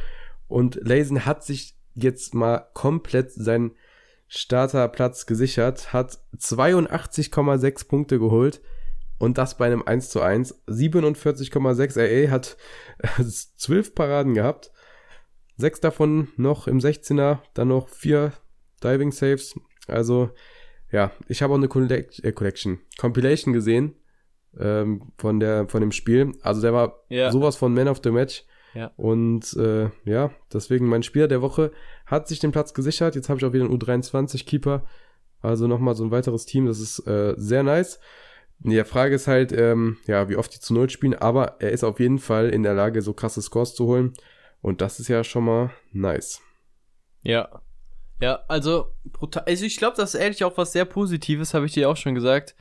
Und 0.47 0.79
Leisen 0.81 1.25
hat 1.25 1.43
sich 1.43 1.75
jetzt 1.93 2.33
mal 2.33 2.67
komplett 2.73 3.31
seinen 3.31 3.71
Starterplatz 4.27 5.25
gesichert, 5.25 5.93
hat 5.93 6.19
82,6 6.37 7.87
Punkte 7.87 8.19
geholt 8.19 8.61
und 9.21 9.37
das 9.37 9.57
bei 9.57 9.67
einem 9.67 9.83
1 9.83 10.09
zu 10.09 10.21
1. 10.21 10.63
47,6 10.67 12.27
RA 12.27 12.31
hat 12.31 12.57
äh, 12.97 13.23
12 13.23 13.93
Paraden 13.93 14.33
gehabt. 14.33 14.71
Sechs 15.57 15.79
davon 15.79 16.29
noch 16.37 16.67
im 16.67 16.79
16er, 16.79 17.39
dann 17.53 17.67
noch 17.67 17.87
vier 17.87 18.33
Diving 18.83 19.11
Saves. 19.11 19.59
Also, 19.87 20.31
ja, 20.91 21.11
ich 21.27 21.41
habe 21.41 21.53
auch 21.53 21.57
eine 21.57 21.67
Collect 21.67 22.23
äh, 22.23 22.31
Collection, 22.31 22.79
Compilation 22.99 23.53
gesehen 23.53 23.95
ähm, 24.59 25.11
von, 25.17 25.39
der, 25.39 25.67
von 25.69 25.81
dem 25.81 25.91
Spiel. 25.91 26.33
Also, 26.41 26.61
der 26.61 26.73
war 26.73 27.03
Ja. 27.09 27.31
sowas 27.31 27.55
von 27.55 27.73
Man 27.73 27.87
of 27.87 28.01
the 28.03 28.11
Match. 28.11 28.43
Ja. 28.73 28.91
Und 28.95 29.53
äh, 29.57 29.89
ja, 30.05 30.31
deswegen 30.53 30.87
mein 30.87 31.03
Spieler 31.03 31.27
der 31.27 31.41
Woche 31.41 31.71
hat 32.05 32.27
sich 32.29 32.39
den 32.39 32.51
Platz 32.53 32.73
gesichert. 32.73 33.15
Jetzt 33.15 33.27
habe 33.27 33.37
ich 33.39 33.45
auch 33.45 33.51
wieder 33.53 33.65
einen 33.65 33.77
U23-Keeper. 33.77 34.85
Also 35.41 35.67
nochmal 35.67 35.95
so 35.95 36.03
ein 36.05 36.11
weiteres 36.11 36.45
Team. 36.45 36.67
Das 36.67 36.79
ist 36.79 37.05
äh, 37.07 37.33
sehr 37.35 37.63
nice. 37.63 37.99
Die 38.59 38.81
Frage 38.83 39.15
ist 39.15 39.27
halt, 39.27 39.51
ähm, 39.51 39.97
ja, 40.05 40.29
wie 40.29 40.35
oft 40.35 40.53
die 40.53 40.59
zu 40.59 40.73
Null 40.73 40.89
spielen, 40.89 41.15
aber 41.15 41.55
er 41.59 41.71
ist 41.71 41.83
auf 41.83 41.99
jeden 41.99 42.19
Fall 42.19 42.49
in 42.49 42.61
der 42.63 42.75
Lage, 42.75 43.01
so 43.01 43.13
krasse 43.13 43.41
Scores 43.41 43.73
zu 43.73 43.87
holen. 43.87 44.13
Und 44.61 44.81
das 44.81 44.99
ist 44.99 45.07
ja 45.07 45.23
schon 45.23 45.45
mal 45.45 45.71
nice. 45.91 46.41
Ja. 47.23 47.61
Ja, 48.21 48.39
also, 48.47 48.93
brutal. 49.03 49.43
Also, 49.47 49.65
ich 49.65 49.77
glaube, 49.77 49.97
das 49.97 50.13
ist 50.13 50.21
ehrlich 50.21 50.43
auch 50.43 50.57
was 50.57 50.71
sehr 50.71 50.85
Positives, 50.85 51.53
habe 51.53 51.65
ich 51.65 51.73
dir 51.73 51.89
auch 51.89 51.97
schon 51.97 52.15
gesagt. 52.15 52.55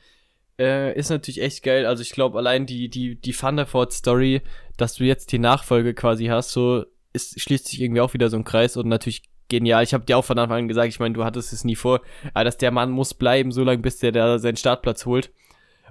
Äh, 0.59 0.97
ist 0.97 1.09
natürlich 1.09 1.41
echt 1.41 1.63
geil. 1.63 1.85
Also, 1.85 2.01
ich 2.01 2.11
glaube, 2.11 2.37
allein 2.37 2.65
die, 2.65 2.89
die, 2.89 3.15
die 3.15 3.31
Thunderford-Story, 3.31 4.41
dass 4.77 4.95
du 4.95 5.03
jetzt 5.03 5.31
die 5.31 5.39
Nachfolge 5.39 5.93
quasi 5.93 6.25
hast, 6.25 6.51
so, 6.51 6.85
ist, 7.13 7.39
schließt 7.39 7.67
sich 7.67 7.81
irgendwie 7.81 8.01
auch 8.01 8.13
wieder 8.13 8.29
so 8.29 8.37
ein 8.37 8.43
Kreis 8.43 8.75
und 8.75 8.87
natürlich 8.87 9.23
genial. 9.49 9.83
Ich 9.83 9.93
habe 9.93 10.05
dir 10.05 10.17
auch 10.17 10.25
von 10.25 10.39
Anfang 10.39 10.59
an 10.59 10.67
gesagt, 10.67 10.89
ich 10.89 10.99
meine, 10.99 11.13
du 11.13 11.23
hattest 11.23 11.53
es 11.53 11.63
nie 11.63 11.75
vor, 11.75 12.01
aber 12.33 12.45
dass 12.45 12.57
der 12.57 12.71
Mann 12.71 12.89
muss 12.89 13.13
bleiben, 13.13 13.51
so 13.51 13.63
lange, 13.63 13.81
bis 13.81 13.99
der 13.99 14.11
da 14.11 14.39
seinen 14.39 14.57
Startplatz 14.57 15.05
holt. 15.05 15.31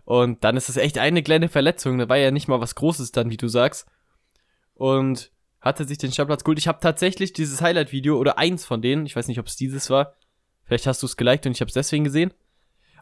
Und 0.04 0.42
dann 0.42 0.56
ist 0.56 0.68
es 0.68 0.76
echt 0.76 0.98
eine 0.98 1.22
kleine 1.22 1.48
Verletzung. 1.48 1.98
Da 1.98 2.08
war 2.08 2.16
ja 2.16 2.32
nicht 2.32 2.48
mal 2.48 2.60
was 2.60 2.74
Großes 2.74 3.12
dann, 3.12 3.30
wie 3.30 3.36
du 3.36 3.48
sagst. 3.48 3.86
Und 4.74 5.30
hatte 5.60 5.84
sich 5.84 5.98
den 5.98 6.12
Startplatz 6.12 6.44
geholt. 6.44 6.58
Ich 6.58 6.68
habe 6.68 6.80
tatsächlich 6.80 7.32
dieses 7.32 7.60
Highlight-Video 7.60 8.16
oder 8.18 8.38
eins 8.38 8.64
von 8.64 8.80
denen, 8.82 9.06
ich 9.06 9.14
weiß 9.16 9.28
nicht, 9.28 9.38
ob 9.40 9.46
es 9.46 9.56
dieses 9.56 9.90
war. 9.90 10.14
Vielleicht 10.64 10.86
hast 10.86 11.02
du 11.02 11.06
es 11.06 11.16
geliked 11.16 11.46
und 11.46 11.52
ich 11.52 11.60
habe 11.60 11.68
es 11.68 11.74
deswegen 11.74 12.04
gesehen. 12.04 12.32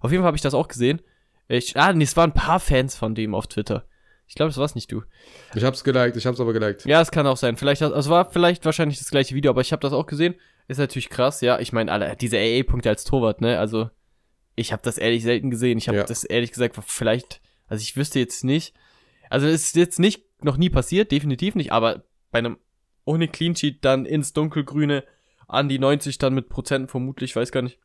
Auf 0.01 0.11
jeden 0.11 0.23
Fall 0.23 0.29
habe 0.29 0.37
ich 0.37 0.43
das 0.43 0.55
auch 0.55 0.69
gesehen. 0.69 1.01
Ich, 1.49 1.77
ah, 1.77 1.93
nee, 1.93 2.05
es 2.05 2.17
waren 2.17 2.31
ein 2.31 2.35
paar 2.35 2.61
Fans 2.61 2.97
von 2.97 3.15
dem 3.15 3.35
auf 3.35 3.47
Twitter. 3.47 3.85
Ich 4.27 4.35
glaube, 4.35 4.51
das 4.51 4.59
war's 4.59 4.75
nicht 4.75 4.93
du. 4.93 5.03
Ich 5.55 5.65
hab's 5.65 5.83
geliked, 5.85 6.17
ich 6.17 6.27
hab's 6.27 6.41
aber 6.41 6.53
geliked. 6.53 6.85
Ja, 6.85 7.01
es 7.01 7.11
kann 7.11 7.27
auch 7.27 7.37
sein. 7.39 7.57
Vielleicht, 7.57 7.83
also 7.83 7.97
es 7.97 8.09
war 8.11 8.31
vielleicht 8.31 8.65
wahrscheinlich 8.67 8.99
das 8.99 9.11
gleiche 9.11 9.35
Video, 9.35 9.51
aber 9.51 9.63
ich 9.63 9.73
habe 9.73 9.81
das 9.81 9.93
auch 9.95 10.07
gesehen. 10.07 10.35
Ist 10.67 10.79
natürlich 10.79 11.09
krass, 11.09 11.41
ja. 11.41 11.59
Ich 11.61 11.73
meine, 11.73 11.91
alle 11.91 12.15
diese 12.17 12.37
AA-Punkte 12.37 12.91
als 12.91 13.05
Torwart, 13.05 13.41
ne? 13.41 13.59
Also 13.59 13.89
ich 14.55 14.73
habe 14.73 14.83
das 14.85 14.99
ehrlich 14.99 15.23
selten 15.23 15.51
gesehen. 15.51 15.79
Ich 15.79 15.89
habe 15.89 15.99
Ja. 15.99 16.05
das 16.05 16.25
ehrlich 16.25 16.53
gesagt 16.53 16.79
vielleicht 16.87 17.41
Also 17.69 17.83
ich 17.83 17.97
wüsste 17.97 18.19
jetzt 18.19 18.45
nicht. 18.45 18.75
Also 19.31 19.47
es 19.47 19.67
ist 19.67 19.77
jetzt 19.77 19.99
nicht 19.99 20.25
noch 20.43 20.57
nie 20.59 20.71
passiert, 20.71 21.11
definitiv 21.11 21.55
nicht, 21.55 21.73
aber 21.73 22.05
bei 22.31 22.39
einem 22.41 22.59
ohne 23.05 23.29
Clean 23.29 23.55
Sheet 23.57 23.85
dann 23.85 24.05
ins 24.07 24.33
Dunkelgrüne 24.33 25.05
an 25.47 25.69
die 25.69 25.79
90 25.79 26.19
dann 26.19 26.35
mit 26.35 26.49
Prozenten 26.49 26.89
vermutlich, 26.89 27.35
weiß 27.35 27.53
gar 27.53 27.63
nicht. 27.63 27.79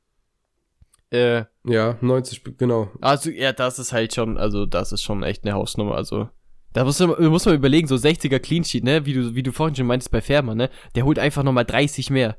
Äh, 1.11 1.45
Ja, 1.63 1.97
90, 2.01 2.57
genau. 2.57 2.91
also 2.99 3.29
ja, 3.29 3.53
das 3.53 3.79
ist 3.79 3.93
halt 3.93 4.13
schon, 4.13 4.37
also 4.37 4.65
das 4.65 4.91
ist 4.91 5.03
schon 5.03 5.23
echt 5.23 5.43
eine 5.45 5.53
Hausnummer, 5.53 5.95
also 5.95 6.29
da 6.73 6.83
muss 6.83 6.99
man, 6.99 7.23
muss 7.29 7.45
man 7.45 7.53
überlegen, 7.55 7.87
so 7.87 7.95
60er 7.95 8.39
Clean 8.39 8.63
Sheet, 8.63 8.83
ne, 8.83 9.05
wie 9.05 9.13
du, 9.13 9.35
wie 9.35 9.43
du 9.43 9.51
vorhin 9.51 9.75
schon 9.75 9.85
meintest 9.85 10.11
bei 10.11 10.21
Fährmann, 10.21 10.57
ne, 10.57 10.69
der 10.95 11.05
holt 11.05 11.19
einfach 11.19 11.43
nochmal 11.43 11.65
30 11.65 12.09
mehr. 12.09 12.35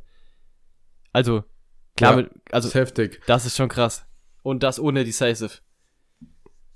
Also, 1.12 1.44
klar, 1.96 2.10
Ja, 2.10 2.16
mit, 2.16 2.30
also 2.50 2.66
ist 2.68 2.74
heftig. 2.74 3.22
das 3.26 3.46
ist 3.46 3.56
schon 3.56 3.68
krass. 3.68 4.04
Und 4.42 4.64
das 4.64 4.80
ohne 4.80 5.04
Decisive. 5.04 5.60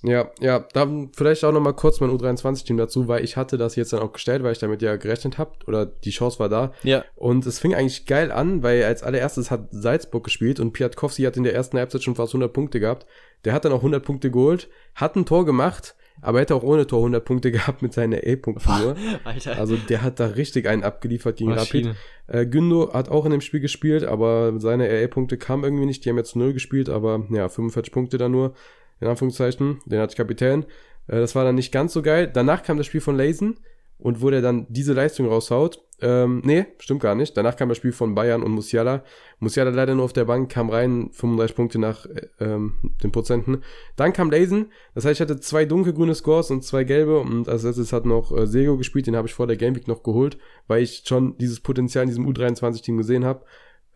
Ja, 0.04 0.30
ja, 0.40 0.60
dann 0.74 1.10
vielleicht 1.12 1.44
auch 1.44 1.50
nochmal 1.50 1.74
kurz 1.74 1.98
mein 2.00 2.10
U23-Team 2.10 2.76
dazu, 2.76 3.08
weil 3.08 3.24
ich 3.24 3.36
hatte 3.36 3.58
das 3.58 3.74
jetzt 3.74 3.92
dann 3.92 4.00
auch 4.00 4.12
gestellt, 4.12 4.44
weil 4.44 4.52
ich 4.52 4.60
damit 4.60 4.80
ja 4.80 4.94
gerechnet 4.94 5.38
habe 5.38 5.52
oder 5.66 5.86
die 5.86 6.10
Chance 6.10 6.38
war 6.38 6.48
da. 6.48 6.72
Ja, 6.84 7.04
Und 7.16 7.44
es 7.46 7.58
fing 7.58 7.74
eigentlich 7.74 8.06
geil 8.06 8.30
an, 8.30 8.62
weil 8.62 8.84
als 8.84 9.02
allererstes 9.02 9.50
hat 9.50 9.68
Salzburg 9.72 10.22
gespielt 10.22 10.60
und 10.60 10.72
Piatkowski 10.72 11.24
hat 11.24 11.36
in 11.36 11.42
der 11.42 11.54
ersten 11.54 11.78
Halbzeit 11.78 12.04
schon 12.04 12.14
fast 12.14 12.32
100 12.32 12.52
Punkte 12.52 12.78
gehabt. 12.78 13.06
Der 13.44 13.52
hat 13.52 13.64
dann 13.64 13.72
auch 13.72 13.78
100 13.78 14.04
Punkte 14.04 14.30
geholt, 14.30 14.68
hat 14.94 15.16
ein 15.16 15.26
Tor 15.26 15.44
gemacht, 15.44 15.96
aber 16.20 16.40
hätte 16.40 16.54
auch 16.54 16.62
ohne 16.62 16.86
Tor 16.86 17.00
100 17.00 17.24
Punkte 17.24 17.50
gehabt 17.52 17.82
mit 17.82 17.92
seiner 17.92 18.22
E-Punkten 18.24 18.80
nur. 18.80 18.96
Alter. 19.24 19.58
Also 19.58 19.76
der 19.76 20.02
hat 20.02 20.20
da 20.20 20.26
richtig 20.26 20.68
einen 20.68 20.84
abgeliefert 20.84 21.38
gegen 21.38 21.50
Maschine. 21.50 21.88
Rapid. 21.88 21.96
Äh, 22.28 22.46
Gündo 22.46 22.92
hat 22.92 23.08
auch 23.08 23.24
in 23.24 23.32
dem 23.32 23.40
Spiel 23.40 23.60
gespielt, 23.60 24.04
aber 24.04 24.60
seine 24.60 24.88
RE-Punkte 24.88 25.38
kamen 25.38 25.64
irgendwie 25.64 25.86
nicht. 25.86 26.04
Die 26.04 26.10
haben 26.10 26.18
jetzt 26.18 26.36
0 26.36 26.52
gespielt, 26.52 26.88
aber 26.88 27.26
ja, 27.30 27.48
45 27.48 27.92
Punkte 27.92 28.16
da 28.16 28.28
nur, 28.28 28.54
in 29.00 29.08
Anführungszeichen. 29.08 29.80
Den 29.86 30.00
hatte 30.00 30.12
ich 30.12 30.16
Kapitän. 30.16 30.64
Äh, 31.06 31.20
das 31.20 31.34
war 31.34 31.44
dann 31.44 31.54
nicht 31.54 31.72
ganz 31.72 31.92
so 31.92 32.02
geil. 32.02 32.30
Danach 32.32 32.62
kam 32.62 32.76
das 32.76 32.86
Spiel 32.86 33.00
von 33.00 33.16
Leisen 33.16 33.58
und 33.98 34.22
wo 34.22 34.30
der 34.30 34.42
dann 34.42 34.66
diese 34.68 34.92
Leistung 34.92 35.26
raushaut. 35.26 35.82
Ähm, 36.00 36.42
nee, 36.44 36.66
stimmt 36.78 37.02
gar 37.02 37.16
nicht. 37.16 37.36
Danach 37.36 37.56
kam 37.56 37.68
das 37.68 37.78
Spiel 37.78 37.90
von 37.90 38.14
Bayern 38.14 38.44
und 38.44 38.52
Musiala. 38.52 39.02
Musiala 39.40 39.70
leider 39.70 39.96
nur 39.96 40.04
auf 40.04 40.12
der 40.12 40.26
Bank, 40.26 40.48
kam 40.48 40.70
rein, 40.70 41.10
35 41.12 41.56
Punkte 41.56 41.80
nach 41.80 42.06
äh, 42.06 42.28
ähm, 42.38 42.74
den 43.02 43.10
Prozenten. 43.10 43.64
Dann 43.96 44.12
kam 44.12 44.30
Leisen, 44.30 44.70
das 44.94 45.04
heißt, 45.04 45.20
ich 45.20 45.28
hatte 45.28 45.40
zwei 45.40 45.64
dunkelgrüne 45.64 46.14
Scores 46.14 46.52
und 46.52 46.62
zwei 46.62 46.84
gelbe 46.84 47.18
und 47.18 47.48
als 47.48 47.64
letztes 47.64 47.92
hat 47.92 48.06
noch 48.06 48.36
äh, 48.36 48.46
Sego 48.46 48.76
gespielt, 48.76 49.08
den 49.08 49.16
habe 49.16 49.26
ich 49.26 49.34
vor 49.34 49.48
der 49.48 49.56
Game 49.56 49.74
Week 49.74 49.88
noch 49.88 50.04
geholt, 50.04 50.38
weil 50.68 50.82
ich 50.84 51.02
schon 51.04 51.36
dieses 51.38 51.58
Potenzial 51.58 52.04
in 52.04 52.10
diesem 52.10 52.28
U23-Team 52.28 52.96
gesehen 52.96 53.24
habe. 53.24 53.44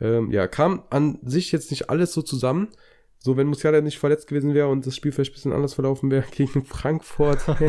Ähm, 0.01 0.33
ja, 0.33 0.49
kam 0.49 0.83
an 0.91 1.21
sich 1.23 1.53
jetzt 1.53 1.71
nicht 1.71 1.89
alles 1.89 2.13
so 2.13 2.23
zusammen. 2.23 2.69
So, 3.25 3.37
wenn 3.37 3.47
Musiala 3.47 3.81
nicht 3.81 4.01
verletzt 4.01 4.27
gewesen 4.27 4.53
wäre 4.53 4.67
und 4.67 4.85
das 4.85 4.97
Spiel 4.97 5.13
vielleicht 5.13 5.31
ein 5.31 5.35
bisschen 5.35 5.53
anders 5.53 5.75
verlaufen 5.75 6.11
wäre 6.11 6.25
gegen 6.33 6.65
Frankfurt. 6.65 7.41
Sah 7.47 7.63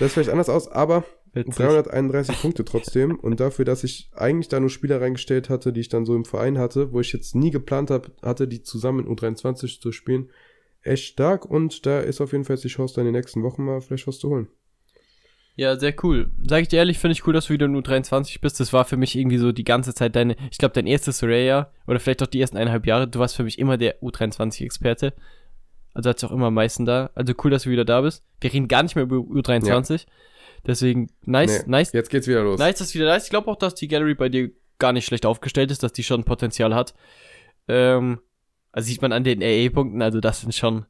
es 0.00 0.12
vielleicht 0.12 0.30
anders 0.30 0.48
aus, 0.48 0.66
aber 0.66 1.04
Witzig. 1.32 1.54
331 1.54 2.40
Punkte 2.40 2.64
trotzdem. 2.64 3.18
Und 3.20 3.38
dafür, 3.38 3.64
dass 3.64 3.84
ich 3.84 4.10
eigentlich 4.14 4.48
da 4.48 4.58
nur 4.58 4.70
Spieler 4.70 5.00
reingestellt 5.00 5.48
hatte, 5.48 5.72
die 5.72 5.80
ich 5.80 5.88
dann 5.88 6.06
so 6.06 6.16
im 6.16 6.24
Verein 6.24 6.58
hatte, 6.58 6.92
wo 6.92 7.00
ich 7.00 7.12
jetzt 7.12 7.36
nie 7.36 7.50
geplant 7.50 7.90
hab, 7.90 8.10
hatte, 8.20 8.48
die 8.48 8.62
zusammen 8.62 9.06
in 9.06 9.16
U23 9.16 9.80
zu 9.80 9.92
spielen, 9.92 10.30
echt 10.82 11.04
stark. 11.04 11.44
Und 11.44 11.86
da 11.86 12.00
ist 12.00 12.20
auf 12.20 12.32
jeden 12.32 12.44
Fall 12.44 12.56
jetzt 12.56 12.64
die 12.64 12.68
Chance, 12.68 12.94
da 12.94 13.00
in 13.00 13.06
den 13.06 13.14
nächsten 13.14 13.44
Wochen 13.44 13.64
mal 13.64 13.80
vielleicht 13.80 14.08
was 14.08 14.18
zu 14.18 14.28
holen. 14.28 14.48
Ja, 15.56 15.76
sehr 15.78 15.94
cool. 16.02 16.30
Sag 16.48 16.62
ich 16.62 16.68
dir 16.68 16.78
ehrlich, 16.78 16.98
finde 16.98 17.12
ich 17.12 17.26
cool, 17.26 17.32
dass 17.32 17.46
du 17.46 17.52
wieder 17.52 17.68
nur 17.68 17.82
23 17.82 18.40
bist. 18.40 18.58
Das 18.58 18.72
war 18.72 18.84
für 18.84 18.96
mich 18.96 19.16
irgendwie 19.16 19.38
so 19.38 19.52
die 19.52 19.62
ganze 19.62 19.94
Zeit 19.94 20.16
deine, 20.16 20.34
ich 20.50 20.58
glaube, 20.58 20.74
dein 20.74 20.86
erstes 20.86 21.18
Soraya 21.18 21.70
oder 21.86 22.00
vielleicht 22.00 22.22
auch 22.22 22.26
die 22.26 22.40
ersten 22.40 22.56
eineinhalb 22.56 22.86
Jahre. 22.86 23.06
Du 23.06 23.20
warst 23.20 23.36
für 23.36 23.44
mich 23.44 23.58
immer 23.60 23.76
der 23.76 24.00
U23-Experte. 24.02 25.14
Also 25.92 26.10
hat's 26.10 26.24
auch 26.24 26.32
immer 26.32 26.46
am 26.46 26.54
meisten 26.54 26.84
da. 26.84 27.10
Also 27.14 27.34
cool, 27.44 27.52
dass 27.52 27.62
du 27.62 27.70
wieder 27.70 27.84
da 27.84 28.00
bist. 28.00 28.24
Wir 28.40 28.52
reden 28.52 28.66
gar 28.66 28.82
nicht 28.82 28.96
mehr 28.96 29.04
über 29.04 29.16
U23. 29.16 30.06
Deswegen 30.66 31.10
nice, 31.22 31.60
Nee, 31.66 31.70
nice, 31.70 31.92
Jetzt 31.92 32.10
geht's 32.10 32.26
wieder 32.26 32.42
los. 32.42 32.58
nice, 32.58 32.78
dass 32.78 32.88
du 32.88 32.94
wieder 32.94 33.06
da 33.06 33.16
ist. 33.16 33.24
Ich 33.24 33.30
glaube 33.30 33.48
auch, 33.48 33.56
dass 33.56 33.74
die 33.76 33.86
Gallery 33.86 34.14
bei 34.14 34.28
dir 34.28 34.50
gar 34.78 34.92
nicht 34.92 35.04
schlecht 35.04 35.24
aufgestellt 35.24 35.70
ist, 35.70 35.82
dass 35.84 35.92
die 35.92 36.02
schon 36.02 36.24
Potenzial 36.24 36.74
hat. 36.74 36.94
Ähm, 37.68 38.18
also 38.72 38.86
sieht 38.88 39.02
man 39.02 39.12
an 39.12 39.22
den 39.22 39.40
AA-Punkten, 39.40 40.02
also 40.02 40.20
das 40.20 40.40
sind 40.40 40.52
schon, 40.54 40.84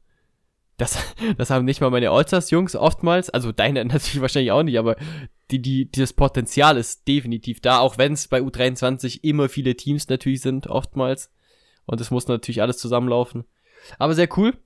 das, 0.77 0.97
das 1.37 1.49
haben 1.49 1.65
nicht 1.65 1.81
mal 1.81 1.89
meine 1.89 2.11
Allstars-Jungs 2.11 2.75
oftmals, 2.75 3.29
also 3.29 3.51
deine 3.51 3.85
natürlich 3.85 4.21
wahrscheinlich 4.21 4.51
auch 4.51 4.63
nicht, 4.63 4.77
aber 4.77 4.95
die, 5.51 5.61
die, 5.61 5.91
das 5.91 6.13
Potenzial 6.13 6.77
ist 6.77 7.07
definitiv 7.07 7.61
da, 7.61 7.79
auch 7.79 7.97
wenn 7.97 8.13
es 8.13 8.27
bei 8.27 8.39
U23 8.39 9.19
immer 9.23 9.49
viele 9.49 9.75
Teams 9.75 10.09
natürlich 10.09 10.41
sind, 10.41 10.67
oftmals. 10.67 11.31
Und 11.85 12.01
es 12.01 12.09
muss 12.09 12.27
natürlich 12.27 12.63
alles 12.63 12.79
zusammenlaufen. 12.79 13.45
Aber 13.99 14.15
sehr 14.15 14.27
cool. 14.37 14.57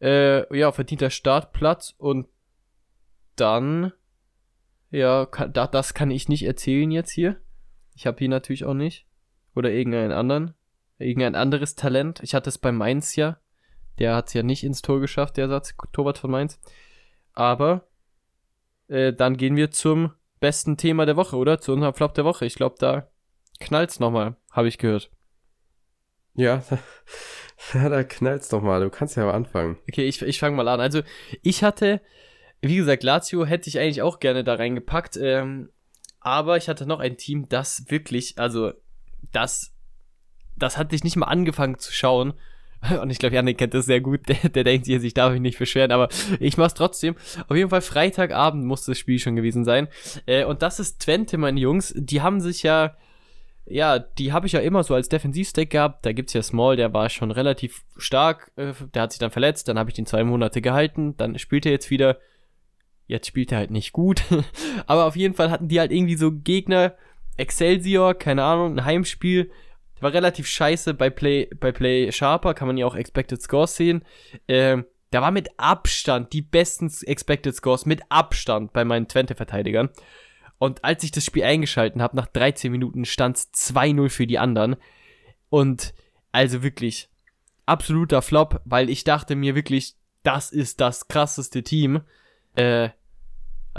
Äh, 0.00 0.56
ja, 0.56 0.72
verdienter 0.72 1.10
Startplatz 1.10 1.94
und 1.98 2.26
dann, 3.36 3.92
ja, 4.90 5.26
kann, 5.26 5.52
da, 5.52 5.66
das 5.66 5.92
kann 5.92 6.10
ich 6.10 6.28
nicht 6.28 6.44
erzählen 6.44 6.90
jetzt 6.90 7.10
hier. 7.10 7.36
Ich 7.94 8.06
habe 8.06 8.18
hier 8.18 8.28
natürlich 8.28 8.64
auch 8.64 8.74
nicht. 8.74 9.06
Oder 9.54 9.70
irgendeinen 9.70 10.12
anderen. 10.12 10.54
Irgendein 10.98 11.34
anderes 11.34 11.74
Talent. 11.74 12.20
Ich 12.22 12.34
hatte 12.34 12.48
es 12.48 12.58
bei 12.58 12.72
Mainz 12.72 13.16
ja. 13.16 13.38
Der 13.98 14.14
hat 14.14 14.28
es 14.28 14.34
ja 14.34 14.42
nicht 14.42 14.64
ins 14.64 14.82
Tor 14.82 15.00
geschafft, 15.00 15.36
der 15.36 15.48
Satz, 15.48 15.74
Torwart 15.92 16.18
von 16.18 16.30
Mainz. 16.30 16.60
Aber 17.32 17.86
äh, 18.88 19.12
dann 19.12 19.36
gehen 19.36 19.56
wir 19.56 19.70
zum 19.70 20.12
besten 20.40 20.76
Thema 20.76 21.06
der 21.06 21.16
Woche, 21.16 21.36
oder? 21.36 21.60
Zu 21.60 21.72
unserem 21.72 21.94
Flop 21.94 22.14
der 22.14 22.24
Woche. 22.24 22.44
Ich 22.44 22.54
glaube, 22.54 22.76
da 22.78 23.08
knallt's 23.60 24.00
nochmal, 24.00 24.36
habe 24.50 24.68
ich 24.68 24.78
gehört. 24.78 25.10
Ja, 26.34 26.62
ja 27.72 27.88
da 27.88 28.04
knallt's 28.04 28.48
doch 28.48 28.62
mal. 28.62 28.80
Du 28.80 28.90
kannst 28.90 29.16
ja 29.16 29.22
aber 29.22 29.34
anfangen. 29.34 29.78
Okay, 29.88 30.04
ich, 30.04 30.20
ich 30.22 30.38
fange 30.38 30.56
mal 30.56 30.68
an. 30.68 30.80
Also, 30.80 31.02
ich 31.42 31.62
hatte, 31.62 32.00
wie 32.60 32.76
gesagt, 32.76 33.02
Lazio 33.02 33.46
hätte 33.46 33.68
ich 33.68 33.78
eigentlich 33.78 34.02
auch 34.02 34.20
gerne 34.20 34.44
da 34.44 34.54
reingepackt. 34.54 35.16
Ähm, 35.16 35.70
aber 36.20 36.56
ich 36.56 36.68
hatte 36.68 36.86
noch 36.86 37.00
ein 37.00 37.16
Team, 37.16 37.48
das 37.48 37.90
wirklich, 37.90 38.38
also, 38.38 38.72
das, 39.32 39.74
das 40.56 40.78
hatte 40.78 40.94
ich 40.96 41.04
nicht 41.04 41.16
mal 41.16 41.26
angefangen 41.26 41.78
zu 41.78 41.92
schauen. 41.92 42.34
Und 43.02 43.10
ich 43.10 43.18
glaube, 43.18 43.34
Janik 43.34 43.58
kennt 43.58 43.74
das 43.74 43.86
sehr 43.86 44.00
gut. 44.00 44.20
Der, 44.28 44.50
der 44.50 44.64
denkt 44.64 44.86
sich, 44.86 45.02
ich 45.02 45.14
darf 45.14 45.32
mich 45.32 45.40
nicht 45.40 45.58
beschweren, 45.58 45.92
aber 45.92 46.08
ich 46.40 46.56
mach's 46.56 46.74
trotzdem. 46.74 47.14
Auf 47.48 47.56
jeden 47.56 47.70
Fall 47.70 47.80
Freitagabend 47.80 48.64
muss 48.64 48.84
das 48.84 48.98
Spiel 48.98 49.18
schon 49.18 49.36
gewesen 49.36 49.64
sein. 49.64 49.88
Äh, 50.26 50.44
und 50.44 50.62
das 50.62 50.80
ist 50.80 51.00
Twente, 51.00 51.38
meine 51.38 51.60
Jungs. 51.60 51.94
Die 51.96 52.22
haben 52.22 52.40
sich 52.40 52.62
ja, 52.62 52.96
ja, 53.66 53.98
die 53.98 54.32
habe 54.32 54.46
ich 54.46 54.52
ja 54.52 54.60
immer 54.60 54.82
so 54.82 54.94
als 54.94 55.08
Defensivstack 55.08 55.70
gehabt. 55.70 56.06
Da 56.06 56.12
gibt's 56.12 56.32
ja 56.32 56.42
Small, 56.42 56.76
der 56.76 56.92
war 56.92 57.08
schon 57.10 57.30
relativ 57.30 57.84
stark. 57.96 58.52
Äh, 58.56 58.72
der 58.94 59.02
hat 59.02 59.12
sich 59.12 59.20
dann 59.20 59.30
verletzt. 59.30 59.68
Dann 59.68 59.78
habe 59.78 59.90
ich 59.90 59.96
den 59.96 60.06
zwei 60.06 60.24
Monate 60.24 60.60
gehalten. 60.60 61.16
Dann 61.16 61.38
spielt 61.38 61.66
er 61.66 61.72
jetzt 61.72 61.90
wieder. 61.90 62.18
Jetzt 63.06 63.26
spielt 63.26 63.52
er 63.52 63.58
halt 63.58 63.70
nicht 63.70 63.92
gut. 63.92 64.22
aber 64.86 65.04
auf 65.04 65.16
jeden 65.16 65.34
Fall 65.34 65.50
hatten 65.50 65.68
die 65.68 65.80
halt 65.80 65.92
irgendwie 65.92 66.16
so 66.16 66.32
Gegner. 66.32 66.94
Excelsior, 67.36 68.14
keine 68.14 68.44
Ahnung, 68.44 68.78
ein 68.78 68.84
Heimspiel 68.84 69.50
war 70.04 70.12
relativ 70.12 70.46
scheiße 70.46 70.94
bei 70.94 71.10
Play, 71.10 71.48
bei 71.58 71.72
Play 71.72 72.12
Sharper, 72.12 72.54
kann 72.54 72.68
man 72.68 72.76
ja 72.76 72.86
auch 72.86 72.94
Expected 72.94 73.42
Scores 73.42 73.74
sehen. 73.74 74.04
Ähm, 74.46 74.84
da 75.10 75.22
war 75.22 75.30
mit 75.30 75.48
Abstand 75.56 76.32
die 76.32 76.42
besten 76.42 76.92
Expected 77.06 77.54
Scores, 77.54 77.86
mit 77.86 78.02
Abstand 78.10 78.72
bei 78.72 78.84
meinen 78.84 79.08
Twente-Verteidigern. 79.08 79.90
Und 80.58 80.84
als 80.84 81.02
ich 81.04 81.10
das 81.10 81.24
Spiel 81.24 81.44
eingeschalten 81.44 82.02
habe, 82.02 82.16
nach 82.16 82.26
13 82.26 82.70
Minuten 82.70 83.04
stand 83.04 83.36
es 83.36 83.52
2-0 83.52 84.10
für 84.10 84.26
die 84.26 84.38
anderen. 84.38 84.76
Und 85.50 85.94
also 86.32 86.62
wirklich 86.62 87.08
absoluter 87.66 88.22
Flop, 88.22 88.60
weil 88.64 88.90
ich 88.90 89.04
dachte 89.04 89.36
mir 89.36 89.54
wirklich, 89.54 89.94
das 90.22 90.52
ist 90.52 90.80
das 90.80 91.08
krasseste 91.08 91.62
Team. 91.62 92.02
Äh, 92.56 92.90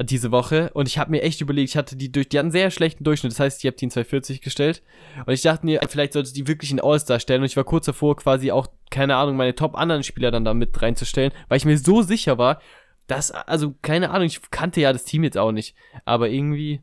diese 0.03 0.31
Woche. 0.31 0.69
Und 0.73 0.87
ich 0.87 0.97
habe 0.97 1.11
mir 1.11 1.21
echt 1.21 1.41
überlegt, 1.41 1.69
ich 1.69 1.77
hatte 1.77 1.95
die 1.95 2.11
durch 2.11 2.27
die 2.29 2.37
hatten 2.37 2.47
einen 2.47 2.51
sehr 2.51 2.71
schlechten 2.71 3.03
Durchschnitt, 3.03 3.31
das 3.31 3.39
heißt, 3.39 3.63
ich 3.63 3.67
habe 3.67 3.77
die 3.77 3.85
in 3.85 3.91
240 3.91 4.41
gestellt. 4.41 4.81
Und 5.25 5.33
ich 5.33 5.41
dachte 5.41 5.65
mir, 5.65 5.79
vielleicht 5.89 6.13
sollte 6.13 6.27
ich 6.27 6.33
die 6.33 6.47
wirklich 6.47 6.71
in 6.71 6.79
All-Star 6.81 7.19
stellen. 7.19 7.41
Und 7.41 7.45
ich 7.47 7.57
war 7.57 7.63
kurz 7.63 7.85
davor 7.85 8.15
quasi 8.17 8.51
auch 8.51 8.67
keine 8.91 9.15
Ahnung, 9.15 9.35
meine 9.35 9.55
Top 9.55 9.75
anderen 9.75 10.03
Spieler 10.03 10.31
dann 10.31 10.45
da 10.45 10.53
mit 10.53 10.81
reinzustellen, 10.81 11.31
weil 11.47 11.57
ich 11.57 11.65
mir 11.65 11.77
so 11.77 12.01
sicher 12.01 12.37
war, 12.37 12.61
dass 13.07 13.31
also 13.31 13.73
keine 13.81 14.09
Ahnung, 14.11 14.27
ich 14.27 14.41
kannte 14.51 14.81
ja 14.81 14.91
das 14.93 15.03
Team 15.05 15.23
jetzt 15.23 15.37
auch 15.37 15.51
nicht, 15.51 15.75
aber 16.05 16.29
irgendwie 16.29 16.81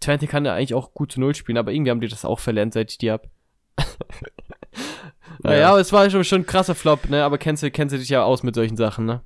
Twente 0.00 0.26
kann 0.26 0.44
ja 0.44 0.54
eigentlich 0.54 0.74
auch 0.74 0.92
gut 0.92 1.12
zu 1.12 1.20
Null 1.20 1.34
spielen, 1.34 1.58
aber 1.58 1.72
irgendwie 1.72 1.90
haben 1.90 2.00
die 2.00 2.08
das 2.08 2.24
auch 2.24 2.38
verlernt, 2.40 2.74
seit 2.74 2.90
ich 2.90 2.98
die 2.98 3.10
hab. 3.10 3.28
naja, 5.42 5.60
Ja. 5.60 5.70
aber 5.70 5.80
es 5.80 5.92
war 5.92 6.08
schon, 6.10 6.24
schon 6.24 6.42
ein 6.42 6.46
krasser 6.46 6.74
Flop, 6.74 7.08
ne, 7.08 7.24
aber 7.24 7.38
kennst 7.38 7.62
du, 7.62 7.70
kennst 7.70 7.94
du 7.94 7.98
dich 7.98 8.08
ja 8.08 8.22
aus 8.24 8.42
mit 8.42 8.54
solchen 8.54 8.76
Sachen, 8.76 9.06
ne? 9.06 9.22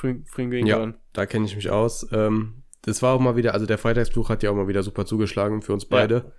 Gegen 0.00 0.66
Ja, 0.66 0.92
da 1.12 1.26
kenne 1.26 1.46
ich 1.46 1.56
mich 1.56 1.70
aus. 1.70 2.06
Ähm, 2.12 2.62
das 2.82 3.02
war 3.02 3.14
auch 3.14 3.20
mal 3.20 3.36
wieder, 3.36 3.54
also 3.54 3.66
der 3.66 3.78
Freitagsfluch 3.78 4.28
hat 4.28 4.42
ja 4.42 4.50
auch 4.50 4.54
mal 4.54 4.68
wieder 4.68 4.82
super 4.82 5.06
zugeschlagen 5.06 5.62
für 5.62 5.72
uns 5.72 5.86
beide. 5.86 6.32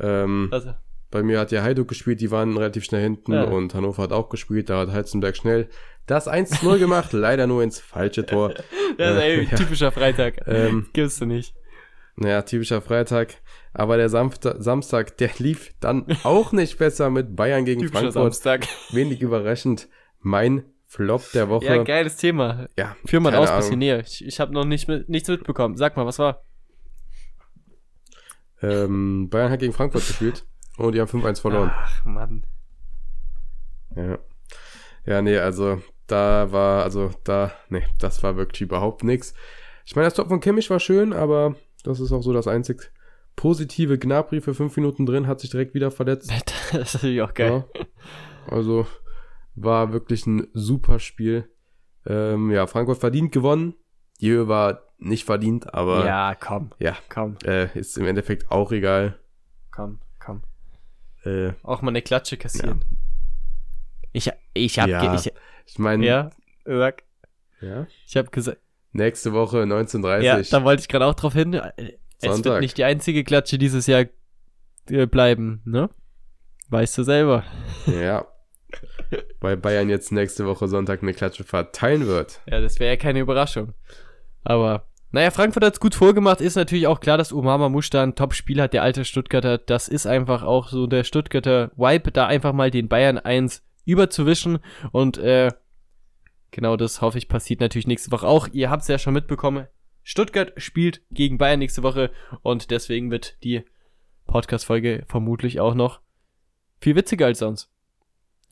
Ähm, 0.00 0.48
Also, 0.50 0.72
bei 1.10 1.22
mir 1.22 1.38
hat 1.40 1.52
ja 1.52 1.62
Heiduk 1.62 1.88
gespielt, 1.88 2.20
die 2.20 2.30
waren 2.30 2.56
relativ 2.56 2.84
schnell 2.84 3.02
hinten 3.02 3.32
Ja. 3.32 3.44
und 3.44 3.74
Hannover 3.74 4.02
hat 4.04 4.12
auch 4.12 4.28
gespielt, 4.30 4.70
da 4.70 4.78
hat 4.78 4.90
Heizenberg 4.92 5.36
schnell 5.36 5.68
das 6.06 6.26
1-0 6.28 6.78
gemacht, 6.78 7.12
leider 7.12 7.46
nur 7.46 7.62
ins 7.62 7.78
falsche 7.78 8.24
Tor. 8.24 8.54
ja, 8.98 9.18
Äh, 9.18 9.42
ja. 9.44 9.56
typischer 9.56 9.92
Freitag. 9.92 10.46
Ähm, 10.46 10.86
Gibst 10.94 11.20
du 11.20 11.26
nicht. 11.26 11.54
Naja, 12.16 12.42
typischer 12.42 12.80
Freitag. 12.82 13.34
Aber 13.74 13.96
der 13.96 14.08
Samsta 14.10 14.60
Samstag, 14.60 15.16
der 15.16 15.30
lief 15.38 15.72
dann 15.80 16.06
auch 16.24 16.52
nicht 16.52 16.76
besser 16.78 17.08
mit 17.10 17.34
Bayern 17.36 17.64
gegen 17.64 17.80
Typischer 17.80 18.00
Frankfurt. 18.12 18.34
Samstag. 18.34 18.66
Wenig 18.90 19.20
überraschend. 19.22 19.88
Mein 20.20 20.64
Flop 20.92 21.22
der 21.32 21.48
Woche. 21.48 21.64
Ja, 21.64 21.82
geiles 21.84 22.18
Thema. 22.18 22.68
Ja, 22.76 22.94
Führ 23.06 23.20
mal 23.20 23.34
aus, 23.34 23.50
bisschen 23.50 23.78
näher. 23.78 24.00
Ich, 24.00 24.22
ich 24.26 24.38
habe 24.40 24.52
noch 24.52 24.66
nicht 24.66 24.88
mit, 24.88 25.08
nichts 25.08 25.26
mitbekommen. 25.26 25.78
Sag 25.78 25.96
mal, 25.96 26.04
was 26.04 26.18
war? 26.18 26.44
Ähm, 28.60 29.30
Bayern 29.30 29.50
hat 29.50 29.60
gegen 29.60 29.72
Frankfurt 29.72 30.06
gespielt 30.06 30.44
und 30.76 30.94
die 30.94 31.00
haben 31.00 31.08
5-1 31.08 31.40
verloren. 31.40 31.70
Ach, 31.72 32.04
Mann. 32.04 32.44
Ja. 33.96 34.18
Ja, 35.06 35.22
nee, 35.22 35.38
also 35.38 35.80
da 36.08 36.52
war, 36.52 36.84
also 36.84 37.10
da, 37.24 37.52
nee, 37.70 37.86
das 37.98 38.22
war 38.22 38.36
wirklich 38.36 38.60
überhaupt 38.60 39.02
nix. 39.02 39.32
Ich 39.86 39.96
meine, 39.96 40.08
das 40.08 40.14
Tor 40.14 40.28
von 40.28 40.40
Kimmich 40.40 40.68
war 40.68 40.78
schön, 40.78 41.14
aber 41.14 41.56
das 41.84 42.00
ist 42.00 42.12
auch 42.12 42.22
so 42.22 42.34
das 42.34 42.46
einzig 42.46 42.92
positive 43.34 43.98
Gnabry 43.98 44.42
für 44.42 44.52
fünf 44.52 44.76
Minuten 44.76 45.06
drin, 45.06 45.26
hat 45.26 45.40
sich 45.40 45.48
direkt 45.48 45.72
wieder 45.72 45.90
verletzt. 45.90 46.30
Das 46.72 46.88
ist 46.88 46.94
natürlich 46.96 47.22
auch 47.22 47.32
geil. 47.32 47.64
Ja. 47.74 47.86
Also 48.46 48.86
war 49.54 49.92
wirklich 49.92 50.26
ein 50.26 50.48
super 50.54 50.98
Spiel. 50.98 51.48
Ähm, 52.06 52.50
ja, 52.50 52.66
Frankfurt 52.66 52.98
verdient 52.98 53.32
gewonnen. 53.32 53.74
Die 54.20 54.30
Höhe 54.30 54.48
war 54.48 54.82
nicht 54.98 55.24
verdient, 55.24 55.72
aber 55.74 56.06
Ja, 56.06 56.34
komm, 56.34 56.70
ja, 56.78 56.96
komm, 57.08 57.36
äh, 57.44 57.76
ist 57.78 57.96
im 57.98 58.06
Endeffekt 58.06 58.50
auch 58.50 58.70
egal. 58.72 59.18
komm, 59.70 60.00
komm. 60.20 60.42
Äh, 61.24 61.52
Auch 61.62 61.82
mal 61.82 61.88
eine 61.90 62.02
Klatsche 62.02 62.36
kassieren. 62.36 62.84
Ich, 64.12 64.30
ich 64.54 64.78
hab, 64.78 64.88
Ja. 64.88 65.14
ich, 65.14 65.32
ich 65.66 65.78
meine, 65.78 66.04
ja, 66.06 66.30
sag, 66.64 67.02
ja, 67.60 67.86
ich 68.06 68.16
hab 68.16 68.30
gesagt, 68.32 68.60
nächste 68.92 69.32
Woche 69.32 69.58
19.30 69.62 70.20
ja, 70.22 70.40
da 70.42 70.64
wollte 70.64 70.82
ich 70.82 70.88
gerade 70.88 71.06
auch 71.06 71.14
drauf 71.14 71.32
hin. 71.32 71.54
Es 71.54 71.92
Sonntag. 72.20 72.44
wird 72.44 72.60
nicht 72.60 72.76
die 72.78 72.84
einzige 72.84 73.24
Klatsche 73.24 73.58
dieses 73.58 73.86
Jahr 73.86 74.04
äh, 74.88 75.06
bleiben, 75.06 75.62
ne? 75.64 75.90
Weißt 76.68 76.96
du 76.98 77.02
selber. 77.04 77.44
Ja. 77.86 78.26
Weil 79.42 79.56
Bayern 79.56 79.90
jetzt 79.90 80.12
nächste 80.12 80.46
Woche 80.46 80.68
Sonntag 80.68 81.02
eine 81.02 81.12
Klatsche 81.12 81.42
verteilen 81.42 82.06
wird. 82.06 82.40
Ja, 82.46 82.60
das 82.60 82.78
wäre 82.78 82.92
ja 82.92 82.96
keine 82.96 83.18
Überraschung. 83.18 83.74
Aber, 84.44 84.86
naja, 85.10 85.32
Frankfurt 85.32 85.64
hat's 85.64 85.80
gut 85.80 85.96
vorgemacht. 85.96 86.40
Ist 86.40 86.54
natürlich 86.54 86.86
auch 86.86 87.00
klar, 87.00 87.18
dass 87.18 87.32
Umama 87.32 87.68
Musta 87.68 88.02
ein 88.02 88.14
Top-Spiel 88.14 88.62
hat, 88.62 88.72
der 88.72 88.84
alte 88.84 89.04
Stuttgarter. 89.04 89.58
Das 89.58 89.88
ist 89.88 90.06
einfach 90.06 90.44
auch 90.44 90.68
so 90.68 90.86
der 90.86 91.02
Stuttgarter 91.02 91.72
Vibe, 91.76 92.12
da 92.12 92.28
einfach 92.28 92.52
mal 92.52 92.70
den 92.70 92.88
Bayern 92.88 93.18
1 93.18 93.64
überzuwischen. 93.84 94.60
Und, 94.92 95.18
äh, 95.18 95.50
genau 96.52 96.76
das 96.76 97.00
hoffe 97.00 97.18
ich 97.18 97.28
passiert 97.28 97.60
natürlich 97.60 97.88
nächste 97.88 98.12
Woche 98.12 98.28
auch. 98.28 98.46
Ihr 98.52 98.70
habt's 98.70 98.86
ja 98.86 98.98
schon 98.98 99.14
mitbekommen. 99.14 99.66
Stuttgart 100.04 100.52
spielt 100.56 101.02
gegen 101.10 101.36
Bayern 101.36 101.58
nächste 101.58 101.82
Woche 101.82 102.10
und 102.42 102.70
deswegen 102.70 103.10
wird 103.10 103.42
die 103.42 103.64
Podcast-Folge 104.26 105.04
vermutlich 105.08 105.58
auch 105.58 105.74
noch 105.74 106.00
viel 106.80 106.94
witziger 106.94 107.26
als 107.26 107.40
sonst. 107.40 107.72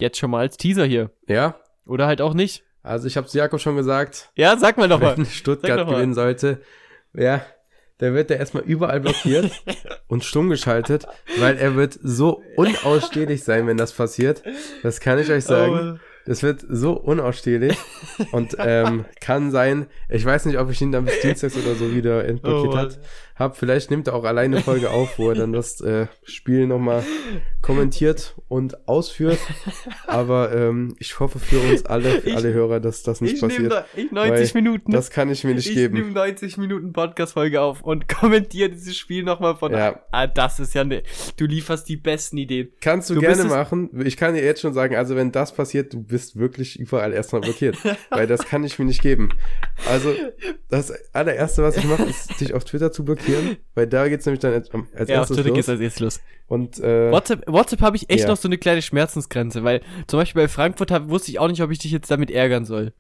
Jetzt 0.01 0.18
schon 0.18 0.30
mal 0.30 0.40
als 0.40 0.57
Teaser 0.57 0.84
hier. 0.84 1.11
Ja, 1.28 1.57
Oder 1.86 2.07
halt 2.07 2.20
auch 2.20 2.34
nicht. 2.34 2.64
also 2.82 3.07
ich 3.07 3.16
habe 3.16 3.26
es 3.26 3.32
Jakob 3.34 3.61
schon 3.61 3.76
gesagt, 3.76 4.30
Ja, 4.36 4.57
sag 4.57 4.76
mal 4.78 4.88
doch 4.88 5.01
mal. 5.01 5.16
wenn 5.16 5.26
Stuttgart 5.26 5.86
mal. 5.86 5.94
gewinnen 5.94 6.14
sollte, 6.14 6.61
ja, 7.14 7.42
der 8.01 8.14
wird 8.14 8.30
ja 8.30 8.36
erstmal 8.36 8.62
überall 8.62 9.01
blockiert 9.01 9.51
und 10.09 10.24
stumm 10.24 10.48
geschaltet, 10.48 11.07
weil 11.38 11.59
er 11.59 11.76
wird 11.76 11.98
so 12.03 12.42
unausstehlich 12.57 13.44
sein, 13.44 13.66
wenn 13.66 13.76
das 13.76 13.92
passiert. 13.92 14.42
Das 14.82 15.01
kann 15.01 15.18
ich 15.18 15.30
euch 15.30 15.44
sagen. 15.44 16.01
Das 16.26 16.42
wird 16.42 16.62
so 16.68 16.92
unausstehlich 16.92 17.76
und 18.32 18.55
ähm, 18.59 19.07
kann 19.20 19.51
sein, 19.51 19.86
ich 20.09 20.24
weiß 20.24 20.44
nicht, 20.46 20.59
ob 20.59 20.70
ich 20.70 20.80
ihn 20.80 20.92
dann 20.92 21.07
bis 21.07 21.18
Dienstags 21.22 21.57
oder 21.57 21.74
so 21.74 21.94
wieder 21.94 22.24
entblockiert 22.26 22.74
Oh, 22.74 22.76
hat, 22.76 22.98
hab. 23.37 23.57
Vielleicht 23.57 23.91
nimmt 23.91 24.07
er 24.09 24.14
auch 24.14 24.24
alleine 24.24 24.57
eine 24.57 24.64
Folge 24.64 24.91
auf, 24.91 25.18
wo 25.18 25.28
er 25.31 25.35
dann 25.35 25.53
das 25.53 25.81
äh, 25.81 26.07
Spiel 26.24 26.66
nochmal 26.66 27.03
kommentiert 27.62 28.35
und 28.49 28.89
ausführt. 28.89 29.39
Aber 30.07 30.53
ähm, 30.55 30.95
ich 30.99 31.20
hoffe 31.20 31.39
für 31.39 31.59
uns 31.61 31.85
alle, 31.87 32.20
für 32.20 32.31
Ich- 32.31 32.37
alle 32.37 32.53
Hörer, 32.53 32.81
dass 32.81 33.03
das 33.03 33.20
nicht 33.20 33.35
ich 33.35 33.41
passiert. 33.41 33.85
ich 33.97 34.11
90 34.12 34.55
weil 34.55 34.62
Minuten. 34.62 34.93
Das 34.93 35.11
kann 35.11 35.31
ich 35.31 35.45
mir 35.45 35.55
nicht 35.55 35.68
ich 35.68 35.74
geben. 35.74 35.95
nehme 35.95 36.12
90 36.12 36.57
Minuten 36.57 36.93
Podcast-Folge 36.93 37.61
auf 37.61 37.83
und 37.83 38.09
kommentiere 38.20 38.70
dieses 38.70 38.97
Spiel 38.97 39.22
nochmal 39.22 39.57
von. 39.57 39.72
Ja. 39.72 40.01
Ah, 40.11 40.26
das 40.26 40.61
ist 40.61 40.74
ja 40.74 40.85
ne. 40.85 41.03
Du 41.37 41.47
lieferst 41.47 41.89
die 41.89 41.97
besten 41.97 42.39
Ideen. 42.39 42.68
Kannst 42.81 43.11
du, 43.11 43.14
Du 43.14 43.20
gerne 43.20 43.45
machen. 43.45 43.91
Ich 44.05 44.16
kann 44.16 44.35
dir 44.35 44.43
jetzt 44.45 44.61
schon 44.61 44.72
sagen, 44.72 44.97
also 44.97 45.16
wenn 45.16 45.33
das 45.33 45.55
passiert, 45.55 45.93
du 45.93 46.03
bist 46.03 46.37
wirklich 46.39 46.78
überall 46.78 47.12
erstmal 47.12 47.43
blockiert. 47.43 47.76
weil 48.11 48.26
das 48.26 48.45
kann 48.45 48.64
ich 48.64 48.78
mir 48.78 48.85
nicht 48.85 49.03
geben. 49.03 49.31
Also 49.89 50.14
das 50.68 50.93
allererste, 51.12 51.62
was 51.62 51.76
ich 51.76 51.85
mache, 51.85 52.05
ist, 52.05 52.41
dich 52.41 52.55
auf 52.55 52.64
Twitter 52.64 52.93
zu 52.93 53.05
blockieren, 53.05 53.30
weil 53.74 53.87
da 53.87 54.09
geht's 54.09 54.26
nämlich 54.26 54.41
dann 54.41 54.53
als, 54.55 54.70
als 54.70 55.09
Ja, 55.09 55.16
auf 55.16 55.31
erstes 55.31 55.37
Twitter 55.37 55.49
los. 55.51 55.57
geht's 55.57 55.68
als 55.68 55.81
erstes 55.81 56.01
los. 56.01 56.20
Und 56.47 56.78
äh, 56.81 57.11
WhatsApp, 57.12 57.45
WhatsApp 57.47 57.81
habe 57.81 57.97
ich 57.97 58.11
echt 58.11 58.20
Ja. 58.24 58.28
noch 58.28 58.37
so 58.37 58.49
eine 58.49 58.59
kleine 58.59 58.83
Schmerzensgrenze, 58.83 59.62
weil 59.64 59.83
zum 60.07 60.18
Beispiel 60.18 60.43
bei 60.43 60.49
Frankfurt 60.49 60.91
hab, 60.91 61.09
wusste 61.09 61.31
ich 61.31 61.39
auch 61.39 61.49
nicht, 61.49 61.62
ob 61.62 61.70
ich 61.70 61.78
dich 61.78 61.93
jetzt 61.93 62.11
damit 62.11 62.31
ärgern 62.31 62.64
soll. 62.64 62.93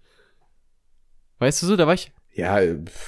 Weißt 1.38 1.62
du 1.62 1.66
so, 1.66 1.76
da 1.76 1.86
war 1.86 1.94
ich. 1.94 2.12
ja, 2.34 2.60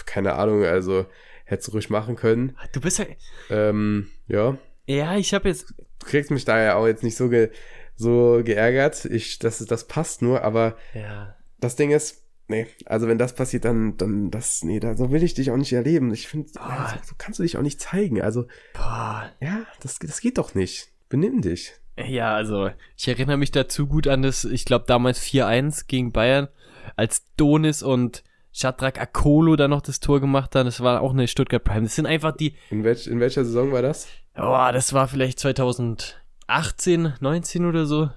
keine 0.07 0.35
Ahnung, 0.35 0.65
also 0.65 1.07
hättest 1.45 1.69
du 1.69 1.73
ruhig 1.73 1.91
machen 1.91 2.17
können. 2.17 2.57
Du 2.73 2.81
bist 2.81 2.99
ja. 2.99 3.07
Ähm, 3.51 4.09
ja, 4.27 4.57
Ja, 4.87 5.17
ich 5.17 5.35
habe 5.35 5.49
jetzt. 5.49 5.75
du 6.01 6.07
kriegst 6.07 6.31
mich 6.31 6.45
da 6.45 6.61
ja 6.63 6.75
auch 6.77 6.87
jetzt 6.87 7.03
nicht 7.03 7.17
so 7.17 7.29
ge 7.29 7.51
so 7.95 8.41
geärgert. 8.43 9.05
Ich, 9.05 9.39
das, 9.39 9.59
das 9.59 9.87
passt 9.87 10.23
nur, 10.23 10.43
aber 10.43 10.77
Ja. 10.95 11.37
das 11.61 11.77
Ding 11.77 11.91
ist, 11.91 12.22
nee, 12.53 12.67
also 12.87 13.09
wenn 13.09 13.19
das 13.19 13.35
passiert, 13.35 13.65
dann, 13.65 13.97
dann, 13.97 14.31
das, 14.31 14.63
nee, 14.63 14.79
da, 14.79 14.97
so 14.97 15.11
will 15.11 15.23
ich 15.23 15.35
dich 15.35 15.51
auch 15.51 15.57
nicht 15.57 15.73
erleben. 15.73 16.13
Ich 16.13 16.29
finde, 16.29 16.49
so, 16.51 16.61
so 17.05 17.15
kannst 17.19 17.39
du 17.39 17.43
dich 17.43 17.57
auch 17.57 17.63
nicht 17.63 17.81
zeigen. 17.81 18.21
Also, 18.23 18.47
Boah. 18.75 19.31
ja, 19.41 19.63
das, 19.81 19.99
das 19.99 20.21
geht 20.21 20.39
doch 20.39 20.55
nicht. 20.55 20.89
Benimm 21.09 21.41
dich. 21.43 21.73
Ja, 21.97 22.35
also 22.35 22.71
ich 22.97 23.09
erinnere 23.09 23.37
mich 23.37 23.51
dazu 23.51 23.87
gut 23.87 24.07
an 24.09 24.23
das, 24.23 24.45
ich 24.45 24.65
glaube 24.65 24.85
damals 24.87 25.21
4-1 25.21 25.85
gegen 25.89 26.13
Bayern, 26.13 26.49
als 26.97 27.23
Donis 27.37 27.83
und 27.83 28.23
Shadrach 28.53 28.95
Akolo 28.99 29.57
da 29.57 29.69
noch 29.69 29.83
das 29.83 30.01
Tor 30.01 30.21
gemacht 30.21 30.55
haben. 30.55 30.67
Das 30.67 30.81
war 30.81 31.01
auch 31.03 31.13
eine 31.13 31.29
Stuttgart 31.29 31.65
Prime. 31.65 31.83
Das 31.83 31.97
sind 31.97 32.07
einfach 32.07 32.37
die, 32.37 32.55
In, 32.71 32.85
welch, 32.85 33.07
in 33.07 33.21
welcher 33.21 33.45
Saison 33.45 33.73
war 33.73 33.83
das? 33.83 34.09
oh, 34.37 34.69
das 34.73 34.93
war 34.95 35.09
vielleicht 35.09 35.39
2018, 35.41 37.15
19 37.21 37.67
oder 37.67 37.87
so. 37.87 38.11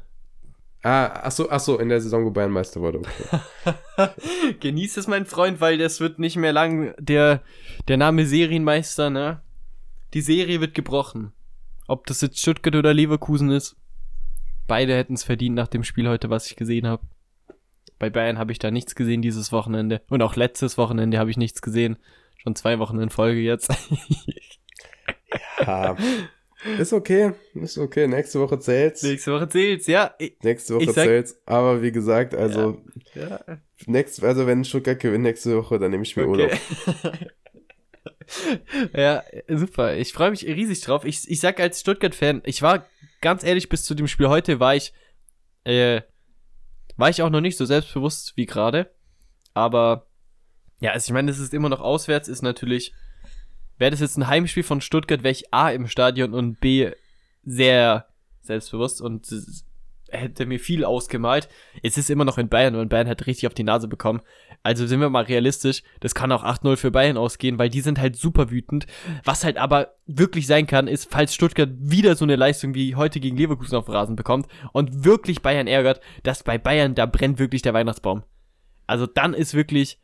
Ah, 0.85 1.21
ach 1.23 1.31
so, 1.31 1.49
ach 1.49 1.59
so, 1.59 1.79
in 1.79 1.89
der 1.89 1.99
Saison, 1.99 2.25
wo 2.25 2.29
Bayern 2.29 2.51
Meister 2.51 2.79
wurde. 2.79 2.99
Okay. 2.99 4.53
Genieß 4.59 4.97
es, 4.97 5.07
mein 5.07 5.25
Freund, 5.25 5.59
weil 5.59 5.79
das 5.79 5.99
wird 5.99 6.19
nicht 6.19 6.35
mehr 6.35 6.53
lang 6.53 6.93
der, 6.99 7.41
der 7.87 7.97
Name 7.97 8.27
Serienmeister, 8.27 9.09
ne? 9.09 9.41
Die 10.13 10.21
Serie 10.21 10.61
wird 10.61 10.75
gebrochen. 10.75 11.33
Ob 11.87 12.05
das 12.05 12.21
jetzt 12.21 12.37
Stuttgart 12.39 12.75
oder 12.75 12.93
Leverkusen 12.93 13.49
ist. 13.49 13.77
Beide 14.67 14.95
hätten 14.95 15.15
es 15.15 15.23
verdient 15.23 15.55
nach 15.55 15.69
dem 15.69 15.83
Spiel 15.83 16.07
heute, 16.07 16.29
was 16.29 16.45
ich 16.45 16.55
gesehen 16.55 16.85
habe. 16.85 17.01
Bei 17.97 18.11
Bayern 18.11 18.37
habe 18.37 18.51
ich 18.51 18.59
da 18.59 18.69
nichts 18.69 18.93
gesehen 18.93 19.23
dieses 19.23 19.51
Wochenende. 19.51 20.03
Und 20.07 20.21
auch 20.21 20.35
letztes 20.35 20.77
Wochenende 20.77 21.17
habe 21.17 21.31
ich 21.31 21.37
nichts 21.37 21.63
gesehen. 21.63 21.97
Schon 22.37 22.55
zwei 22.55 22.77
Wochen 22.77 22.99
in 22.99 23.09
Folge 23.09 23.39
jetzt. 23.39 23.73
Ja, 25.65 25.97
ist 26.79 26.93
okay, 26.93 27.31
ist 27.53 27.77
okay. 27.77 28.07
Nächste 28.07 28.39
Woche 28.39 28.59
zählt's. 28.59 29.03
Nächste 29.03 29.33
Woche 29.33 29.47
zählt's, 29.49 29.87
ja. 29.87 30.13
Ich- 30.19 30.37
Nächste 30.41 30.75
Woche 30.75 30.91
sag- 30.91 31.05
zählt's. 31.05 31.39
Aber 31.45 31.81
wie 31.81 31.91
gesagt, 31.91 32.33
also, 32.35 32.81
ja. 33.13 33.39
nächst, 33.85 34.23
also 34.23 34.47
wenn 34.47 34.63
Stuttgart 34.63 34.99
gewinnt 34.99 35.23
nächste 35.23 35.57
Woche, 35.57 35.79
dann 35.79 35.91
nehme 35.91 36.03
ich 36.03 36.15
mir 36.15 36.27
Urlaub. 36.27 36.51
Okay. 36.51 37.29
ja, 38.95 39.23
super. 39.47 39.95
Ich 39.97 40.13
freue 40.13 40.31
mich 40.31 40.45
riesig 40.45 40.81
drauf. 40.81 41.05
Ich, 41.05 41.29
ich 41.29 41.39
sag 41.39 41.59
als 41.59 41.79
Stuttgart-Fan, 41.81 42.41
ich 42.45 42.61
war 42.61 42.85
ganz 43.21 43.43
ehrlich, 43.43 43.69
bis 43.69 43.83
zu 43.83 43.95
dem 43.95 44.07
Spiel 44.07 44.27
heute 44.27 44.59
war 44.59 44.75
ich, 44.75 44.93
äh, 45.63 46.01
war 46.97 47.09
ich 47.09 47.21
auch 47.21 47.29
noch 47.29 47.41
nicht 47.41 47.57
so 47.57 47.65
selbstbewusst 47.65 48.33
wie 48.35 48.45
gerade. 48.45 48.91
Aber, 49.53 50.07
ja, 50.79 50.91
also 50.91 51.09
ich 51.09 51.13
meine, 51.13 51.31
es 51.31 51.39
ist 51.39 51.53
immer 51.53 51.69
noch 51.69 51.81
auswärts, 51.81 52.27
ist 52.27 52.41
natürlich, 52.41 52.93
wäre 53.77 53.91
das 53.91 53.99
jetzt 53.99 54.17
ein 54.17 54.27
Heimspiel 54.27 54.63
von 54.63 54.81
Stuttgart, 54.81 55.23
wäre 55.23 55.31
ich 55.31 55.53
A 55.53 55.69
im 55.69 55.87
Stadion 55.87 56.33
und 56.33 56.59
B 56.59 56.91
sehr 57.43 58.07
selbstbewusst 58.41 59.01
und 59.01 59.27
hätte 60.09 60.45
mir 60.45 60.59
viel 60.59 60.85
ausgemalt. 60.85 61.49
Es 61.83 61.97
ist 61.97 62.09
immer 62.09 62.25
noch 62.25 62.37
in 62.37 62.49
Bayern 62.49 62.75
und 62.75 62.89
Bayern 62.89 63.07
hat 63.07 63.25
richtig 63.27 63.47
auf 63.47 63.53
die 63.53 63.63
Nase 63.63 63.87
bekommen. 63.87 64.21
Also 64.63 64.87
sind 64.87 64.99
wir 64.99 65.09
mal 65.09 65.23
realistisch, 65.23 65.83
das 65.99 66.15
kann 66.15 66.31
auch 66.31 66.43
8-0 66.43 66.77
für 66.77 66.91
Bayern 66.91 67.17
ausgehen, 67.17 67.59
weil 67.59 67.69
die 67.69 67.81
sind 67.81 67.99
halt 67.99 68.15
super 68.15 68.49
wütend. 68.49 68.87
Was 69.23 69.43
halt 69.43 69.57
aber 69.57 69.95
wirklich 70.05 70.47
sein 70.47 70.67
kann, 70.67 70.87
ist, 70.87 71.11
falls 71.11 71.35
Stuttgart 71.35 71.69
wieder 71.77 72.15
so 72.15 72.25
eine 72.25 72.35
Leistung 72.35 72.73
wie 72.73 72.95
heute 72.95 73.19
gegen 73.19 73.37
Leverkusen 73.37 73.75
auf 73.75 73.89
Rasen 73.89 74.15
bekommt 74.15 74.47
und 74.73 75.03
wirklich 75.05 75.41
Bayern 75.41 75.67
ärgert, 75.67 76.01
dass 76.23 76.43
bei 76.43 76.57
Bayern, 76.57 76.95
da 76.95 77.05
brennt 77.05 77.37
wirklich 77.37 77.61
der 77.61 77.73
Weihnachtsbaum. 77.73 78.23
Also 78.87 79.05
dann 79.05 79.33
ist 79.33 79.53
wirklich, 79.53 79.99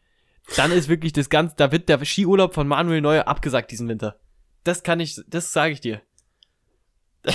dann 0.56 0.72
ist 0.72 0.90
wirklich 0.90 1.14
das 1.14 1.30
Ganze, 1.30 1.56
da 1.58 1.72
wird 1.72 1.90
der 1.90 2.04
Skiurlaub 2.04 2.54
von 2.54 2.68
Manuel 2.68 3.02
Neuer 3.02 3.28
abgesagt 3.28 3.72
diesen 3.72 3.88
Winter. 3.88 4.20
Das 4.64 4.84
kann 4.84 5.00
ich, 5.00 5.20
das 5.28 5.54
sage 5.54 5.74
ich 5.74 5.82
dir. 5.82 6.02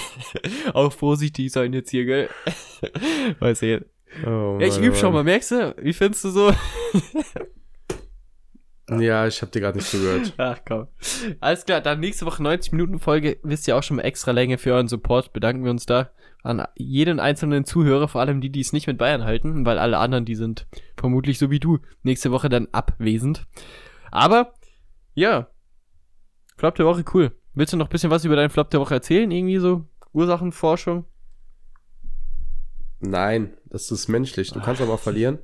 auch 0.72 0.92
vorsichtig 0.92 1.52
sein 1.52 1.72
jetzt 1.72 1.90
hier, 1.90 2.04
gell? 2.04 2.28
Weiß 3.38 3.62
ich. 3.62 3.82
Oh, 4.24 4.58
Ja, 4.60 4.66
ich 4.66 4.78
übe 4.78 4.96
schon 4.96 5.12
mal, 5.12 5.24
merkst 5.24 5.50
du? 5.52 5.74
Wie 5.78 5.92
findest 5.92 6.24
du 6.24 6.30
so? 6.30 6.52
Ja, 8.88 9.26
ich 9.26 9.42
habe 9.42 9.50
dir 9.50 9.60
gerade 9.60 9.78
nicht 9.78 9.90
zugehört. 9.90 10.32
Ach 10.36 10.60
komm. 10.64 10.86
Alles 11.40 11.64
klar, 11.64 11.80
dann 11.80 11.98
nächste 11.98 12.24
Woche 12.24 12.40
90 12.40 12.70
Minuten 12.70 13.00
Folge. 13.00 13.38
Wisst 13.42 13.66
ihr 13.66 13.76
auch 13.76 13.82
schon 13.82 13.96
mal 13.96 14.04
extra 14.04 14.30
Länge 14.30 14.58
für 14.58 14.74
euren 14.74 14.86
Support. 14.86 15.32
Bedanken 15.32 15.64
wir 15.64 15.72
uns 15.72 15.86
da 15.86 16.10
an 16.46 16.66
jeden 16.76 17.20
einzelnen 17.20 17.64
Zuhörer, 17.64 18.08
vor 18.08 18.20
allem 18.20 18.40
die, 18.40 18.50
die 18.50 18.60
es 18.60 18.72
nicht 18.72 18.86
mit 18.86 18.98
Bayern 18.98 19.24
halten, 19.24 19.66
weil 19.66 19.78
alle 19.78 19.98
anderen, 19.98 20.24
die 20.24 20.36
sind 20.36 20.66
vermutlich 20.96 21.38
so 21.38 21.50
wie 21.50 21.60
du 21.60 21.78
nächste 22.02 22.30
Woche 22.30 22.48
dann 22.48 22.68
abwesend. 22.72 23.46
Aber 24.10 24.54
ja, 25.14 25.48
Flop 26.56 26.76
der 26.76 26.86
Woche 26.86 27.04
cool. 27.12 27.32
Willst 27.54 27.72
du 27.72 27.76
noch 27.76 27.86
ein 27.86 27.90
bisschen 27.90 28.10
was 28.10 28.24
über 28.24 28.36
deinen 28.36 28.50
Flop 28.50 28.70
der 28.70 28.80
Woche 28.80 28.94
erzählen? 28.94 29.30
Irgendwie 29.30 29.58
so 29.58 29.86
Ursachenforschung? 30.12 31.04
Nein, 33.00 33.54
das 33.66 33.90
ist 33.90 34.08
menschlich. 34.08 34.52
Du 34.52 34.60
kannst 34.60 34.80
aber 34.80 34.98
verlieren. 34.98 35.38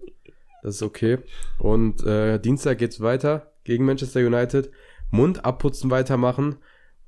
Das 0.62 0.76
ist 0.76 0.82
okay. 0.82 1.18
Und 1.58 2.04
äh, 2.04 2.38
Dienstag 2.38 2.78
geht's 2.78 3.00
weiter 3.00 3.52
gegen 3.64 3.84
Manchester 3.84 4.20
United. 4.20 4.70
Mund 5.10 5.44
abputzen 5.44 5.90
weitermachen. 5.90 6.56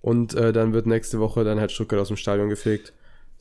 Und 0.01 0.35
äh, 0.35 0.53
dann 0.53 0.75
wird 0.75 0.87
nächste 0.87 1.21
Woche 1.21 1.45
dann 1.45 1.61
halt 1.61 1.73
Stuttgart 1.73 2.01
aus 2.01 2.09
dem 2.09 2.17
Stadion 2.17 2.49
gefegt. 2.49 2.93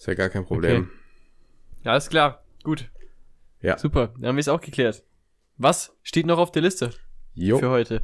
Ist 0.03 0.07
ja 0.07 0.15
gar 0.15 0.27
kein 0.27 0.43
Problem. 0.43 0.81
Okay. 0.81 1.85
Ja, 1.85 1.91
alles 1.93 2.09
klar. 2.09 2.43
Gut. 2.61 2.91
Ja. 3.61 3.77
Super. 3.77 4.07
Dann 4.07 4.25
haben 4.25 4.35
wir 4.35 4.41
es 4.41 4.49
auch 4.49 4.59
geklärt. 4.59 5.01
Was 5.55 5.95
steht 6.03 6.25
noch 6.25 6.39
auf 6.39 6.51
der 6.51 6.61
Liste 6.61 6.89
Jo. 7.35 7.57
für 7.57 7.69
heute? 7.69 8.01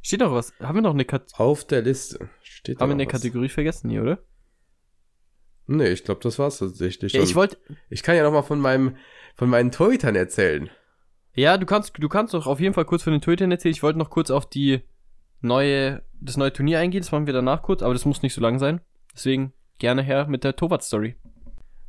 Steht 0.00 0.20
noch 0.20 0.30
was? 0.30 0.52
Haben 0.60 0.76
wir 0.76 0.82
noch 0.82 0.94
eine, 0.94 1.04
Kat 1.04 1.32
Auf 1.34 1.66
der 1.66 1.82
Liste. 1.82 2.30
Steht 2.40 2.78
haben 2.78 2.90
wir 2.90 2.92
eine 2.92 3.06
was? 3.06 3.10
Kategorie 3.10 3.48
vergessen 3.48 3.90
hier, 3.90 4.02
oder? 4.02 4.22
Nee, 5.66 5.88
ich 5.88 6.04
glaube, 6.04 6.20
das 6.22 6.38
war's 6.38 6.58
tatsächlich. 6.58 7.14
Ja, 7.14 7.22
ich 7.24 7.34
wollte. 7.34 7.58
ich 7.90 8.04
kann 8.04 8.14
ja 8.14 8.22
noch 8.22 8.30
mal 8.30 8.42
von 8.42 8.60
meinem, 8.60 8.96
von 9.34 9.50
meinen 9.50 9.72
Torhütern 9.72 10.14
erzählen. 10.14 10.70
Ja, 11.34 11.58
du 11.58 11.66
kannst, 11.66 11.94
du 11.98 12.08
kannst 12.08 12.32
doch 12.32 12.46
auf 12.46 12.60
jeden 12.60 12.74
Fall 12.74 12.84
kurz 12.84 13.02
von 13.02 13.12
den 13.12 13.20
Torhütern 13.22 13.50
erzählen. 13.50 13.74
Ich 13.74 13.82
wollte 13.82 13.98
noch 13.98 14.10
kurz 14.10 14.30
auf 14.30 14.48
die 14.48 14.82
neue, 15.40 16.04
das 16.20 16.36
neue 16.36 16.52
Turnier 16.52 16.78
eingehen. 16.78 17.00
Das 17.02 17.10
machen 17.10 17.26
wir 17.26 17.34
danach 17.34 17.62
kurz, 17.62 17.82
aber 17.82 17.92
das 17.92 18.04
muss 18.04 18.22
nicht 18.22 18.34
so 18.34 18.40
lang 18.40 18.60
sein. 18.60 18.80
Deswegen 19.12 19.52
gerne 19.78 20.02
her 20.02 20.26
mit 20.28 20.44
der 20.44 20.56
Torwart-Story. 20.56 21.16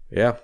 Ja. 0.10 0.40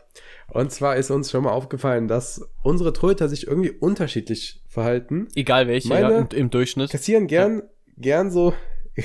Und 0.48 0.72
zwar 0.72 0.98
ist 0.98 1.12
uns 1.12 1.32
schon 1.32 1.44
mal 1.44 1.52
aufgefallen, 1.52 2.08
dass 2.08 2.50
unsere 2.64 2.94
Torhüter 2.94 3.30
sich 3.30 3.48
irgendwie 3.48 3.72
unterschiedlich 3.72 4.62
verhalten. 4.68 5.28
Egal 5.36 5.68
welche, 5.68 5.90
Meine- 5.90 6.12
ja, 6.12 6.20
im, 6.20 6.28
im 6.32 6.50
Durchschnitt. 6.50 6.90
Kassieren 6.90 7.28
gern, 7.28 7.64
gern 7.98 8.32
so 8.32 8.54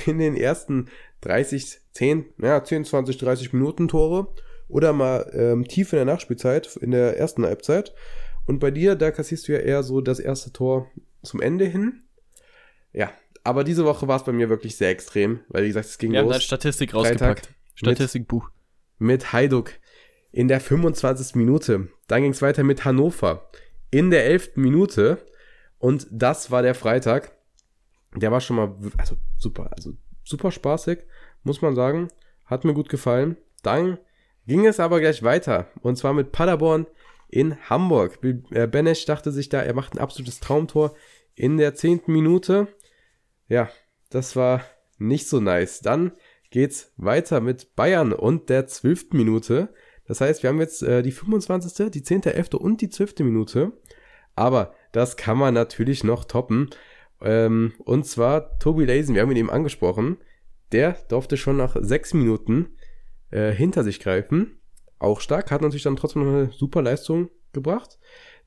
in 0.06 0.18
den 0.18 0.36
ersten 0.36 0.88
30, 1.20 1.78
10, 1.92 2.26
ja, 2.42 2.62
10, 2.62 2.84
20, 2.84 3.18
30 3.18 3.52
Minuten 3.52 3.88
Tore 3.88 4.28
oder 4.68 4.92
mal 4.92 5.30
ähm, 5.34 5.66
tief 5.68 5.92
in 5.92 5.98
der 5.98 6.04
Nachspielzeit, 6.04 6.76
in 6.76 6.90
der 6.90 7.16
ersten 7.16 7.44
Halbzeit. 7.44 7.94
Und 8.46 8.58
bei 8.58 8.70
dir, 8.70 8.94
da 8.96 9.10
kassierst 9.10 9.46
du 9.48 9.52
ja 9.52 9.58
eher 9.58 9.82
so 9.82 10.00
das 10.00 10.18
erste 10.18 10.52
Tor 10.52 10.90
zum 11.22 11.40
Ende 11.40 11.64
hin. 11.64 12.02
Ja, 12.92 13.10
aber 13.44 13.62
diese 13.64 13.84
Woche 13.84 14.08
war 14.08 14.16
es 14.16 14.24
bei 14.24 14.32
mir 14.32 14.48
wirklich 14.48 14.76
sehr 14.76 14.90
extrem, 14.90 15.40
weil 15.48 15.64
wie 15.64 15.68
gesagt, 15.68 15.86
es 15.86 15.98
ging 15.98 16.12
Wir 16.12 16.20
haben 16.20 16.26
los 16.26 16.34
eine 16.34 16.42
Statistik 16.42 16.90
Freitag 16.92 17.10
rausgepackt. 17.10 17.50
Statistikbuch. 17.76 18.50
mit 18.98 19.32
Hajduk 19.32 19.72
in 20.32 20.48
der 20.48 20.60
25. 20.60 21.34
Minute. 21.34 21.88
Dann 22.08 22.22
ging 22.22 22.32
es 22.32 22.42
weiter 22.42 22.64
mit 22.64 22.84
Hannover 22.84 23.48
in 23.90 24.10
der 24.10 24.24
11. 24.26 24.56
Minute. 24.56 25.18
Und 25.78 26.06
das 26.10 26.50
war 26.50 26.62
der 26.62 26.74
Freitag. 26.74 27.32
Der 28.14 28.32
war 28.32 28.40
schon 28.40 28.56
mal 28.56 28.74
also 28.96 29.16
super, 29.36 29.70
also 29.72 29.94
super 30.24 30.50
spaßig, 30.50 31.00
muss 31.42 31.62
man 31.62 31.74
sagen. 31.74 32.08
Hat 32.44 32.64
mir 32.64 32.74
gut 32.74 32.88
gefallen. 32.88 33.36
Dann 33.62 33.98
ging 34.46 34.66
es 34.66 34.80
aber 34.80 35.00
gleich 35.00 35.22
weiter. 35.22 35.68
Und 35.82 35.96
zwar 35.96 36.14
mit 36.14 36.32
Paderborn 36.32 36.86
in 37.28 37.56
Hamburg. 37.68 38.18
Äh, 38.50 38.66
Benesch 38.66 39.04
dachte 39.04 39.32
sich 39.32 39.48
da, 39.48 39.62
er 39.62 39.74
macht 39.74 39.94
ein 39.94 39.98
absolutes 39.98 40.40
Traumtor 40.40 40.94
in 41.34 41.56
der 41.56 41.74
10. 41.74 42.02
Minute. 42.06 42.68
Ja, 43.48 43.68
das 44.10 44.36
war 44.36 44.64
nicht 44.98 45.28
so 45.28 45.40
nice. 45.40 45.80
Dann 45.80 46.12
geht's 46.56 46.90
weiter 46.96 47.42
mit 47.42 47.76
Bayern 47.76 48.14
und 48.14 48.48
der 48.48 48.66
12. 48.66 49.12
Minute. 49.12 49.68
Das 50.06 50.22
heißt, 50.22 50.42
wir 50.42 50.48
haben 50.48 50.58
jetzt 50.58 50.82
äh, 50.82 51.02
die 51.02 51.12
25., 51.12 51.90
die 51.90 52.02
10., 52.02 52.22
11. 52.22 52.54
und 52.54 52.80
die 52.80 52.88
12. 52.88 53.18
Minute. 53.18 53.72
Aber 54.34 54.72
das 54.90 55.18
kann 55.18 55.36
man 55.36 55.52
natürlich 55.52 56.02
noch 56.02 56.24
toppen. 56.24 56.70
Ähm, 57.20 57.74
und 57.84 58.06
zwar 58.06 58.58
Tobi 58.58 58.86
Lazen, 58.86 59.14
wir 59.14 59.20
haben 59.20 59.30
ihn 59.32 59.36
eben 59.36 59.50
angesprochen. 59.50 60.16
Der 60.72 60.92
durfte 61.08 61.36
schon 61.36 61.58
nach 61.58 61.76
sechs 61.78 62.14
Minuten 62.14 62.70
äh, 63.28 63.50
hinter 63.52 63.84
sich 63.84 64.00
greifen. 64.00 64.58
Auch 64.98 65.20
stark, 65.20 65.50
hat 65.50 65.60
natürlich 65.60 65.82
dann 65.82 65.96
trotzdem 65.96 66.24
noch 66.24 66.32
eine 66.32 66.52
super 66.52 66.80
Leistung 66.80 67.28
gebracht. 67.52 67.98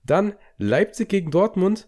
Dann 0.03 0.34
Leipzig 0.57 1.10
gegen 1.10 1.30
Dortmund. 1.30 1.88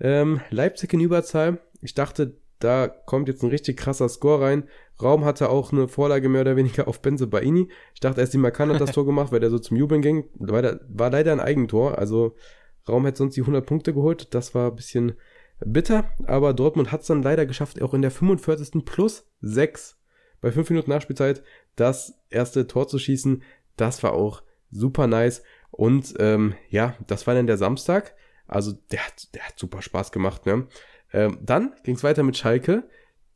Ähm, 0.00 0.42
Leipzig 0.50 0.92
in 0.92 1.00
Überzahl. 1.00 1.62
Ich 1.80 1.94
dachte, 1.94 2.41
da 2.62 2.88
kommt 2.88 3.28
jetzt 3.28 3.42
ein 3.42 3.50
richtig 3.50 3.76
krasser 3.76 4.08
Score 4.08 4.40
rein. 4.40 4.68
Raum 5.02 5.24
hatte 5.24 5.48
auch 5.48 5.72
eine 5.72 5.88
Vorlage 5.88 6.28
mehr 6.28 6.42
oder 6.42 6.56
weniger 6.56 6.86
auf 6.88 7.00
Benze 7.02 7.26
Baini. 7.26 7.68
Ich 7.94 8.00
dachte 8.00 8.20
erst, 8.20 8.34
die 8.34 8.38
Makan 8.38 8.72
hat 8.72 8.80
das 8.80 8.92
Tor 8.94 9.04
gemacht, 9.06 9.32
weil 9.32 9.40
der 9.40 9.50
so 9.50 9.58
zum 9.58 9.76
Jubeln 9.76 10.02
ging. 10.02 10.24
War, 10.34 10.62
da- 10.62 10.78
war 10.88 11.10
leider 11.10 11.32
ein 11.32 11.40
Eigentor. 11.40 11.98
Also 11.98 12.34
Raum 12.88 13.04
hätte 13.04 13.18
sonst 13.18 13.36
die 13.36 13.40
100 13.42 13.64
Punkte 13.66 13.92
geholt. 13.94 14.34
Das 14.34 14.54
war 14.54 14.70
ein 14.70 14.76
bisschen 14.76 15.12
bitter. 15.64 16.04
Aber 16.26 16.52
Dortmund 16.54 16.92
hat 16.92 17.00
es 17.02 17.06
dann 17.08 17.22
leider 17.22 17.46
geschafft, 17.46 17.80
auch 17.82 17.94
in 17.94 18.02
der 18.02 18.10
45. 18.10 18.84
plus 18.84 19.26
6 19.40 19.98
bei 20.40 20.50
5 20.52 20.70
Minuten 20.70 20.90
Nachspielzeit 20.90 21.42
das 21.76 22.14
erste 22.30 22.66
Tor 22.66 22.86
zu 22.88 22.98
schießen. 22.98 23.42
Das 23.76 24.02
war 24.02 24.12
auch 24.12 24.42
super 24.70 25.06
nice. 25.06 25.42
Und 25.70 26.14
ähm, 26.18 26.54
ja, 26.68 26.96
das 27.06 27.26
war 27.26 27.34
dann 27.34 27.46
der 27.46 27.56
Samstag. 27.56 28.14
Also 28.46 28.72
der 28.90 29.06
hat, 29.06 29.34
der 29.34 29.42
hat 29.48 29.58
super 29.58 29.80
Spaß 29.82 30.12
gemacht. 30.12 30.44
Ne? 30.46 30.66
Ähm, 31.12 31.38
dann 31.42 31.74
ging 31.84 31.94
es 31.94 32.04
weiter 32.04 32.22
mit 32.22 32.36
Schalke. 32.36 32.84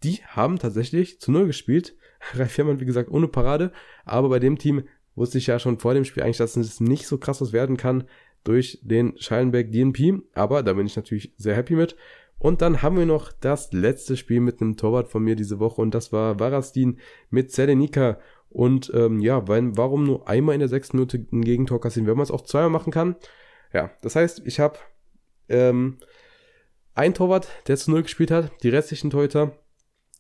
Die 0.03 0.20
haben 0.27 0.59
tatsächlich 0.59 1.20
zu 1.20 1.33
Null 1.33 1.47
gespielt. 1.47 1.97
Ralf 2.35 2.53
Fährmann, 2.53 2.81
wie 2.81 2.87
gesagt, 2.87 3.11
ohne 3.11 3.29
Parade. 3.29 3.72
Aber 4.05 4.29
bei 4.29 4.39
dem 4.39 4.59
Team 4.59 4.85
wusste 5.14 5.39
ich 5.39 5.47
ja 5.47 5.59
schon 5.59 5.79
vor 5.79 5.95
dem 5.95 6.05
Spiel 6.05 6.22
eigentlich, 6.22 6.37
dass 6.37 6.57
es 6.57 6.81
nicht 6.81 7.07
so 7.07 7.18
krass 7.18 7.41
was 7.41 7.53
werden 7.53 7.77
kann 7.77 8.05
durch 8.45 8.79
den 8.83 9.14
Schallenberg 9.18 9.72
DNP. 9.72 10.22
Aber 10.35 10.62
da 10.62 10.72
bin 10.74 10.87
ich 10.87 10.97
natürlich 10.97 11.33
sehr 11.37 11.57
happy 11.57 11.74
mit. 11.74 11.97
Und 12.39 12.61
dann 12.61 12.83
haben 12.83 12.99
wir 12.99 13.07
noch 13.07 13.33
das 13.33 13.72
letzte 13.72 14.16
Spiel 14.16 14.41
mit 14.41 14.61
einem 14.61 14.77
Torwart 14.77 15.09
von 15.09 15.22
mir 15.22 15.37
diese 15.37 15.59
Woche 15.59 15.81
und 15.81 15.95
das 15.95 16.12
war 16.12 16.39
Varastin 16.39 16.99
mit 17.31 17.51
Zelenika. 17.51 18.18
Und 18.51 18.93
ähm, 18.95 19.20
ja, 19.20 19.49
weil, 19.49 19.77
warum 19.77 20.05
nur 20.05 20.29
einmal 20.29 20.55
in 20.55 20.61
der 20.61 20.68
sechsten 20.68 20.99
Minute 20.99 21.27
ein 21.33 21.43
Gegentor 21.43 21.81
kassieren, 21.81 22.07
wenn 22.07 22.16
man 22.16 22.24
es 22.24 22.31
auch 22.31 22.43
zweimal 22.43 22.70
machen 22.70 22.93
kann? 22.93 23.16
Ja, 23.72 23.91
das 24.03 24.16
heißt, 24.16 24.43
ich 24.45 24.61
habe 24.61 24.79
ähm, 25.49 25.99
ein 26.97 27.15
Torwart, 27.15 27.49
der 27.69 27.77
zu 27.77 27.91
Null 27.91 28.03
gespielt 28.03 28.31
hat, 28.31 28.51
die 28.63 28.69
restlichen 28.69 29.11
Torhüter 29.11 29.53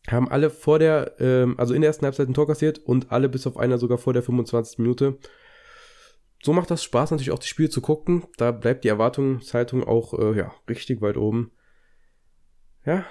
haben 0.08 0.30
alle 0.30 0.50
vor 0.50 0.78
der, 0.78 1.16
ähm, 1.18 1.58
also 1.58 1.74
in 1.74 1.80
der 1.80 1.88
ersten 1.88 2.04
Halbzeit 2.04 2.28
ein 2.28 2.34
Tor 2.34 2.46
kassiert 2.46 2.78
und 2.78 3.10
alle 3.10 3.28
bis 3.28 3.46
auf 3.46 3.56
einer 3.56 3.78
sogar 3.78 3.98
vor 3.98 4.12
der 4.12 4.22
25. 4.22 4.78
Minute. 4.78 5.18
So 6.42 6.52
macht 6.52 6.70
das 6.70 6.84
Spaß 6.84 7.10
natürlich 7.10 7.32
auch, 7.32 7.38
die 7.38 7.48
Spiele 7.48 7.70
zu 7.70 7.80
gucken. 7.80 8.24
Da 8.36 8.52
bleibt 8.52 8.84
die 8.84 8.88
Erwartungshaltung 8.88 9.82
auch 9.82 10.14
äh, 10.14 10.36
ja, 10.36 10.54
richtig 10.68 11.00
weit 11.00 11.16
oben. 11.16 11.50
Ja, 12.84 13.04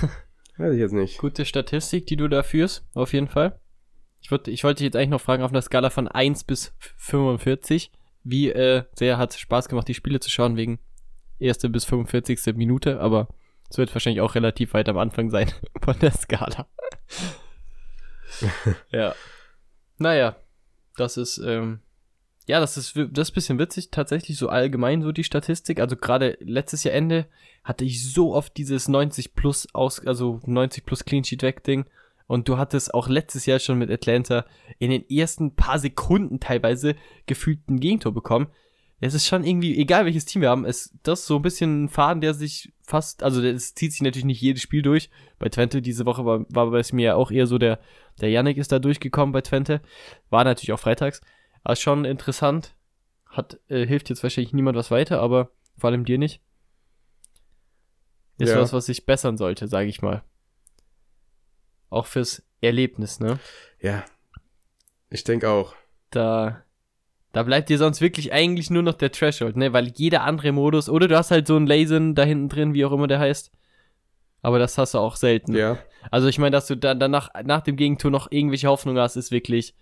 weiß 0.58 0.74
ich 0.74 0.78
jetzt 0.78 0.92
nicht. 0.92 1.18
Gute 1.18 1.44
Statistik, 1.44 2.06
die 2.06 2.16
du 2.16 2.28
da 2.28 2.42
führst, 2.42 2.86
auf 2.94 3.12
jeden 3.12 3.28
Fall. 3.28 3.58
Ich, 4.20 4.30
würd, 4.30 4.48
ich 4.48 4.62
wollte 4.62 4.78
dich 4.78 4.86
jetzt 4.86 4.96
eigentlich 4.96 5.10
noch 5.10 5.20
fragen, 5.20 5.42
auf 5.42 5.50
einer 5.50 5.62
Skala 5.62 5.90
von 5.90 6.06
1 6.06 6.44
bis 6.44 6.74
45, 6.96 7.90
wie 8.22 8.50
äh, 8.50 8.84
sehr 8.94 9.18
hat 9.18 9.32
es 9.32 9.40
Spaß 9.40 9.68
gemacht, 9.68 9.88
die 9.88 9.94
Spiele 9.94 10.20
zu 10.20 10.30
schauen, 10.30 10.56
wegen 10.56 10.78
erste 11.38 11.68
bis 11.68 11.84
45. 11.84 12.56
Minute, 12.56 13.00
aber 13.00 13.28
es 13.68 13.78
wird 13.78 13.94
wahrscheinlich 13.94 14.20
auch 14.20 14.34
relativ 14.34 14.74
weit 14.74 14.88
am 14.88 14.98
Anfang 14.98 15.30
sein 15.30 15.50
von 15.82 15.98
der 16.00 16.12
Skala. 16.12 16.66
ja. 18.90 19.14
Naja, 19.98 20.36
das 20.96 21.16
ist, 21.16 21.38
ähm, 21.38 21.80
ja, 22.46 22.60
das 22.60 22.76
ist, 22.76 22.96
das 22.96 23.28
ist 23.28 23.32
ein 23.32 23.34
bisschen 23.34 23.58
witzig, 23.58 23.90
tatsächlich 23.90 24.38
so 24.38 24.48
allgemein 24.48 25.02
so 25.02 25.10
die 25.12 25.24
Statistik. 25.24 25.80
Also 25.80 25.96
gerade 25.96 26.38
letztes 26.40 26.84
Jahr 26.84 26.94
Ende 26.94 27.26
hatte 27.64 27.84
ich 27.84 28.12
so 28.12 28.34
oft 28.34 28.56
dieses 28.56 28.88
90 28.88 29.34
plus 29.34 29.66
aus, 29.74 30.06
also 30.06 30.40
90 30.46 30.84
plus 30.84 31.04
Clean 31.04 31.24
Sheet 31.24 31.42
weg 31.42 31.64
Ding. 31.64 31.86
Und 32.28 32.48
du 32.48 32.58
hattest 32.58 32.92
auch 32.92 33.08
letztes 33.08 33.46
Jahr 33.46 33.58
schon 33.58 33.78
mit 33.78 33.90
Atlanta 33.90 34.46
in 34.78 34.90
den 34.90 35.08
ersten 35.08 35.54
paar 35.54 35.78
Sekunden 35.78 36.40
teilweise 36.40 36.96
gefühlt 37.26 37.68
ein 37.68 37.80
Gegentor 37.80 38.12
bekommen. 38.12 38.48
Es 38.98 39.12
ist 39.12 39.26
schon 39.26 39.44
irgendwie, 39.44 39.78
egal 39.78 40.06
welches 40.06 40.24
Team 40.24 40.40
wir 40.42 40.48
haben, 40.48 40.64
ist 40.64 40.94
das 41.02 41.26
so 41.26 41.36
ein 41.36 41.42
bisschen 41.42 41.84
ein 41.84 41.88
Faden, 41.88 42.22
der 42.22 42.32
sich 42.32 42.72
fast, 42.82 43.22
also 43.22 43.42
es 43.42 43.74
zieht 43.74 43.92
sich 43.92 44.00
natürlich 44.00 44.24
nicht 44.24 44.40
jedes 44.40 44.62
Spiel 44.62 44.80
durch. 44.80 45.10
Bei 45.38 45.48
Twente 45.50 45.82
diese 45.82 46.06
Woche 46.06 46.24
war, 46.24 46.46
war 46.48 46.70
bei 46.70 46.82
mir 46.92 47.04
ja 47.04 47.14
auch 47.14 47.30
eher 47.30 47.46
so 47.46 47.58
der, 47.58 47.78
der 48.20 48.30
Yannick 48.30 48.56
ist 48.56 48.72
da 48.72 48.78
durchgekommen 48.78 49.32
bei 49.32 49.42
Twente. 49.42 49.82
War 50.30 50.44
natürlich 50.44 50.72
auch 50.72 50.80
freitags. 50.80 51.20
Aber 51.62 51.76
schon 51.76 52.04
interessant. 52.06 52.74
Hat, 53.26 53.60
äh, 53.68 53.86
hilft 53.86 54.08
jetzt 54.08 54.22
wahrscheinlich 54.22 54.54
niemand 54.54 54.78
was 54.78 54.90
weiter, 54.90 55.20
aber 55.20 55.50
vor 55.76 55.90
allem 55.90 56.06
dir 56.06 56.16
nicht. 56.16 56.40
Ist 58.38 58.50
Ja. 58.50 58.60
was, 58.60 58.72
was 58.72 58.86
sich 58.86 59.04
bessern 59.04 59.36
sollte, 59.36 59.68
sage 59.68 59.88
ich 59.88 60.00
mal. 60.00 60.22
Auch 61.90 62.06
fürs 62.06 62.42
Erlebnis, 62.62 63.20
ne? 63.20 63.38
Ja, 63.80 64.04
ich 65.10 65.24
denke 65.24 65.50
auch. 65.50 65.74
Da, 66.10 66.64
da 67.32 67.42
bleibt 67.42 67.68
dir 67.68 67.78
sonst 67.78 68.00
wirklich 68.00 68.32
eigentlich 68.32 68.70
nur 68.70 68.82
noch 68.82 68.94
der 68.94 69.12
Threshold, 69.12 69.56
ne? 69.56 69.72
Weil 69.72 69.92
jeder 69.94 70.22
andere 70.22 70.52
Modus, 70.52 70.88
oder 70.88 71.08
du 71.08 71.16
hast 71.16 71.30
halt 71.30 71.46
so 71.46 71.56
einen 71.56 71.66
Lasen 71.66 72.14
da 72.14 72.22
hinten 72.22 72.48
drin, 72.48 72.74
wie 72.74 72.84
auch 72.84 72.92
immer 72.92 73.06
der 73.06 73.18
heißt. 73.18 73.50
aber 74.42 74.58
das 74.58 74.78
hast 74.78 74.94
du 74.94 74.98
auch 74.98 75.16
selten. 75.16 75.54
Ja. 75.54 75.78
Also 76.10 76.28
ich 76.28 76.38
meine, 76.38 76.52
dass 76.52 76.66
du 76.66 76.76
dann 76.76 77.00
danach 77.00 77.30
nach 77.44 77.62
dem 77.62 77.76
Gegentor 77.76 78.10
noch 78.10 78.30
irgendwelche 78.30 78.68
Hoffnung 78.68 78.96
hast, 78.98 79.16
ist 79.16 79.32
wirklich, 79.32 79.74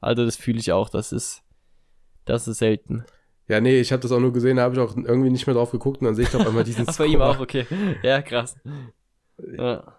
also 0.00 0.24
das 0.24 0.36
fühle 0.36 0.58
ich 0.58 0.72
auch, 0.72 0.90
das 0.90 1.12
ist, 1.12 1.42
das 2.24 2.48
ist 2.48 2.58
selten. 2.58 3.04
Ja, 3.48 3.60
nee, 3.60 3.80
ich 3.80 3.92
habe 3.92 4.02
das 4.02 4.12
auch 4.12 4.20
nur 4.20 4.32
gesehen, 4.32 4.56
da 4.56 4.62
habe 4.62 4.74
ich 4.74 4.80
auch 4.80 4.96
irgendwie 4.96 5.30
nicht 5.30 5.46
mehr 5.46 5.54
drauf 5.54 5.70
geguckt 5.70 6.00
und 6.00 6.06
dann 6.06 6.14
sehe 6.14 6.24
ich 6.24 6.30
doch 6.30 6.44
einmal 6.46 6.64
diesen 6.64 6.84
Ach, 6.88 6.96
bei 6.96 7.06
ihm 7.06 7.20
auch, 7.20 7.40
okay. 7.40 7.66
Ja, 8.02 8.22
krass. 8.22 8.56
Ja. 9.56 9.96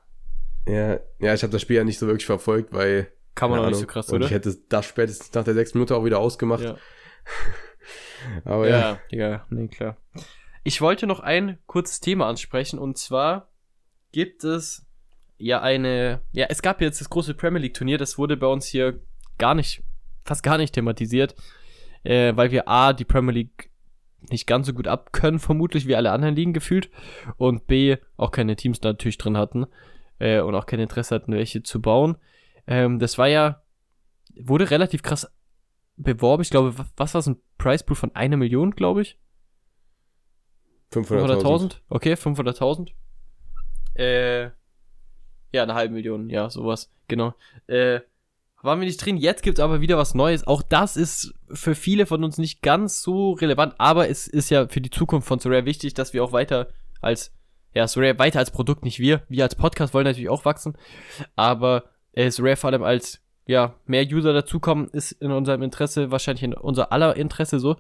Ja, 0.68 1.00
ja 1.20 1.34
ich 1.34 1.44
habe 1.44 1.52
das 1.52 1.62
Spiel 1.62 1.78
ja 1.78 1.84
nicht 1.84 2.00
so 2.00 2.08
wirklich 2.08 2.26
verfolgt, 2.26 2.74
weil. 2.74 3.12
Kann 3.36 3.50
man 3.50 3.60
auch 3.60 3.68
nicht 3.68 3.78
so 3.78 3.88
krass, 3.88 4.10
Und 4.10 4.18
oder? 4.18 4.26
ich 4.26 4.32
hätte 4.32 4.56
das 4.70 4.86
spätestens 4.86 5.34
nach 5.34 5.44
der 5.44 5.54
sechsten 5.54 5.78
Minute 5.78 5.96
auch 5.96 6.06
wieder 6.06 6.20
ausgemacht. 6.20 6.64
Ja. 6.64 6.76
Aber 8.46 8.68
ja. 8.68 9.00
Ja, 9.10 9.30
ja, 9.30 9.46
nee, 9.50 9.68
klar. 9.68 9.98
Ich 10.64 10.82
wollte 10.82 11.08
noch 11.08 11.22
ein 11.22 11.58
kurzes 11.66 12.02
Thema 12.02 12.28
ansprechen 12.28 12.78
und 12.78 12.98
zwar 12.98 13.50
gibt 14.12 14.44
es 14.44 14.86
ja 15.38 15.62
eine, 15.62 16.22
ja, 16.34 16.46
es 16.50 16.62
gab 16.62 16.82
jetzt 16.82 17.02
das 17.02 17.10
große 17.10 17.34
Premier 17.34 17.60
League 17.62 17.74
Turnier, 17.74 17.98
das 17.98 18.18
wurde 18.18 18.38
bei 18.38 18.48
uns 18.48 18.68
hier 18.68 19.00
gar 19.38 19.56
nicht, 19.56 19.84
fast 20.24 20.44
gar 20.44 20.58
nicht 20.58 20.74
thematisiert, 20.74 21.36
äh, 22.04 22.36
weil 22.36 22.52
wir 22.52 22.68
A, 22.68 22.94
die 22.94 23.06
Premier 23.06 23.34
League 23.34 23.72
nicht 24.30 24.46
ganz 24.46 24.68
so 24.68 24.74
gut 24.74 24.88
abkönnen, 24.88 25.40
vermutlich 25.40 25.88
wie 25.88 25.96
alle 25.96 26.12
anderen 26.12 26.36
Ligen 26.36 26.54
gefühlt 26.54 26.92
und 27.38 27.66
B, 27.66 27.98
auch 28.18 28.32
keine 28.32 28.56
Teams 28.56 28.82
natürlich 28.82 29.18
drin 29.18 29.38
hatten 29.38 29.66
äh, 30.20 30.42
und 30.42 30.54
auch 30.54 30.68
kein 30.68 30.80
Interesse 30.80 31.16
hatten, 31.16 31.34
welche 31.34 31.64
zu 31.64 31.82
bauen. 31.82 32.18
Ähm, 32.72 33.00
das 33.00 33.18
war 33.18 33.28
ja, 33.28 33.62
wurde 34.36 34.70
relativ 34.72 35.04
krass 35.04 35.30
beworben. 35.98 36.42
Ich 36.42 36.50
glaube, 36.50 36.78
wa- 36.78 36.88
was 36.96 37.14
war 37.14 37.20
es, 37.20 37.28
ein 37.28 37.42
Price 37.58 37.84
Pool 37.84 37.96
von 37.96 38.16
einer 38.16 38.38
Million, 38.38 38.72
glaube 38.72 39.02
ich? 39.02 39.20
500.000. 40.94 41.42
500.000? 41.44 41.76
Okay, 41.90 42.14
500.000. 42.14 42.90
Äh, 43.96 44.44
ja, 45.54 45.64
eine 45.64 45.74
halbe 45.74 45.94
Million, 45.94 46.30
ja, 46.30 46.50
sowas, 46.50 46.92
genau. 47.08 47.34
Äh, 47.68 48.02
waren 48.62 48.80
wir 48.80 48.86
nicht 48.86 49.04
drin, 49.04 49.18
jetzt 49.18 49.42
gibt's 49.44 49.60
aber 49.60 49.82
wieder 49.82 49.98
was 49.98 50.14
Neues. 50.14 50.46
Auch 50.48 50.62
das 50.62 50.96
ist 50.96 51.34
für 51.52 51.76
viele 51.76 52.06
von 52.06 52.24
uns 52.24 52.38
nicht 52.38 52.62
ganz 52.62 53.02
so 53.02 53.32
relevant, 53.34 53.74
aber 53.80 54.08
es 54.08 54.28
ist 54.28 54.50
ja 54.50 54.68
für 54.68 54.82
die 54.82 54.92
Zukunft 54.92 55.28
von 55.28 55.40
Sorare 55.40 55.66
wichtig, 55.66 55.94
dass 55.94 56.14
wir 56.14 56.24
auch 56.24 56.32
weiter 56.32 56.70
als, 57.02 57.34
ja, 57.74 57.88
Sorare 57.88 58.20
weiter 58.20 58.40
als 58.40 58.52
Produkt, 58.52 58.84
nicht 58.86 59.00
wir. 59.00 59.24
Wir 59.30 59.44
als 59.44 59.56
Podcast 59.56 59.94
wollen 59.94 60.06
natürlich 60.06 60.30
auch 60.30 60.46
wachsen, 60.46 60.78
aber 61.36 61.86
äh, 62.14 62.32
Sorare 62.32 62.56
vor 62.56 62.70
allem 62.70 62.84
als, 62.84 63.22
ja, 63.46 63.76
mehr 63.86 64.06
User 64.06 64.34
dazukommen, 64.34 64.88
ist 64.90 65.14
in 65.14 65.32
unserem 65.32 65.62
Interesse, 65.62 66.12
wahrscheinlich 66.12 66.44
in 66.44 66.54
unser 66.54 66.92
aller 66.92 67.16
Interesse 67.16 67.60
so. 67.60 67.78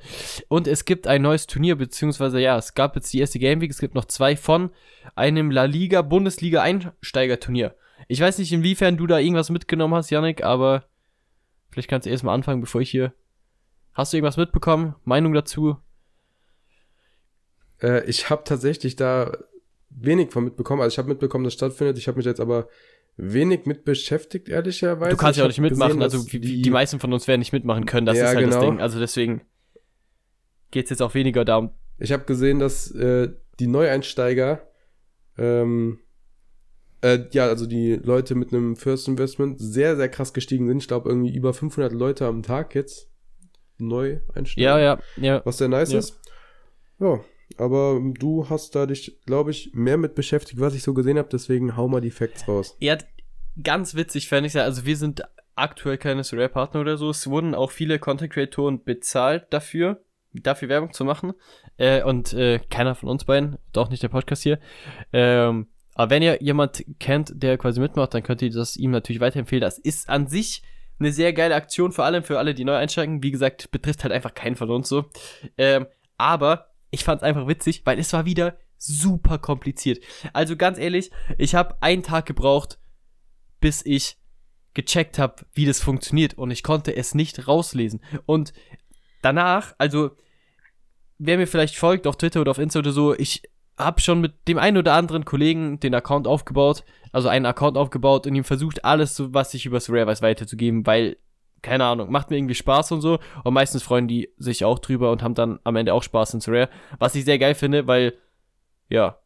Und 0.47 0.67
es 0.67 0.85
gibt 0.85 1.07
ein 1.07 1.21
neues 1.21 1.47
Turnier, 1.47 1.75
beziehungsweise 1.75 2.39
ja, 2.39 2.57
es 2.57 2.73
gab 2.73 2.95
jetzt 2.95 3.11
die 3.13 3.19
erste 3.19 3.39
Game 3.39 3.61
Week, 3.61 3.71
es 3.71 3.79
gibt 3.79 3.95
noch 3.95 4.05
zwei 4.05 4.35
von 4.35 4.71
einem 5.15 5.51
La 5.51 5.65
Liga 5.65 6.01
Bundesliga 6.01 6.61
Einsteigerturnier. 6.61 7.75
Ich 8.07 8.19
weiß 8.19 8.39
nicht, 8.39 8.51
inwiefern 8.51 8.97
du 8.97 9.07
da 9.07 9.19
irgendwas 9.19 9.49
mitgenommen 9.49 9.95
hast, 9.95 10.09
Yannick, 10.09 10.43
aber 10.43 10.85
vielleicht 11.69 11.89
kannst 11.89 12.05
du 12.05 12.09
erstmal 12.09 12.35
anfangen, 12.35 12.61
bevor 12.61 12.81
ich 12.81 12.89
hier. 12.89 13.13
Hast 13.93 14.13
du 14.13 14.17
irgendwas 14.17 14.37
mitbekommen? 14.37 14.95
Meinung 15.03 15.33
dazu? 15.33 15.77
Äh, 17.81 18.05
ich 18.05 18.29
habe 18.29 18.43
tatsächlich 18.43 18.95
da 18.95 19.37
wenig 19.89 20.31
von 20.31 20.43
mitbekommen. 20.43 20.81
Also 20.81 20.93
ich 20.93 20.97
habe 20.97 21.09
mitbekommen, 21.09 21.43
dass 21.43 21.53
stattfindet. 21.53 21.97
Ich 21.97 22.07
habe 22.07 22.17
mich 22.17 22.25
jetzt 22.25 22.39
aber 22.39 22.67
wenig 23.17 23.65
mit 23.65 23.83
beschäftigt, 23.85 24.49
ehrlicherweise. 24.49 25.11
Du 25.11 25.17
kannst 25.17 25.37
ja 25.37 25.45
auch 25.45 25.49
Ich 25.49 25.57
nicht 25.59 25.71
mitmachen, 25.71 25.99
gesehen, 25.99 26.03
also 26.03 26.23
die, 26.23 26.61
die 26.61 26.69
meisten 26.69 26.99
von 26.99 27.13
uns 27.13 27.27
werden 27.27 27.39
nicht 27.39 27.53
mitmachen 27.53 27.85
können, 27.85 28.05
das 28.05 28.17
Ja, 28.17 28.25
ist 28.31 28.35
halt 28.35 28.47
das 28.47 28.55
genau. 28.55 28.69
Ding. 28.71 28.81
Also 28.81 28.99
deswegen 28.99 29.41
geht's 30.71 30.89
jetzt 30.89 31.01
auch 31.01 31.13
weniger 31.13 31.45
darum. 31.45 31.71
Ich 31.99 32.11
habe 32.11 32.23
gesehen, 32.25 32.59
dass 32.59 32.89
äh, 32.91 33.29
die 33.59 33.67
Neueinsteiger, 33.67 34.67
ähm, 35.37 35.99
äh, 37.01 37.19
ja, 37.31 37.47
also 37.47 37.67
die 37.67 37.95
Leute 37.95 38.35
mit 38.35 38.53
einem 38.53 38.75
First 38.75 39.07
Investment 39.07 39.59
sehr, 39.59 39.95
sehr 39.95 40.09
krass 40.09 40.33
gestiegen 40.33 40.67
sind. 40.67 40.79
Ich 40.79 40.87
glaube, 40.87 41.09
irgendwie 41.09 41.35
über 41.35 41.53
500 41.53 41.91
Leute 41.93 42.25
am 42.25 42.41
Tag 42.43 42.73
jetzt 42.75 43.09
neu 43.77 44.19
einsteigen. 44.33 44.63
Ja, 44.63 44.79
ja, 44.79 44.99
ja. 45.17 45.41
Was 45.45 45.57
sehr 45.57 45.67
nice 45.67 45.91
Ja. 45.91 45.99
ist. 45.99 46.19
Ja, 46.99 47.19
aber 47.57 48.01
du 48.19 48.49
hast 48.49 48.75
da 48.75 48.85
dich, 48.85 49.19
glaube 49.25 49.51
ich, 49.51 49.71
mehr 49.73 49.97
mit 49.97 50.15
beschäftigt, 50.15 50.59
was 50.59 50.75
ich 50.75 50.83
so 50.83 50.93
gesehen 50.93 51.17
habe. 51.17 51.29
Deswegen 51.31 51.75
hau 51.77 51.87
mal 51.87 52.01
die 52.01 52.11
Facts 52.11 52.47
raus. 52.47 52.75
Ja, 52.79 52.97
ganz 53.61 53.95
witzig 53.95 54.27
fände 54.27 54.47
ich 54.47 54.53
ja. 54.53 54.63
Also 54.63 54.85
wir 54.85 54.97
sind 54.97 55.23
aktuell 55.55 55.97
keine 55.97 56.23
Surreal-Partner 56.23 56.81
oder 56.81 56.97
so. 56.97 57.09
Es 57.09 57.27
wurden 57.27 57.55
auch 57.55 57.71
viele 57.71 57.99
Content-Creatoren 57.99 58.83
bezahlt 58.83 59.47
dafür, 59.51 60.03
dafür 60.33 60.69
Werbung 60.69 60.93
zu 60.93 61.05
machen. 61.05 61.33
Äh, 61.77 62.03
und 62.03 62.33
äh, 62.33 62.59
keiner 62.69 62.95
von 62.95 63.09
uns 63.09 63.25
beiden, 63.25 63.57
auch 63.75 63.89
nicht 63.89 64.03
der 64.03 64.09
Podcast 64.09 64.43
hier. 64.43 64.59
Ähm, 65.13 65.67
aber 65.93 66.09
wenn 66.09 66.23
ihr 66.23 66.41
jemand 66.41 66.85
kennt, 66.99 67.31
der 67.35 67.57
quasi 67.57 67.79
mitmacht, 67.79 68.13
dann 68.13 68.23
könnt 68.23 68.41
ihr 68.41 68.51
das 68.51 68.77
ihm 68.77 68.91
natürlich 68.91 69.21
weiterempfehlen. 69.21 69.61
Das 69.61 69.77
ist 69.77 70.09
an 70.09 70.27
sich 70.27 70.63
eine 70.99 71.11
sehr 71.11 71.33
geile 71.33 71.55
Aktion, 71.55 71.91
vor 71.91 72.05
allem 72.05 72.23
für 72.23 72.37
alle, 72.37 72.53
die 72.53 72.63
neu 72.63 72.75
einsteigen. 72.75 73.23
Wie 73.23 73.31
gesagt, 73.31 73.71
betrifft 73.71 74.03
halt 74.03 74.13
einfach 74.13 74.33
keinen 74.33 74.55
von 74.55 74.69
uns 74.69 74.87
so. 74.87 75.05
Ähm, 75.57 75.87
aber 76.17 76.70
ich 76.91 77.03
fand 77.03 77.21
es 77.21 77.27
einfach 77.27 77.47
witzig, 77.47 77.81
weil 77.85 77.99
es 77.99 78.13
war 78.13 78.25
wieder 78.25 78.57
super 78.77 79.37
kompliziert. 79.37 80.03
Also 80.33 80.55
ganz 80.55 80.77
ehrlich, 80.77 81.11
ich 81.37 81.55
habe 81.55 81.81
einen 81.81 82.03
Tag 82.03 82.25
gebraucht, 82.25 82.79
bis 83.59 83.85
ich 83.85 84.17
gecheckt 84.73 85.19
habe, 85.19 85.45
wie 85.53 85.65
das 85.65 85.81
funktioniert 85.81 86.35
und 86.35 86.51
ich 86.51 86.63
konnte 86.63 86.95
es 86.95 87.13
nicht 87.13 87.47
rauslesen. 87.47 88.01
Und 88.25 88.53
danach, 89.21 89.75
also 89.77 90.11
wer 91.17 91.37
mir 91.37 91.47
vielleicht 91.47 91.75
folgt 91.75 92.07
auf 92.07 92.17
Twitter 92.17 92.41
oder 92.41 92.51
auf 92.51 92.57
Insta 92.57 92.79
oder 92.79 92.91
so, 92.91 93.13
ich 93.13 93.43
habe 93.77 94.01
schon 94.01 94.21
mit 94.21 94.47
dem 94.47 94.57
einen 94.57 94.77
oder 94.77 94.93
anderen 94.93 95.25
Kollegen 95.25 95.79
den 95.79 95.93
Account 95.93 96.27
aufgebaut, 96.27 96.83
also 97.11 97.27
einen 97.27 97.45
Account 97.45 97.77
aufgebaut 97.77 98.27
und 98.27 98.35
ihm 98.35 98.43
versucht, 98.43 98.85
alles, 98.85 99.21
was 99.33 99.53
ich 99.53 99.65
über 99.65 99.79
Surreal 99.79 100.07
weiß, 100.07 100.21
weiterzugeben, 100.21 100.85
weil, 100.85 101.17
keine 101.61 101.85
Ahnung, 101.85 102.11
macht 102.11 102.29
mir 102.29 102.37
irgendwie 102.37 102.55
Spaß 102.55 102.91
und 102.91 103.01
so. 103.01 103.19
Und 103.43 103.53
meistens 103.53 103.83
freuen 103.83 104.07
die 104.07 104.29
sich 104.37 104.65
auch 104.65 104.79
drüber 104.79 105.11
und 105.11 105.21
haben 105.23 105.35
dann 105.35 105.59
am 105.63 105.75
Ende 105.75 105.93
auch 105.93 106.03
Spaß 106.03 106.33
in 106.33 106.41
Surreal, 106.41 106.69
was 106.99 107.15
ich 107.15 107.25
sehr 107.25 107.39
geil 107.39 107.55
finde, 107.55 107.87
weil, 107.87 108.13
ja, 108.89 109.17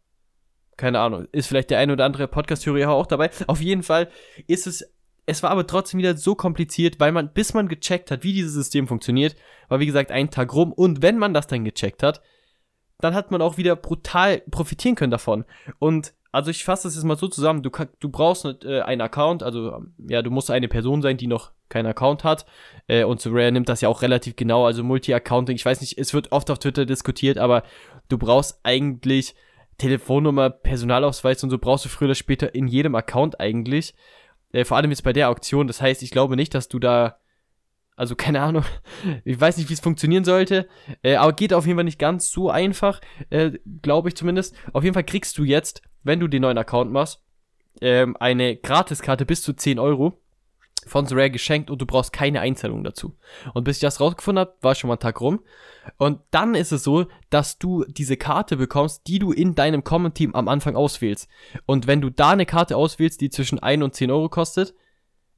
keine 0.78 1.00
Ahnung, 1.00 1.28
ist 1.32 1.48
vielleicht 1.48 1.70
der 1.70 1.80
ein 1.80 1.92
oder 1.92 2.06
andere 2.06 2.28
Podcast-Hörer 2.28 2.92
auch 2.92 3.08
dabei. 3.08 3.30
Auf 3.48 3.62
jeden 3.62 3.84
Fall 3.84 4.10
ist 4.48 4.68
es, 4.68 4.94
es 5.26 5.42
war 5.42 5.52
aber 5.52 5.66
trotzdem 5.66 5.98
wieder 5.98 6.18
so 6.18 6.36
kompliziert, 6.36 7.00
weil 7.00 7.12
man, 7.12 7.34
bis 7.34 7.54
man 7.54 7.68
gecheckt 7.68 8.12
hat, 8.12 8.24
wie 8.24 8.34
dieses 8.34 8.54
System 8.54 8.88
funktioniert, 8.88 9.36
war 9.70 9.80
wie 9.80 9.86
gesagt 9.86 10.12
ein 10.12 10.30
Tag 10.30 10.54
rum 10.54 10.74
und 10.74 11.02
wenn 11.02 11.18
man 11.18 11.34
das 11.34 11.48
dann 11.48 11.64
gecheckt 11.64 12.04
hat, 12.04 12.22
dann 13.00 13.14
hat 13.14 13.32
man 13.32 13.42
auch 13.42 13.58
wieder 13.58 13.76
brutal 13.76 14.42
profitieren 14.52 14.96
können 14.96 15.12
davon. 15.12 15.46
Und 15.80 16.14
also 16.32 16.52
ich 16.52 16.64
fasse 16.66 16.88
das 16.88 16.96
jetzt 16.96 17.06
mal 17.06 17.18
so 17.18 17.28
zusammen, 17.28 17.64
du, 17.64 17.70
du 18.00 18.10
brauchst 18.10 18.46
nicht, 18.46 18.66
äh, 18.66 18.82
einen 18.82 19.02
Account, 19.02 19.42
also 19.42 19.74
ähm, 19.74 19.94
ja, 20.10 20.22
du 20.22 20.32
musst 20.32 20.52
eine 20.52 20.68
Person 20.68 21.02
sein, 21.02 21.18
die 21.18 21.28
noch 21.28 21.52
keinen 21.70 21.88
Account 21.88 22.24
hat. 22.24 22.46
Äh, 22.88 23.04
und 23.04 23.22
Sorare 23.22 23.52
nimmt 23.52 23.70
das 23.70 23.82
ja 23.82 23.90
auch 23.90 24.02
relativ 24.02 24.36
genau, 24.36 24.66
also 24.66 24.84
Multi-Accounting, 24.84 25.56
ich 25.56 25.66
weiß 25.66 25.82
nicht, 25.82 25.98
es 25.98 26.14
wird 26.14 26.32
oft 26.32 26.50
auf 26.52 26.60
Twitter 26.60 26.86
diskutiert, 26.86 27.38
aber 27.38 27.64
du 28.10 28.18
brauchst 28.18 28.60
eigentlich 28.64 29.36
Telefonnummer, 29.78 30.50
Personalausweis 30.50 31.44
und 31.44 31.50
so 31.50 31.58
brauchst 31.58 31.86
du 31.86 31.90
früher 31.90 32.08
oder 32.08 32.16
später 32.16 32.56
in 32.56 32.68
jedem 32.68 32.96
Account 32.96 33.40
eigentlich. 33.40 33.94
Äh, 34.52 34.64
vor 34.64 34.78
allem 34.78 34.92
jetzt 34.92 35.04
bei 35.04 35.14
der 35.14 35.30
Auktion. 35.30 35.68
Das 35.68 35.82
heißt, 35.82 36.02
ich 36.02 36.12
glaube 36.12 36.36
nicht, 36.36 36.54
dass 36.54 36.70
du 36.70 36.80
da. 36.80 37.20
Also 37.98 38.16
keine 38.16 38.42
Ahnung. 38.42 38.64
Ich 39.26 39.40
weiß 39.40 39.58
nicht, 39.58 39.70
wie 39.70 39.74
es 39.74 39.80
funktionieren 39.80 40.24
sollte. 40.24 40.68
Äh, 41.02 41.16
aber 41.16 41.34
geht 41.34 41.54
auf 41.54 41.66
jeden 41.66 41.78
Fall 41.78 41.84
nicht 41.84 42.00
ganz 42.00 42.32
so 42.32 42.50
einfach. 42.50 43.02
Äh, 43.30 43.52
glaube 43.82 44.10
ich 44.10 44.16
zumindest. 44.16 44.56
Auf 44.74 44.84
jeden 44.84 44.94
Fall 44.94 45.04
kriegst 45.04 45.38
du 45.38 45.44
jetzt, 45.44 45.82
wenn 46.04 46.20
du 46.20 46.28
den 46.28 46.42
neuen 46.42 46.58
Account 46.58 46.92
machst, 46.92 47.22
ähm, 47.82 48.16
eine 48.18 48.56
Gratiskarte 48.56 49.26
bis 49.26 49.42
zu 49.42 49.54
10 49.54 49.80
Euro 49.80 50.22
von 50.86 51.08
Rare 51.08 51.32
geschenkt 51.32 51.70
und 51.70 51.82
du 51.82 51.86
brauchst 51.86 52.14
keine 52.14 52.42
Einzahlung 52.42 52.84
dazu. 52.84 53.16
Und 53.54 53.64
bis 53.64 53.78
ich 53.78 53.82
das 53.82 54.00
rausgefunden 54.00 54.42
habe, 54.42 54.54
war 54.62 54.76
schon 54.76 54.88
mal 54.88 54.96
ein 54.96 55.00
Tag 55.00 55.20
rum. 55.20 55.42
Und 55.98 56.20
dann 56.32 56.56
ist 56.56 56.72
es 56.72 56.84
so, 56.84 57.08
dass 57.30 57.58
du 57.58 57.86
diese 57.88 58.18
Karte 58.18 58.58
bekommst, 58.58 59.08
die 59.08 59.20
du 59.20 59.32
in 59.32 59.56
deinem 59.56 59.84
Common 59.84 60.14
Team 60.14 60.36
am 60.36 60.48
Anfang 60.48 60.76
auswählst. 60.76 61.28
Und 61.66 61.88
wenn 61.88 62.02
du 62.02 62.10
da 62.10 62.32
eine 62.32 62.46
Karte 62.46 62.78
auswählst, 62.78 63.22
die 63.22 63.30
zwischen 63.30 63.60
1 63.60 63.84
und 63.84 63.96
10 63.96 64.12
Euro 64.12 64.30
kostet, 64.30 64.76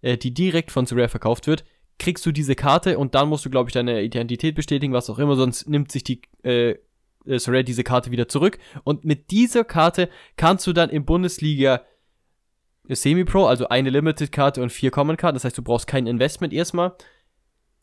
äh, 0.02 0.18
die 0.18 0.34
direkt 0.34 0.72
von 0.72 0.86
Sorare 0.86 1.10
verkauft 1.10 1.48
wird, 1.48 1.64
kriegst 2.00 2.26
du 2.26 2.32
diese 2.32 2.56
Karte 2.56 2.98
und 3.00 3.16
dann 3.16 3.30
musst 3.30 3.46
du, 3.46 3.50
glaube 3.50 3.70
ich, 3.70 3.74
deine 3.74 4.04
Identität 4.04 4.56
bestätigen, 4.56 4.94
was 4.94 5.10
auch 5.10 5.18
immer, 5.18 5.36
sonst 5.36 5.68
nimmt 5.68 5.92
sich 5.92 6.04
die 6.04 6.22
äh, 6.44 6.76
äh, 7.26 7.40
Sorare 7.40 7.64
diese 7.64 7.84
Karte 7.84 8.12
wieder 8.12 8.28
zurück. 8.28 8.60
Und 8.84 9.06
mit 9.06 9.32
dieser 9.32 9.64
Karte 9.64 10.10
kannst 10.36 10.68
du 10.68 10.74
dann 10.74 10.90
im 10.90 11.06
Bundesliga 11.06 11.82
Semi-Pro, 12.96 13.46
also 13.46 13.68
eine 13.68 13.90
Limited-Karte 13.90 14.62
und 14.62 14.72
vier 14.72 14.92
Common-Karten, 14.92 15.36
das 15.36 15.44
heißt, 15.44 15.58
du 15.58 15.62
brauchst 15.62 15.88
kein 15.88 16.08
Investment 16.08 16.54
erstmal, 16.54 16.94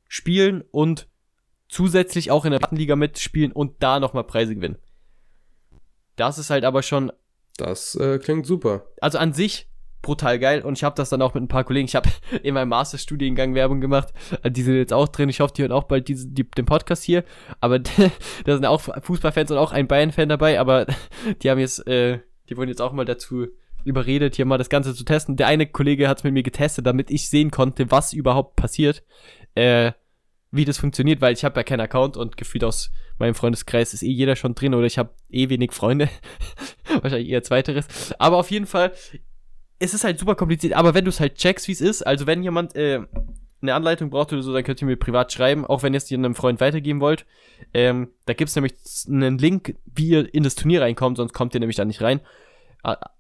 spielen 0.08 0.62
und 0.70 1.08
zusätzlich 1.68 2.30
auch 2.30 2.44
in 2.44 2.52
der 2.52 2.60
Liga 2.70 2.96
mitspielen 2.96 3.52
und 3.52 3.82
da 3.82 4.00
nochmal 4.00 4.24
Preise 4.24 4.54
gewinnen. 4.54 4.78
Das 6.16 6.38
ist 6.38 6.50
halt 6.50 6.64
aber 6.64 6.82
schon, 6.82 7.12
Das 7.56 7.94
äh, 7.96 8.18
klingt 8.18 8.46
super. 8.46 8.86
also 9.00 9.18
an 9.18 9.32
sich 9.32 9.68
brutal 10.04 10.38
geil 10.38 10.62
und 10.62 10.78
ich 10.78 10.84
habe 10.84 10.94
das 10.94 11.08
dann 11.08 11.22
auch 11.22 11.34
mit 11.34 11.42
ein 11.42 11.48
paar 11.48 11.64
Kollegen, 11.64 11.86
ich 11.86 11.96
habe 11.96 12.10
in 12.42 12.54
meinem 12.54 12.68
Masterstudiengang 12.68 13.54
Werbung 13.54 13.80
gemacht, 13.80 14.12
die 14.46 14.62
sind 14.62 14.76
jetzt 14.76 14.92
auch 14.92 15.08
drin, 15.08 15.28
ich 15.28 15.40
hoffe, 15.40 15.54
die 15.56 15.62
hören 15.62 15.72
auch 15.72 15.84
bald 15.84 16.08
diese, 16.08 16.28
die, 16.28 16.48
den 16.48 16.66
Podcast 16.66 17.02
hier, 17.02 17.24
aber 17.60 17.78
da 18.44 18.54
sind 18.54 18.66
auch 18.66 18.80
Fußballfans 18.80 19.50
und 19.50 19.58
auch 19.58 19.72
ein 19.72 19.88
Bayern-Fan 19.88 20.28
dabei, 20.28 20.60
aber 20.60 20.86
die 21.42 21.50
haben 21.50 21.58
jetzt, 21.58 21.86
äh, 21.88 22.20
die 22.48 22.56
wurden 22.56 22.68
jetzt 22.68 22.82
auch 22.82 22.92
mal 22.92 23.06
dazu 23.06 23.48
überredet, 23.84 24.36
hier 24.36 24.44
mal 24.44 24.58
das 24.58 24.68
Ganze 24.68 24.94
zu 24.94 25.04
testen. 25.04 25.36
Der 25.36 25.46
eine 25.46 25.66
Kollege 25.66 26.08
hat 26.08 26.18
es 26.18 26.24
mit 26.24 26.32
mir 26.32 26.42
getestet, 26.42 26.86
damit 26.86 27.10
ich 27.10 27.28
sehen 27.28 27.50
konnte, 27.50 27.90
was 27.90 28.12
überhaupt 28.12 28.56
passiert, 28.56 29.02
äh, 29.54 29.92
wie 30.50 30.64
das 30.64 30.78
funktioniert, 30.78 31.20
weil 31.20 31.32
ich 31.32 31.44
habe 31.44 31.58
ja 31.58 31.64
keinen 31.64 31.80
Account 31.80 32.16
und 32.16 32.36
gefühlt 32.36 32.64
aus 32.64 32.92
meinem 33.18 33.34
Freundeskreis 33.34 33.92
ist 33.92 34.02
eh 34.02 34.10
jeder 34.10 34.36
schon 34.36 34.54
drin 34.54 34.74
oder 34.74 34.86
ich 34.86 34.98
habe 34.98 35.10
eh 35.30 35.48
wenig 35.48 35.72
Freunde. 35.72 36.08
Wahrscheinlich 37.02 37.28
eher 37.28 37.42
zweiteres. 37.42 38.14
Aber 38.18 38.36
auf 38.36 38.50
jeden 38.50 38.66
Fall, 38.66 38.92
es 39.78 39.94
ist 39.94 40.04
halt 40.04 40.18
super 40.18 40.34
kompliziert. 40.34 40.74
Aber 40.74 40.94
wenn 40.94 41.04
du 41.04 41.08
es 41.08 41.20
halt 41.20 41.36
checkst, 41.36 41.68
wie 41.68 41.72
es 41.72 41.80
ist, 41.80 42.02
also 42.02 42.26
wenn 42.26 42.42
jemand 42.42 42.76
äh, 42.76 43.00
eine 43.64 43.74
Anleitung 43.74 44.10
braucht 44.10 44.32
oder 44.32 44.42
so, 44.42 44.52
dann 44.52 44.62
könnt 44.62 44.80
ihr 44.80 44.86
mir 44.86 44.96
privat 44.96 45.32
schreiben, 45.32 45.64
auch 45.64 45.82
wenn 45.82 45.94
ihr 45.94 45.98
es 45.98 46.12
einem 46.12 46.34
Freund 46.34 46.60
weitergeben 46.60 47.00
wollt. 47.00 47.26
Ähm, 47.72 48.10
da 48.26 48.34
gibt 48.34 48.50
es 48.50 48.56
nämlich 48.56 48.74
einen 49.08 49.38
Link, 49.38 49.76
wie 49.86 50.08
ihr 50.08 50.32
in 50.32 50.42
das 50.42 50.54
Turnier 50.54 50.82
reinkommt, 50.82 51.16
sonst 51.16 51.32
kommt 51.32 51.54
ihr 51.54 51.60
nämlich 51.60 51.76
da 51.76 51.84
nicht 51.84 52.02
rein. 52.02 52.20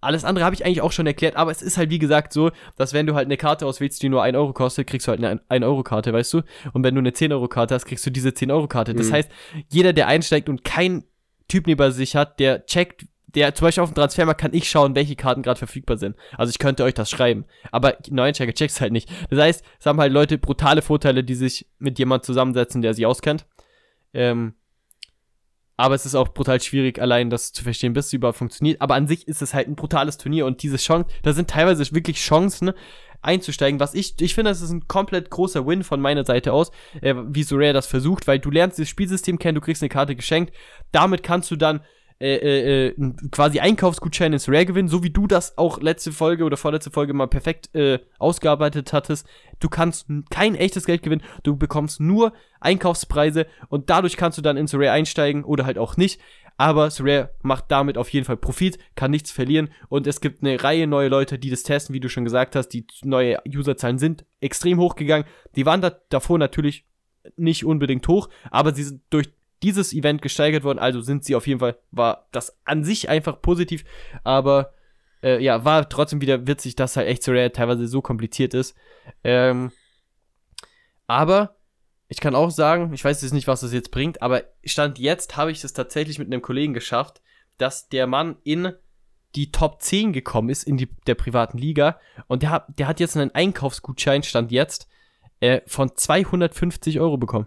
Alles 0.00 0.24
andere 0.24 0.44
habe 0.44 0.54
ich 0.54 0.64
eigentlich 0.64 0.82
auch 0.82 0.92
schon 0.92 1.06
erklärt, 1.06 1.36
aber 1.36 1.50
es 1.50 1.62
ist 1.62 1.78
halt 1.78 1.88
wie 1.88 1.98
gesagt 1.98 2.32
so, 2.32 2.50
dass 2.76 2.92
wenn 2.92 3.06
du 3.06 3.14
halt 3.14 3.26
eine 3.26 3.38
Karte 3.38 3.66
auswählst, 3.66 4.02
die 4.02 4.10
nur 4.10 4.22
1 4.22 4.36
Euro 4.36 4.52
kostet, 4.52 4.86
kriegst 4.86 5.06
du 5.06 5.10
halt 5.10 5.24
eine 5.24 5.40
1 5.48 5.64
Euro 5.64 5.82
Karte, 5.82 6.12
weißt 6.12 6.34
du? 6.34 6.42
Und 6.72 6.84
wenn 6.84 6.94
du 6.94 6.98
eine 6.98 7.14
10 7.14 7.32
Euro 7.32 7.48
Karte 7.48 7.74
hast, 7.74 7.86
kriegst 7.86 8.04
du 8.04 8.10
diese 8.10 8.34
10 8.34 8.50
Euro 8.50 8.68
Karte. 8.68 8.94
Das 8.94 9.08
mhm. 9.08 9.14
heißt, 9.14 9.30
jeder, 9.70 9.92
der 9.92 10.06
einsteigt 10.06 10.48
und 10.48 10.64
kein 10.64 11.04
Typ 11.48 11.66
neben 11.66 11.92
sich 11.92 12.14
hat, 12.14 12.40
der 12.40 12.66
checkt, 12.66 13.06
der 13.34 13.54
zum 13.54 13.66
Beispiel 13.66 13.82
auf 13.82 13.90
dem 13.90 13.94
Transfermarkt 13.94 14.40
kann 14.40 14.54
ich 14.54 14.68
schauen, 14.68 14.94
welche 14.94 15.16
Karten 15.16 15.42
gerade 15.42 15.58
verfügbar 15.58 15.96
sind. 15.96 16.16
Also 16.36 16.50
ich 16.50 16.58
könnte 16.58 16.84
euch 16.84 16.94
das 16.94 17.10
schreiben. 17.10 17.44
Aber 17.72 17.96
Neueinsteiger 18.08 18.52
checkt's 18.52 18.80
halt 18.80 18.92
nicht. 18.92 19.10
Das 19.30 19.38
heißt, 19.38 19.64
es 19.80 19.86
haben 19.86 20.00
halt 20.00 20.12
Leute 20.12 20.38
brutale 20.38 20.82
Vorteile, 20.82 21.24
die 21.24 21.34
sich 21.34 21.66
mit 21.78 21.98
jemand 21.98 22.24
zusammensetzen, 22.24 22.82
der 22.82 22.94
sie 22.94 23.06
auskennt. 23.06 23.46
Ähm, 24.12 24.54
aber 25.76 25.94
es 25.94 26.06
ist 26.06 26.14
auch 26.14 26.28
brutal 26.28 26.60
schwierig, 26.60 27.00
allein 27.00 27.30
das 27.30 27.52
zu 27.52 27.64
verstehen, 27.64 27.92
bis 27.92 28.06
es 28.06 28.12
überhaupt 28.12 28.38
funktioniert. 28.38 28.80
Aber 28.80 28.94
an 28.94 29.08
sich 29.08 29.26
ist 29.26 29.42
es 29.42 29.54
halt 29.54 29.68
ein 29.68 29.74
brutales 29.74 30.18
Turnier 30.18 30.46
und 30.46 30.62
diese 30.62 30.76
Chance, 30.76 31.08
da 31.22 31.32
sind 31.32 31.50
teilweise 31.50 31.92
wirklich 31.92 32.18
Chancen 32.18 32.72
einzusteigen, 33.22 33.80
was 33.80 33.94
ich, 33.94 34.20
ich 34.20 34.34
finde, 34.34 34.50
das 34.50 34.60
ist 34.60 34.70
ein 34.70 34.86
komplett 34.86 35.30
großer 35.30 35.66
Win 35.66 35.82
von 35.82 36.00
meiner 36.00 36.24
Seite 36.24 36.52
aus, 36.52 36.70
äh, 37.00 37.14
wie 37.28 37.42
so 37.42 37.56
Rare 37.56 37.72
das 37.72 37.86
versucht, 37.86 38.26
weil 38.26 38.38
du 38.38 38.50
lernst 38.50 38.78
das 38.78 38.88
Spielsystem 38.88 39.38
kennen, 39.38 39.54
du 39.56 39.60
kriegst 39.60 39.82
eine 39.82 39.88
Karte 39.88 40.14
geschenkt, 40.14 40.54
damit 40.92 41.22
kannst 41.22 41.50
du 41.50 41.56
dann 41.56 41.80
äh, 42.20 42.36
äh, 42.36 42.86
äh 42.88 42.94
quasi 43.30 43.60
Einkaufsgutschein 43.60 44.32
ins 44.32 44.48
Rare 44.48 44.66
gewinnen, 44.66 44.88
so 44.88 45.02
wie 45.02 45.10
du 45.10 45.26
das 45.26 45.58
auch 45.58 45.80
letzte 45.80 46.12
Folge 46.12 46.44
oder 46.44 46.56
vorletzte 46.56 46.90
Folge 46.90 47.12
mal 47.12 47.26
perfekt 47.26 47.74
äh, 47.74 47.98
ausgearbeitet 48.18 48.92
hattest. 48.92 49.26
Du 49.60 49.68
kannst 49.68 50.06
kein 50.30 50.54
echtes 50.54 50.86
Geld 50.86 51.02
gewinnen, 51.02 51.22
du 51.42 51.56
bekommst 51.56 52.00
nur 52.00 52.32
Einkaufspreise 52.60 53.46
und 53.68 53.90
dadurch 53.90 54.16
kannst 54.16 54.38
du 54.38 54.42
dann 54.42 54.56
ins 54.56 54.74
Rare 54.74 54.90
einsteigen 54.90 55.44
oder 55.44 55.66
halt 55.66 55.78
auch 55.78 55.96
nicht. 55.96 56.20
Aber 56.56 56.88
Rare 57.00 57.30
macht 57.42 57.64
damit 57.68 57.98
auf 57.98 58.08
jeden 58.10 58.24
Fall 58.24 58.36
Profit, 58.36 58.78
kann 58.94 59.10
nichts 59.10 59.32
verlieren 59.32 59.70
und 59.88 60.06
es 60.06 60.20
gibt 60.20 60.42
eine 60.42 60.62
Reihe 60.62 60.86
neue 60.86 61.08
Leute, 61.08 61.38
die 61.38 61.50
das 61.50 61.64
testen, 61.64 61.94
wie 61.94 62.00
du 62.00 62.08
schon 62.08 62.24
gesagt 62.24 62.54
hast. 62.54 62.68
Die 62.68 62.86
neue 63.02 63.38
Userzahlen 63.46 63.98
sind 63.98 64.24
extrem 64.40 64.78
hochgegangen. 64.78 65.26
Die 65.56 65.66
waren 65.66 65.80
da 65.80 65.90
davor 66.10 66.38
natürlich 66.38 66.86
nicht 67.36 67.64
unbedingt 67.64 68.06
hoch, 68.06 68.28
aber 68.50 68.74
sie 68.74 68.84
sind 68.84 69.02
durch 69.10 69.30
dieses 69.64 69.92
Event 69.92 70.22
gesteigert 70.22 70.62
worden, 70.62 70.78
also 70.78 71.00
sind 71.00 71.24
sie 71.24 71.34
auf 71.34 71.46
jeden 71.46 71.60
Fall, 71.60 71.78
war 71.90 72.28
das 72.32 72.56
an 72.64 72.84
sich 72.84 73.08
einfach 73.08 73.40
positiv, 73.40 73.84
aber 74.22 74.74
äh, 75.22 75.42
ja, 75.42 75.64
war 75.64 75.88
trotzdem 75.88 76.20
wieder 76.20 76.46
witzig, 76.46 76.76
dass 76.76 76.96
halt 76.96 77.08
echt 77.08 77.22
so 77.22 77.32
rare 77.32 77.50
teilweise 77.50 77.88
so 77.88 78.02
kompliziert 78.02 78.52
ist. 78.52 78.76
Ähm, 79.24 79.72
aber 81.06 81.56
ich 82.08 82.20
kann 82.20 82.34
auch 82.34 82.50
sagen, 82.50 82.92
ich 82.92 83.04
weiß 83.04 83.22
jetzt 83.22 83.32
nicht, 83.32 83.48
was 83.48 83.60
das 83.62 83.72
jetzt 83.72 83.90
bringt, 83.90 84.20
aber 84.20 84.44
Stand 84.64 84.98
jetzt 84.98 85.36
habe 85.36 85.50
ich 85.50 85.64
es 85.64 85.72
tatsächlich 85.72 86.18
mit 86.18 86.28
einem 86.28 86.42
Kollegen 86.42 86.74
geschafft, 86.74 87.22
dass 87.56 87.88
der 87.88 88.06
Mann 88.06 88.36
in 88.44 88.72
die 89.34 89.50
Top 89.50 89.80
10 89.80 90.12
gekommen 90.12 90.50
ist 90.50 90.64
in 90.64 90.76
die, 90.76 90.88
der 91.06 91.14
privaten 91.14 91.58
Liga 91.58 91.98
und 92.26 92.42
der 92.42 92.50
hat, 92.50 92.78
der 92.78 92.86
hat 92.86 93.00
jetzt 93.00 93.16
einen 93.16 93.34
Einkaufsgutschein, 93.34 94.22
Stand 94.22 94.52
jetzt, 94.52 94.88
äh, 95.40 95.62
von 95.66 95.96
250 95.96 97.00
Euro 97.00 97.16
bekommen. 97.16 97.46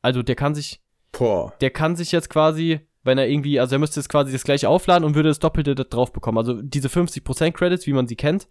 Also 0.00 0.22
der 0.22 0.36
kann 0.36 0.54
sich 0.54 0.80
Boah. 1.12 1.52
Der 1.60 1.70
kann 1.70 1.96
sich 1.96 2.12
jetzt 2.12 2.30
quasi, 2.30 2.80
wenn 3.02 3.18
er 3.18 3.28
irgendwie, 3.28 3.60
also 3.60 3.74
er 3.74 3.78
müsste 3.78 4.00
jetzt 4.00 4.08
quasi 4.08 4.32
das 4.32 4.44
gleiche 4.44 4.68
aufladen 4.68 5.04
und 5.04 5.14
würde 5.14 5.28
das 5.28 5.38
Doppelte 5.38 5.74
drauf 5.74 6.12
bekommen. 6.12 6.38
Also 6.38 6.60
diese 6.60 6.88
50% 6.88 7.52
Credits, 7.52 7.86
wie 7.86 7.92
man 7.92 8.06
sie 8.06 8.16
kennt. 8.16 8.48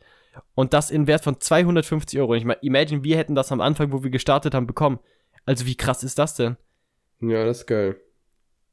Und 0.56 0.74
das 0.74 0.92
in 0.92 1.08
Wert 1.08 1.24
von 1.24 1.40
250 1.40 2.20
Euro. 2.20 2.36
Ich 2.36 2.46
meine, 2.46 2.60
imagine, 2.62 3.04
wir 3.04 3.18
hätten 3.18 3.36
das 3.36 3.52
am 3.52 3.62
Anfang, 3.62 3.92
wo 3.92 4.04
wir 4.04 4.10
gestartet 4.10 4.54
haben, 4.54 4.68
bekommen. 4.68 5.00
Also 5.46 5.66
wie 5.66 5.76
krass 5.76 6.04
ist 6.04 6.20
das 6.20 6.36
denn? 6.36 6.58
Ja, 7.22 7.46
das 7.46 7.60
ist 7.60 7.66
geil. 7.66 7.98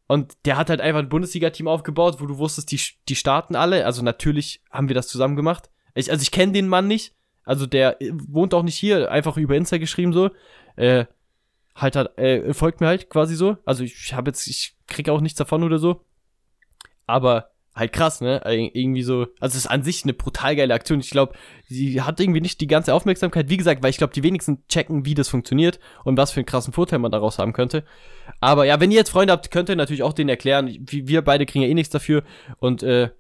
Und 0.06 0.34
der 0.44 0.56
hat 0.56 0.70
halt 0.70 0.80
einfach 0.80 1.00
ein 1.00 1.08
Bundesliga-Team 1.08 1.66
aufgebaut, 1.66 2.20
wo 2.20 2.26
du 2.26 2.38
wusstest, 2.38 2.70
die, 2.70 2.80
die 3.08 3.16
starten 3.16 3.56
alle. 3.56 3.84
Also 3.84 4.02
natürlich 4.02 4.62
haben 4.70 4.88
wir 4.88 4.94
das 4.94 5.08
zusammen 5.08 5.34
gemacht. 5.36 5.70
Ich, 5.94 6.10
also 6.10 6.22
ich 6.22 6.30
kenne 6.30 6.52
den 6.52 6.68
Mann 6.68 6.86
nicht. 6.86 7.14
Also 7.44 7.66
der 7.66 7.96
wohnt 8.28 8.54
auch 8.54 8.62
nicht 8.62 8.76
hier, 8.76 9.10
einfach 9.10 9.36
über 9.36 9.56
Insta 9.56 9.78
geschrieben 9.78 10.12
so. 10.12 10.30
Äh, 10.76 11.06
halt 11.76 11.96
hat, 11.96 12.18
äh, 12.18 12.52
folgt 12.54 12.80
mir 12.80 12.88
halt 12.88 13.10
quasi 13.10 13.36
so. 13.36 13.56
Also 13.64 13.84
ich 13.84 14.14
habe 14.14 14.30
jetzt, 14.30 14.46
ich 14.48 14.74
kriege 14.86 15.12
auch 15.12 15.20
nichts 15.20 15.38
davon 15.38 15.62
oder 15.62 15.78
so. 15.78 16.04
Aber 17.06 17.50
halt 17.76 17.92
krass, 17.92 18.22
ne? 18.22 18.40
Irgendwie 18.46 19.02
so, 19.02 19.26
also 19.38 19.52
es 19.52 19.66
ist 19.66 19.66
an 19.66 19.82
sich 19.82 20.02
eine 20.02 20.14
brutal 20.14 20.56
geile 20.56 20.72
Aktion. 20.72 20.98
Ich 20.98 21.10
glaube, 21.10 21.34
sie 21.68 22.00
hat 22.00 22.18
irgendwie 22.18 22.40
nicht 22.40 22.60
die 22.62 22.66
ganze 22.66 22.94
Aufmerksamkeit, 22.94 23.50
wie 23.50 23.58
gesagt, 23.58 23.82
weil 23.82 23.90
ich 23.90 23.98
glaube, 23.98 24.14
die 24.14 24.22
wenigsten 24.22 24.66
checken, 24.66 25.04
wie 25.04 25.14
das 25.14 25.28
funktioniert 25.28 25.78
und 26.02 26.16
was 26.16 26.32
für 26.32 26.40
einen 26.40 26.46
krassen 26.46 26.72
Vorteil 26.72 26.98
man 26.98 27.12
daraus 27.12 27.38
haben 27.38 27.52
könnte. 27.52 27.84
Aber 28.40 28.64
ja, 28.64 28.80
wenn 28.80 28.90
ihr 28.90 28.96
jetzt 28.96 29.10
Freunde 29.10 29.34
habt, 29.34 29.50
könnt 29.50 29.68
ihr 29.68 29.76
natürlich 29.76 30.02
auch 30.02 30.14
denen 30.14 30.30
erklären. 30.30 30.74
Wir 30.90 31.22
beide 31.22 31.44
kriegen 31.44 31.62
ja 31.62 31.68
eh 31.68 31.74
nichts 31.74 31.92
dafür 31.92 32.24
und 32.58 32.82
äh, 32.82 33.10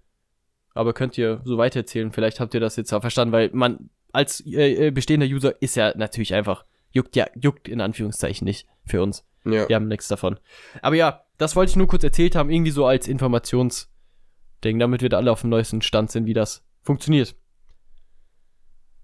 aber 0.72 0.94
könnt 0.94 1.16
ihr 1.16 1.40
so 1.44 1.58
weitererzählen. 1.58 2.12
Vielleicht 2.12 2.40
habt 2.40 2.54
ihr 2.54 2.60
das 2.60 2.76
jetzt 2.76 2.92
auch 2.92 3.00
verstanden, 3.00 3.32
weil 3.32 3.50
man 3.52 3.90
als 4.12 4.40
äh, 4.46 4.86
äh 4.86 4.90
bestehender 4.90 5.26
User 5.26 5.60
ist 5.60 5.76
ja 5.76 5.92
natürlich 5.96 6.34
einfach 6.34 6.64
juckt 6.90 7.16
ja, 7.16 7.26
juckt 7.34 7.68
in 7.68 7.80
Anführungszeichen 7.80 8.44
nicht 8.44 8.66
für 8.84 9.02
uns. 9.02 9.24
Ja. 9.44 9.68
Wir 9.68 9.76
haben 9.76 9.88
nichts 9.88 10.08
davon. 10.08 10.38
Aber 10.82 10.96
ja, 10.96 11.24
das 11.38 11.54
wollte 11.56 11.70
ich 11.70 11.76
nur 11.76 11.86
kurz 11.86 12.02
erzählt 12.02 12.34
haben, 12.34 12.50
irgendwie 12.50 12.70
so 12.70 12.86
als 12.86 13.06
Informationsding, 13.06 14.78
damit 14.78 15.02
wir 15.02 15.08
da 15.08 15.18
alle 15.18 15.30
auf 15.30 15.42
dem 15.42 15.50
neuesten 15.50 15.82
Stand 15.82 16.10
sind, 16.10 16.26
wie 16.26 16.34
das 16.34 16.64
funktioniert. 16.82 17.36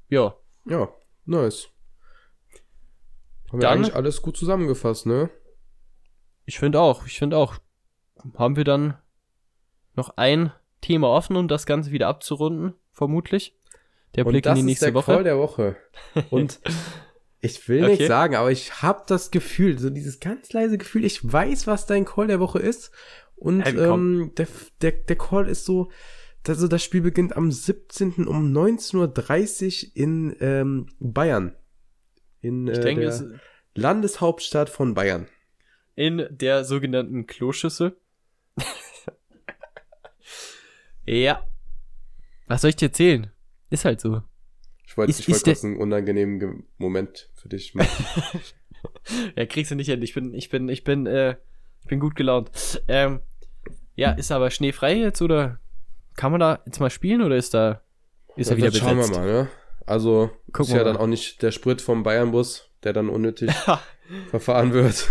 Ja. 0.09 0.35
Ja, 0.65 0.89
nice. 1.25 1.69
Haben 3.51 3.61
wir 3.61 3.71
eigentlich 3.71 3.95
alles 3.95 4.23
gut 4.23 4.37
zusammengefasst, 4.37 5.07
ne? 5.07 5.31
Ich 6.47 6.59
finde 6.59 6.81
auch, 6.81 7.07
ich 7.07 7.19
finde 7.19 7.37
auch. 7.37 7.59
Haben 8.37 8.57
wir 8.57 8.65
dann 8.65 8.97
noch 9.95 10.17
ein 10.17 10.53
Thema 10.81 11.09
offen, 11.09 11.37
um 11.37 11.49
das 11.49 11.67
Ganze 11.67 11.91
wieder 11.91 12.09
abzurunden, 12.09 12.75
vermutlich. 12.93 13.57
Der 14.15 14.25
Blick 14.25 14.47
in 14.47 14.55
die 14.55 14.63
nächste 14.63 14.95
Woche. 14.95 15.13
Das 15.13 15.21
ist 15.21 15.25
der 15.25 15.39
Woche. 15.39 15.77
der 16.15 16.19
Woche. 16.19 16.31
Und 16.31 16.61
Ich 17.45 17.69
will 17.69 17.83
okay. 17.83 17.95
nicht 17.95 18.07
sagen, 18.07 18.37
aber 18.37 18.53
ich 18.53 18.83
habe 18.83 19.03
das 19.09 19.33
Gefühl, 19.33 19.77
so 19.77 19.91
dieses 19.91 20.21
ganz 20.21 20.53
leise 20.53 20.79
Gefühl, 20.79 21.05
ich 21.05 21.21
weiß, 21.31 21.67
was 21.67 21.87
dein 21.87 22.05
Call 22.05 22.29
der 22.29 22.39
Woche 22.39 22.61
ist. 22.61 22.93
Und 23.35 23.63
hey, 23.63 23.77
ähm, 23.77 24.31
der, 24.37 24.47
der, 24.81 24.93
der 24.93 25.17
Call 25.17 25.49
ist 25.49 25.65
so, 25.65 25.91
also 26.47 26.69
das 26.69 26.85
Spiel 26.85 27.01
beginnt 27.01 27.37
am 27.37 27.51
17. 27.51 28.29
um 28.29 28.53
19.30 28.53 29.87
Uhr 29.87 29.97
in 29.97 30.37
ähm, 30.39 30.87
Bayern. 31.01 31.57
In 32.43 32.69
äh, 32.69 32.81
denke, 32.81 33.07
der 33.07 33.41
Landeshauptstadt 33.75 34.71
von 34.71 34.95
Bayern. 34.95 35.27
In 35.97 36.25
der 36.31 36.65
sogenannten 36.65 37.27
Kloschüssel. 37.27 37.97
ja. 41.07 41.45
Was 42.47 42.61
soll 42.61 42.71
ich 42.71 42.77
dir 42.77 42.87
erzählen? 42.87 43.33
Ist 43.69 43.85
halt 43.85 44.01
so. 44.01 44.23
Ich 44.93 44.99
wollte 44.99 45.11
ich 45.11 45.27
wollt 45.27 45.45
kurz 45.45 45.65
einen 45.65 45.79
unangenehmen 45.79 46.65
Moment 46.77 47.31
für 47.35 47.49
dich 47.49 47.75
machen. 47.75 48.05
ja, 49.37 49.47
kriegst 49.47 49.71
du 49.71 49.75
nicht 49.75 49.89
hin. 49.89 50.03
Ich 50.03 50.13
bin, 50.13 50.35
ich 50.35 50.51
bin, 50.51 50.69
ich 50.69 50.85
bin, 50.85 51.07
äh, 51.07 51.37
ich 51.81 51.87
bin 51.87 51.99
gut 51.99 52.15
gelaunt. 52.15 52.51
Ähm, 52.89 53.21
ja, 53.95 54.11
ist 54.11 54.31
aber 54.31 54.51
schneefrei 54.51 54.97
jetzt 54.97 55.23
oder 55.23 55.61
kann 56.15 56.31
man 56.31 56.41
da 56.41 56.61
jetzt 56.67 56.79
mal 56.79 56.91
spielen 56.91 57.23
oder 57.23 57.37
ist 57.37 57.55
da, 57.55 57.81
ist 58.37 58.51
ja, 58.51 58.53
er 58.53 58.57
wieder 58.59 58.67
besetzt? 58.67 58.85
Schauen 58.85 58.99
wir 58.99 59.09
mal, 59.09 59.27
ne? 59.27 59.49
Also, 59.87 60.31
Guck 60.53 60.67
ist 60.67 60.73
ja 60.73 60.79
mal. 60.81 60.85
dann 60.85 60.99
auch 60.99 61.07
nicht 61.07 61.41
der 61.41 61.53
Sprit 61.53 61.81
vom 61.81 62.03
Bayernbus, 62.03 62.69
der 62.85 62.93
dann 62.93 63.09
unnötig 63.09 63.51
verfahren 64.31 64.75
wird. 64.75 65.09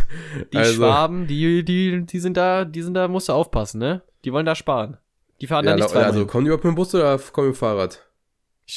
Die 0.54 0.58
also, 0.58 0.76
Schwaben, 0.76 1.26
die, 1.26 1.66
die, 1.66 2.06
die 2.06 2.20
sind 2.20 2.38
da, 2.38 2.66
die 2.66 2.84
sind 2.84 2.94
da, 2.94 3.08
musst 3.08 3.30
du 3.30 3.34
aufpassen, 3.34 3.80
ne? 3.80 4.04
Die 4.26 4.32
wollen 4.32 4.46
da 4.46 4.54
sparen. 4.54 4.98
Die 5.42 5.48
fahren 5.48 5.66
ja, 5.66 5.76
da 5.76 5.84
nicht. 5.84 5.96
Also, 5.96 6.28
kommen 6.28 6.46
die 6.46 6.50
überhaupt 6.50 6.66
mit 6.66 6.74
dem 6.74 6.76
Bus 6.76 6.94
oder 6.94 7.18
kommen 7.18 7.48
die 7.48 7.50
mit 7.50 7.56
dem 7.56 7.60
Fahrrad? 7.60 8.11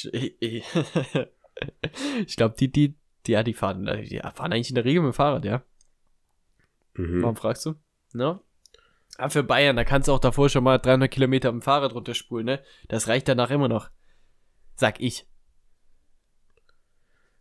Ich, 0.03 0.65
glaube, 2.37 2.57
die, 2.59 2.71
die, 2.71 2.97
die, 3.27 3.33
ja, 3.33 3.43
die 3.43 3.55
fahren, 3.55 3.87
die 3.87 4.19
fahren 4.19 4.53
eigentlich 4.53 4.71
in 4.71 4.75
der 4.75 4.85
Regel 4.85 5.03
mit 5.03 5.13
dem 5.13 5.15
Fahrrad, 5.15 5.45
ja. 5.45 5.63
Mhm. 6.95 7.23
Warum 7.23 7.37
fragst 7.37 7.65
du? 7.67 7.75
Ne? 8.13 8.41
Aber 9.17 9.31
für 9.31 9.43
Bayern, 9.45 9.77
da 9.77 9.85
kannst 9.85 10.09
du 10.09 10.13
auch 10.13 10.19
davor 10.19 10.49
schon 10.49 10.65
mal 10.65 10.79
300 10.79 11.11
Kilometer 11.11 11.53
mit 11.53 11.63
dem 11.63 11.65
Fahrrad 11.65 11.95
runterspulen, 11.95 12.47
ne? 12.47 12.63
Das 12.89 13.07
reicht 13.07 13.29
danach 13.29 13.51
immer 13.51 13.69
noch. 13.69 13.91
Sag 14.75 15.01
ich. 15.01 15.27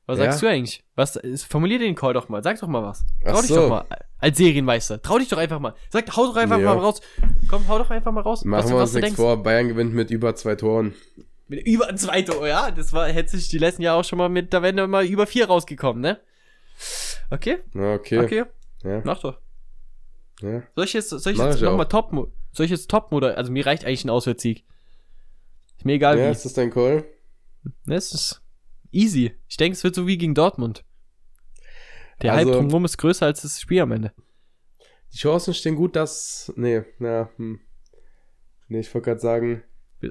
Was 0.05 0.19
ja. 0.19 0.25
sagst 0.25 0.41
du 0.41 0.47
eigentlich? 0.47 0.83
Was, 0.95 1.19
formulier 1.47 1.79
den 1.79 1.95
Call 1.95 2.13
doch 2.13 2.29
mal. 2.29 2.43
Sag 2.43 2.59
doch 2.59 2.67
mal 2.67 2.83
was. 2.83 3.05
Trau 3.23 3.33
Ach 3.33 3.39
dich 3.39 3.49
so. 3.49 3.55
doch 3.55 3.69
mal. 3.69 3.85
Als 4.19 4.37
Serienmeister. 4.37 5.01
Trau 5.01 5.17
dich 5.17 5.29
doch 5.29 5.37
einfach 5.37 5.59
mal. 5.59 5.73
Sag, 5.89 6.15
hau 6.15 6.27
doch 6.27 6.35
einfach 6.35 6.59
ja. 6.59 6.65
mal 6.65 6.77
raus. 6.77 7.01
Komm, 7.49 7.67
hau 7.67 7.77
doch 7.77 7.89
einfach 7.89 8.11
mal 8.11 8.21
raus. 8.21 8.43
Machen 8.43 8.65
was, 8.65 8.71
wir 8.71 8.77
uns 8.77 8.93
nichts 8.93 9.15
vor. 9.15 9.41
Bayern 9.41 9.69
gewinnt 9.69 9.93
mit 9.93 10.11
über 10.11 10.35
zwei 10.35 10.55
Toren. 10.55 10.93
Mit 11.55 11.67
über 11.67 11.87
ein 11.87 11.97
zweiter, 11.97 12.39
oh 12.41 12.45
ja, 12.45 12.71
das 12.71 12.93
war, 12.93 13.07
hätte 13.09 13.37
sich 13.37 13.47
die 13.49 13.57
letzten 13.59 13.81
Jahre 13.83 13.99
auch 13.99 14.03
schon 14.05 14.17
mal 14.17 14.29
mit, 14.29 14.53
da 14.53 14.61
wären 14.61 14.75
wir 14.75 14.87
mal 14.87 15.05
über 15.05 15.27
vier 15.27 15.45
rausgekommen, 15.47 16.01
ne? 16.01 16.19
Okay, 17.29 17.59
Ja, 17.73 17.93
okay. 17.93 18.17
okay, 18.19 18.43
Ja, 18.83 19.01
mach 19.03 19.19
doch. 19.21 19.39
ja. 20.41 20.63
Soll 20.75 20.85
ich 20.85 20.93
jetzt, 20.93 21.09
soll 21.09 21.33
ich 21.33 21.37
Mach 21.37 21.47
jetzt 21.51 21.61
nochmal. 21.61 21.87
Top, 21.87 22.11
soll 22.51 22.65
ich 22.65 22.71
jetzt 22.71 22.89
Top 22.89 23.11
oder, 23.11 23.37
also 23.37 23.51
mir 23.51 23.65
reicht 23.65 23.85
eigentlich 23.85 24.03
ein 24.05 24.09
Auswärtssieg. 24.09 24.63
Ist 25.77 25.85
mir 25.85 25.93
egal 25.93 26.17
ja, 26.17 26.27
wie. 26.27 26.31
ist 26.31 26.45
das 26.45 26.53
dein 26.53 26.71
Call? 26.71 27.05
Ne, 27.85 27.95
es 27.95 28.13
ist 28.13 28.41
easy. 28.91 29.33
Ich 29.47 29.57
denke, 29.57 29.75
es 29.75 29.83
wird 29.83 29.95
so 29.95 30.07
wie 30.07 30.17
gegen 30.17 30.33
Dortmund. 30.35 30.83
Der 32.21 32.33
Also- 32.33 32.49
Hype 32.49 32.57
drumherum 32.59 32.85
ist 32.85 32.97
größer 32.97 33.25
als 33.25 33.41
das 33.41 33.59
Spiel 33.59 33.81
am 33.81 33.91
Ende. 33.91 34.11
Die 35.13 35.17
Chancen 35.17 35.53
stehen 35.53 35.75
gut, 35.75 35.95
dass. 35.95 36.51
Nee, 36.55 36.83
na, 36.99 37.29
hm. 37.37 37.59
Nee, 38.67 38.79
ich 38.79 38.93
wollte 38.93 39.05
gerade 39.05 39.19
sagen, 39.19 39.63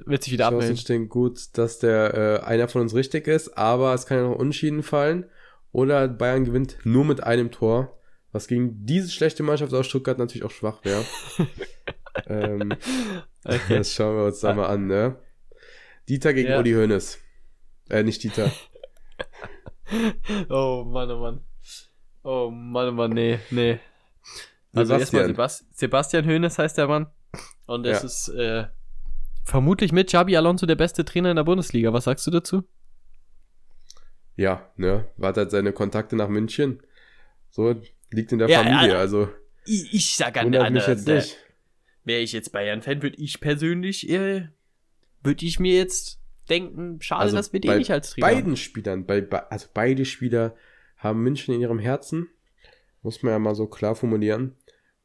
Wird 0.05 0.23
sich 0.23 0.33
wieder 0.33 0.45
Chancen 0.45 0.55
abmelden. 0.57 0.77
stehen 0.77 1.09
gut, 1.09 1.57
dass 1.57 1.79
der 1.79 2.13
äh, 2.13 2.45
einer 2.45 2.67
von 2.67 2.81
uns 2.81 2.93
richtig 2.95 3.27
ist, 3.27 3.57
aber 3.57 3.93
es 3.93 4.05
kann 4.05 4.17
ja 4.17 4.23
noch 4.23 4.35
unschieden 4.37 4.83
fallen. 4.83 5.25
Oder 5.71 6.07
Bayern 6.07 6.45
gewinnt 6.45 6.77
nur 6.83 7.03
mit 7.05 7.23
einem 7.23 7.49
Tor, 7.51 7.97
was 8.31 8.47
gegen 8.47 8.85
diese 8.85 9.09
schlechte 9.09 9.41
Mannschaft 9.43 9.73
aus 9.73 9.87
Stuttgart 9.87 10.17
natürlich 10.19 10.43
auch 10.43 10.51
schwach 10.51 10.83
wäre. 10.83 11.03
ähm, 12.27 12.73
Okay. 13.45 13.77
das 13.79 13.91
schauen 13.93 14.15
wir 14.17 14.25
uns 14.25 14.39
da 14.39 14.53
mal 14.53 14.67
an, 14.67 14.87
ne? 14.87 15.17
Dieter 16.07 16.33
gegen 16.33 16.49
Ja. 16.49 16.59
Uli 16.59 16.71
Hoeneß. 16.73 17.19
Äh, 17.89 18.03
nicht 18.03 18.23
Dieter. 18.23 18.51
Oh 20.49 20.83
Mann, 20.87 21.11
oh 21.11 21.19
Mann. 21.19 21.41
Oh 22.23 22.49
Mann, 22.49 22.89
oh 22.89 22.91
Mann, 22.93 23.11
nee, 23.11 23.39
nee. 23.51 23.79
Also 24.73 24.93
erstmal 24.93 25.25
Sebastian. 25.27 25.27
Sebast 25.27 25.77
Sebastian 25.77 26.25
Hoeneß 26.25 26.57
heißt 26.57 26.77
der 26.77 26.87
Mann. 26.87 27.07
Und 27.67 27.85
es 27.85 27.99
Ja. 28.01 28.05
ist 28.05 28.27
äh, 28.29 28.67
vermutlich 29.43 29.91
mit 29.91 30.07
Xabi 30.07 30.35
Alonso 30.37 30.65
der 30.65 30.75
beste 30.75 31.05
Trainer 31.05 31.29
in 31.29 31.35
der 31.35 31.43
Bundesliga. 31.43 31.93
Was 31.93 32.05
sagst 32.05 32.25
du 32.27 32.31
dazu? 32.31 32.63
Ja, 34.35 34.71
ne? 34.77 35.05
Wart 35.17 35.37
halt 35.37 35.51
seine 35.51 35.73
Kontakte 35.73 36.15
nach 36.15 36.29
München. 36.29 36.81
So, 37.49 37.75
liegt 38.11 38.31
in 38.31 38.39
der 38.39 38.49
Ja, 38.49 38.63
Familie, 38.63 38.93
ja, 38.93 38.99
also 38.99 39.29
Ich, 39.65 39.93
ich 39.93 40.15
sag 40.15 40.37
an 40.37 40.45
wundert 40.47 40.71
mich 40.71 40.87
jetzt 40.87 41.07
nicht. 41.07 41.37
Wäre 42.03 42.21
ich 42.21 42.33
jetzt 42.33 42.51
Bayern-Fan, 42.51 43.01
würde 43.01 43.17
ich 43.17 43.39
persönlich, 43.39 44.09
äh, 44.09 44.49
würde 45.21 45.45
ich 45.45 45.59
mir 45.59 45.75
jetzt 45.77 46.19
denken, 46.49 46.99
schade, 47.01 47.21
Also 47.21 47.37
dass 47.37 47.53
wir 47.53 47.61
den 47.61 47.77
nicht 47.77 47.91
als 47.91 48.09
Trainer 48.11 48.27
haben. 48.27 48.35
beiden 48.35 48.57
Spielern, 48.57 49.05
bei, 49.05 49.21
bei, 49.21 49.39
also 49.49 49.67
beide 49.73 50.03
Spieler 50.03 50.55
haben 50.97 51.21
München 51.23 51.53
in 51.53 51.61
ihrem 51.61 51.79
Herzen. 51.79 52.27
Muss 53.03 53.23
man 53.23 53.33
ja 53.33 53.39
mal 53.39 53.55
so 53.55 53.67
klar 53.67 53.95
formulieren. 53.95 54.55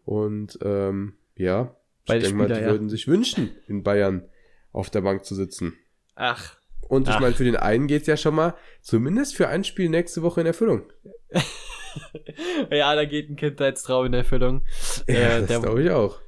Und 0.05 0.59
ähm, 0.63 1.15
ja, 1.37 1.77
Beide 2.09 2.19
ich 2.19 2.25
denke 2.25 2.39
mal, 2.39 2.45
Spieler, 2.45 2.59
die 2.59 2.65
ja. 2.65 2.71
würden 2.71 2.89
sich 2.89 3.07
wünschen, 3.07 3.51
in 3.69 3.83
Bayern 3.83 4.25
auf 4.73 4.91
der 4.91 5.03
Bank 5.03 5.25
zu 5.25 5.35
sitzen. 5.35 5.75
Ach, 6.15 6.57
Und 6.81 7.09
ich 7.09 7.15
Ach. 7.15 7.21
meine, 7.21 7.35
für 7.35 7.45
den 7.45 7.57
einen 7.57 7.87
geht's 7.87 8.07
ja 8.07 8.17
schon 8.17 8.35
mal 8.35 8.55
zumindest 8.81 9.37
für 9.37 9.49
ein 9.49 9.65
Spiel 9.65 9.89
nächste 9.89 10.23
Woche 10.23 10.41
in 10.41 10.47
Erfüllung. 10.47 10.83
ja, 12.71 12.95
da 12.95 13.05
geht 13.05 13.31
ein 13.31 13.37
Kindheitstraum 13.37 14.07
in 14.07 14.15
Erfüllung. 14.15 14.63
Äh, 15.07 15.47
das 15.47 15.63
glaube 15.63 15.83
ich 15.83 15.91
auch. 15.91 16.19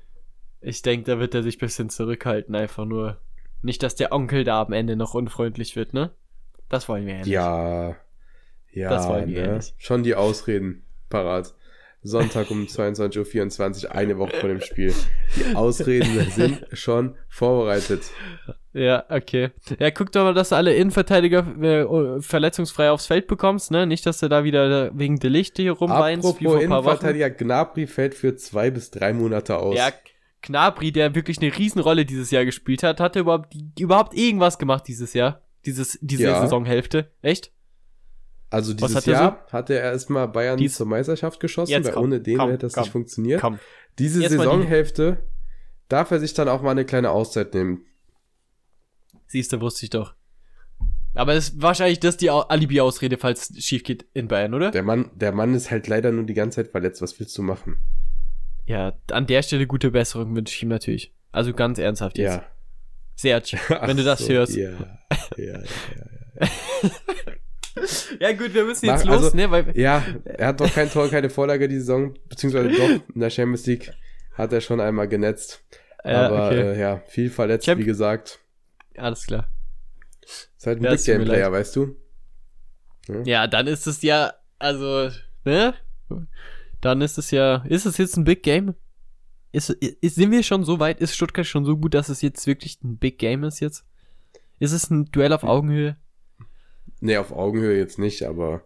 Ich 0.61 0.83
denke, 0.83 1.11
da 1.11 1.19
wird 1.19 1.35
er 1.35 1.43
sich 1.43 1.57
ein 1.57 1.61
bisschen 1.61 1.91
zurückhalten, 1.91 2.55
einfach 2.55 2.85
nur. 2.85 3.19
Nicht, 3.63 3.83
dass 3.83 3.95
der 3.95 4.13
Onkel 4.13 4.45
da 4.45 4.63
am 4.63 4.73
Ende 4.73 4.97
noch 4.97 5.15
unfreundlich 5.15 5.77
wird, 5.77 5.93
ne? 5.93 6.13
Das 6.69 6.89
wollen 6.89 7.07
wir 7.07 7.13
ja 7.15 7.19
nicht. 7.21 7.29
Ja, 7.29 7.97
ja, 8.73 8.89
Das 8.91 9.09
wollen 9.09 9.29
wir 9.29 9.41
ja 9.41 9.47
ne? 9.49 9.57
nicht. 9.57 9.75
schon 9.79 10.03
die 10.03 10.15
Ausreden 10.15 10.85
parat. 11.09 11.55
Sonntag 12.03 12.51
um 12.51 12.65
22.24 12.65 13.85
Uhr, 13.85 13.93
eine 13.95 14.19
Woche 14.19 14.37
vor 14.39 14.49
dem 14.49 14.61
Spiel. 14.61 14.95
Die 15.37 15.55
Ausreden 15.55 16.31
sind 16.31 16.65
schon 16.73 17.17
vorbereitet. 17.29 18.05
Ja, 18.73 19.05
okay. 19.11 19.51
Ja, 19.79 19.91
guck 19.91 20.13
doch 20.13 20.23
mal, 20.25 20.33
dass 20.33 20.51
du 20.51 20.57
alle 20.57 20.75
Innenverteidiger 20.75 21.45
äh, 21.61 22.23
verletzungsfrei 22.23 22.91
aufs 22.91 23.07
Feld 23.07 23.27
bekommst, 23.27 23.71
ne? 23.71 23.87
Nicht, 23.87 24.07
dass 24.07 24.21
du 24.21 24.29
da 24.29 24.45
wieder 24.45 24.97
wegen 24.97 25.19
Delicht 25.19 25.57
hier 25.57 25.73
rumweinst, 25.73 26.41
wie 26.41 26.45
vor 26.45 26.55
Apropos 26.55 26.55
Wochen. 26.55 26.65
Innenverteidiger, 26.73 27.31
Gnabry 27.31 27.87
fällt 27.87 28.15
für 28.15 28.37
zwei 28.37 28.71
bis 28.71 28.91
drei 28.91 29.13
Monate 29.13 29.59
aus. 29.59 29.77
Ja, 29.77 29.91
Knabri, 30.43 30.93
der 30.93 31.15
wirklich 31.15 31.39
eine 31.43 31.55
Riesenrolle 31.55 32.07
dieses 32.07 32.31
Jahr 32.31 32.45
gespielt 32.45 32.83
hat, 32.83 33.01
hat 33.01 33.17
er 33.17 33.23
überhaupt, 33.23 33.55
überhaupt 33.79 34.15
irgendwas 34.15 34.59
gemacht 34.59 34.85
dieses 34.89 35.13
Jahr? 35.13 35.43
Dieses, 35.67 35.99
diese 36.01 36.23
Ja. 36.23 36.41
Saisonhälfte? 36.41 37.11
Echt? 37.21 37.53
Also 38.51 38.75
dieses 38.75 38.97
hat 38.97 39.07
Jahr 39.07 39.47
hat 39.51 39.71
er 39.71 39.81
erstmal 39.83 40.29
Bayern 40.29 40.59
Dies- 40.59 40.75
zur 40.75 40.87
Meisterschaft 40.87 41.41
geschossen, 41.41 41.71
Jetzt 41.73 41.87
weil 41.87 41.93
komm, 41.95 42.05
ohne 42.05 42.21
den 42.21 42.39
komm, 42.39 42.51
hätte 42.51 42.67
das 42.67 42.75
komm, 42.75 42.83
nicht 42.83 42.93
funktioniert. 42.93 43.43
Diese 43.99 44.21
die- 44.21 44.27
Saisonhälfte 44.29 45.19
darf 45.89 46.11
er 46.11 46.21
sich 46.21 46.35
dann 46.35 46.49
auch 46.49 46.63
mal 46.63 46.71
eine 46.73 46.85
kleine 46.85 47.11
Auszeit 47.11 47.55
nehmen. 47.55 47.85
Siehst 49.27 49.53
du, 49.53 49.61
wusste 49.61 49.85
ich 49.87 49.91
doch. 49.91 50.15
Aber 51.15 51.35
es 51.35 51.49
ist 51.51 51.63
wahrscheinlich 51.63 51.99
das 52.01 52.17
die 52.17 52.31
Au- 52.31 52.43
Alibi-Ausrede, 52.43 53.19
falls 53.19 53.51
es 53.51 53.65
schief 53.65 53.83
geht 53.83 54.07
in 54.15 54.29
Bayern, 54.29 54.55
oder? 54.55 54.71
Der 54.71 54.83
Mann, 54.85 55.11
der 55.15 55.33
Mann 55.33 55.55
ist 55.55 55.71
halt 55.71 55.89
leider 55.89 56.13
nur 56.13 56.25
die 56.25 56.35
ganze 56.35 56.57
Zeit 56.63 56.71
verletzt. 56.71 57.03
Was 57.03 57.19
willst 57.19 57.37
du 57.37 57.43
machen? 57.43 57.77
Ja, 58.67 58.93
an 59.11 59.27
der 59.27 59.43
Stelle 59.43 59.67
gute 59.67 59.91
Besserung 59.91 60.35
wünsche 60.37 60.55
ich 60.55 60.63
ihm 60.63 60.69
natürlich. 60.69 61.13
Also 61.33 61.53
ganz 61.53 61.79
ernsthaft 61.79 62.19
jetzt. 62.19 62.35
Ja. 62.37 62.45
Serge, 63.17 63.59
wenn 63.87 63.97
du 63.97 64.05
das 64.05 64.21
so, 64.21 64.33
hörst. 64.33 64.55
Ja, 64.57 64.71
ja, 65.37 65.45
ja. 65.45 65.59
Ja 66.41 66.47
gut, 67.75 68.55
wir 68.55 68.65
müssen 68.65 68.87
jetzt 68.87 69.05
Mach- 69.05 69.15
los, 69.15 69.25
also- 69.25 69.37
ne? 69.37 69.51
Weil, 69.51 69.77
Ja, 69.79 70.05
er 70.25 70.49
hat 70.49 70.61
doch 70.61 70.73
kein 70.73 70.91
Tor, 70.91 71.09
keine 71.09 71.31
Vorlage 71.31 71.69
die 71.69 71.79
Saison, 71.79 72.15
beziehungsweise 72.29 72.69
doch, 72.71 72.89
in 73.15 73.21
der 73.21 73.31
Champions 73.31 73.67
League 73.67 73.93
hat 74.35 74.53
er 74.53 74.61
schon 74.61 74.81
einmal 74.81 75.09
genetzt. 75.09 75.65
ja, 76.05 76.27
aber 76.27 76.47
okay. 76.47 76.61
äh, 76.61 76.81
ja, 76.81 77.03
viel 77.07 77.31
verletzt, 77.31 77.67
Champ- 77.67 77.81
wie 77.81 77.85
gesagt. 77.85 78.41
Alles 78.97 79.27
klar. 79.27 79.51
Ist 80.23 80.67
halt 80.67 80.79
ein 80.81 80.85
Ja, 80.85 80.91
Big 80.93 81.05
Game 81.05 81.25
Player, 81.25 81.51
weißt 81.53 81.77
du? 81.77 81.97
Ja, 83.25 83.47
dann 83.47 83.67
ist 83.67 83.87
es 83.87 84.03
ja, 84.03 84.35
also, 84.59 85.11
ne? 85.45 85.75
Dann 86.81 87.01
ist 87.03 87.19
es 87.19 87.31
ja, 87.31 87.65
ist 87.69 87.87
es 87.87 87.99
jetzt 87.99 88.17
ein 88.17 88.25
Big 88.25 88.43
Game? 88.43 88.75
Ist, 89.53 89.71
ist, 89.71 90.15
sind 90.15 90.31
wir 90.31 90.43
schon 90.43 90.65
so 90.65 90.79
weit? 90.79 91.01
Ist 91.01 91.15
Stuttgart 91.17 91.45
schon 91.47 91.65
so 91.65 91.77
gut, 91.77 91.95
dass 91.95 92.09
es 92.09 92.23
jetzt 92.23 92.47
wirklich 92.47 92.79
ein 92.85 92.99
Big 92.99 93.19
Game 93.19 93.43
ist 93.45 93.61
jetzt? 93.61 93.85
Ist 94.61 94.73
es 94.73 94.89
ein 94.91 95.07
Duell 95.07 95.33
auf 95.33 95.43
Augenhöhe? 95.43 95.97
Nee, 97.01 97.17
auf 97.17 97.33
Augenhöhe 97.33 97.79
jetzt 97.79 97.99
nicht, 97.99 98.23
aber 98.23 98.63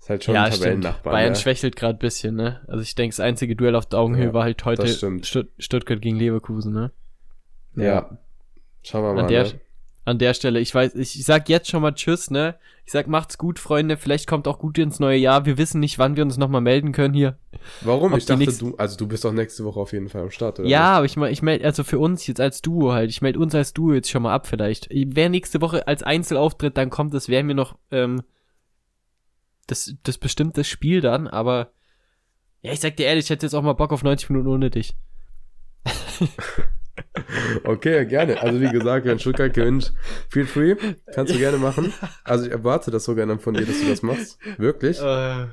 ist 0.00 0.10
halt 0.10 0.24
schon 0.24 0.34
ja, 0.34 0.44
ein. 0.44 0.52
Tabellennachbar. 0.52 1.12
Bayern 1.12 1.32
ne? 1.32 1.38
schwächelt 1.38 1.76
gerade 1.76 1.96
ein 1.96 2.00
bisschen, 2.00 2.36
ne? 2.36 2.60
Also 2.68 2.82
ich 2.82 2.94
denke, 2.94 3.14
das 3.16 3.20
einzige 3.20 3.56
Duell 3.56 3.74
auf 3.74 3.92
Augenhöhe 3.92 4.26
Ja, 4.26 4.32
war 4.34 4.44
halt 4.44 4.64
heute. 4.64 4.86
Stutt 5.24 5.48
Stuttgart 5.58 6.00
gegen 6.00 6.16
Leverkusen, 6.16 6.72
ne? 6.72 6.92
Ja. 7.74 8.18
Schauen 8.82 9.02
wir 9.02 9.12
mal. 9.14 9.22
An 9.22 9.28
der, 9.28 9.44
ne? 9.44 9.60
An 10.08 10.18
der 10.18 10.34
Stelle, 10.34 10.58
ich 10.60 10.74
weiß, 10.74 10.94
ich, 10.94 11.18
ich 11.18 11.24
sag 11.24 11.48
jetzt 11.48 11.68
schon 11.68 11.82
mal 11.82 11.92
Tschüss, 11.92 12.30
ne? 12.30 12.56
Ich 12.84 12.92
sag, 12.92 13.06
macht's 13.06 13.36
gut, 13.36 13.58
Freunde. 13.58 13.96
Vielleicht 13.98 14.26
kommt 14.26 14.48
auch 14.48 14.58
gut 14.58 14.78
ins 14.78 14.98
neue 14.98 15.18
Jahr. 15.18 15.44
Wir 15.44 15.58
wissen 15.58 15.78
nicht, 15.80 15.98
wann 15.98 16.16
wir 16.16 16.24
uns 16.24 16.38
nochmal 16.38 16.62
melden 16.62 16.92
können 16.92 17.12
hier. 17.12 17.38
Warum? 17.82 18.12
ob 18.12 18.18
Ich 18.18 18.24
dachte, 18.24 18.38
nächste- 18.40 18.64
du, 18.64 18.76
also 18.76 18.96
du 18.96 19.06
bist 19.06 19.24
doch 19.24 19.32
nächste 19.32 19.64
Woche 19.64 19.78
auf 19.78 19.92
jeden 19.92 20.08
Fall 20.08 20.22
am 20.22 20.30
Start, 20.30 20.58
oder? 20.60 20.68
ja, 20.68 20.96
aber 20.96 21.04
ich 21.06 21.16
mein, 21.16 21.32
ich 21.32 21.42
melde, 21.42 21.64
also 21.66 21.84
für 21.84 21.98
uns 21.98 22.26
jetzt 22.26 22.40
als 22.40 22.62
Duo 22.62 22.92
halt, 22.92 23.10
ich 23.10 23.20
melde 23.20 23.38
uns 23.38 23.54
als 23.54 23.74
Duo 23.74 23.92
jetzt 23.92 24.10
schon 24.10 24.22
mal 24.22 24.32
ab 24.34 24.46
vielleicht. 24.46 24.88
Wer 24.90 25.28
nächste 25.28 25.60
Woche 25.60 25.86
als 25.86 26.02
Einzelauftritt 26.02 26.76
dann 26.78 26.88
kommt, 26.90 27.12
das 27.12 27.28
wäre 27.28 27.42
mir 27.44 27.54
noch, 27.54 27.76
ähm, 27.90 28.22
das, 29.66 29.94
das 30.02 30.16
bestimmt 30.16 30.56
das 30.56 30.66
Spiel 30.66 31.02
dann, 31.02 31.28
aber 31.28 31.72
ja, 32.62 32.72
ich 32.72 32.80
sag 32.80 32.96
dir 32.96 33.06
ehrlich, 33.06 33.26
ich 33.26 33.30
hätte 33.30 33.44
jetzt 33.46 33.54
auch 33.54 33.62
mal 33.62 33.74
Bock 33.74 33.92
auf 33.92 34.02
90 34.02 34.30
Minuten 34.30 34.48
ohne 34.48 34.70
dich. 34.70 34.96
Okay, 37.64 38.06
gerne. 38.06 38.40
Also 38.40 38.60
wie 38.60 38.70
gesagt, 38.70 39.06
wenn 39.06 39.18
Stuttgart 39.18 39.52
gewinnt, 39.52 39.92
feel 40.28 40.46
free. 40.46 40.76
Kannst 41.14 41.34
du 41.34 41.38
gerne 41.38 41.58
machen. 41.58 41.92
Also 42.24 42.46
ich 42.46 42.52
erwarte 42.52 42.90
das 42.90 43.04
sogar 43.04 43.26
dann 43.26 43.40
von 43.40 43.54
dir, 43.54 43.66
dass 43.66 43.80
du 43.80 43.86
das 43.88 44.02
machst. 44.02 44.38
Wirklich. 44.58 45.00
Äh, 45.00 45.46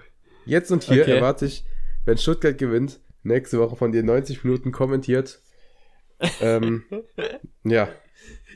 Jetzt 0.46 0.72
und 0.72 0.84
hier 0.84 1.02
Okay. 1.04 1.12
erwarte 1.18 1.46
ich, 1.48 1.66
wenn 2.06 2.18
Stuttgart 2.18 2.58
gewinnt, 2.58 3.00
nächste 3.24 3.60
Woche 3.60 3.76
von 3.76 3.92
dir 3.92 4.04
90 4.04 4.44
Minuten 4.44 4.72
kommentiert. 4.72 5.40
Ähm, 6.40 6.84
ja, 7.64 7.90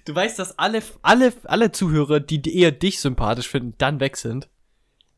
Du 0.05 0.15
weißt, 0.15 0.39
dass 0.39 0.57
alle, 0.57 0.81
alle, 1.01 1.33
alle 1.43 1.71
Zuhörer, 1.71 2.19
die 2.19 2.41
eher 2.57 2.71
dich 2.71 2.99
sympathisch 2.99 3.49
finden, 3.49 3.73
dann 3.77 3.99
weg 3.99 4.17
sind. 4.17 4.49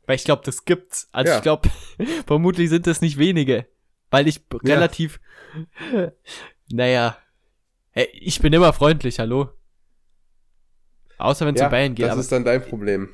Weil 0.08 0.16
ich 0.16 0.24
glaube, 0.24 0.42
das 0.46 0.66
gibt's. 0.66 1.08
Also 1.12 1.32
Ja. 1.32 1.38
ich 1.38 1.44
glaube, 1.44 1.70
vermutlich 2.26 2.70
sind 2.70 2.88
das 2.88 3.00
nicht 3.02 3.18
wenige. 3.18 3.68
Weil 4.10 4.28
ich 4.28 4.48
b- 4.48 4.58
Ja. 4.64 4.74
relativ, 4.76 5.20
naja, 6.72 7.18
hey, 7.92 8.08
ich 8.14 8.40
bin 8.40 8.54
immer 8.54 8.74
freundlich, 8.74 9.20
hallo. 9.20 9.50
Außer 11.18 11.46
wenn 11.46 11.56
es 11.56 11.62
ja 11.62 11.68
um 11.68 11.72
Bayern 11.72 11.94
geht. 11.94 12.08
das 12.08 12.18
ist 12.18 12.32
dann 12.32 12.44
dein 12.44 12.64
Problem. 12.64 13.10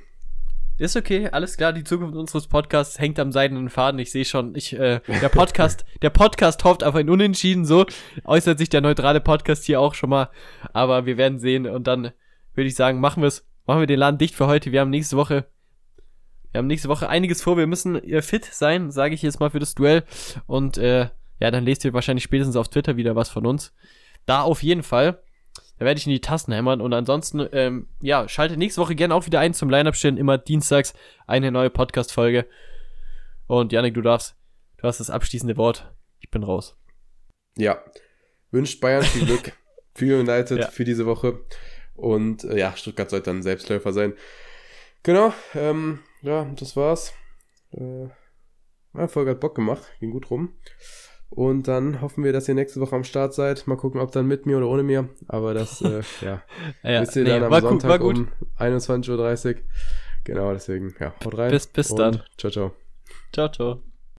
ist 0.77 0.95
okay, 0.95 1.27
alles 1.29 1.57
klar. 1.57 1.73
Die 1.73 1.83
Zukunft 1.83 2.15
unseres 2.15 2.47
Podcasts 2.47 2.99
hängt 2.99 3.19
am 3.19 3.31
seidenen 3.31 3.69
Faden. 3.69 3.99
Ich 3.99 4.11
sehe 4.11 4.23
schon, 4.23 4.55
ich, 4.55 4.73
äh, 4.73 5.01
der 5.21 5.29
Podcast, 5.29 5.83
der 6.01 6.09
Podcast 6.09 6.63
hofft 6.63 6.83
auf 6.83 6.95
ein 6.95 7.09
Unentschieden. 7.09 7.65
So 7.65 7.85
äußert 8.23 8.59
sich 8.59 8.69
der 8.69 8.81
neutrale 8.81 9.19
Podcast 9.19 9.65
hier 9.65 9.81
auch 9.81 9.93
schon 9.93 10.09
mal. 10.09 10.29
Aber 10.71 11.05
wir 11.05 11.17
werden 11.17 11.39
sehen. 11.39 11.67
Und 11.67 11.87
dann 11.87 12.11
würde 12.53 12.67
ich 12.67 12.75
sagen, 12.75 13.01
machen 13.01 13.21
wir 13.21 13.27
es, 13.27 13.45
machen 13.65 13.81
wir 13.81 13.87
den 13.87 13.99
Laden 13.99 14.17
dicht 14.17 14.35
für 14.35 14.47
heute. 14.47 14.71
Wir 14.71 14.79
haben 14.79 14.89
nächste 14.89 15.17
Woche, 15.17 15.47
wir 16.51 16.59
haben 16.59 16.67
nächste 16.67 16.87
Woche 16.87 17.09
einiges 17.09 17.41
vor. 17.41 17.57
Wir 17.57 17.67
müssen 17.67 18.01
äh, 18.01 18.21
fit 18.21 18.45
sein, 18.45 18.89
sage 18.91 19.15
ich 19.15 19.21
jetzt 19.21 19.41
mal 19.41 19.49
für 19.49 19.59
das 19.59 19.75
Duell. 19.75 20.03
Und 20.45 20.77
äh, 20.77 21.09
ja, 21.39 21.51
dann 21.51 21.65
lest 21.65 21.83
ihr 21.83 21.93
wahrscheinlich 21.93 22.23
spätestens 22.23 22.55
auf 22.55 22.69
Twitter 22.69 22.95
wieder 22.95 23.15
was 23.15 23.29
von 23.29 23.45
uns. 23.45 23.73
Da 24.27 24.43
auf 24.43 24.61
jeden 24.61 24.83
Fall. 24.83 25.23
Da 25.79 25.85
werde 25.85 25.97
ich 25.99 26.05
in 26.05 26.11
die 26.11 26.21
Tasten 26.21 26.51
hämmern. 26.51 26.81
Und 26.81 26.93
ansonsten, 26.93 27.47
ähm, 27.51 27.87
ja, 28.01 28.27
schalte 28.27 28.57
nächste 28.57 28.81
Woche 28.81 28.93
gerne 28.93 29.15
auch 29.15 29.25
wieder 29.25 29.39
ein 29.39 29.53
zum 29.53 29.69
Line-Up 29.69 29.95
stellen. 29.95 30.17
Immer 30.17 30.37
dienstags 30.37 30.93
eine 31.25 31.51
neue 31.51 31.69
Podcast-Folge. 31.69 32.45
Und 33.47 33.71
Janik, 33.71 33.93
du 33.93 34.01
darfst, 34.01 34.35
du 34.77 34.87
hast 34.87 34.99
das 34.99 35.09
abschließende 35.09 35.57
Wort. 35.57 35.91
Ich 36.19 36.29
bin 36.29 36.43
raus. 36.43 36.75
Ja, 37.57 37.83
wünscht 38.51 38.81
Bayern 38.81 39.03
viel 39.03 39.25
Glück 39.25 39.53
für 39.95 40.19
United 40.19 40.59
Ja. 40.59 40.67
für 40.69 40.83
diese 40.83 41.05
Woche. 41.05 41.39
Und 41.95 42.43
äh, 42.43 42.57
ja, 42.59 42.75
Stuttgart 42.75 43.09
sollte 43.09 43.25
dann 43.27 43.37
ein 43.39 43.43
Selbstläufer 43.43 43.93
sein. 43.93 44.13
Genau, 45.03 45.33
ähm, 45.55 45.99
ja, 46.21 46.43
das 46.59 46.75
war's. 46.75 47.13
Äh, 47.71 48.07
Folge 49.07 49.31
hat 49.31 49.39
Bock 49.39 49.55
gemacht, 49.55 49.83
ging 49.99 50.11
gut 50.11 50.29
rum. 50.31 50.53
Und 51.29 51.67
dann 51.67 52.01
hoffen 52.01 52.23
wir, 52.23 52.33
dass 52.33 52.47
ihr 52.47 52.55
nächste 52.55 52.79
Woche 52.79 52.95
am 52.95 53.03
Start 53.03 53.33
seid. 53.33 53.67
Mal 53.67 53.75
gucken, 53.75 53.99
ob 53.99 54.11
dann 54.11 54.27
mit 54.27 54.45
mir 54.45 54.57
oder 54.57 54.67
ohne 54.69 54.83
mir. 54.83 55.09
Aber 55.27 55.53
das, 55.53 55.81
äh, 55.83 56.01
ja, 56.21 56.41
Ja, 56.83 57.01
wisst 57.01 57.15
ihr 57.15 57.23
nee, 57.23 57.29
dann 57.29 57.43
am 57.43 57.51
war, 57.51 57.61
gut, 57.61 57.69
Sonntag 57.69 57.89
war 57.89 57.99
gut. 57.99 58.17
um 58.17 58.27
21.30 58.57 59.55
Uhr. 59.55 59.61
Genau, 60.23 60.51
deswegen, 60.53 60.95
ja, 60.99 61.13
haut 61.23 61.37
rein. 61.37 61.51
Bis- 61.51 61.67
bis 61.67 61.93
dann. 61.95 62.21
Ciao, 62.37 62.51
ciao. 62.51 62.71
Ciao, 63.33 63.49
ciao. 63.49 63.86